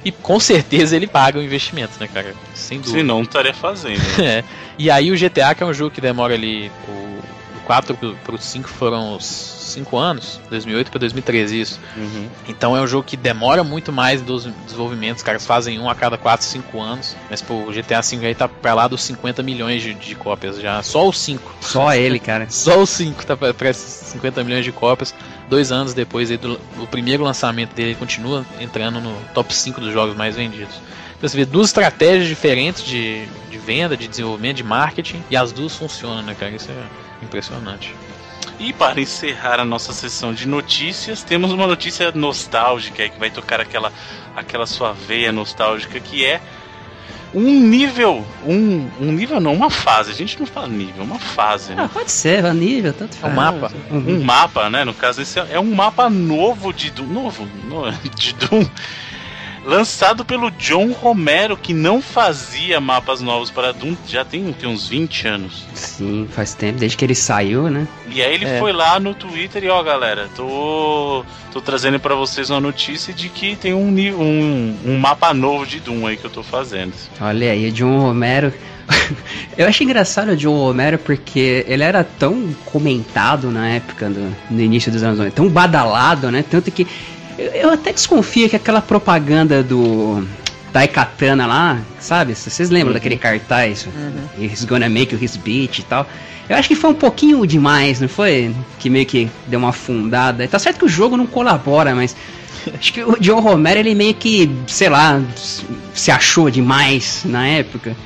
E 0.05 0.11
com 0.11 0.41
certeza 0.41 0.97
ele 0.97 1.07
paga 1.07 1.39
o 1.39 1.43
investimento, 1.43 1.93
né, 2.01 2.09
cara? 2.13 2.35
Sem 2.55 2.79
dúvida. 2.79 2.99
Se 2.99 3.05
não, 3.05 3.23
estaria 3.23 3.55
fazendo. 3.55 4.01
é. 4.21 4.43
E 4.77 4.91
aí 4.91 5.13
o 5.13 5.17
GTA, 5.17 5.55
que 5.55 5.63
é 5.63 5.67
um 5.67 5.73
jogo 5.73 5.93
que 5.93 6.01
demora 6.01 6.35
ali. 6.35 6.71
O, 6.89 7.23
4 7.67 7.97
pro 8.25 8.39
5 8.39 8.69
foram 8.69 9.17
os 9.17 9.25
5 9.25 9.97
anos, 9.97 10.41
2008 10.51 10.91
para 10.91 11.01
2013, 11.01 11.61
isso. 11.61 11.81
Uhum. 11.97 12.29
Então 12.49 12.77
é 12.77 12.81
um 12.81 12.87
jogo 12.87 13.05
que 13.05 13.17
demora 13.17 13.65
muito 13.65 13.93
mais 13.93 14.21
dos 14.21 14.45
desenvolvimentos, 14.65 15.19
os 15.19 15.23
caras 15.23 15.47
fazem 15.47 15.79
um 15.79 15.89
a 15.89 15.95
cada 15.95 16.19
4, 16.19 16.45
5 16.45 16.81
anos. 16.81 17.17
Mas 17.31 17.41
pô, 17.41 17.55
o 17.55 17.73
GTA 17.73 18.01
V 18.01 18.27
aí 18.27 18.35
tá 18.35 18.49
pra 18.49 18.75
lá 18.75 18.89
dos 18.89 19.03
50 19.03 19.43
milhões 19.43 19.83
de, 19.83 19.95
de 19.95 20.15
cópias 20.15 20.61
já, 20.61 20.83
só 20.83 21.09
o 21.09 21.13
5. 21.13 21.57
Só 21.61 21.95
ele, 21.95 22.19
cara. 22.19 22.47
Só 22.51 22.81
o 22.81 22.87
5 22.87 23.27
tá 23.27 23.37
pra, 23.37 23.53
pra 23.53 23.73
50 23.73 24.45
milhões 24.45 24.65
de 24.65 24.73
cópias. 24.73 25.15
Dois 25.49 25.73
anos 25.73 25.95
depois 25.95 26.31
aí 26.31 26.37
do, 26.37 26.59
do 26.77 26.87
primeiro 26.87 27.25
lançamento 27.25 27.75
dele, 27.75 27.91
ele 27.91 27.99
continua 27.99 28.45
entrando 28.61 29.01
no 29.01 29.15
top 29.35 29.55
5 29.55 29.81
dos 29.81 29.93
jogos 29.93 30.17
mais 30.17 30.37
vendidos. 30.37 30.75
Então 31.17 31.29
você 31.29 31.37
vê 31.37 31.45
duas 31.45 31.69
estratégias 31.69 32.27
diferentes 32.27 32.85
de, 32.85 33.27
de 33.49 33.59
venda, 33.59 33.97
de 33.97 34.09
desenvolvimento, 34.09 34.57
de 34.57 34.65
marketing, 34.65 35.23
e 35.31 35.37
as 35.37 35.53
duas 35.53 35.75
funcionam, 35.75 36.23
né, 36.23 36.35
cara? 36.39 36.53
Isso 36.53 36.69
é 36.71 37.12
Impressionante. 37.23 37.95
E 38.59 38.73
para 38.73 39.01
encerrar 39.01 39.61
a 39.61 39.65
nossa 39.65 39.93
sessão 39.93 40.33
de 40.33 40.47
notícias, 40.47 41.23
temos 41.23 41.53
uma 41.53 41.67
notícia 41.67 42.13
nostálgica 42.13 43.09
que 43.09 43.19
vai 43.19 43.31
tocar 43.31 43.61
aquela, 43.61 43.93
aquela 44.37 44.67
sua 44.67 44.93
veia 44.93 45.33
nostálgica 45.33 45.99
que 45.99 46.25
é 46.25 46.41
um 47.35 47.61
nível, 47.61 48.25
um, 48.45 48.89
um 49.01 49.11
nível 49.11 49.41
não, 49.41 49.55
uma 49.55 49.71
fase. 49.71 50.11
A 50.11 50.15
gente 50.15 50.39
não 50.39 50.47
fala 50.47 50.69
nível, 50.69 51.03
uma 51.03 51.19
fase. 51.19 51.75
Né? 51.75 51.83
Ah, 51.85 51.89
pode 51.89 52.13
ser, 52.13 52.45
um 52.45 52.53
nível, 52.53 52.93
tanto 52.93 53.17
faz. 53.17 53.33
Um 53.33 53.37
mapa. 53.37 53.73
Uhum. 53.91 54.17
Um 54.17 54.23
mapa, 54.23 54.69
né? 54.69 54.85
No 54.85 54.93
caso, 54.93 55.23
esse 55.23 55.41
é, 55.41 55.47
é 55.53 55.61
um 55.61 55.75
mapa 55.75 56.11
novo 56.11 56.73
de 56.73 56.91
Doom. 56.91 57.07
Novo, 57.07 57.49
de 58.15 58.35
Doom 58.35 58.67
lançado 59.65 60.25
pelo 60.25 60.51
John 60.51 60.93
Romero, 60.93 61.57
que 61.57 61.73
não 61.73 62.03
fazia 62.03 62.81
mapas 62.81 63.21
novos 63.21 63.51
para 63.51 63.73
Doom 63.73 63.95
já 64.07 64.25
tem, 64.25 64.53
tem 64.53 64.69
uns 64.69 64.89
20 64.89 65.29
anos. 65.29 65.67
Sim, 65.75 66.29
faz 66.31 66.55
tempo, 66.55 66.79
desde 66.79 66.97
que 66.97 67.05
ele 67.05 67.15
saiu, 67.15 67.71
né? 67.71 67.87
E 68.09 68.23
aí 68.23 68.35
ele 68.35 68.45
é. 68.45 68.59
foi 68.59 68.73
lá 68.73 68.99
no 68.99 69.15
Twitter 69.15 69.65
e 69.65 69.69
ó, 69.69 69.83
galera, 69.83 70.29
tô, 70.35 71.25
tô 71.53 71.61
trazendo 71.61 71.99
para 72.01 72.15
vocês 72.15 72.51
uma 72.51 72.61
notícia 72.61 73.13
de 73.13 73.29
que 73.29 73.57
tem 73.57 73.73
um, 73.73 73.89
um, 73.89 74.77
um 74.85 74.99
mapa 74.99 75.33
novo 75.33 75.67
de 75.67 75.81
Doom 75.81 76.07
aí 76.07 76.17
que 76.17 76.25
eu 76.25 76.31
tô 76.31 76.43
fazendo. 76.43 76.93
Olha 77.21 77.53
aí, 77.53 77.69
o 77.69 77.73
John 77.73 78.01
Romero. 78.01 78.53
eu 79.57 79.67
acho 79.67 79.85
engraçado 79.85 80.33
o 80.33 80.37
John 80.37 80.57
Romero 80.57 80.99
porque 80.99 81.65
ele 81.69 81.85
era 81.85 82.03
tão 82.03 82.53
comentado 82.65 83.51
na 83.51 83.69
época, 83.69 84.11
do, 84.11 84.35
no 84.51 84.61
início 84.61 84.91
dos 84.91 85.03
anos 85.03 85.19
90, 85.19 85.37
tão 85.37 85.49
badalado, 85.49 86.31
né? 86.31 86.45
Tanto 86.49 86.71
que 86.71 86.87
eu, 87.39 87.47
eu 87.53 87.71
até 87.71 87.93
desconfio 87.93 88.49
que 88.49 88.57
aquela 88.57 88.81
propaganda 88.81 89.63
do 89.63 90.27
Daikatana 90.73 91.47
lá, 91.47 91.81
sabe? 92.01 92.35
Vocês 92.35 92.71
lembram 92.71 92.89
uhum. 92.89 92.95
daquele 92.95 93.17
cartaz? 93.17 93.87
Uhum. 93.87 94.45
He's 94.45 94.65
gonna 94.65 94.89
make 94.89 95.15
his 95.15 95.37
beat 95.37 95.81
e 95.81 95.83
tal. 95.83 96.07
Eu 96.49 96.57
acho 96.57 96.69
que 96.69 96.75
foi 96.75 96.91
um 96.91 96.95
pouquinho 96.95 97.47
demais, 97.47 98.01
não 98.01 98.09
foi? 98.09 98.55
Que 98.79 98.91
meio 98.91 99.07
que 99.07 99.29
deu 99.47 99.59
uma 99.59 99.69
afundada. 99.69 100.47
Tá 100.49 100.59
certo 100.59 100.81
que 100.81 100.85
o 100.85 100.89
jogo 100.89 101.17
não 101.17 101.27
colabora, 101.27 101.95
mas 101.95 102.17
acho 102.79 102.93
que 102.93 103.03
o 103.03 103.17
John 103.21 103.41
Romero 103.41 103.79
ele 103.79 103.95
meio 103.95 104.15
que, 104.15 104.51
sei 104.67 104.89
lá, 104.89 105.21
se 105.95 106.11
achou 106.11 106.51
demais 106.51 107.23
na 107.25 107.47
época. 107.47 107.97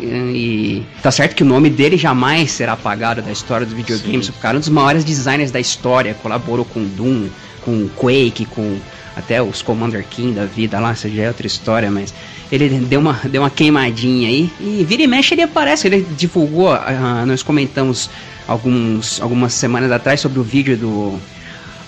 E 0.00 0.84
tá 1.00 1.10
certo 1.10 1.36
que 1.36 1.44
o 1.44 1.46
nome 1.46 1.70
dele 1.70 1.96
jamais 1.96 2.50
será 2.50 2.72
apagado 2.72 3.22
da 3.22 3.30
história 3.30 3.64
dos 3.64 3.74
videogames. 3.74 4.26
Sim. 4.26 4.32
O 4.32 4.40
cara 4.40 4.56
é 4.56 4.58
um 4.58 4.60
dos 4.60 4.68
maiores 4.68 5.04
designers 5.04 5.52
da 5.52 5.60
história, 5.60 6.14
colaborou 6.14 6.64
com 6.64 6.82
Doom, 6.82 7.28
com 7.64 7.88
Quake, 7.88 8.46
com 8.46 8.78
até 9.16 9.42
os 9.42 9.62
Commander 9.62 10.04
King 10.08 10.32
da 10.32 10.46
vida 10.46 10.80
lá, 10.80 10.92
isso 10.92 11.08
já 11.08 11.24
é 11.24 11.28
outra 11.28 11.46
história, 11.46 11.90
mas 11.90 12.14
ele 12.50 12.68
deu 12.68 13.00
uma, 13.00 13.20
deu 13.24 13.42
uma 13.42 13.50
queimadinha 13.50 14.28
aí 14.28 14.50
e 14.60 14.84
vira 14.84 15.02
e 15.02 15.06
mexe 15.06 15.34
ele 15.34 15.42
aparece, 15.42 15.86
ele 15.86 16.06
divulgou, 16.16 16.72
uh, 16.72 17.26
nós 17.26 17.42
comentamos 17.42 18.08
alguns, 18.46 19.20
algumas 19.20 19.52
semanas 19.52 19.90
atrás 19.92 20.20
sobre 20.20 20.38
o 20.38 20.42
vídeo 20.42 20.76
do 20.76 21.20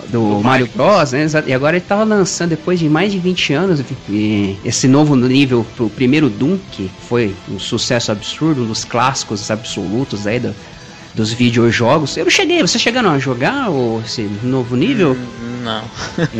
do, 0.08 0.40
Mario 0.42 0.68
Bros, 0.74 1.12
né? 1.12 1.26
E 1.46 1.52
agora 1.52 1.76
ele 1.76 1.84
tava 1.84 2.04
lançando, 2.04 2.50
depois 2.50 2.78
de 2.78 2.88
mais 2.88 3.12
de 3.12 3.18
20 3.18 3.52
anos, 3.52 3.80
esse 4.64 4.88
novo 4.88 5.16
nível 5.16 5.66
pro 5.76 5.88
primeiro 5.88 6.28
Doom, 6.28 6.58
que 6.72 6.90
foi 7.08 7.34
um 7.48 7.58
sucesso 7.58 8.12
absurdo, 8.12 8.62
um 8.62 8.66
dos 8.66 8.84
clássicos 8.84 9.50
absolutos 9.50 10.26
aí 10.26 10.38
do, 10.38 10.54
dos 11.14 11.32
videojogos. 11.32 12.16
Eu 12.16 12.28
cheguei, 12.30 12.60
você 12.60 12.78
chegando 12.78 13.08
a 13.08 13.18
jogar 13.18 13.70
o, 13.70 14.02
esse 14.04 14.22
novo 14.42 14.76
nível? 14.76 15.12
Hum, 15.12 15.43
não. 15.64 15.82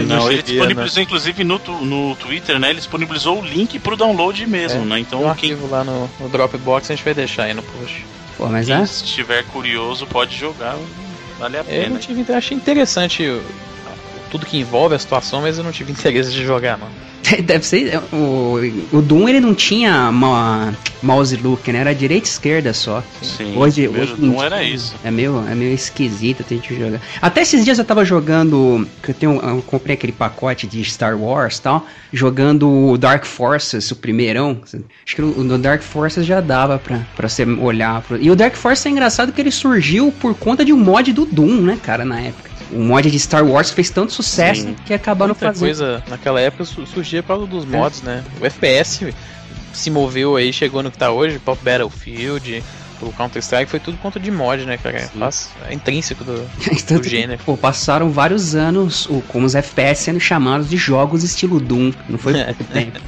não, 0.07 0.31
ele 0.31 0.43
disponibilizou, 0.43 0.97
né? 0.97 1.03
inclusive, 1.03 1.45
no, 1.45 1.59
no 1.85 2.15
Twitter, 2.17 2.59
né? 2.59 2.71
Ele 2.71 2.79
disponibilizou 2.79 3.41
o 3.41 3.45
link 3.45 3.79
pro 3.79 3.97
download 3.97 4.47
mesmo, 4.47 4.83
é, 4.83 4.85
né? 4.85 4.99
Então, 5.01 5.21
um 5.21 5.23
quem... 5.23 5.31
arquivo 5.53 5.69
lá 5.69 5.83
no, 5.83 6.09
no, 6.21 6.29
Dropbox 6.29 6.91
a 6.91 6.95
gente 6.95 7.05
vai 7.05 7.15
deixar 7.15 7.45
aí 7.45 7.55
no 7.55 7.63
post. 7.63 8.05
Pô, 8.37 8.47
mas 8.47 8.67
quem 8.67 8.77
é? 8.77 8.83
estiver 8.83 9.45
curioso 9.45 10.07
pode 10.07 10.37
jogar, 10.37 10.77
vale 11.39 11.59
a 11.59 11.65
pena. 11.65 11.85
Eu 11.85 11.91
não 11.91 11.99
tive, 11.99 12.33
achei 12.33 12.57
interessante 12.57 13.41
tudo 14.31 14.47
que 14.47 14.59
envolve 14.59 14.95
a 14.95 14.99
situação, 14.99 15.43
mas 15.43 15.59
eu 15.59 15.65
não 15.65 15.73
tive 15.73 15.93
interesse 15.93 16.31
de 16.33 16.45
jogar, 16.45 16.77
não. 16.77 16.89
Deve 17.45 17.67
ser. 17.67 18.01
O, 18.13 18.59
o 18.93 19.03
Doom 19.03 19.29
ele 19.29 19.41
não 19.41 19.55
tinha 19.55 20.09
uma 20.11 20.75
mouse 21.03 21.37
look, 21.37 21.71
né? 21.73 21.81
Era 21.81 21.95
direita 21.95 22.27
e 22.27 22.31
esquerda 22.31 22.73
só. 22.73 23.03
Sim, 23.23 23.57
hoje, 23.57 23.89
hoje 23.89 24.15
Doom 24.15 24.43
era 24.43 24.63
isso. 24.63 24.95
É 25.05 25.11
meio, 25.11 25.43
é 25.49 25.55
meio 25.55 25.75
esquisito 25.75 26.45
ter 26.45 26.61
que 26.61 26.79
jogar. 26.79 27.01
Até 27.21 27.43
esses 27.43 27.65
dias 27.65 27.79
eu 27.79 27.85
tava 27.85 28.05
jogando. 28.05 28.87
Que 29.03 29.11
eu, 29.11 29.15
tenho, 29.15 29.41
eu 29.41 29.63
comprei 29.63 29.95
aquele 29.95 30.13
pacote 30.13 30.67
de 30.67 30.85
Star 30.85 31.19
Wars 31.19 31.59
tal. 31.59 31.87
Jogando 32.13 32.69
o 32.69 32.99
Dark 32.99 33.25
Forces, 33.25 33.91
o 33.91 33.97
primeirão. 33.97 34.61
Acho 34.63 35.17
que 35.17 35.23
no 35.23 35.59
Dark 35.59 35.83
Forces 35.83 36.27
já 36.27 36.41
dava 36.41 36.79
pra, 36.79 37.01
pra 37.17 37.29
você 37.29 37.45
olhar. 37.45 38.03
Pro... 38.03 38.21
E 38.21 38.31
o 38.31 38.37
Dark 38.37 38.55
Forces 38.55 38.87
é 38.87 38.91
engraçado 38.91 39.33
que 39.33 39.41
ele 39.41 39.51
surgiu 39.51 40.13
por 40.21 40.35
conta 40.35 40.65
de 40.65 40.73
um 40.73 40.79
mod 40.79 41.13
do 41.13 41.25
Doom, 41.25 41.63
né, 41.63 41.79
cara, 41.83 42.05
na 42.05 42.21
época 42.21 42.54
o 42.75 42.81
mod 42.81 43.11
de 43.11 43.19
Star 43.19 43.45
Wars 43.45 43.71
fez 43.71 43.91
tanto 43.91 44.13
sucesso 44.13 44.63
Sim. 44.63 44.77
que 44.85 44.93
acabaram 44.93 45.33
Muita 45.33 45.47
fazendo. 45.47 45.61
coisa 45.61 46.03
naquela 46.09 46.41
época 46.41 46.65
surgia 46.65 47.23
por 47.23 47.29
causa 47.29 47.47
dos 47.47 47.65
mods, 47.65 48.03
é. 48.03 48.07
né? 48.07 48.25
O 48.41 48.45
FPS 48.45 49.15
se 49.73 49.91
moveu 49.91 50.37
aí, 50.37 50.53
chegou 50.53 50.83
no 50.83 50.91
que 50.91 50.99
tá 50.99 51.11
hoje, 51.11 51.39
Pop 51.39 51.61
Battlefield, 51.65 52.63
o 53.01 53.13
Counter-Strike, 53.13 53.71
foi 53.71 53.81
tudo 53.81 53.99
conta 53.99 54.19
de 54.19 54.31
mod, 54.31 54.65
né, 54.65 54.79
cara? 54.79 55.11
É 55.69 55.75
intrínseco 55.75 56.25
do, 56.25 56.47
do 56.99 57.03
gênero. 57.09 57.41
pô, 57.45 57.57
passaram 57.57 58.11
vários 58.11 58.55
anos 58.55 59.07
o, 59.07 59.21
com 59.23 59.45
os 59.45 59.55
FPS 59.55 60.03
sendo 60.03 60.21
chamados 60.21 60.69
de 60.69 60.77
jogos 60.77 61.23
estilo 61.23 61.61
Doom, 61.61 61.93
não 62.09 62.19
foi 62.19 62.33
tempo. 62.73 63.01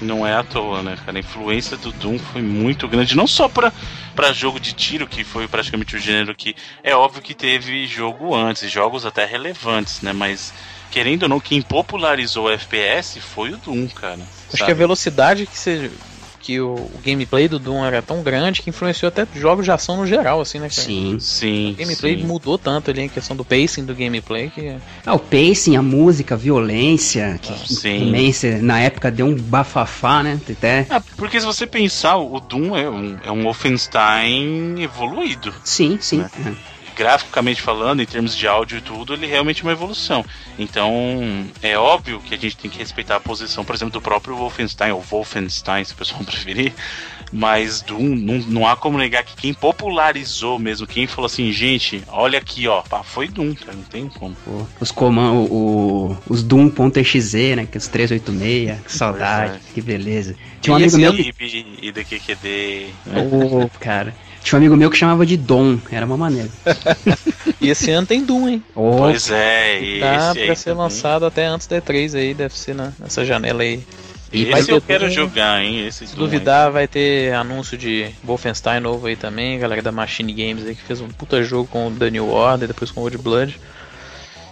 Não 0.00 0.26
é 0.26 0.34
à 0.34 0.42
toa, 0.42 0.82
né, 0.82 0.96
cara? 1.04 1.16
A 1.16 1.20
influência 1.20 1.76
do 1.76 1.92
Doom 1.92 2.18
foi 2.18 2.42
muito 2.42 2.86
grande, 2.86 3.16
não 3.16 3.26
só 3.26 3.48
pra, 3.48 3.72
pra 4.14 4.32
jogo 4.32 4.60
de 4.60 4.72
tiro, 4.72 5.06
que 5.06 5.24
foi 5.24 5.48
praticamente 5.48 5.96
o 5.96 5.98
gênero 5.98 6.34
que. 6.34 6.54
É 6.82 6.94
óbvio 6.94 7.22
que 7.22 7.34
teve 7.34 7.86
jogo 7.86 8.34
antes, 8.34 8.70
jogos 8.70 9.06
até 9.06 9.24
relevantes, 9.24 10.02
né? 10.02 10.12
Mas, 10.12 10.52
querendo 10.90 11.24
ou 11.24 11.28
não, 11.28 11.40
quem 11.40 11.62
popularizou 11.62 12.46
o 12.46 12.50
FPS 12.50 13.20
foi 13.20 13.52
o 13.52 13.58
Doom, 13.58 13.88
cara. 13.88 14.22
Acho 14.22 14.58
sabe? 14.58 14.64
que 14.64 14.70
a 14.70 14.74
velocidade 14.74 15.46
que 15.46 15.58
você 15.58 15.90
que 16.46 16.60
o, 16.60 16.74
o, 16.74 17.00
gameplay 17.04 17.48
do 17.48 17.58
Doom 17.58 17.84
era 17.84 18.00
tão 18.00 18.22
grande 18.22 18.62
que 18.62 18.70
influenciou 18.70 19.08
até 19.08 19.26
jogos 19.34 19.64
de 19.64 19.72
ação 19.72 19.96
no 19.96 20.06
geral, 20.06 20.40
assim, 20.40 20.60
né, 20.60 20.68
cara? 20.68 20.86
Sim, 20.86 21.18
sim. 21.18 21.72
O 21.72 21.74
gameplay 21.74 22.16
sim. 22.16 22.24
mudou 22.24 22.56
tanto 22.56 22.88
ali 22.88 23.02
em 23.02 23.08
questão 23.08 23.34
do 23.34 23.44
pacing 23.44 23.84
do 23.84 23.92
gameplay 23.92 24.48
que. 24.48 24.76
Ah, 25.04 25.14
o 25.14 25.18
pacing, 25.18 25.74
a 25.74 25.82
música, 25.82 26.36
a 26.36 26.38
violência, 26.38 27.36
que 27.42 27.52
ah, 27.52 27.56
sim. 27.66 28.62
na 28.62 28.78
época 28.78 29.10
deu 29.10 29.26
um 29.26 29.34
bafafá, 29.34 30.22
né? 30.22 30.40
Até... 30.48 30.86
Ah, 30.88 31.02
porque 31.16 31.40
se 31.40 31.46
você 31.46 31.66
pensar, 31.66 32.16
o 32.16 32.38
Doom 32.38 32.76
é 32.76 32.88
um, 32.88 33.18
é 33.24 33.32
um 33.32 33.42
Wolfenstein 33.42 34.80
evoluído. 34.80 35.52
Sim, 35.64 35.98
sim. 36.00 36.18
Né? 36.18 36.30
É 36.46 36.75
graficamente 36.96 37.60
falando, 37.60 38.00
em 38.00 38.06
termos 38.06 38.34
de 38.34 38.48
áudio 38.48 38.78
e 38.78 38.80
tudo, 38.80 39.12
ele 39.12 39.26
é 39.26 39.28
realmente 39.28 39.62
uma 39.62 39.72
evolução. 39.72 40.24
Então, 40.58 41.46
é 41.62 41.76
óbvio 41.76 42.20
que 42.20 42.34
a 42.34 42.38
gente 42.38 42.56
tem 42.56 42.70
que 42.70 42.78
respeitar 42.78 43.16
a 43.16 43.20
posição, 43.20 43.64
por 43.64 43.74
exemplo, 43.74 43.92
do 43.92 44.00
próprio 44.00 44.34
Wolfenstein, 44.34 44.92
ou 44.92 45.02
Wolfenstein, 45.02 45.84
se 45.84 45.92
o 45.92 45.96
pessoal 45.96 46.24
preferir. 46.24 46.72
Mas 47.32 47.82
Doom, 47.82 48.14
não, 48.14 48.38
não 48.38 48.68
há 48.68 48.76
como 48.76 48.96
negar 48.96 49.24
que 49.24 49.34
quem 49.34 49.52
popularizou 49.52 50.58
mesmo, 50.58 50.86
quem 50.86 51.08
falou 51.08 51.26
assim, 51.26 51.50
gente, 51.52 52.02
olha 52.06 52.38
aqui, 52.38 52.68
ó, 52.68 52.82
pá, 52.82 53.02
foi 53.02 53.26
Doom, 53.28 53.52
cara, 53.54 53.72
não 53.74 53.82
tem 53.82 54.08
como. 54.08 54.34
Pô, 54.44 54.64
os 54.80 54.92
comandos, 54.92 55.50
os 56.28 56.42
Doom.exe, 56.42 57.56
né, 57.56 57.66
que 57.66 57.76
é 57.76 57.80
os 57.80 57.88
386, 57.88 58.80
que 58.80 58.92
saudade, 58.92 59.56
é. 59.56 59.74
que 59.74 59.82
beleza. 59.82 60.36
Tinha 60.60 60.74
um 60.74 60.76
amigo 60.76 60.96
meu 60.96 61.12
que... 61.12 61.66
e 61.82 61.92
do 61.92 62.04
QQD. 62.04 62.86
Oh, 63.06 63.68
cara. 63.80 64.14
Tinha 64.46 64.56
um 64.58 64.62
amigo 64.62 64.76
meu 64.76 64.88
que 64.88 64.96
chamava 64.96 65.26
de 65.26 65.36
Dom, 65.36 65.76
era 65.90 66.06
uma 66.06 66.16
maneira. 66.16 66.48
e 67.60 67.68
esse 67.68 67.90
ano 67.90 68.06
tem 68.06 68.24
Doom, 68.24 68.48
hein? 68.48 68.62
Oh, 68.76 68.98
Pois 68.98 69.28
é, 69.28 69.80
e 69.82 69.98
Tá 69.98 70.32
pra 70.34 70.54
ser 70.54 70.70
também. 70.70 70.78
lançado 70.84 71.26
até 71.26 71.46
antes 71.46 71.66
da 71.66 71.80
E3 71.82 72.14
aí, 72.16 72.32
deve 72.32 72.54
ser 72.56 72.72
na- 72.72 72.92
nessa 72.96 73.24
janela 73.24 73.62
aí. 73.62 73.80
E 74.32 74.42
Esse 74.42 74.50
vai 74.52 74.60
eu 74.62 74.80
ter 74.80 74.86
quero 74.86 75.06
Doom. 75.06 75.14
jogar, 75.14 75.64
hein? 75.64 75.84
Esse 75.84 76.06
Se 76.06 76.14
Doom 76.14 76.24
aí. 76.26 76.30
duvidar, 76.30 76.70
vai 76.70 76.86
ter 76.86 77.34
anúncio 77.34 77.76
de 77.76 78.06
Wolfenstein 78.22 78.78
novo 78.78 79.08
aí 79.08 79.16
também, 79.16 79.58
galera 79.58 79.82
da 79.82 79.90
Machine 79.90 80.32
Games 80.32 80.64
aí 80.64 80.76
que 80.76 80.82
fez 80.82 81.00
um 81.00 81.08
puta 81.08 81.42
jogo 81.42 81.68
com 81.68 81.88
o 81.88 81.90
New 81.90 82.28
Order, 82.30 82.68
depois 82.68 82.92
com 82.92 83.00
o 83.00 83.02
Old 83.02 83.18
Blood. 83.18 83.58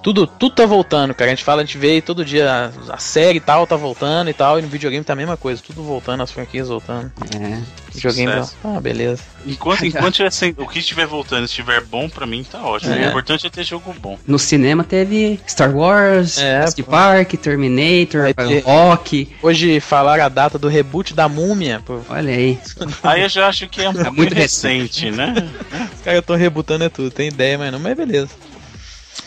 Tudo, 0.04 0.26
tudo 0.26 0.54
tá 0.54 0.66
voltando, 0.66 1.14
cara. 1.14 1.30
A 1.30 1.34
gente 1.34 1.42
fala, 1.42 1.62
a 1.62 1.64
gente 1.64 1.78
vê 1.78 2.00
todo 2.02 2.24
dia 2.26 2.70
a, 2.88 2.92
a 2.94 2.98
série 2.98 3.38
e 3.38 3.40
tal 3.40 3.66
tá 3.66 3.74
voltando 3.74 4.28
e 4.28 4.34
tal, 4.34 4.58
e 4.58 4.62
no 4.62 4.68
videogame 4.68 5.02
tá 5.02 5.14
a 5.14 5.16
mesma 5.16 5.34
coisa, 5.36 5.62
tudo 5.66 5.82
voltando, 5.82 6.22
as 6.22 6.30
franquias 6.30 6.68
voltando. 6.68 7.10
É. 7.34 7.58
Videogame, 7.92 8.32
Sucesso. 8.32 8.56
ah, 8.64 8.78
beleza. 8.82 9.22
Enquanto, 9.46 9.86
enquanto 9.86 10.14
tiver 10.14 10.30
sem- 10.30 10.54
o 10.58 10.66
que 10.68 10.80
estiver 10.80 11.06
voltando 11.06 11.44
estiver 11.46 11.80
bom, 11.82 12.06
pra 12.08 12.26
mim 12.26 12.44
tá 12.44 12.60
ótimo. 12.62 12.92
É. 12.92 13.06
O 13.06 13.08
importante 13.08 13.46
é 13.46 13.50
ter 13.50 13.64
jogo 13.64 13.94
bom. 13.98 14.18
No 14.26 14.38
cinema 14.38 14.84
teve 14.84 15.40
Star 15.48 15.74
Wars, 15.74 16.36
É. 16.38 16.64
Park, 16.82 17.32
Terminator, 17.40 18.34
ter- 18.34 18.62
Rock. 18.62 19.34
Hoje 19.42 19.80
falaram 19.80 20.24
a 20.24 20.28
data 20.28 20.58
do 20.58 20.68
reboot 20.68 21.14
da 21.14 21.30
Múmia, 21.30 21.80
pô. 21.82 22.00
Olha 22.10 22.34
aí. 22.34 22.58
Aí 23.02 23.22
eu 23.22 23.28
já 23.30 23.48
acho 23.48 23.66
que 23.68 23.80
é 23.80 23.90
pouco 23.90 24.12
muito 24.12 24.34
recente, 24.34 25.10
né? 25.10 25.32
Os 25.94 26.00
caras 26.02 26.20
estão 26.20 26.36
rebutando 26.36 26.84
é 26.84 26.90
tudo, 26.90 27.10
tem 27.10 27.28
ideia, 27.28 27.56
mas 27.56 27.72
não, 27.72 27.78
mas 27.78 27.96
beleza. 27.96 28.28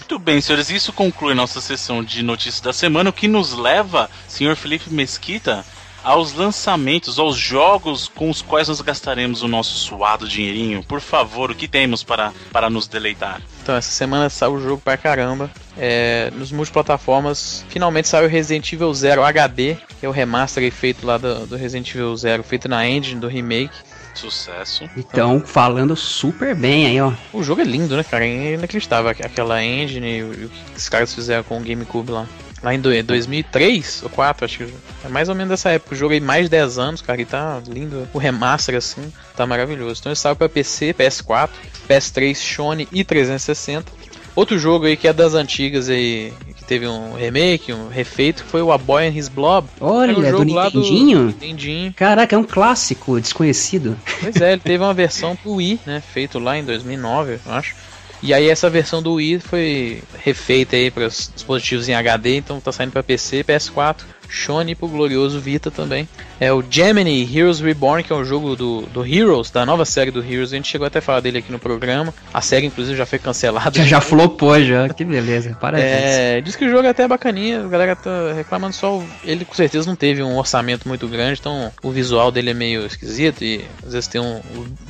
Muito 0.09 0.23
bem, 0.23 0.39
senhores, 0.39 0.69
isso 0.69 0.93
conclui 0.93 1.33
nossa 1.33 1.59
sessão 1.59 2.01
de 2.01 2.23
notícias 2.23 2.61
da 2.61 2.71
semana, 2.71 3.09
o 3.09 3.13
que 3.13 3.27
nos 3.27 3.51
leva, 3.51 4.09
senhor 4.25 4.55
Felipe 4.55 4.89
Mesquita, 4.89 5.65
aos 6.01 6.31
lançamentos, 6.31 7.19
aos 7.19 7.35
jogos 7.35 8.07
com 8.07 8.29
os 8.29 8.41
quais 8.41 8.69
nós 8.69 8.79
gastaremos 8.79 9.43
o 9.43 9.49
nosso 9.49 9.77
suado 9.77 10.25
dinheirinho. 10.25 10.81
Por 10.81 11.01
favor, 11.01 11.51
o 11.51 11.55
que 11.55 11.67
temos 11.67 12.05
para, 12.05 12.31
para 12.53 12.69
nos 12.69 12.87
deleitar? 12.87 13.41
Então, 13.61 13.75
essa 13.75 13.91
semana 13.91 14.29
saiu 14.29 14.53
o 14.53 14.61
jogo 14.61 14.81
pra 14.81 14.95
caramba. 14.95 15.51
É, 15.77 16.31
nos 16.33 16.53
multiplataformas, 16.53 17.65
finalmente 17.67 18.07
saiu 18.07 18.29
Resident 18.29 18.71
Evil 18.71 18.93
Zero 18.93 19.25
HD, 19.25 19.75
que 19.99 20.05
é 20.05 20.09
o 20.09 20.13
remaster 20.13 20.71
feito 20.71 21.05
lá 21.05 21.17
do, 21.17 21.47
do 21.47 21.57
Resident 21.57 21.93
Evil 21.93 22.15
Zero, 22.15 22.43
feito 22.43 22.69
na 22.69 22.87
engine 22.87 23.19
do 23.19 23.27
remake. 23.27 23.75
Sucesso. 24.18 24.89
Então, 24.97 25.39
falando 25.45 25.95
super 25.95 26.55
bem 26.55 26.88
aí, 26.88 26.99
ó. 27.01 27.13
O 27.32 27.43
jogo 27.43 27.61
é 27.61 27.63
lindo, 27.63 27.95
né, 27.95 28.03
cara? 28.03 28.26
É 28.26 28.53
inacreditável 28.53 29.09
aqu- 29.11 29.26
aquela 29.26 29.63
engine 29.63 30.18
e 30.18 30.24
o, 30.24 30.49
que 30.49 30.78
os 30.78 30.89
caras 30.89 31.13
fizeram 31.13 31.43
com 31.43 31.57
o 31.57 31.61
GameCube 31.63 32.11
lá. 32.11 32.28
Lá 32.63 32.74
em 32.74 32.80
do- 32.80 32.89
2003 33.03 34.01
ou 34.03 34.09
4, 34.09 34.45
acho 34.45 34.57
que 34.57 34.74
é 35.05 35.09
mais 35.09 35.30
ou 35.30 35.36
menos 35.36 35.49
dessa 35.51 35.70
época. 35.70 35.93
O 35.93 35.97
jogo 35.97 36.13
aí 36.13 36.20
mais 36.20 36.45
de 36.45 36.49
10 36.49 36.80
anos, 36.80 37.01
cara, 37.01 37.22
e 37.22 37.26
tá 37.26 37.61
lindo. 37.68 38.07
O 38.13 38.18
remaster, 38.18 38.76
assim, 38.76 39.13
tá 39.36 39.45
maravilhoso. 39.45 39.99
Então 39.99 40.09
ele 40.11 40.18
saiu 40.18 40.36
pra 40.36 40.49
PC, 40.49 40.93
PS4, 40.93 41.49
PS3, 41.88 42.36
Sony 42.36 42.88
e 42.91 43.03
360. 43.03 43.91
Outro 44.36 44.57
jogo 44.57 44.86
aí 44.86 44.97
que 44.97 45.07
é 45.07 45.13
das 45.13 45.34
antigas 45.36 45.89
aí, 45.89 46.34
teve 46.68 46.88
um 46.88 47.13
remake, 47.13 47.72
um 47.74 47.88
refeito, 47.88 48.43
que 48.43 48.49
foi 48.49 48.61
o 48.61 48.72
A 48.72 48.78
Boy 48.78 49.07
and 49.07 49.11
His 49.18 49.28
Blob. 49.30 49.68
Olha, 49.80 50.13
o 50.36 50.45
do 50.45 50.53
lá 50.53 50.70
do- 50.70 50.80
Nintendinho. 50.80 51.26
Nintendinho. 51.28 51.93
Caraca, 51.93 52.36
é 52.36 52.39
um 52.39 52.43
clássico 52.43 53.20
desconhecido. 53.20 53.97
Pois 54.22 54.36
é, 54.41 54.51
ele 54.53 54.61
teve 54.61 54.84
uma 54.84 54.93
versão 54.93 55.36
pro 55.36 55.53
Wii, 55.53 55.80
né? 55.86 56.01
Feito 56.13 56.38
lá 56.39 56.57
em 56.57 56.63
2009, 56.63 57.39
eu 57.45 57.51
acho. 57.53 57.76
E 58.22 58.34
aí 58.34 58.49
essa 58.49 58.68
versão 58.70 59.01
do 59.01 59.13
Wii 59.13 59.39
foi 59.39 60.01
refeita 60.24 60.76
aí 60.76 60.89
para 60.89 61.05
os 61.05 61.32
dispositivos 61.34 61.88
em 61.88 61.93
HD, 61.93 62.38
então 62.38 62.59
tá 62.59 62.72
saindo 62.72 62.91
para 62.91 63.03
PC, 63.03 63.43
PS4, 63.43 63.97
Sony 64.30 64.71
e 64.71 64.75
pro 64.75 64.88
glorioso 64.88 65.39
Vita 65.39 65.69
também. 65.71 66.07
É 66.39 66.51
o 66.53 66.63
Gemini 66.69 67.23
Heroes 67.36 67.59
Reborn, 67.59 68.03
que 68.03 68.13
é 68.13 68.15
um 68.15 68.23
jogo 68.23 68.55
do, 68.55 68.82
do 68.84 69.05
Heroes, 69.05 69.49
da 69.49 69.65
nova 69.65 69.86
série 69.86 70.11
do 70.11 70.23
Heroes. 70.23 70.53
A 70.53 70.55
gente 70.55 70.67
chegou 70.67 70.86
até 70.86 70.99
a 70.99 71.01
falar 71.01 71.19
dele 71.19 71.39
aqui 71.39 71.51
no 71.51 71.57
programa. 71.59 72.13
A 72.34 72.41
série, 72.41 72.65
inclusive, 72.67 72.97
já 72.97 73.05
foi 73.05 73.17
cancelada. 73.19 73.80
Já, 73.80 73.86
já 73.86 74.01
flopou 74.01 74.61
já. 74.63 74.88
Que 74.89 75.03
beleza. 75.03 75.55
Parabéns. 75.59 75.88
É, 75.91 76.41
diz 76.41 76.55
que 76.55 76.65
o 76.65 76.69
jogo 76.69 76.86
é 76.86 76.89
até 76.89 77.07
bacaninha, 77.07 77.63
a 77.63 77.67
galera 77.67 77.95
tá 77.95 78.34
reclamando 78.36 78.73
só. 78.75 79.01
Ele 79.23 79.45
com 79.45 79.53
certeza 79.55 79.88
não 79.88 79.95
teve 79.95 80.21
um 80.21 80.38
orçamento 80.38 80.88
muito 80.88 81.07
grande, 81.07 81.39
então 81.39 81.71
o 81.82 81.89
visual 81.91 82.32
dele 82.32 82.51
é 82.51 82.53
meio 82.53 82.86
esquisito 82.86 83.43
e 83.43 83.65
às 83.86 83.93
vezes 83.93 84.07
tem 84.07 84.21
um- 84.21 84.41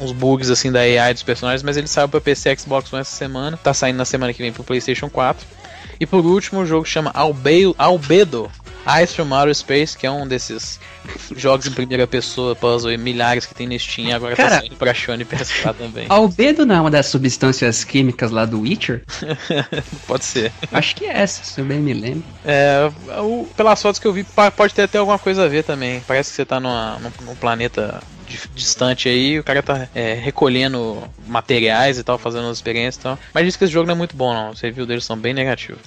uns 0.02 0.12
bugs 0.12 0.50
assim 0.50 0.72
da 0.72 0.80
AI 0.82 1.14
dos 1.14 1.24
personagens, 1.24 1.64
mas 1.64 1.78
ele 1.78 1.88
saiu 1.88 2.10
pra 2.10 2.20
PC 2.20 2.52
e 2.52 2.58
Xbox 2.60 2.92
One 2.92 3.02
essa 3.02 3.16
semana, 3.16 3.58
tá 3.58 3.74
saindo 3.74 3.98
na 3.98 4.06
semana 4.06 4.34
que 4.34 4.42
vem 4.42 4.52
pro 4.52 4.64
PlayStation 4.64 5.10
4. 5.10 5.46
E 6.00 6.06
por 6.06 6.24
último, 6.26 6.62
o 6.62 6.66
jogo 6.66 6.86
chama 6.86 7.10
Albe 7.14 7.74
Albedo 7.78 8.52
Eyes 8.88 9.14
from 9.14 9.34
Outer 9.34 9.54
Space, 9.56 9.98
que 9.98 10.06
é 10.08 10.12
um 10.12 10.28
desses 10.28 10.80
jogos 11.36 11.68
em 11.68 11.72
primeira 11.72 12.08
pessoa, 12.08 12.56
puzzle 12.56 12.92
e 12.92 12.98
milhares 12.98 13.46
que 13.46 13.54
tem 13.54 13.68
na 13.68 13.78
Steam, 13.78 14.16
agora 14.16 14.36
Cara- 14.36 14.50
tá 14.50 14.60
saindo 14.60 14.76
pra 14.76 14.94
Sony 14.94 15.24
e 15.24 15.26
PS4 15.26 15.76
também. 15.78 16.06
Albedo 16.10 16.66
não 16.66 16.76
é 16.76 16.82
uma 16.82 16.92
das 16.92 17.08
substâncias 17.08 17.84
químicas 17.84 18.32
lá 18.32 18.46
do 18.46 18.62
Witcher? 18.62 19.02
Pode 20.08 20.26
ser. 20.26 20.52
Acho 20.72 20.96
que 20.96 21.06
é 21.06 21.18
essa, 21.20 21.44
se 21.44 21.60
eu 21.62 21.66
bem 21.66 21.80
me 21.80 21.94
lembro. 21.94 22.24
É, 22.46 22.90
o- 23.22 23.48
pelas 23.56 23.82
fotos 23.82 24.00
que 24.00 24.08
eu 24.08 24.14
vi, 24.14 24.26
pode 24.56 24.74
ter 24.74 24.84
até 24.84 24.98
alguma 24.98 25.20
coisa 25.20 25.44
a 25.46 25.48
ver 25.48 25.64
também. 25.64 26.02
Parece 26.08 26.30
que 26.30 26.36
você 26.36 26.46
tá 26.46 26.60
numa, 26.60 26.98
num, 27.22 27.36
planeta 27.36 28.02
di- 28.28 28.40
distante 28.56 29.08
aí, 29.10 29.40
o 29.40 29.44
cara 29.44 29.62
tá 29.64 29.88
é, 29.94 30.14
recolhendo 30.14 31.04
materiais 31.28 31.98
e 31.98 32.04
tal, 32.04 32.18
fazendo 32.18 32.46
umas 32.46 32.58
experiências 32.58 32.96
e 32.96 33.00
tal. 33.00 33.20
Mas 33.34 33.46
diz 33.46 33.56
que 33.56 33.64
esse 33.64 33.74
jogo 33.74 33.88
não 33.88 33.94
é 33.94 33.98
muito 33.98 34.16
bom, 34.16 34.34
não. 34.34 34.52
Os 34.52 34.62
reviews 34.62 34.88
deles 34.88 35.06
são 35.06 35.18
bem 35.18 35.34
negativos. 35.34 35.82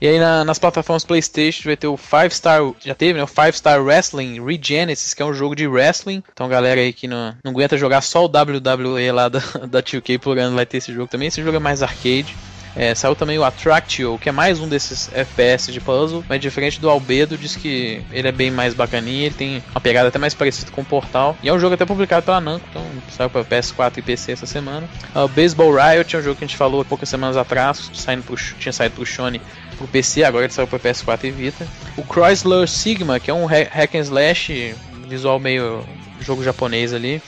E 0.00 0.06
aí 0.06 0.18
na- 0.18 0.44
nas 0.44 0.58
plataformas 0.58 1.04
Playstation 1.04 1.62
vai 1.64 1.76
ter 1.76 1.86
o 1.86 1.96
5 1.96 2.30
Star. 2.34 2.60
Já 2.84 2.94
teve, 2.94 3.18
né? 3.18 3.24
O 3.24 3.26
5 3.28 3.52
Star 3.56 3.82
Wrestling 3.82 4.44
Regenesis, 4.44 5.14
que 5.14 5.22
é 5.22 5.24
um 5.26 5.32
jogo 5.34 5.54
de 5.54 5.66
wrestling. 5.66 6.22
Então 6.32 6.48
galera 6.48 6.80
aí 6.80 6.92
que 6.92 7.06
não, 7.08 7.34
não 7.44 7.52
aguenta 7.52 7.76
jogar 7.78 8.00
só 8.02 8.24
o 8.24 8.28
WWE 8.28 9.10
lá 9.12 9.28
da, 9.28 9.38
da 9.68 9.82
2K 9.82 10.18
por 10.18 10.38
ano 10.38 10.54
vai 10.56 10.66
ter 10.66 10.78
esse 10.78 10.92
jogo 10.92 11.08
também. 11.08 11.28
Esse 11.28 11.42
jogo 11.42 11.56
é 11.56 11.60
mais 11.60 11.82
arcade. 11.82 12.34
É, 12.76 12.94
saiu 12.94 13.16
também 13.16 13.38
o 13.38 13.44
Attractio, 13.44 14.18
que 14.20 14.28
é 14.28 14.32
mais 14.32 14.60
um 14.60 14.68
desses 14.68 15.10
FPS 15.14 15.72
de 15.72 15.80
puzzle, 15.80 16.22
mas 16.28 16.38
diferente 16.40 16.78
do 16.78 16.90
Albedo, 16.90 17.38
diz 17.38 17.56
que 17.56 18.02
ele 18.12 18.28
é 18.28 18.32
bem 18.32 18.50
mais 18.50 18.74
bacaninha, 18.74 19.26
ele 19.26 19.34
tem 19.34 19.64
uma 19.70 19.80
pegada 19.80 20.08
até 20.08 20.18
mais 20.18 20.34
parecida 20.34 20.70
com 20.70 20.82
o 20.82 20.84
Portal. 20.84 21.34
E 21.42 21.48
é 21.48 21.52
um 21.54 21.58
jogo 21.58 21.74
até 21.74 21.86
publicado 21.86 22.26
pela 22.26 22.38
Namco, 22.40 22.66
então 22.68 22.84
saiu 23.10 23.30
para 23.30 23.42
PS4 23.44 23.96
e 23.96 24.02
PC 24.02 24.32
essa 24.32 24.44
semana. 24.44 24.86
Ah, 25.14 25.24
O 25.24 25.28
Baseball 25.28 25.72
Riot 25.74 26.14
é 26.14 26.18
um 26.18 26.22
jogo 26.22 26.36
que 26.36 26.44
a 26.44 26.46
gente 26.46 26.56
falou 26.56 26.84
poucas 26.84 27.08
semanas 27.08 27.36
atrás, 27.38 27.90
saindo 27.94 28.22
pro, 28.24 28.36
tinha 28.36 28.72
saído 28.74 28.96
pro 28.96 29.06
Sony 29.06 29.40
pro 29.78 29.86
PC, 29.88 30.24
agora 30.24 30.44
ele 30.44 30.52
saiu 30.52 30.66
para 30.66 30.78
PS4 30.78 31.24
e 31.24 31.30
Vita. 31.30 31.66
O 31.96 32.02
Chrysler 32.02 32.68
Sigma, 32.68 33.18
que 33.18 33.30
é 33.30 33.34
um 33.34 33.46
ha- 33.46 33.68
hack 33.70 33.94
and 33.94 34.00
slash, 34.00 34.74
visual 35.08 35.38
meio 35.40 35.82
jogo 36.20 36.44
japonês 36.44 36.92
ali, 36.92 37.22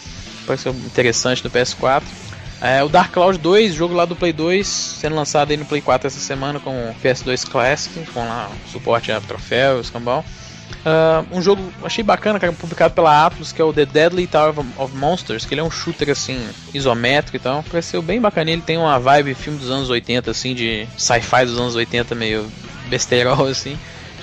parece 0.46 0.68
interessante 0.68 1.42
no 1.42 1.51
PS4. 1.51 2.03
É, 2.61 2.83
o 2.83 2.89
Dark 2.89 3.13
Cloud 3.13 3.39
2, 3.39 3.73
jogo 3.75 3.95
lá 3.95 4.05
do 4.05 4.17
Play 4.17 4.33
2, 4.33 4.67
sendo 4.67 5.15
lançado 5.15 5.51
aí 5.51 5.57
no 5.57 5.65
Play 5.65 5.81
4 5.81 6.09
essa 6.09 6.19
semana 6.19 6.59
com 6.59 6.71
o 6.91 6.95
PS2 7.03 7.49
Classic, 7.49 8.05
com 8.13 8.21
lá 8.21 8.51
suporte 8.71 9.13
a 9.13 9.21
troféu, 9.21 9.81
escambau. 9.81 10.25
Ah, 10.85 11.25
um 11.31 11.41
jogo 11.41 11.63
achei 11.85 12.03
bacana, 12.03 12.39
cara, 12.41 12.53
publicado 12.53 12.95
pela 12.95 13.25
Atlus, 13.27 13.53
que 13.53 13.61
é 13.63 13.65
o 13.65 13.73
The 13.73 13.87
Deadly 13.87 14.27
Tower 14.27 14.55
of- 14.77 14.97
Monsters, 14.97 15.45
que 15.45 15.55
ele 15.55 15.61
é 15.61 15.65
um 15.65 15.71
shooter 15.71 16.11
assim, 16.11 16.49
isométrico 16.75 17.37
e 17.37 17.41
tal. 17.41 17.63
Pareceu 17.63 18.03
bem 18.03 18.21
bacana, 18.21 18.51
ele 18.51 18.63
tem 18.63 18.77
uma 18.77 18.99
vibe 18.99 19.35
filme 19.35 19.59
dos 19.59 19.71
anos 19.71 19.89
80, 19.91 20.31
assim, 20.31 20.55
de 20.55 20.87
sci-fi 20.97 21.45
dos 21.47 21.59
anos 21.59 21.75
80, 21.77 22.15
meio 22.15 22.47
besterol, 22.89 23.47
assim. 23.49 23.79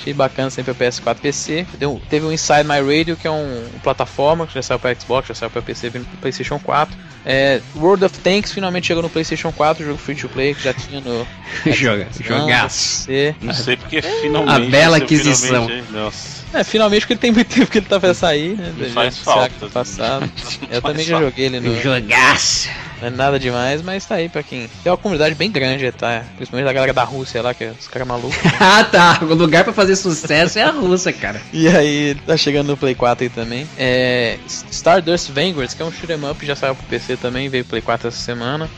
Achei 0.06 0.14
bacana 0.14 0.52
sempre 0.52 0.72
para 0.76 0.88
PS4 0.88 1.16
PC. 1.20 1.66
Deu- 1.80 2.00
teve 2.08 2.28
o 2.28 2.32
Inside 2.32 2.64
My 2.64 2.80
Radio, 2.80 3.18
que 3.18 3.26
é 3.26 3.32
um, 3.32 3.66
um 3.76 3.80
plataforma, 3.80 4.46
que 4.46 4.54
já 4.54 4.62
saiu 4.62 4.78
para 4.78 4.94
Xbox, 4.94 5.28
já 5.30 5.34
saiu 5.34 5.50
para 5.50 5.64
PC, 5.64 5.90
pro 5.90 6.04
PlayStation 6.22 6.60
4. 6.60 6.96
É, 7.26 7.60
World 7.76 8.06
of 8.06 8.20
Tanks 8.20 8.52
finalmente 8.52 8.86
chegou 8.86 9.02
no 9.02 9.10
PlayStation 9.10 9.52
4, 9.52 9.84
jogo 9.84 9.98
free 9.98 10.14
to 10.16 10.30
play 10.30 10.54
que 10.54 10.62
já 10.64 10.74
tinha 10.76 11.02
no 11.02 11.26
Joga, 11.74 12.08
jogaço. 12.22 13.10
Não 13.42 13.52
sei 13.54 13.78
porque 13.78 14.00
finalmente. 14.04 14.68
A 14.68 14.70
bela 14.70 14.98
aquisição. 14.98 15.66
finalmente- 15.68 15.92
Nossa. 15.92 16.36
É, 16.54 16.64
finalmente 16.64 17.02
porque 17.02 17.14
ele 17.14 17.20
tem 17.20 17.32
muito 17.32 17.48
tempo 17.54 17.72
que 17.72 17.80
ele 17.80 17.86
tá 17.88 18.00
pra 18.00 18.14
sair, 18.14 18.56
né? 18.56 18.72
E 18.80 18.90
faz 18.92 19.18
falta. 19.18 19.50
sido 19.60 19.72
Passado. 19.72 20.32
Eu 20.72 20.82
também 20.84 21.04
já 21.04 21.20
joguei 21.20 21.46
ele 21.48 21.60
no. 21.60 21.82
Jogaço. 21.82 22.70
Não 23.02 23.08
é 23.08 23.12
nada 23.12 23.40
demais, 23.40 23.82
mas 23.82 24.06
tá 24.06 24.16
aí 24.16 24.30
pra 24.30 24.42
quem. 24.42 24.70
Tem 24.84 24.92
uma 24.92 24.98
comunidade 24.98 25.36
bem 25.36 25.52
grande, 25.52 25.92
tá? 25.92 26.24
Principalmente 26.36 26.66
da 26.66 26.74
galera 26.74 26.94
da 26.94 27.04
Rússia 27.04 27.42
lá, 27.42 27.54
que 27.54 27.66
é 27.66 27.74
os 27.78 27.88
caras 27.88 28.08
malucos. 28.08 28.38
ah, 28.60 28.84
tá. 28.84 29.20
O 29.22 29.34
lugar 29.34 29.64
pra 29.64 29.74
fazer 29.74 29.96
sucesso 29.96 30.60
é 30.60 30.64
a 30.64 30.72
Rússia, 30.72 31.12
cara. 31.12 31.42
E 31.52 31.68
aí, 31.68 32.16
tá 32.26 32.38
chegando 32.38 32.68
no 32.68 32.78
Play 32.78 32.96
4 32.96 33.26
aí 33.26 33.30
também. 33.30 33.68
É. 33.78 34.38
Stardust 34.48 35.32
Vanguards, 35.32 35.74
que 35.74 35.82
é 35.82 35.86
um 35.86 35.92
shoot'em 35.92 36.30
up, 36.30 36.46
já 36.46 36.56
saiu 36.56 36.76
pro 36.76 36.86
PC 36.86 37.18
também, 37.18 37.50
veio 37.50 37.64
pro 37.64 37.72
Play 37.72 37.82
4 37.82 38.08
essa 38.08 38.18
semana. 38.18 38.70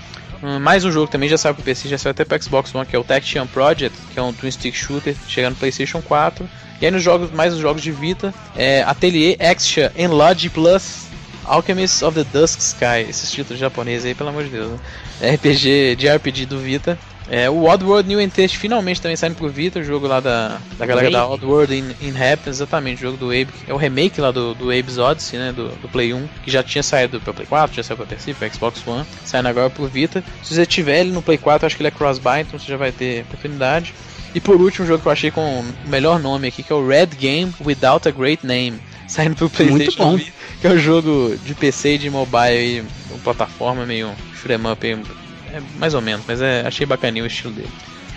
Hum, 0.41 0.59
mais 0.59 0.85
um 0.85 0.91
jogo 0.91 1.07
também 1.07 1.27
já 1.27 1.37
saiu 1.37 1.55
pro 1.55 1.63
PC, 1.63 1.89
já 1.89 1.97
saiu 1.97 2.11
até 2.11 2.23
pro 2.23 2.41
Xbox 2.41 2.73
One, 2.73 2.85
que 2.85 2.95
é 2.95 2.99
o 2.99 3.03
Tactian 3.03 3.47
Project, 3.47 3.97
que 4.13 4.19
é 4.19 4.21
um 4.21 4.31
twin 4.31 4.51
stick 4.51 4.75
shooter, 4.75 5.15
chegando 5.27 5.53
no 5.53 5.59
PlayStation 5.59 6.01
4. 6.01 6.47
E 6.79 6.85
aí 6.85 6.91
nos 6.91 7.01
jogos, 7.01 7.31
mais 7.31 7.53
os 7.53 7.59
jogos 7.59 7.81
de 7.81 7.91
Vita, 7.91 8.33
é 8.55 8.83
Atelier 8.83 9.35
Extra 9.39 9.91
Enlarge 9.97 10.49
Plus, 10.49 11.06
Alchemist 11.47 12.03
of 12.03 12.15
the 12.21 12.37
Dusk 12.37 12.59
Sky, 12.59 13.09
esses 13.09 13.31
títulos 13.31 13.59
japoneses 13.59 14.05
aí, 14.05 14.13
pelo 14.13 14.29
amor 14.29 14.43
de 14.43 14.49
Deus. 14.49 14.71
Né? 15.19 15.31
RPG 15.35 15.95
de 15.95 16.09
RPG 16.09 16.45
do 16.45 16.59
Vita. 16.59 16.97
É, 17.29 17.49
o 17.49 17.65
Oddworld 17.65 18.07
New 18.07 18.21
Entest 18.21 18.57
finalmente 18.57 19.01
também 19.01 19.17
saindo 19.17 19.35
pro 19.35 19.49
Vita, 19.49 19.79
o 19.79 19.83
jogo 19.83 20.07
lá 20.07 20.21
da, 20.21 20.59
da 20.77 20.85
galera 20.85 21.11
da 21.11 21.27
Oddworld 21.27 21.75
in, 21.75 21.89
in 22.01 22.11
Happiness, 22.11 22.57
exatamente, 22.57 22.99
o 22.99 23.07
jogo 23.07 23.17
do 23.17 23.25
Abe. 23.25 23.49
É 23.67 23.73
o 23.73 23.77
remake 23.77 24.21
lá 24.21 24.31
do, 24.31 24.53
do 24.53 24.65
Abe's 24.71 24.97
Odyssey, 24.97 25.37
né? 25.37 25.51
Do, 25.51 25.67
do 25.81 25.89
Play 25.89 26.13
1, 26.13 26.25
que 26.43 26.49
já 26.49 26.63
tinha 26.63 26.81
saído 26.81 27.19
pro 27.19 27.33
Play 27.33 27.45
4, 27.45 27.75
já 27.75 27.83
saiu 27.83 27.97
pra 27.97 28.05
PC, 28.05 28.33
pro 28.33 28.53
Xbox 28.53 28.87
One, 28.87 29.05
saindo 29.25 29.49
agora 29.49 29.69
pro 29.69 29.87
Vita. 29.87 30.23
Se 30.41 30.55
você 30.55 30.65
tiver 30.65 31.01
ele 31.01 31.11
no 31.11 31.21
Play 31.21 31.37
4, 31.37 31.65
acho 31.65 31.75
que 31.75 31.81
ele 31.81 31.89
é 31.89 31.91
cross-buy, 31.91 32.41
então 32.41 32.57
você 32.57 32.71
já 32.71 32.77
vai 32.77 32.93
ter 32.93 33.23
oportunidade. 33.23 33.93
E 34.33 34.39
por 34.39 34.55
último, 34.61 34.85
um 34.85 34.87
jogo 34.87 35.01
que 35.01 35.07
eu 35.07 35.11
achei 35.11 35.31
com 35.31 35.59
o 35.61 35.89
melhor 35.89 36.19
nome 36.19 36.47
aqui, 36.47 36.63
que 36.63 36.71
é 36.71 36.75
o 36.75 36.87
Red 36.87 37.07
Game 37.07 37.53
Without 37.65 38.07
a 38.07 38.11
Great 38.11 38.45
Name. 38.45 38.79
Saindo 39.09 39.35
pro 39.35 39.49
PlayStation 39.49 40.17
Vita, 40.17 40.31
que 40.61 40.67
é 40.67 40.71
um 40.71 40.77
jogo 40.77 41.37
de 41.43 41.53
PC 41.55 41.95
e 41.95 41.97
de 41.97 42.09
mobile, 42.09 42.85
uma 43.09 43.19
plataforma 43.19 43.85
meio 43.85 44.11
frame 44.33 44.67
up, 44.67 44.85
é 44.85 45.61
mais 45.77 45.93
ou 45.93 46.01
menos, 46.01 46.25
mas 46.27 46.41
é, 46.41 46.65
achei 46.65 46.85
bacaninho 46.85 47.23
o 47.23 47.27
estilo 47.27 47.53
dele. 47.53 47.69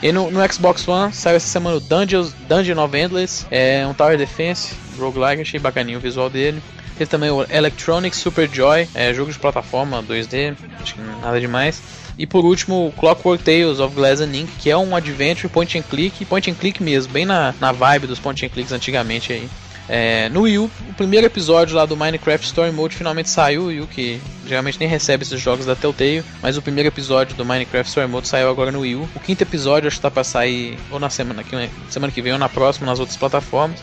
E 0.02 0.12
no, 0.12 0.30
no, 0.30 0.52
Xbox 0.52 0.88
One 0.88 1.12
saiu 1.12 1.36
essa 1.36 1.46
semana 1.46 1.76
o 1.76 1.80
Dungeons, 1.80 2.34
Dungeon 2.48 2.82
of 2.82 2.96
Endless, 2.96 3.46
é 3.50 3.86
um 3.86 3.92
Tower 3.92 4.16
Defense, 4.16 4.74
roguelike, 4.98 5.42
achei 5.42 5.60
bacaninho 5.60 5.98
o 5.98 6.00
visual 6.00 6.30
dele. 6.30 6.62
Teve 6.96 7.10
também 7.10 7.30
o 7.30 7.42
Electronic 7.50 8.14
Super 8.16 8.48
Joy, 8.50 8.88
é 8.94 9.12
jogo 9.12 9.30
de 9.32 9.38
plataforma 9.38 10.02
2D, 10.02 10.56
acho 10.80 10.94
que 10.94 11.00
nada 11.22 11.38
demais. 11.38 11.82
E 12.18 12.26
por 12.26 12.44
último, 12.44 12.92
Clockwork 12.98 13.42
Tales 13.42 13.78
of 13.78 13.94
Glass 13.94 14.20
and 14.20 14.34
Ink, 14.34 14.52
que 14.58 14.70
é 14.70 14.76
um 14.76 14.94
adventure 14.94 15.48
point 15.48 15.78
and 15.78 15.82
click, 15.82 16.24
point 16.26 16.50
and 16.50 16.54
click 16.54 16.82
mesmo, 16.82 17.12
bem 17.12 17.24
na, 17.24 17.54
na 17.60 17.72
vibe 17.72 18.06
dos 18.06 18.18
point 18.18 18.44
and 18.44 18.48
clicks 18.48 18.72
antigamente 18.72 19.32
aí. 19.32 19.48
É, 19.88 20.28
no 20.28 20.42
Wii 20.42 20.58
U, 20.58 20.70
o 20.88 20.94
primeiro 20.94 21.26
episódio 21.26 21.74
lá 21.74 21.84
do 21.84 21.96
Minecraft 21.96 22.46
Story 22.46 22.70
Mode 22.70 22.94
finalmente 22.94 23.28
saiu, 23.28 23.62
o 23.62 23.66
Wii 23.66 23.80
U, 23.80 23.86
que 23.86 24.20
geralmente 24.46 24.78
nem 24.78 24.88
recebe 24.88 25.24
esses 25.24 25.40
jogos 25.40 25.66
da 25.66 25.74
Telltale, 25.74 26.24
mas 26.40 26.56
o 26.56 26.62
primeiro 26.62 26.88
episódio 26.88 27.34
do 27.34 27.44
Minecraft 27.44 27.88
Story 27.88 28.08
Mode 28.08 28.28
saiu 28.28 28.48
agora 28.48 28.70
no 28.70 28.80
Wii 28.80 28.94
U. 28.94 29.08
O 29.14 29.20
quinto 29.20 29.42
episódio 29.42 29.88
acho 29.88 29.96
que 29.96 30.02
tá 30.02 30.10
pra 30.10 30.22
sair 30.22 30.78
ou 30.90 31.00
na 31.00 31.10
semana 31.10 31.42
que, 31.42 31.56
semana 31.88 32.12
que 32.12 32.22
vem 32.22 32.32
ou 32.32 32.38
na 32.38 32.48
próxima 32.48 32.86
nas 32.86 33.00
outras 33.00 33.16
plataformas. 33.16 33.80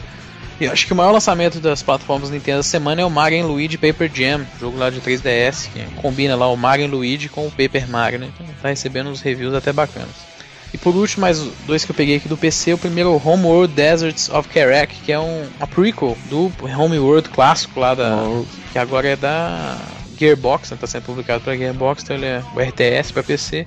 E 0.59 0.65
eu 0.65 0.71
acho 0.71 0.87
que 0.87 0.93
o 0.93 0.95
maior 0.95 1.11
lançamento 1.11 1.59
das 1.59 1.83
plataformas 1.83 2.31
Nintendo 2.31 2.59
essa 2.59 2.69
semana 2.69 3.01
é 3.01 3.05
o 3.05 3.11
Mario 3.11 3.45
Luigi 3.45 3.77
Paper 3.77 4.09
Jam, 4.11 4.45
jogo 4.59 4.77
lá 4.77 4.89
de 4.89 4.99
3DS, 4.99 5.69
que 5.71 6.01
combina 6.01 6.35
lá 6.35 6.47
o 6.47 6.57
Mario 6.57 6.87
Luigi 6.87 7.29
com 7.29 7.45
o 7.45 7.51
Paper 7.51 7.87
Mario, 7.87 8.19
né? 8.19 8.29
Então 8.33 8.55
tá 8.61 8.69
recebendo 8.69 9.09
uns 9.09 9.21
reviews 9.21 9.53
até 9.53 9.71
bacanas. 9.71 10.36
E 10.78 10.80
por 10.80 10.95
último, 10.95 11.21
mais 11.21 11.39
dois 11.65 11.84
que 11.84 11.89
eu 11.89 11.95
peguei 11.95 12.17
aqui 12.17 12.30
do 12.30 12.38
PC. 12.38 12.73
O 12.73 12.78
primeiro, 12.78 13.19
Homeworld 13.25 13.73
Deserts 13.73 14.30
of 14.30 14.47
Karak, 14.47 14.93
que 15.03 15.11
é 15.11 15.19
um, 15.19 15.47
uma 15.57 15.65
prequel 15.65 16.15
do 16.30 16.51
Homeworld 16.61 17.30
clássico 17.30 17.80
lá 17.80 17.95
da. 17.95 18.23
Oh. 18.23 18.45
Que 18.71 18.78
agora 18.78 19.07
é 19.07 19.15
da 19.15 19.75
Gearbox, 20.19 20.69
né? 20.69 20.78
tá 20.80 20.86
sendo 20.86 21.03
publicado 21.03 21.43
pela 21.43 21.57
Gearbox, 21.57 22.03
então 22.03 22.15
ele 22.15 22.28
é 22.28 22.43
o 22.55 22.59
RTS 22.59 23.11
para 23.11 23.23
PC. 23.23 23.65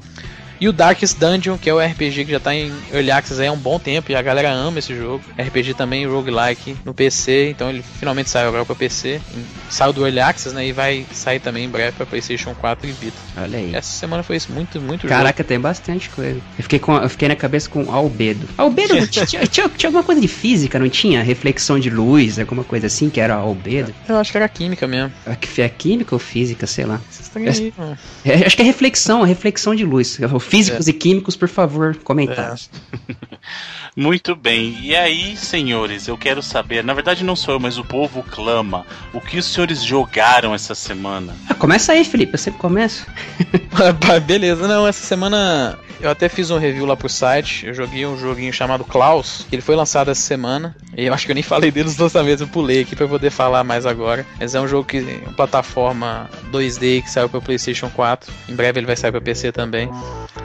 E 0.61 0.68
o 0.68 0.72
Darkest 0.72 1.18
Dungeon, 1.18 1.56
que 1.56 1.70
é 1.70 1.74
o 1.74 1.80
RPG 1.80 2.26
que 2.26 2.30
já 2.30 2.36
está 2.36 2.54
em 2.54 2.70
Early 2.92 3.11
Access 3.11 3.42
há 3.42 3.50
um 3.50 3.56
bom 3.56 3.78
tempo 3.78 4.12
e 4.12 4.14
a 4.14 4.20
galera 4.20 4.50
ama 4.50 4.78
esse 4.78 4.94
jogo. 4.94 5.24
RPG 5.38 5.72
também 5.72 6.06
roguelike 6.06 6.76
no 6.84 6.92
PC, 6.92 7.50
então 7.50 7.70
ele 7.70 7.82
finalmente 7.98 8.28
saiu 8.28 8.48
agora 8.48 8.64
para 8.66 8.74
PC. 8.74 9.20
Saiu 9.70 9.92
do 9.92 10.04
Early 10.04 10.20
Access, 10.20 10.54
né? 10.54 10.66
E 10.66 10.72
vai 10.72 11.06
sair 11.12 11.40
também 11.40 11.64
em 11.64 11.68
breve 11.68 11.92
para 11.92 12.04
PlayStation 12.04 12.54
4 12.54 12.88
e 12.88 12.92
Vita. 12.92 13.16
Olha 13.38 13.58
aí. 13.58 13.74
Essa 13.74 13.90
semana 13.90 14.22
foi 14.22 14.36
isso, 14.36 14.52
muito, 14.52 14.78
muito 14.80 15.06
Caraca, 15.06 15.38
jogo. 15.38 15.48
tem 15.48 15.58
bastante 15.58 16.11
coisa. 16.11 16.40
Eu 16.58 16.62
fiquei, 16.62 16.78
com, 16.78 16.94
eu 16.94 17.08
fiquei 17.08 17.28
na 17.28 17.36
cabeça 17.36 17.70
com 17.70 17.90
Albedo. 17.90 18.46
Albedo, 18.58 18.94
tinha, 19.08 19.26
tinha, 19.46 19.70
alguma 19.84 20.02
coisa 20.02 20.20
de 20.20 20.28
física, 20.28 20.78
não 20.78 20.90
tinha? 20.90 21.22
Reflexão 21.22 21.78
de 21.78 21.88
luz, 21.88 22.38
alguma 22.38 22.64
coisa 22.64 22.86
assim 22.86 23.08
que 23.08 23.18
era 23.18 23.34
Albedo? 23.34 23.94
Eu 24.06 24.18
acho 24.18 24.30
que 24.30 24.36
era 24.36 24.48
química 24.48 24.86
mesmo. 24.86 25.11
É 25.26 25.61
é 25.61 25.68
química 25.68 26.14
ou 26.14 26.18
física, 26.18 26.66
sei 26.66 26.84
lá. 26.84 27.00
Aí, 27.34 27.72
é, 28.24 28.46
acho 28.46 28.56
que 28.56 28.62
é 28.62 28.64
reflexão, 28.64 29.22
reflexão 29.22 29.74
de 29.74 29.84
luz. 29.84 30.18
Físicos 30.51 30.88
é. 30.88 30.90
e 30.90 30.92
químicos, 30.92 31.36
por 31.36 31.48
favor, 31.48 31.96
comentários. 32.03 32.68
É. 33.09 33.14
Muito 33.94 34.34
bem. 34.34 34.78
E 34.82 34.96
aí, 34.96 35.36
senhores, 35.36 36.09
eu 36.09 36.18
quero 36.18 36.42
saber, 36.42 36.82
na 36.82 36.92
verdade 36.92 37.22
não 37.22 37.36
sou 37.36 37.55
eu, 37.55 37.61
mas 37.61 37.78
o 37.78 37.84
povo 37.84 38.24
clama. 38.24 38.84
O 39.12 39.20
que 39.20 39.38
os 39.38 39.46
senhores 39.46 39.82
jogaram 39.84 40.53
essa 40.53 40.74
semana? 40.74 41.36
Ah, 41.48 41.55
começa 41.55 41.92
aí, 41.92 42.05
Felipe, 42.05 42.34
eu 42.34 42.38
sempre 42.38 42.59
começo. 42.59 43.07
Beleza, 44.26 44.66
não, 44.66 44.86
essa 44.86 45.07
semana 45.07 45.78
eu 46.01 46.11
até 46.11 46.28
fiz 46.28 46.51
um 46.51 46.59
review 46.59 46.86
lá 46.86 46.96
pro 46.96 47.09
site. 47.09 47.66
Eu 47.66 47.74
joguei 47.74 48.07
um 48.07 48.18
joguinho 48.18 48.53
chamado 48.53 48.84
Klaus, 48.84 49.46
que 49.48 49.55
ele 49.55 49.62
foi 49.62 49.76
lançado 49.76 50.11
essa 50.11 50.20
semana. 50.20 50.74
E 50.96 51.07
eu 51.07 51.14
acho 51.14 51.26
que 51.26 51.32
eu 51.32 51.34
nem 51.34 51.42
falei 51.42 51.70
dele 51.70 51.88
nos 51.88 51.98
lançamentos, 51.98 52.40
eu 52.40 52.48
pulei 52.48 52.80
aqui 52.82 52.96
pra 52.96 53.07
poder 53.07 53.30
falar 53.30 53.62
mais 53.64 53.86
agora. 53.86 54.24
Mas 54.38 54.55
é 54.55 54.61
um 54.61 54.66
jogo 54.66 54.84
que 54.84 55.01
uma 55.01 55.32
plataforma 55.34 56.28
2D 56.51 57.03
que 57.03 57.11
saiu 57.11 57.28
pra 57.28 57.40
PlayStation 57.40 57.90
4. 57.90 58.32
Em 58.48 58.55
breve 58.55 58.80
ele 58.80 58.86
vai 58.86 58.96
sair 58.96 59.12
pra 59.12 59.20
PC 59.20 59.53
também. 59.53 59.90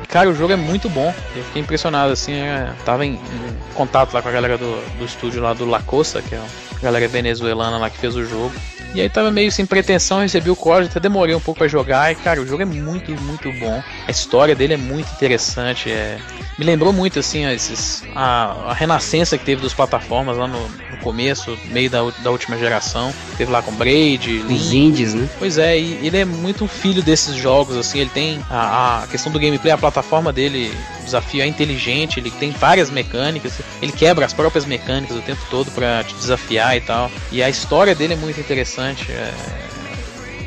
E, 0.03 0.07
cara, 0.07 0.29
o 0.29 0.35
jogo 0.35 0.53
é 0.53 0.57
muito 0.57 0.89
bom. 0.89 1.13
Eu 1.35 1.43
fiquei 1.43 1.61
impressionado 1.61 2.11
assim. 2.11 2.33
Eu 2.33 2.73
tava 2.85 3.05
em, 3.05 3.13
em, 3.13 3.73
contato 3.73 4.13
lá 4.13 4.21
com 4.21 4.29
a 4.29 4.31
galera 4.31 4.57
do, 4.57 4.97
do 4.97 5.05
estúdio 5.05 5.41
lá 5.41 5.53
do 5.53 5.65
Lacosta, 5.65 6.21
que 6.21 6.35
é 6.35 6.41
a 6.77 6.81
galera 6.81 7.07
venezuelana 7.07 7.77
lá 7.77 7.89
que 7.89 7.97
fez 7.97 8.15
o 8.15 8.25
jogo. 8.25 8.53
E 8.95 9.01
aí 9.01 9.09
tava 9.09 9.29
meio 9.29 9.51
sem 9.51 9.65
pretensão, 9.65 10.21
recebi 10.21 10.49
o 10.49 10.55
código, 10.55 10.89
até 10.89 11.01
demorei 11.01 11.35
um 11.35 11.39
pouco 11.39 11.57
para 11.57 11.67
jogar. 11.67 12.13
E 12.13 12.15
cara, 12.15 12.41
o 12.41 12.47
jogo 12.47 12.61
é 12.61 12.65
muito, 12.65 13.11
muito 13.23 13.51
bom. 13.59 13.83
A 14.07 14.09
história 14.09 14.55
dele 14.55 14.75
é 14.75 14.77
muito 14.77 15.11
interessante. 15.11 15.91
É... 15.91 16.17
Me 16.57 16.63
lembrou 16.63 16.93
muito 16.93 17.19
assim 17.19 17.45
esses, 17.45 18.03
a, 18.15 18.69
a 18.69 18.73
renascença 18.73 19.37
que 19.37 19.43
teve 19.43 19.61
dos 19.61 19.73
plataformas 19.73 20.37
lá 20.37 20.47
no, 20.47 20.61
no 20.61 20.97
começo, 21.03 21.57
meio 21.65 21.89
da, 21.89 21.99
da 22.23 22.31
última 22.31 22.57
geração. 22.57 23.13
Teve 23.37 23.51
lá 23.51 23.61
com 23.61 23.73
Braid, 23.73 24.45
Os 24.49 24.71
indies, 24.71 25.13
né? 25.13 25.27
Pois 25.37 25.57
é, 25.57 25.77
e 25.77 26.07
ele 26.07 26.17
é 26.17 26.23
muito 26.23 26.63
um 26.63 26.67
filho 26.67 27.03
desses 27.03 27.35
jogos, 27.35 27.75
assim, 27.75 27.99
ele 27.99 28.09
tem 28.11 28.39
a, 28.49 29.03
a 29.03 29.07
questão 29.07 29.29
do 29.29 29.37
gameplay, 29.37 29.73
a 29.73 29.77
plataforma 29.77 30.31
dele, 30.31 30.73
desafio 31.05 31.41
é 31.41 31.47
inteligente, 31.47 32.19
ele 32.19 32.31
tem 32.31 32.51
várias 32.51 32.89
mecânicas, 32.89 33.59
ele 33.81 33.91
quebra 33.91 34.25
as 34.25 34.33
próprias 34.33 34.65
mecânicas 34.65 35.15
o 35.15 35.21
tempo 35.21 35.41
todo 35.49 35.71
para 35.71 36.03
te 36.03 36.13
desafiar 36.15 36.75
e 36.75 36.81
tal. 36.81 37.09
E 37.31 37.41
a 37.41 37.49
história 37.49 37.95
dele 37.95 38.13
é 38.13 38.17
muito 38.17 38.39
interessante. 38.39 39.11
É, 39.11 39.33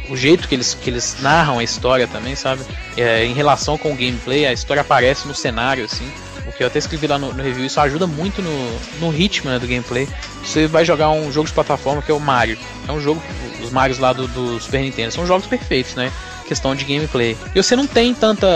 o 0.09 0.17
jeito 0.17 0.49
que 0.49 0.55
eles, 0.55 0.75
que 0.75 0.91
eles 0.91 1.17
narram 1.21 1.59
a 1.59 1.65
história 1.65 2.07
também, 2.07 2.35
sabe? 2.35 2.63
É, 2.97 3.25
em 3.25 3.35
relação 3.35 3.77
com 3.79 3.93
o 3.93 3.97
gameplay, 3.97 4.47
a 4.47 4.53
história 4.53 4.81
aparece 4.81 5.27
no 5.29 5.35
cenário, 5.35 5.85
assim. 5.85 6.11
O 6.47 6.53
que 6.53 6.63
eu 6.63 6.67
até 6.67 6.79
escrevi 6.79 7.07
lá 7.07 7.19
no, 7.19 7.33
no 7.33 7.43
review, 7.43 7.65
isso 7.67 7.79
ajuda 7.79 8.07
muito 8.07 8.41
no, 8.41 8.79
no 9.01 9.11
ritmo 9.11 9.51
né, 9.51 9.59
do 9.59 9.67
gameplay. 9.67 10.09
Você 10.43 10.67
vai 10.67 10.85
jogar 10.85 11.11
um 11.11 11.31
jogo 11.31 11.47
de 11.47 11.53
plataforma 11.53 12.01
que 12.01 12.11
é 12.11 12.15
o 12.15 12.21
Mario. 12.21 12.59
É 12.89 12.93
um 12.93 13.01
jogo, 13.01 13.23
os 13.63 13.71
Marios 13.71 13.99
lá 13.99 14.13
do, 14.13 14.27
do 14.29 14.59
Super 14.59 14.81
Nintendo, 14.81 15.13
são 15.13 15.27
jogos 15.27 15.47
perfeitos, 15.47 15.95
né? 15.95 16.11
Questão 16.49 16.75
de 16.75 16.85
gameplay. 16.85 17.37
E 17.55 17.63
você 17.63 17.77
não 17.77 17.87
tem 17.87 18.15
tanta 18.15 18.49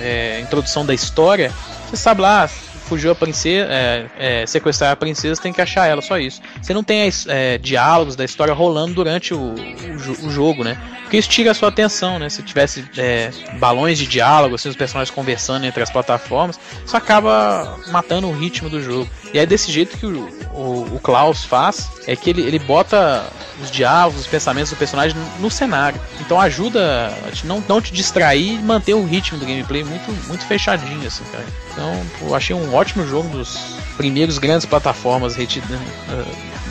é, 0.00 0.40
introdução 0.40 0.84
da 0.84 0.94
história. 0.94 1.52
Você 1.86 1.96
sabe 1.96 2.22
lá, 2.22 2.48
fugiu 2.88 3.12
a 3.12 3.14
princesa, 3.14 3.68
é, 3.70 4.06
é, 4.18 4.46
sequestrar 4.46 4.92
a 4.92 4.96
princesa, 4.96 5.40
tem 5.40 5.52
que 5.52 5.60
achar 5.60 5.86
ela, 5.86 6.00
só 6.00 6.18
isso. 6.18 6.40
Você 6.60 6.72
não 6.72 6.82
tem 6.82 7.08
é, 7.28 7.58
diálogos 7.58 8.16
da 8.16 8.24
história 8.24 8.54
rolando 8.54 8.94
durante 8.94 9.34
o, 9.34 9.38
o, 9.38 10.26
o, 10.26 10.30
jogo, 10.30 10.64
né? 10.64 10.80
Porque 11.02 11.18
isso 11.18 11.28
tira 11.28 11.50
a 11.50 11.54
sua 11.54 11.68
atenção, 11.68 12.18
né? 12.18 12.30
Se 12.30 12.42
tivesse 12.42 12.84
é, 12.96 13.30
balões 13.58 13.98
de 13.98 14.06
diálogo, 14.06 14.54
assim, 14.54 14.70
os 14.70 14.76
personagens 14.76 15.14
conversando 15.14 15.66
entre 15.66 15.82
as 15.82 15.90
plataformas, 15.90 16.58
isso 16.84 16.96
acaba 16.96 17.78
matando 17.88 18.26
o 18.28 18.32
ritmo 18.32 18.70
do 18.70 18.82
jogo. 18.82 19.08
E 19.32 19.38
é 19.38 19.46
desse 19.46 19.70
jeito 19.70 19.96
que 19.96 20.06
o, 20.06 20.28
o, 20.54 20.96
o 20.96 21.00
Klaus 21.00 21.44
faz, 21.44 21.90
é 22.06 22.16
que 22.16 22.30
ele, 22.30 22.42
ele 22.42 22.58
bota 22.58 23.30
os 23.62 23.70
diálogos, 23.70 24.20
os 24.20 24.26
pensamentos 24.26 24.70
do 24.70 24.76
personagem 24.76 25.16
no 25.38 25.50
cenário. 25.50 26.00
Então 26.20 26.40
ajuda 26.40 27.12
a 27.26 27.30
te 27.30 27.46
não, 27.46 27.62
não 27.68 27.80
te 27.80 27.92
distrair 27.92 28.54
e 28.54 28.58
manter 28.58 28.94
o 28.94 29.04
ritmo 29.04 29.38
do 29.38 29.44
gameplay 29.46 29.84
muito, 29.84 30.10
muito 30.28 30.44
fechadinho, 30.46 31.06
assim, 31.06 31.24
cara. 31.32 31.44
Então, 31.72 32.06
pô, 32.18 32.34
achei 32.34 32.54
um 32.54 32.74
ótimo 32.74 33.06
jogo 33.06 33.28
dos 33.28 33.58
primeiros 33.96 34.38
grandes 34.38 34.66
plataformas 34.66 35.36
né, 35.68 35.80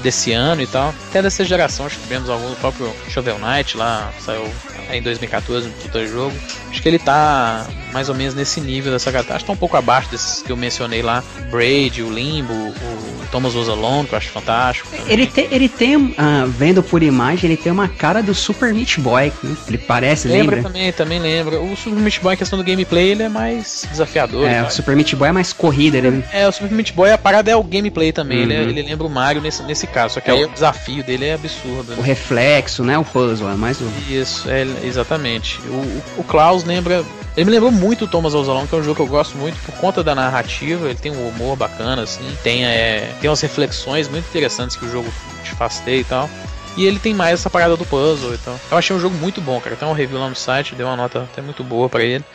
desse 0.02 0.32
ano 0.32 0.62
e 0.62 0.68
tal. 0.68 0.94
Até 1.10 1.22
dessa 1.22 1.44
geração, 1.44 1.86
acho 1.86 1.96
que 1.96 2.04
tivemos 2.04 2.30
algum, 2.30 2.52
o 2.52 2.56
próprio 2.56 2.92
Shovel 3.10 3.38
Knight 3.40 3.78
lá, 3.78 4.12
saiu 4.20 4.50
em 4.92 5.02
2014, 5.02 5.68
um 5.68 5.72
puta 5.72 6.06
jogo. 6.08 6.34
Acho 6.70 6.82
que 6.82 6.88
ele 6.88 7.00
tá 7.00 7.66
mais 7.92 8.10
ou 8.10 8.16
menos 8.16 8.34
nesse 8.36 8.62
nível 8.62 8.92
dessa 8.92 9.12
categoria. 9.12 9.36
Acho 9.36 9.46
que 9.46 9.48
tá 9.48 9.54
um 9.54 9.58
pouco 9.58 9.78
abaixo 9.78 10.10
desses 10.10 10.42
que 10.42 10.52
eu 10.52 10.58
mencionei 10.58 11.02
lá. 11.02 11.24
Braid, 11.50 12.02
o 12.04 12.12
Limbo, 12.12 12.54
o 12.54 13.18
Thomas 13.32 13.56
Was 13.56 13.70
Alone, 13.70 14.08
que 14.08 14.14
eu 14.14 14.18
acho 14.18 14.30
fantástico. 14.30 14.88
Ele 15.08 15.26
tem, 15.26 15.48
ele 15.52 15.70
tem 15.70 15.96
uh, 15.96 16.14
vendo 16.48 16.84
por 16.84 17.04
imagem, 17.04 17.50
ele 17.50 17.58
tem 17.58 17.72
uma 17.72 17.88
cara 17.88 18.22
do 18.22 18.34
Super 18.34 18.74
Meat 18.74 19.00
Boy. 19.00 19.32
Né? 19.44 19.56
Ele 19.68 19.78
parece, 19.78 20.28
lembra? 20.28 20.58
Lembra 20.58 20.70
também, 20.70 20.94
também 20.94 21.20
lembra. 21.20 21.60
O 21.60 21.76
Super 21.76 22.00
Meat 22.00 22.22
Boy, 22.22 22.34
em 22.34 22.38
questão 22.38 22.58
do 22.58 22.64
gameplay, 22.64 23.10
ele 23.10 23.24
é 23.24 23.30
mais 23.30 23.88
desafiador. 23.90 24.48
É, 24.48 24.64
o 24.64 24.70
Super 24.70 24.96
Meat 24.96 25.16
Boy 25.16 25.30
é 25.30 25.32
mais 25.32 25.54
corrida. 25.54 25.98
Ele... 25.98 26.24
É, 26.32 26.48
o 26.48 26.52
Super 26.52 26.72
Meat 26.72 26.94
Boy, 26.94 27.12
a 27.12 27.18
parada 27.18 27.50
é 27.50 27.56
o 27.56 27.64
gameplay 27.64 28.12
também. 28.12 28.40
Uhum. 28.40 28.44
Ele, 28.44 28.54
é, 28.54 28.62
ele 28.62 28.82
lembra 28.84 29.08
o 29.08 29.10
Mario 29.10 29.42
nesse, 29.42 29.64
nesse 29.64 29.87
caso, 29.88 30.16
só 30.16 30.22
que 30.22 30.30
é, 30.30 30.34
aí 30.34 30.46
o 30.46 30.50
desafio 30.50 31.04
dele 31.04 31.26
é 31.26 31.34
absurdo. 31.34 31.92
Né? 31.92 31.98
O 31.98 32.02
reflexo, 32.02 32.84
né? 32.84 32.98
O 32.98 33.04
puzzle, 33.04 33.50
é 33.50 33.56
mais 33.56 33.80
o... 33.82 33.92
Isso, 34.10 34.50
é, 34.50 34.66
exatamente. 34.84 35.60
O, 35.68 35.74
o, 35.74 36.04
o 36.20 36.24
Klaus 36.24 36.64
lembra 36.64 37.04
ele 37.38 37.46
me 37.46 37.52
lembrou 37.52 37.72
muito 37.72 38.06
o 38.06 38.08
Thomas 38.08 38.34
Ozalon, 38.34 38.66
que 38.66 38.74
é 38.74 38.80
um 38.80 38.84
jogo 38.84 38.96
que 38.96 39.02
eu 39.04 39.08
gosto 39.08 39.38
muito 39.38 39.56
por 39.64 39.76
conta 39.76 40.04
da 40.04 40.16
narrativa. 40.16 40.88
Ele 40.88 40.98
tem 40.98 41.12
um 41.12 41.28
humor 41.30 41.56
bacana, 41.56 42.02
assim, 42.02 42.24
tem, 42.42 42.66
é, 42.66 43.14
tem 43.22 43.30
umas 43.30 43.40
reflexões 43.42 44.08
muito 44.08 44.28
interessantes 44.28 44.76
que 44.76 44.84
o 44.84 44.90
jogo 44.90 45.08
te 45.44 45.52
faz 45.52 45.80
ter 45.82 46.00
e 46.00 46.04
tal. 46.04 46.28
E 46.76 46.86
ele 46.86 46.98
tem 46.98 47.14
mais 47.14 47.34
essa 47.34 47.50
parada 47.50 47.78
do 47.78 47.86
puzzle 47.86 48.34
e 48.34 48.38
tal. 48.40 48.60
Eu 48.72 48.78
achei 48.78 48.96
um 48.96 49.00
jogo 49.00 49.16
muito 49.18 49.40
bom, 49.40 49.62
cara. 49.62 49.76
Tem 49.76 49.88
um 49.88 49.94
review 49.94 50.20
lá 50.20 50.28
no 50.28 50.36
site, 50.36 50.74
deu 50.74 50.88
uma 50.88 50.96
nota 50.96 51.28
até 51.32 51.40
muito 51.40 51.64
boa 51.64 51.88
para 51.88 52.04
ele. 52.04 52.26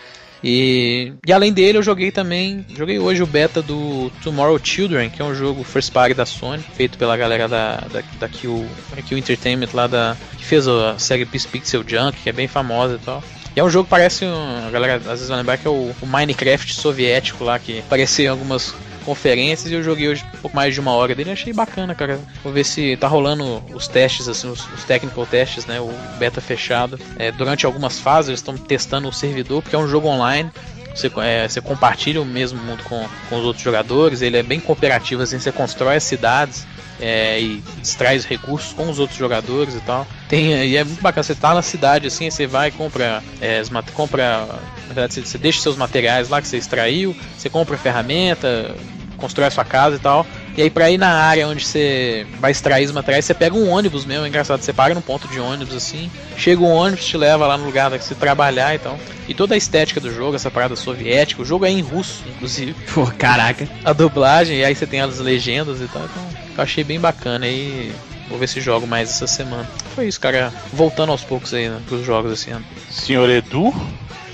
E, 0.43 1.13
e 1.27 1.33
além 1.33 1.53
dele, 1.53 1.79
eu 1.79 1.83
joguei 1.83 2.11
também. 2.11 2.65
Joguei 2.77 2.99
hoje 2.99 3.23
o 3.23 3.27
beta 3.27 3.63
do 3.63 4.11
Tomorrow 4.23 4.59
Children, 4.63 5.11
que 5.11 5.23
é 5.23 5.25
um 5.25 5.35
jogo 5.35 5.63
first 5.63 5.93
party 5.93 6.15
da 6.15 6.27
Sony, 6.27 6.63
feito 6.75 6.99
pela 6.99 7.17
galera 7.17 7.49
da, 7.49 7.77
da, 7.77 8.03
da 8.19 8.29
Q, 8.29 8.67
Q 9.07 9.17
Entertainment 9.17 9.69
lá 9.73 9.87
da. 9.87 10.17
que 10.37 10.45
fez 10.45 10.67
a 10.67 10.99
série 10.99 11.25
Peace 11.25 11.47
Pixel 11.47 11.85
Junk, 11.87 12.19
que 12.23 12.29
é 12.29 12.33
bem 12.33 12.49
famosa 12.49 12.97
e 12.97 13.05
tal. 13.05 13.23
E 13.55 13.61
é 13.61 13.65
um 13.65 13.71
jogo 13.71 13.85
que 13.85 13.91
parece. 13.91 14.25
Um, 14.25 14.67
a 14.67 14.71
galera 14.71 14.97
às 14.97 15.05
vezes 15.05 15.29
vai 15.29 15.39
lembrar 15.39 15.59
que 15.59 15.67
é 15.67 15.71
o, 15.71 15.95
o 16.01 16.07
Minecraft 16.07 16.75
soviético 16.75 17.45
lá, 17.45 17.59
que 17.59 17.79
apareceu 17.81 18.25
em 18.25 18.29
algumas 18.29 18.75
conferências 19.03 19.71
e 19.71 19.75
eu 19.75 19.83
joguei 19.83 20.09
hoje 20.09 20.25
um 20.35 20.39
pouco 20.39 20.57
mais 20.57 20.75
de 20.75 20.81
uma 20.81 20.93
hora 20.93 21.15
dele 21.15 21.31
achei 21.31 21.53
bacana, 21.53 21.95
cara. 21.95 22.21
Vou 22.43 22.53
ver 22.53 22.65
se 22.65 22.97
tá 22.97 23.09
rolando 23.09 23.63
os 23.75 23.89
testes, 23.89 24.29
assim, 24.29 24.49
os, 24.51 24.67
os 24.73 24.85
technical 24.85 25.27
testes, 25.27 25.67
né? 25.67 25.81
O 25.81 25.93
beta 26.19 26.41
fechado. 26.41 26.99
É, 27.19 27.31
durante 27.31 27.67
algumas 27.67 27.99
fases 27.99 28.29
eles 28.29 28.41
estão 28.41 28.57
testando 28.57 29.09
o 29.09 29.13
servidor, 29.13 29.63
porque 29.63 29.77
é 29.77 29.79
um 29.79 29.89
jogo 29.89 30.09
online. 30.09 30.51
Você, 30.95 31.11
é, 31.19 31.49
você 31.49 31.61
compartilha 31.61 32.21
o 32.21 32.25
mesmo 32.25 32.61
mundo 32.63 32.83
com, 32.85 33.07
com 33.29 33.39
os 33.39 33.45
outros 33.45 33.65
jogadores, 33.65 34.21
ele 34.21 34.37
é 34.37 34.43
bem 34.43 34.61
cooperativo, 34.61 35.23
assim, 35.23 35.39
você 35.39 35.51
constrói 35.51 35.97
as 35.97 36.05
cidades 36.05 36.67
é, 37.03 37.41
e 37.41 37.63
os 37.83 38.25
recursos 38.25 38.73
com 38.73 38.89
os 38.89 39.01
outros 39.01 39.19
jogadores 39.19 39.75
e 39.75 39.81
tal. 39.81 40.07
Tem, 40.29 40.65
e 40.65 40.77
é 40.77 40.85
muito 40.85 41.03
bacana, 41.03 41.25
você 41.25 41.35
tá 41.35 41.53
na 41.53 41.61
cidade 41.61 42.07
assim, 42.07 42.31
você 42.31 42.47
vai 42.47 42.69
e 42.69 42.71
compra, 42.71 43.23
é, 43.41 43.61
compra 43.93 44.47
na 44.47 44.95
verdade, 44.95 45.15
você, 45.15 45.21
você 45.23 45.37
deixa 45.37 45.61
seus 45.61 45.77
materiais 45.77 46.29
lá 46.29 46.41
que 46.41 46.47
você 46.47 46.57
extraiu, 46.57 47.15
você 47.37 47.51
compra 47.51 47.77
ferramenta, 47.77 48.75
constrói 49.17 49.49
a 49.49 49.51
sua 49.51 49.65
casa 49.65 49.97
e 49.97 49.99
tal. 49.99 50.25
E 50.57 50.63
aí 50.63 50.71
pra 50.71 50.91
ir 50.91 50.99
na 50.99 51.09
área 51.09 51.49
onde 51.49 51.65
você 51.65 52.27
vai 52.39 52.51
extrair 52.51 52.85
os 52.85 52.93
materiais, 52.93 53.25
você 53.25 53.33
pega 53.33 53.57
um 53.57 53.71
ônibus 53.71 54.05
mesmo, 54.05 54.25
é 54.25 54.29
engraçado, 54.29 54.61
você 54.61 54.73
para 54.73 54.95
num 54.95 55.01
ponto 55.01 55.27
de 55.29 55.41
ônibus 55.41 55.75
assim, 55.75 56.11
chega 56.37 56.63
um 56.63 56.71
ônibus, 56.71 57.07
te 57.07 57.17
leva 57.17 57.47
lá 57.47 57.57
no 57.57 57.65
lugar 57.65 57.91
que 57.99 58.05
você 58.05 58.15
trabalhar 58.15 58.75
e 58.75 58.79
tal. 58.79 58.99
E 59.29 59.35
toda 59.35 59.55
a 59.55 59.57
estética 59.57 60.01
do 60.01 60.13
jogo, 60.13 60.37
essa 60.37 60.51
parada 60.51 60.77
soviética, 60.77 61.41
o 61.41 61.45
jogo 61.45 61.65
é 61.65 61.71
em 61.71 61.81
russo, 61.81 62.23
inclusive. 62.29 62.75
Pô, 62.93 63.07
caraca. 63.07 63.67
A 63.85 63.93
dublagem, 63.93 64.59
e 64.59 64.65
aí 64.65 64.75
você 64.75 64.87
tem 64.87 65.01
as 65.01 65.19
legendas 65.19 65.81
e 65.81 65.89
tal, 65.89 66.05
então 66.05 66.29
eu 66.57 66.63
achei 66.63 66.85
bem 66.85 67.01
bacana 67.01 67.47
e 67.49 67.93
vou 68.29 68.39
ver 68.39 68.49
se 68.49 68.61
jogo 68.61 68.87
mais 68.87 69.09
essa 69.09 69.27
semana. 69.27 69.69
Foi 69.95 70.07
isso, 70.07 70.21
cara. 70.21 70.53
Voltando 70.73 71.13
aos 71.13 71.23
poucos 71.23 71.55
aí 71.55 71.69
né, 71.69 71.81
pros 71.87 72.05
jogos 72.05 72.33
esse 72.33 72.51
ano. 72.51 72.65
Senhor 72.91 73.29
Edu? 73.31 73.73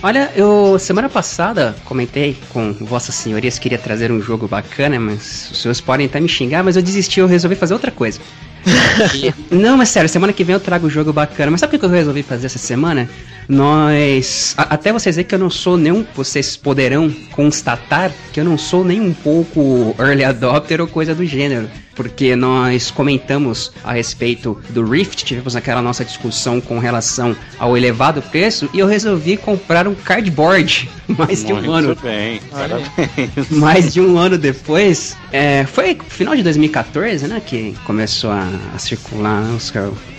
Olha, 0.01 0.31
eu 0.37 0.79
semana 0.79 1.09
passada 1.09 1.75
comentei 1.85 2.37
com 2.51 2.73
Vossas 2.73 3.17
Senhorias 3.17 3.57
que 3.57 3.63
queria 3.63 3.79
trazer 3.79 4.13
um 4.13 4.21
jogo 4.21 4.47
bacana, 4.47 4.99
mas 5.01 5.51
os 5.51 5.61
senhores 5.61 5.81
podem 5.81 6.07
até 6.07 6.21
me 6.21 6.29
xingar, 6.29 6.63
mas 6.63 6.77
eu 6.77 6.83
desisti, 6.83 7.19
eu 7.19 7.27
resolvi 7.27 7.57
fazer 7.57 7.75
outra 7.75 7.91
coisa. 7.91 8.21
não, 9.51 9.77
mas 9.77 9.89
sério, 9.89 10.09
semana 10.09 10.33
que 10.33 10.45
vem 10.45 10.55
eu 10.55 10.61
trago 10.61 10.87
um 10.87 10.91
jogo 10.91 11.13
bacana. 11.13 11.51
Mas 11.51 11.61
sabe 11.61 11.75
o 11.75 11.79
que 11.79 11.85
eu 11.85 11.91
resolvi 11.91 12.23
fazer 12.23 12.47
essa 12.47 12.59
semana? 12.59 13.09
Nós. 13.49 14.55
A, 14.57 14.75
até 14.75 14.93
vocês 14.93 15.17
verem 15.17 15.29
que 15.29 15.35
eu 15.35 15.39
não 15.39 15.51
sou 15.51 15.77
nenhum. 15.77 16.07
Vocês 16.15 16.57
poderão 16.57 17.11
constatar 17.33 18.13
que 18.33 18.39
eu 18.39 18.45
não 18.45 18.57
sou 18.57 18.85
nem 18.85 19.01
um 19.01 19.13
pouco 19.13 19.97
early 19.99 20.23
adopter 20.25 20.81
ou 20.81 20.87
coisa 20.87 21.15
do 21.15 21.25
gênero 21.25 21.69
porque 21.99 22.37
nós 22.37 22.93
comentamos 22.93 23.73
a 23.83 23.93
respeito 23.93 24.57
do 24.71 24.89
Rift, 24.89 25.25
tivemos 25.25 25.57
aquela 25.57 25.83
nossa 25.83 26.05
discussão 26.05 26.61
com 26.61 26.79
relação 26.79 27.37
ao 27.59 27.77
elevado 27.77 28.23
preço 28.23 28.71
e 28.73 28.79
eu 28.79 28.87
resolvi 28.87 29.37
comprar 29.37 29.89
um 29.89 29.97
cardboard 29.97 30.89
mais 31.19 31.45
de 31.45 31.53
um 31.53 31.73
ano. 31.73 31.97
Bem, 32.01 32.41
parabéns. 32.53 33.51
Mais 33.51 33.93
de 33.93 34.01
um 34.01 34.17
ano 34.17 34.39
depois, 34.39 35.17
é, 35.33 35.67
foi 35.67 35.99
final 36.09 36.37
de 36.37 36.45
2014, 36.45 37.27
né, 37.27 37.43
que 37.45 37.75
começou 37.85 38.31
a, 38.31 38.49
a 38.73 38.79
circular 38.79 39.43
os 39.51 39.73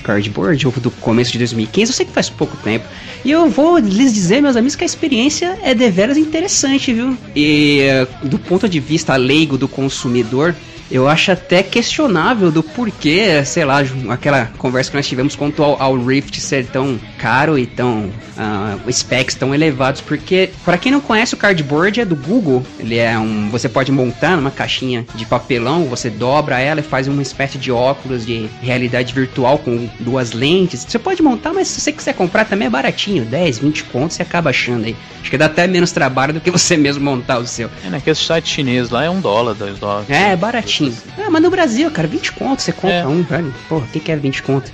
cardboard, 0.04 0.68
ou 0.68 0.74
do 0.74 0.92
começo 0.92 1.32
de 1.32 1.38
2015, 1.38 1.92
eu 1.92 1.96
sei 1.96 2.06
que 2.06 2.12
faz 2.12 2.30
pouco 2.30 2.58
tempo. 2.58 2.86
E 3.24 3.32
eu 3.32 3.50
vou 3.50 3.78
lhes 3.78 4.14
dizer, 4.14 4.42
meus 4.42 4.58
amigos, 4.58 4.76
que 4.76 4.84
a 4.84 4.86
experiência 4.86 5.58
é 5.64 5.74
deveras 5.74 6.18
interessante, 6.18 6.92
viu? 6.94 7.18
E 7.34 7.84
do 8.24 8.38
ponto 8.38 8.68
de 8.68 8.80
vista 8.80 9.16
leigo 9.16 9.58
do 9.58 9.68
consumidor, 9.68 10.56
eu 10.92 11.08
acho 11.08 11.32
até 11.32 11.62
questionável 11.70 12.52
do 12.52 12.62
porquê, 12.62 13.44
sei 13.46 13.66
lá, 13.66 13.82
aquela 14.10 14.46
conversa 14.58 14.92
que 14.92 14.98
nós 14.98 15.08
tivemos 15.08 15.36
quanto 15.36 15.64
ao, 15.64 15.82
ao 15.82 15.98
Rift 15.98 16.40
ser 16.40 16.66
tão 16.66 17.00
caro 17.18 17.58
e 17.58 17.66
tão 17.66 18.10
uh, 18.38 18.92
specs 18.92 19.36
tão 19.36 19.54
elevados, 19.54 20.02
porque 20.02 20.50
para 20.64 20.78
quem 20.78 20.92
não 20.92 21.02
conhece 21.02 21.34
o 21.34 21.38
cardboard 21.38 22.02
é 22.02 22.06
do 22.06 22.16
Google, 22.16 22.66
ele 22.80 22.98
é 22.98 23.18
um, 23.18 23.50
você 23.50 23.70
pode 23.70 23.92
montar 23.92 24.36
numa 24.36 24.52
caixinha 24.52 25.06
de 25.16 25.26
papelão, 25.26 25.86
você 25.86 26.10
dobra 26.10 26.60
ela 26.60 26.80
e 26.80 26.84
faz 26.84 27.08
uma 27.08 27.22
espécie 27.22 27.58
de 27.58 27.72
óculos 27.72 28.26
de 28.26 28.50
realidade 28.62 29.14
virtual 29.14 29.58
com 29.58 29.90
duas 30.00 30.32
lentes. 30.32 30.86
Você 30.88 31.00
pode 31.00 31.22
montar, 31.22 31.54
mas 31.54 31.68
se 31.68 31.82
você 31.82 31.92
quiser 31.92 32.14
comprar 32.14 32.46
também 32.46 32.68
é 32.68 32.70
baratinho, 32.70 33.26
10, 33.26 33.60
20 33.60 33.84
contos 33.86 34.18
você 34.18 34.22
acaba 34.22 34.50
achando 34.50 34.86
aí. 34.86 34.96
Acho 35.22 35.30
que 35.30 35.38
dá 35.38 35.46
até 35.46 35.68
menos 35.68 35.92
trabalho 35.92 36.34
do 36.34 36.42
que 36.42 36.50
você 36.50 36.78
mesmo 36.78 37.04
montar 37.04 37.40
o 37.40 37.48
seu. 37.48 37.70
É, 37.86 37.90
naquele 37.90 38.16
site 38.16 38.50
chinês 38.50 38.90
lá 38.90 39.04
é 39.04 39.10
um 39.10 39.20
dólar, 39.20 39.54
dois 39.54 39.78
dólares. 39.78 40.10
É, 40.10 40.32
é 40.32 40.36
baratinho 40.36 40.60
baratinho. 40.60 40.96
Ah, 41.18 41.30
mas 41.30 41.42
no 41.42 41.50
Brasil, 41.60 41.92
cara, 41.92 42.08
20 42.08 42.32
conto, 42.32 42.62
você 42.62 42.72
compra 42.72 43.00
é. 43.00 43.06
um, 43.06 43.22
velho. 43.22 43.54
Porra, 43.68 43.86
quem 43.92 44.02
quer 44.02 44.18
20 44.18 44.44
conto? 44.44 44.72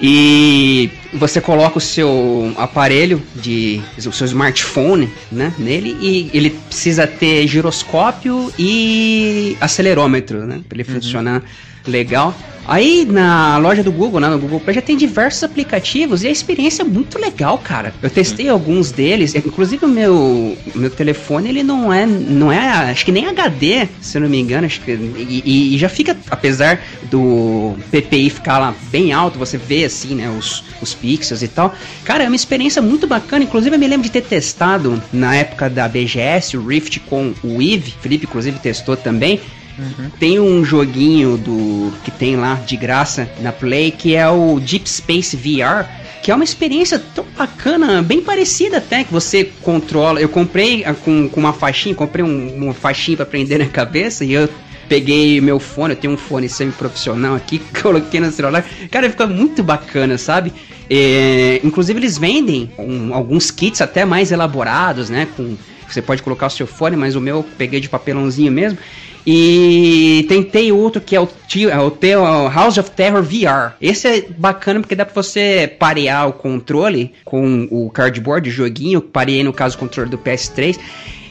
E 0.00 0.90
você 1.12 1.40
coloca 1.40 1.78
o 1.78 1.80
seu 1.80 2.52
aparelho 2.56 3.22
de 3.34 3.80
o 3.98 4.12
seu 4.12 4.26
smartphone, 4.26 5.10
né, 5.30 5.52
nele 5.58 5.96
e 6.00 6.30
ele 6.32 6.50
precisa 6.50 7.06
ter 7.06 7.46
giroscópio 7.46 8.52
e 8.58 9.56
acelerômetro, 9.60 10.46
né, 10.46 10.60
para 10.68 10.76
ele 10.78 10.88
uhum. 10.88 10.96
funcionar 10.96 11.42
legal. 11.86 12.34
Aí 12.66 13.04
na 13.04 13.56
loja 13.58 13.82
do 13.82 13.90
Google, 13.90 14.20
né, 14.20 14.28
no 14.28 14.38
Google 14.38 14.60
Play, 14.60 14.74
já 14.74 14.82
tem 14.82 14.96
diversos 14.96 15.42
aplicativos 15.42 16.22
e 16.22 16.28
a 16.28 16.30
experiência 16.30 16.82
é 16.82 16.84
muito 16.84 17.18
legal, 17.18 17.58
cara. 17.58 17.92
Eu 18.02 18.08
testei 18.08 18.46
uhum. 18.46 18.52
alguns 18.52 18.92
deles, 18.92 19.34
inclusive 19.34 19.84
o 19.84 19.88
meu, 19.88 20.56
meu 20.74 20.90
telefone, 20.90 21.48
ele 21.48 21.62
não 21.62 21.92
é, 21.92 22.06
não 22.06 22.52
é, 22.52 22.90
acho 22.90 23.04
que 23.04 23.10
nem 23.10 23.26
HD, 23.26 23.88
se 24.00 24.16
eu 24.16 24.22
não 24.22 24.28
me 24.28 24.38
engano, 24.38 24.66
acho 24.66 24.80
que, 24.82 24.92
e, 24.92 25.74
e 25.74 25.78
já 25.78 25.88
fica, 25.88 26.16
apesar 26.30 26.80
do 27.10 27.74
PPI 27.90 28.30
ficar 28.30 28.58
lá 28.58 28.74
bem 28.90 29.12
alto, 29.12 29.38
você 29.38 29.56
vê 29.56 29.84
assim, 29.84 30.14
né, 30.14 30.30
os, 30.30 30.62
os 30.80 30.96
pixels 31.00 31.42
e 31.42 31.48
tal. 31.48 31.74
Cara, 32.04 32.24
é 32.24 32.26
uma 32.26 32.36
experiência 32.36 32.80
muito 32.80 33.06
bacana, 33.06 33.44
inclusive 33.44 33.74
eu 33.74 33.80
me 33.80 33.86
lembro 33.86 34.04
de 34.04 34.12
ter 34.12 34.22
testado 34.22 35.02
na 35.12 35.34
época 35.34 35.68
da 35.68 35.88
BGS, 35.88 36.56
o 36.56 36.66
Rift 36.66 37.00
com 37.00 37.32
o 37.42 37.62
Eve, 37.62 37.94
Felipe 38.00 38.26
inclusive 38.26 38.58
testou 38.58 38.96
também, 38.96 39.40
Uhum. 39.78 40.10
Tem 40.18 40.38
um 40.38 40.62
joguinho 40.62 41.38
do 41.38 41.92
que 42.04 42.10
tem 42.10 42.36
lá 42.36 42.54
de 42.54 42.76
graça 42.76 43.28
na 43.40 43.50
Play 43.50 43.90
que 43.90 44.14
é 44.14 44.28
o 44.28 44.60
Deep 44.60 44.88
Space 44.88 45.34
VR, 45.34 45.86
que 46.22 46.30
é 46.30 46.34
uma 46.34 46.44
experiência 46.44 46.98
tão 47.14 47.24
bacana, 47.36 48.02
bem 48.02 48.20
parecida 48.20 48.76
até, 48.76 49.04
que 49.04 49.12
você 49.12 49.44
controla. 49.62 50.20
Eu 50.20 50.28
comprei 50.28 50.84
ah, 50.84 50.92
com, 50.92 51.28
com 51.28 51.40
uma 51.40 51.52
faixinha, 51.52 51.94
comprei 51.94 52.24
um, 52.24 52.56
uma 52.56 52.74
faixinha 52.74 53.16
para 53.16 53.26
prender 53.26 53.58
na 53.58 53.66
cabeça 53.66 54.24
e 54.24 54.32
eu 54.32 54.48
peguei 54.90 55.40
meu 55.40 55.60
fone, 55.60 55.94
eu 55.94 56.00
tenho 56.00 56.14
um 56.14 56.16
fone 56.16 56.48
semi-profissional 56.48 57.36
aqui, 57.36 57.60
coloquei 57.80 58.18
no 58.18 58.32
celular. 58.32 58.64
Cara, 58.90 59.08
fica 59.08 59.24
muito 59.24 59.62
bacana, 59.62 60.18
sabe? 60.18 60.52
É, 60.90 61.60
inclusive 61.62 62.00
eles 62.00 62.18
vendem 62.18 62.68
um, 62.76 63.14
alguns 63.14 63.52
kits 63.52 63.80
até 63.80 64.04
mais 64.04 64.32
elaborados, 64.32 65.08
né? 65.08 65.28
Com, 65.36 65.56
você 65.88 66.02
pode 66.02 66.24
colocar 66.24 66.48
o 66.48 66.50
seu 66.50 66.66
fone, 66.66 66.96
mas 66.96 67.14
o 67.14 67.20
meu 67.20 67.36
eu 67.36 67.46
peguei 67.56 67.78
de 67.78 67.88
papelãozinho 67.88 68.50
mesmo. 68.50 68.78
E 69.24 70.24
tentei 70.28 70.72
outro 70.72 71.00
que 71.00 71.14
é 71.14 71.20
o, 71.20 71.28
é 71.68 72.18
o 72.18 72.48
House 72.48 72.78
of 72.78 72.90
Terror 72.90 73.22
VR. 73.22 73.76
Esse 73.80 74.08
é 74.08 74.24
bacana 74.36 74.80
porque 74.80 74.96
dá 74.96 75.04
pra 75.04 75.22
você 75.22 75.72
parear 75.78 76.28
o 76.28 76.32
controle 76.32 77.12
com 77.24 77.68
o 77.70 77.90
cardboard, 77.90 78.48
o 78.48 78.52
joguinho. 78.52 79.00
Parei 79.00 79.44
no 79.44 79.52
caso 79.52 79.76
o 79.76 79.78
controle 79.78 80.10
do 80.10 80.18
PS3. 80.18 80.78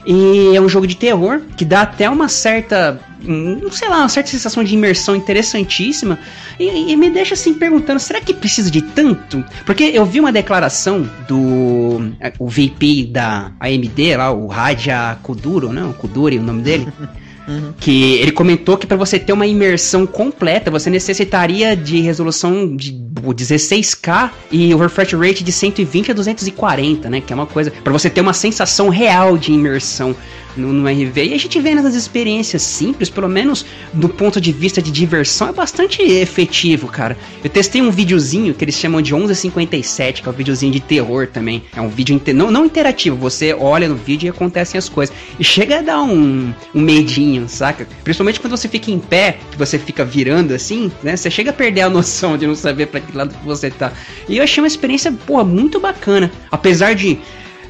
E 0.05 0.55
é 0.55 0.61
um 0.61 0.69
jogo 0.69 0.87
de 0.87 0.95
terror 0.95 1.41
que 1.57 1.65
dá 1.65 1.81
até 1.81 2.09
uma 2.09 2.29
certa, 2.29 2.99
não 3.21 3.71
sei 3.71 3.89
lá, 3.89 3.99
uma 3.99 4.09
certa 4.09 4.29
sensação 4.29 4.63
de 4.63 4.73
imersão 4.73 5.15
interessantíssima. 5.15 6.17
E, 6.59 6.91
e, 6.91 6.95
me 6.95 7.09
deixa 7.09 7.33
assim 7.33 7.53
perguntando: 7.53 7.99
será 7.99 8.21
que 8.21 8.33
precisa 8.33 8.71
de 8.71 8.81
tanto? 8.81 9.43
Porque 9.65 9.83
eu 9.83 10.05
vi 10.05 10.19
uma 10.19 10.31
declaração 10.31 11.09
do 11.27 12.13
o 12.37 12.47
VP 12.47 13.09
da 13.11 13.51
AMD, 13.59 14.15
lá, 14.17 14.31
o 14.31 14.47
Raja 14.47 15.17
Kuduro, 15.21 15.71
não? 15.71 15.93
Kuduri, 15.93 16.37
o 16.37 16.43
nome 16.43 16.61
dele. 16.61 16.87
Uhum. 17.49 17.73
Que 17.79 18.13
ele 18.15 18.31
comentou 18.31 18.77
que 18.77 18.85
para 18.85 18.95
você 18.95 19.17
ter 19.17 19.33
uma 19.33 19.47
imersão 19.47 20.05
completa, 20.05 20.69
você 20.69 20.89
necessitaria 20.89 21.75
de 21.75 21.99
resolução 21.99 22.75
de 22.75 22.93
16K 22.93 24.29
e 24.51 24.73
o 24.73 24.77
refresh 24.77 25.13
rate 25.13 25.43
de 25.43 25.51
120 25.51 26.11
a 26.11 26.13
240, 26.13 27.09
né? 27.09 27.21
Que 27.21 27.33
é 27.33 27.35
uma 27.35 27.47
coisa 27.47 27.71
para 27.71 27.91
você 27.91 28.09
ter 28.09 28.21
uma 28.21 28.33
sensação 28.33 28.89
real 28.89 29.35
de 29.35 29.51
imersão 29.51 30.15
no, 30.55 30.73
no 30.73 30.87
RV. 30.87 31.25
E 31.25 31.33
a 31.33 31.37
gente 31.37 31.59
vê 31.59 31.75
nessas 31.75 31.95
experiências 31.95 32.61
simples, 32.61 33.09
pelo 33.09 33.29
menos 33.29 33.65
do 33.93 34.09
ponto 34.09 34.39
de 34.39 34.51
vista 34.51 34.81
de 34.81 34.91
diversão, 34.91 35.49
é 35.49 35.53
bastante 35.53 36.01
efetivo, 36.01 36.87
cara. 36.87 37.17
Eu 37.43 37.49
testei 37.49 37.81
um 37.81 37.91
videozinho 37.91 38.53
que 38.53 38.63
eles 38.63 38.75
chamam 38.75 39.01
de 39.01 39.13
1157, 39.13 40.21
que 40.21 40.27
é 40.27 40.31
um 40.31 40.35
videozinho 40.35 40.71
de 40.71 40.79
terror 40.79 41.27
também. 41.27 41.63
É 41.75 41.81
um 41.81 41.89
vídeo 41.89 42.15
inter... 42.15 42.35
não, 42.35 42.51
não 42.51 42.65
interativo, 42.65 43.15
você 43.15 43.53
olha 43.53 43.87
no 43.87 43.95
vídeo 43.95 44.27
e 44.27 44.29
acontecem 44.29 44.77
as 44.77 44.89
coisas. 44.89 45.15
E 45.39 45.43
chega 45.43 45.79
a 45.79 45.81
dar 45.81 46.01
um, 46.01 46.53
um 46.73 46.81
medinho, 46.81 47.47
saca? 47.47 47.87
Principalmente 48.03 48.39
quando 48.39 48.57
você 48.57 48.67
fica 48.67 48.91
em 48.91 48.99
pé, 48.99 49.37
que 49.51 49.57
você 49.57 49.77
fica 49.77 50.03
virando 50.03 50.53
assim, 50.53 50.91
né? 51.03 51.15
Você 51.15 51.29
chega 51.29 51.51
a 51.51 51.53
perder 51.53 51.81
a 51.81 51.89
noção 51.89 52.37
de 52.37 52.47
não 52.47 52.55
saber 52.55 52.87
para 52.87 52.99
que 52.99 53.15
lado 53.15 53.35
que 53.35 53.45
você 53.45 53.69
tá. 53.69 53.91
E 54.27 54.37
eu 54.37 54.43
achei 54.43 54.61
uma 54.61 54.67
experiência, 54.67 55.11
porra, 55.11 55.43
muito 55.43 55.79
bacana. 55.79 56.31
Apesar 56.51 56.93
de 56.93 57.19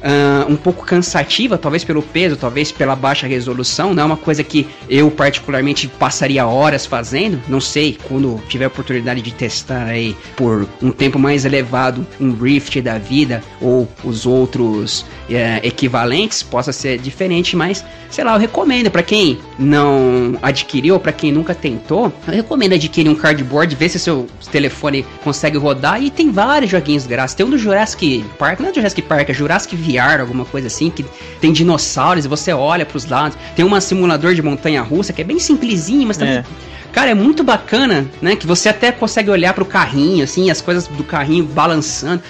uh, 0.00 0.50
um 0.50 0.56
pouco 0.56 0.84
cansativa, 0.84 1.58
talvez 1.58 1.84
pelo 1.84 2.02
peso, 2.02 2.36
talvez 2.36 2.72
pela 2.72 2.96
baixa 2.96 3.26
resolução. 3.26 3.94
Não 3.94 4.02
é 4.02 4.06
uma 4.06 4.16
coisa 4.16 4.42
que 4.42 4.66
eu 4.88 5.10
particularmente 5.10 5.88
passaria 5.88 6.46
horas 6.46 6.86
fazendo. 6.86 7.40
Não 7.48 7.60
sei, 7.60 7.98
quando 8.08 8.40
tiver 8.48 8.66
oportunidade 8.66 9.22
de 9.22 9.32
testar 9.32 9.84
aí 9.84 10.16
por 10.36 10.68
um 10.82 10.90
tempo 10.90 11.18
mais 11.18 11.44
elevado, 11.44 12.06
um 12.20 12.32
Rift 12.32 12.80
da 12.80 12.98
vida 12.98 13.42
ou 13.60 13.88
os 14.04 14.26
outros 14.26 15.00
uh, 15.00 15.60
equivalentes, 15.62 16.42
possa 16.42 16.72
ser 16.72 16.98
diferente, 16.98 17.56
mas 17.56 17.84
sei 18.10 18.24
lá, 18.24 18.34
eu 18.34 18.40
recomendo 18.40 18.90
para 18.90 19.02
quem 19.02 19.38
não 19.58 20.36
adquiriu 20.42 20.98
para 20.98 21.12
quem 21.12 21.30
nunca 21.30 21.54
tentou, 21.54 22.12
eu 22.26 22.34
recomendo 22.34 22.74
adquirir 22.74 23.08
um 23.08 23.14
cardboard, 23.14 23.74
ver 23.74 23.88
se 23.88 23.98
seu 23.98 24.26
telefone 24.50 25.04
consegue 25.22 25.56
rodar 25.56 26.02
e 26.02 26.10
tem 26.10 26.30
vários 26.30 26.70
joguinhos 26.70 27.06
grátis. 27.06 27.34
Tem 27.34 27.46
um 27.46 27.50
do 27.50 27.58
Jurassic 27.58 28.24
Park, 28.38 28.60
não 28.60 28.70
é 28.70 28.74
Jurassic 28.74 29.02
Park, 29.02 29.28
é 29.28 29.34
Jurassic 29.34 29.76
VR, 29.92 30.20
alguma 30.20 30.44
coisa 30.44 30.66
assim, 30.66 30.90
que 30.90 31.04
tem 31.40 31.52
dinossauros 31.52 32.24
e 32.24 32.28
você 32.28 32.52
olha 32.52 32.84
para 32.84 32.96
os 32.96 33.06
lados. 33.06 33.36
Tem 33.54 33.64
um 33.64 33.80
simulador 33.80 34.34
de 34.34 34.42
montanha 34.42 34.82
russa 34.82 35.12
que 35.12 35.20
é 35.20 35.24
bem 35.24 35.38
simplesinho, 35.38 36.06
mas 36.06 36.16
também 36.16 36.38
é. 36.38 36.44
Cara, 36.92 37.10
é 37.10 37.14
muito 37.14 37.44
bacana, 37.44 38.06
né? 38.20 38.34
Que 38.34 38.46
você 38.46 38.68
até 38.68 38.90
consegue 38.90 39.30
olhar 39.30 39.54
pro 39.54 39.64
carrinho, 39.64 40.24
assim, 40.24 40.50
as 40.50 40.60
coisas 40.60 40.88
do 40.88 41.04
carrinho 41.04 41.44
balançando. 41.44 42.22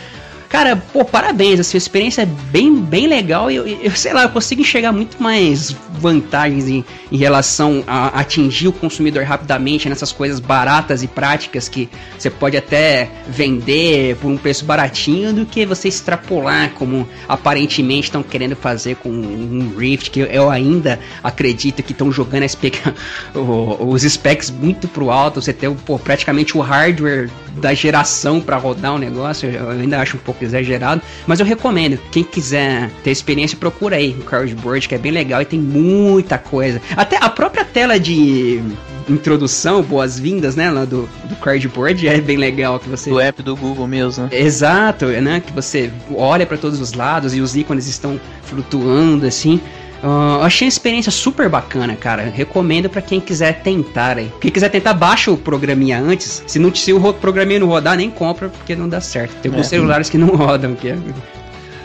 Cara, 0.51 0.75
pô, 0.75 1.05
parabéns, 1.05 1.61
assim, 1.61 1.77
a 1.77 1.79
experiência 1.79 2.23
é 2.23 2.27
bem, 2.27 2.75
bem 2.75 3.07
legal 3.07 3.53
e 3.53 3.55
eu, 3.55 3.69
eu, 3.69 3.93
sei 3.93 4.13
lá, 4.13 4.25
eu 4.25 4.31
consigo 4.31 4.61
enxergar 4.61 4.91
muito 4.91 5.23
mais 5.23 5.71
vantagens 5.93 6.67
em, 6.67 6.85
em 7.13 7.17
relação 7.17 7.85
a 7.87 8.09
atingir 8.19 8.67
o 8.67 8.73
consumidor 8.73 9.23
rapidamente 9.23 9.89
nessas 9.89 10.11
coisas 10.11 10.41
baratas 10.41 11.05
e 11.05 11.07
práticas 11.07 11.69
que 11.69 11.89
você 12.19 12.29
pode 12.29 12.57
até 12.57 13.09
vender 13.29 14.17
por 14.17 14.27
um 14.27 14.37
preço 14.37 14.65
baratinho 14.65 15.33
do 15.33 15.47
que 15.47 15.65
você 15.65 15.87
extrapolar 15.87 16.71
como 16.71 17.09
aparentemente 17.29 18.09
estão 18.09 18.21
querendo 18.21 18.57
fazer 18.57 18.97
com 18.97 19.09
um 19.09 19.73
Rift, 19.79 20.11
que 20.11 20.19
eu 20.19 20.51
ainda 20.51 20.99
acredito 21.23 21.81
que 21.81 21.93
estão 21.93 22.11
jogando 22.11 22.41
os 23.87 24.03
specs 24.03 24.51
muito 24.51 24.89
pro 24.89 25.11
alto, 25.11 25.41
você 25.41 25.53
tem 25.53 25.73
pô, 25.73 25.97
praticamente 25.97 26.59
o 26.59 26.61
hardware 26.61 27.31
da 27.57 27.75
geração 27.75 28.41
para 28.41 28.57
rodar 28.57 28.93
o 28.93 28.97
um 28.97 28.99
negócio, 28.99 29.49
eu 29.49 29.71
ainda 29.71 30.01
acho 30.01 30.17
um 30.17 30.21
pouco 30.21 30.45
exagerado, 30.45 31.03
mas 31.27 31.41
eu 31.41 31.47
recomendo. 31.47 31.99
Quem 32.11 32.23
quiser 32.23 32.91
ter 33.03 33.11
experiência, 33.11 33.57
procura 33.57 33.97
aí 33.97 34.11
o 34.19 34.23
Cardboard, 34.23 34.89
que 34.89 34.95
é 34.95 34.99
bem 34.99 35.13
legal 35.13 35.43
e 35.43 35.45
tem 35.45 35.59
muita 35.59 36.39
coisa. 36.39 36.81
Até 36.97 37.17
a 37.17 37.29
própria 37.29 37.65
tela 37.65 37.99
de 37.99 38.63
introdução, 39.09 39.83
boas-vindas, 39.83 40.55
né, 40.55 40.71
lá 40.71 40.85
do, 40.85 41.09
do 41.25 41.37
cardboard, 41.37 42.07
é 42.07 42.21
bem 42.21 42.37
legal 42.37 42.79
que 42.79 42.89
você... 42.89 43.11
Do 43.11 43.19
app 43.19 43.43
do 43.43 43.57
Google 43.57 43.87
mesmo, 43.87 44.25
né? 44.25 44.31
Exato, 44.33 45.07
né, 45.07 45.43
que 45.45 45.53
você 45.53 45.91
olha 46.15 46.47
para 46.47 46.57
todos 46.57 46.81
os 46.81 46.93
lados 46.93 47.35
e 47.35 47.41
os 47.41 47.57
ícones 47.57 47.89
estão 47.89 48.21
flutuando, 48.43 49.27
assim. 49.27 49.61
Uh, 50.03 50.43
achei 50.43 50.67
a 50.67 50.69
experiência 50.69 51.13
super 51.13 51.49
bacana, 51.49 51.95
cara. 51.95 52.23
Recomendo 52.23 52.89
para 52.89 53.03
quem 53.03 53.21
quiser 53.21 53.63
tentar 53.63 54.17
aí. 54.17 54.33
Quem 54.41 54.51
quiser 54.51 54.71
tentar, 54.71 54.95
baixa 54.95 55.31
o 55.31 55.37
programinha 55.37 56.01
antes. 56.01 56.43
Se, 56.47 56.59
não, 56.59 56.75
se 56.75 56.93
o 56.93 57.13
programinha 57.13 57.61
não 57.61 57.67
rodar, 57.67 57.97
nem 57.97 58.11
compra, 58.11 58.49
porque 58.49 58.75
não 58.75 58.89
dá 58.89 59.01
certo. 59.01 59.35
Tem 59.43 59.51
alguns 59.51 59.67
é. 59.67 59.71
celulares 59.71 60.09
que 60.09 60.17
não 60.17 60.29
rodam. 60.37 60.75
Que 60.75 60.89
é... 60.89 60.99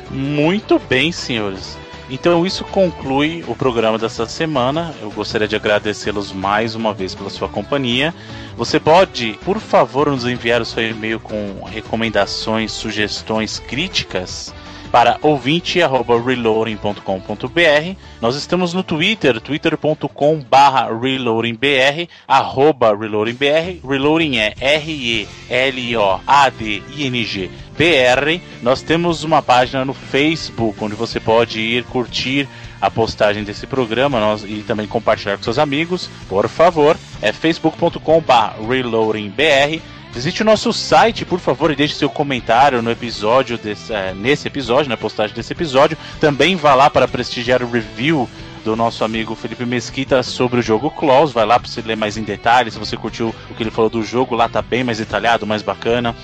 Muito 0.09 0.79
bem, 0.79 1.11
senhores. 1.11 1.77
Então 2.09 2.45
isso 2.45 2.63
conclui 2.65 3.43
o 3.47 3.55
programa 3.55 3.97
dessa 3.97 4.25
semana. 4.27 4.93
Eu 5.01 5.11
gostaria 5.11 5.47
de 5.47 5.55
agradecê-los 5.55 6.31
mais 6.31 6.75
uma 6.75 6.93
vez 6.93 7.13
pela 7.15 7.29
sua 7.29 7.49
companhia. 7.49 8.13
Você 8.55 8.79
pode, 8.79 9.37
por 9.43 9.59
favor, 9.59 10.09
nos 10.09 10.25
enviar 10.25 10.61
o 10.61 10.65
seu 10.65 10.87
e-mail 10.87 11.19
com 11.19 11.63
recomendações, 11.65 12.71
sugestões, 12.71 13.59
críticas 13.59 14.53
para 14.91 15.17
ouvinte@reloading.com.br. 15.21 17.95
Nós 18.21 18.35
estamos 18.35 18.73
no 18.73 18.83
Twitter, 18.83 19.41
twitter.com/reloadingbr, 19.41 22.07
arroba 22.27 22.95
reloadingbr. 22.95 23.79
Reloading 23.87 24.37
é 24.37 24.53
R 24.59 24.91
E 24.91 25.27
L 25.49 25.97
O 25.97 26.19
A 26.25 26.49
D 26.49 26.81
I 26.95 27.07
N 27.07 27.23
G 27.23 27.49
BR. 27.77 28.39
Nós 28.61 28.81
temos 28.81 29.23
uma 29.23 29.41
página 29.41 29.83
no 29.83 29.93
Facebook 29.93 30.81
onde 30.83 30.95
você 30.95 31.19
pode 31.19 31.59
ir 31.59 31.83
curtir 31.83 32.47
a 32.81 32.89
postagem 32.91 33.43
desse 33.43 33.67
programa 33.67 34.19
nós, 34.19 34.43
e 34.43 34.63
também 34.65 34.87
compartilhar 34.87 35.37
com 35.37 35.43
seus 35.43 35.59
amigos. 35.59 36.09
Por 36.29 36.47
favor, 36.47 36.95
é 37.21 37.33
facebook.com/reloadingbr. 37.33 39.81
Visite 40.15 40.43
o 40.43 40.45
nosso 40.45 40.71
site, 40.71 41.25
por 41.25 41.41
favor, 41.41 41.69
e 41.69 41.75
deixe 41.75 41.93
seu 41.93 42.09
comentário 42.09 42.81
no 42.81 42.89
episódio 42.89 43.57
desse, 43.57 43.93
é, 43.93 44.13
nesse 44.13 44.47
episódio, 44.47 44.87
na 44.87 44.95
postagem 44.95 45.35
desse 45.35 45.51
episódio. 45.51 45.97
Também 46.21 46.55
vá 46.55 46.73
lá 46.73 46.89
para 46.89 47.05
prestigiar 47.05 47.61
o 47.61 47.69
review 47.69 48.29
do 48.63 48.77
nosso 48.77 49.03
amigo 49.03 49.35
Felipe 49.35 49.65
Mesquita 49.65 50.23
sobre 50.23 50.61
o 50.61 50.63
jogo 50.63 50.89
Claus. 50.89 51.33
Vai 51.33 51.45
lá 51.45 51.59
para 51.59 51.69
você 51.69 51.81
ler 51.81 51.97
mais 51.97 52.15
em 52.15 52.23
detalhes. 52.23 52.75
Se 52.75 52.79
você 52.79 52.95
curtiu 52.95 53.35
o 53.51 53.53
que 53.55 53.61
ele 53.61 53.69
falou 53.69 53.89
do 53.89 54.01
jogo, 54.03 54.35
lá 54.35 54.47
tá 54.47 54.61
bem 54.61 54.85
mais 54.85 54.99
detalhado, 54.99 55.45
mais 55.45 55.61
bacana 55.61 56.15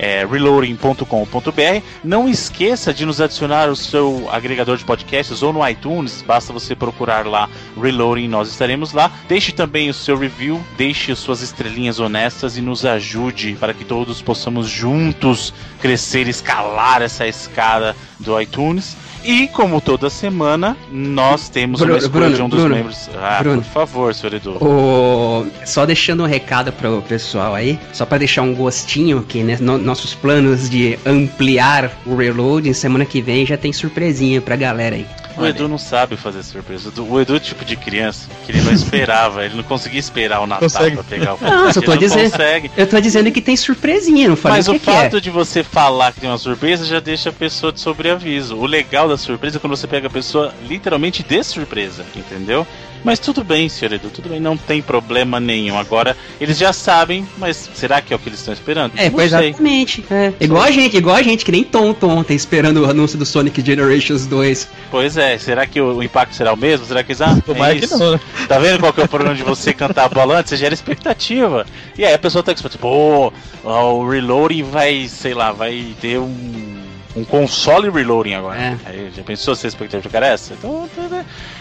é, 0.00 0.24
reloading.com.br. 0.24 1.84
Não 2.02 2.26
esqueça 2.26 2.94
de 2.94 3.04
nos 3.04 3.20
adicionar 3.20 3.68
o 3.68 3.76
seu 3.76 4.26
agregador 4.32 4.78
de 4.78 4.84
podcasts 4.84 5.42
ou 5.42 5.52
no 5.52 5.68
iTunes, 5.68 6.24
basta 6.26 6.54
você 6.54 6.74
procurar 6.74 7.26
lá 7.26 7.50
Reloading, 7.78 8.26
nós 8.26 8.48
estaremos 8.48 8.94
lá. 8.94 9.12
Deixe 9.28 9.52
também 9.52 9.90
o 9.90 9.94
seu 9.94 10.16
review, 10.16 10.58
deixe 10.78 11.14
suas 11.14 11.42
estrelinhas 11.42 12.00
honestas 12.00 12.56
e 12.56 12.62
nos 12.62 12.86
ajude 12.86 13.58
para 13.60 13.74
que 13.74 13.84
todos 13.84 14.22
possamos 14.22 14.68
juntos 14.68 15.52
crescer, 15.82 16.26
escalar 16.26 17.02
essa 17.02 17.26
escada 17.26 17.94
do 18.18 18.40
iTunes. 18.40 18.96
E, 19.24 19.48
como 19.48 19.80
toda 19.80 20.08
semana, 20.08 20.76
nós 20.90 21.48
temos 21.48 21.80
Bruno, 21.80 21.94
uma 21.94 21.98
escolha 21.98 22.20
Bruno, 22.20 22.36
de 22.36 22.42
um 22.42 22.48
dos 22.48 22.60
Bruno, 22.60 22.74
membros. 22.74 23.10
Ah, 23.16 23.40
por 23.42 23.62
favor, 23.62 24.14
senhor 24.14 24.34
Edu. 24.34 24.52
O... 24.64 25.46
Só 25.64 25.84
deixando 25.84 26.22
um 26.22 26.26
recado 26.26 26.72
para 26.72 26.90
o 26.90 27.02
pessoal 27.02 27.54
aí, 27.54 27.78
só 27.92 28.06
para 28.06 28.18
deixar 28.18 28.42
um 28.42 28.54
gostinho 28.54 29.22
que 29.22 29.42
né, 29.42 29.58
no, 29.60 29.78
nossos 29.78 30.14
planos 30.14 30.70
de 30.70 30.98
ampliar 31.04 31.90
o 32.06 32.16
reload, 32.16 32.72
semana 32.74 33.04
que 33.04 33.20
vem 33.20 33.44
já 33.44 33.56
tem 33.56 33.72
surpresinha 33.72 34.40
pra 34.40 34.56
galera 34.56 34.96
aí. 34.96 35.06
O 35.40 35.46
Edu 35.46 35.68
não 35.68 35.78
sabe 35.78 36.16
fazer 36.16 36.42
surpresa. 36.42 36.92
O 37.00 37.20
Edu 37.20 37.34
é 37.34 37.36
o 37.36 37.40
tipo 37.40 37.64
de 37.64 37.76
criança 37.76 38.28
que 38.44 38.52
ele 38.52 38.60
não 38.60 38.72
esperava, 38.72 39.44
ele 39.44 39.54
não 39.54 39.62
conseguia 39.62 39.98
esperar 39.98 40.40
o 40.40 40.46
Natal 40.46 40.68
consegue. 40.68 40.96
pra 40.96 41.04
pegar 41.04 41.34
o 41.34 41.38
Não, 41.40 41.68
eu 41.68 41.82
tô 41.82 41.96
dizendo. 41.96 42.30
Consegue. 42.30 42.70
Eu 42.76 42.86
tô 42.86 43.00
dizendo 43.00 43.30
que 43.30 43.40
tem 43.40 43.56
surpresinha, 43.56 44.28
não 44.28 44.36
falei 44.36 44.58
Mas 44.58 44.68
o, 44.68 44.74
o 44.74 44.78
fato 44.78 45.16
é. 45.16 45.20
de 45.20 45.30
você 45.30 45.62
falar 45.62 46.12
que 46.12 46.20
tem 46.20 46.30
uma 46.30 46.38
surpresa 46.38 46.84
já 46.84 47.00
deixa 47.00 47.30
a 47.30 47.32
pessoa 47.32 47.72
de 47.72 47.80
sobreaviso. 47.80 48.56
O 48.56 48.66
legal 48.66 49.08
da 49.08 49.16
surpresa 49.16 49.56
é 49.56 49.60
quando 49.60 49.76
você 49.76 49.86
pega 49.86 50.06
a 50.06 50.10
pessoa 50.10 50.52
literalmente 50.66 51.22
de 51.22 51.42
surpresa, 51.42 52.04
entendeu? 52.14 52.66
Mas 53.04 53.18
tudo 53.18 53.42
bem, 53.42 53.68
senhor 53.68 53.92
Edu, 53.92 54.10
tudo 54.10 54.28
bem, 54.28 54.40
não 54.40 54.56
tem 54.56 54.82
problema 54.82 55.40
nenhum. 55.40 55.78
Agora, 55.78 56.16
eles 56.40 56.58
já 56.58 56.72
sabem, 56.72 57.26
mas 57.38 57.70
será 57.74 58.00
que 58.00 58.12
é 58.12 58.16
o 58.16 58.18
que 58.18 58.28
eles 58.28 58.38
estão 58.38 58.52
esperando? 58.52 58.92
É, 58.96 59.08
pois 59.10 59.26
exatamente. 59.26 60.04
É. 60.10 60.32
Igual 60.40 60.62
a 60.62 60.70
gente, 60.70 60.96
igual 60.96 61.16
a 61.16 61.22
gente, 61.22 61.44
que 61.44 61.52
nem 61.52 61.64
tonto 61.64 62.08
ontem, 62.08 62.34
esperando 62.34 62.82
o 62.82 62.90
anúncio 62.90 63.18
do 63.18 63.24
Sonic 63.24 63.64
Generations 63.64 64.26
2. 64.26 64.68
Pois 64.90 65.16
é, 65.16 65.38
será 65.38 65.66
que 65.66 65.80
o, 65.80 66.02
impacto 66.02 66.34
será 66.34 66.52
o 66.52 66.56
mesmo? 66.56 66.86
Será 66.86 67.02
que 67.02 67.12
eles. 67.12 67.20
Ah, 67.20 67.36
é 67.70 67.74
isso. 67.74 67.98
Não, 67.98 68.12
né? 68.12 68.20
Tá 68.48 68.58
vendo 68.58 68.80
qual 68.80 68.92
que 68.92 69.00
é 69.00 69.04
o 69.04 69.08
problema 69.08 69.34
de 69.34 69.42
você 69.42 69.72
cantar 69.72 70.04
a 70.04 70.08
bola 70.08 70.38
antes? 70.38 70.50
Você 70.50 70.56
gera 70.56 70.74
expectativa. 70.74 71.66
E 71.96 72.04
aí 72.04 72.14
a 72.14 72.18
pessoa 72.18 72.42
tá 72.42 72.54
tipo, 72.54 72.68
pô, 72.78 73.32
o 73.64 74.08
reloading 74.08 74.62
vai, 74.62 75.08
sei 75.08 75.34
lá, 75.34 75.52
vai 75.52 75.94
ter 76.00 76.18
um 76.18 76.79
um 77.14 77.24
console 77.24 77.90
reloading 77.90 78.34
agora. 78.34 78.60
É. 78.60 78.76
Aí, 78.84 79.12
já 79.14 79.22
pensou 79.22 79.54
se 79.54 79.66
a 79.66 79.68
expectativa 79.68 80.16
era 80.16 80.26
essa? 80.28 80.54
Então? 80.54 80.88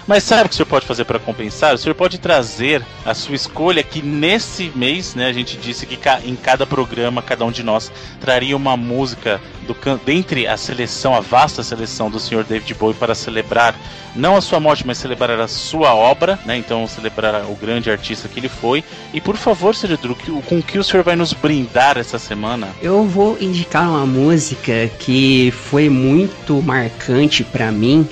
Mas 0.08 0.24
sabe 0.24 0.46
o 0.46 0.50
que 0.50 0.54
o 0.54 0.58
senhor 0.58 0.68
pode 0.68 0.86
fazer 0.86 1.06
para 1.06 1.20
compensar? 1.20 1.74
O 1.74 1.78
senhor 1.78 1.96
pode 1.96 2.18
trazer 2.18 2.84
a 3.06 3.14
sua 3.14 3.36
escolha 3.36 3.84
que 3.84 4.02
nesse 4.02 4.72
mês, 4.76 5.16
né, 5.16 5.28
a 5.28 5.34
gente 5.34 5.58
disse 5.58 5.86
que 5.86 6.00
em 6.24 6.36
cada 6.36 6.66
programa, 6.66 7.22
cada 7.22 7.46
um 7.46 7.52
de 7.52 7.64
nós 7.64 7.92
traria 8.20 8.56
uma 8.56 8.76
música 8.78 9.42
do 9.68 9.76
dentre 10.04 10.48
a 10.48 10.58
seleção, 10.58 11.16
a 11.16 11.20
vasta 11.20 11.62
seleção 11.62 12.10
do 12.10 12.20
senhor 12.20 12.44
David 12.44 12.74
Bowie 12.74 12.96
para 12.96 13.14
celebrar 13.14 13.76
não 14.16 14.36
a 14.36 14.42
sua 14.42 14.60
morte, 14.60 14.86
mas 14.86 14.98
celebrar 14.98 15.40
a 15.40 15.48
sua 15.48 15.94
obra, 15.94 16.40
né? 16.46 16.58
Então 16.58 16.88
celebrar 16.88 17.46
o 17.46 17.56
grande 17.56 17.92
artista 17.92 18.28
que 18.28 18.40
ele 18.40 18.50
foi. 18.50 18.84
E 19.14 19.22
por 19.22 19.38
favor, 19.38 19.76
Sr. 19.76 19.98
Drew, 19.98 20.16
com 20.48 20.62
que 20.62 20.80
o 20.80 20.84
senhor 20.84 21.04
vai 21.04 21.16
nos 21.16 21.34
brindar 21.34 21.98
essa 21.98 22.18
semana? 22.18 22.70
Eu 22.82 23.04
vou 23.04 23.38
indicar 23.40 23.88
uma 23.88 24.06
música 24.06 24.90
que 25.00 25.39
foi 25.52 25.90
muito 25.90 26.62
marcante 26.62 27.44
para 27.44 27.72
mim 27.72 28.08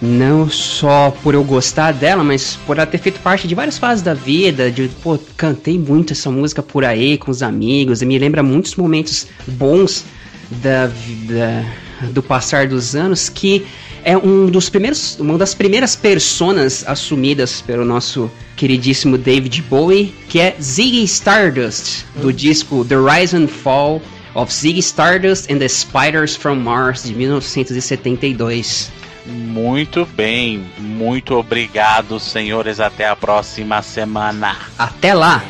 não 0.00 0.48
só 0.48 1.10
por 1.22 1.34
eu 1.34 1.42
gostar 1.42 1.92
dela, 1.92 2.22
mas 2.22 2.58
por 2.66 2.76
ela 2.76 2.86
ter 2.86 2.98
feito 2.98 3.18
parte 3.20 3.48
de 3.48 3.54
várias 3.54 3.78
fases 3.78 4.02
da 4.02 4.14
vida, 4.14 4.70
de, 4.70 4.88
pô, 5.02 5.18
cantei 5.36 5.78
muito 5.78 6.12
essa 6.12 6.30
música 6.30 6.62
por 6.62 6.84
aí 6.84 7.16
com 7.16 7.30
os 7.30 7.42
amigos, 7.42 8.02
e 8.02 8.06
me 8.06 8.18
lembra 8.18 8.42
muitos 8.42 8.74
momentos 8.74 9.26
bons 9.46 10.04
da, 10.50 10.86
da 10.86 11.64
do 12.12 12.22
passar 12.22 12.68
dos 12.68 12.94
anos, 12.94 13.28
que 13.30 13.64
é 14.04 14.16
um 14.16 14.46
dos 14.46 14.68
primeiros, 14.68 15.18
uma 15.18 15.38
das 15.38 15.54
primeiras 15.54 15.96
personas 15.96 16.84
assumidas 16.86 17.62
pelo 17.62 17.84
nosso 17.84 18.30
queridíssimo 18.54 19.16
David 19.16 19.62
Bowie, 19.62 20.14
que 20.28 20.38
é 20.38 20.54
Ziggy 20.60 21.02
Stardust, 21.04 22.04
do 22.20 22.32
disco 22.32 22.84
The 22.84 22.96
Rise 22.96 23.36
and 23.36 23.48
Fall 23.48 24.02
of 24.36 24.50
Ziggy 24.50 24.82
Stardust 24.82 25.50
and 25.50 25.58
the 25.58 25.68
Spiders 25.68 26.36
from 26.36 26.62
Mars 26.62 27.04
de 27.04 27.14
1972. 27.14 28.90
Muito 29.24 30.06
bem, 30.06 30.64
muito 30.78 31.34
obrigado, 31.34 32.20
senhores. 32.20 32.78
Até 32.78 33.08
a 33.08 33.16
próxima 33.16 33.82
semana. 33.82 34.56
Até 34.78 35.14
lá! 35.14 35.42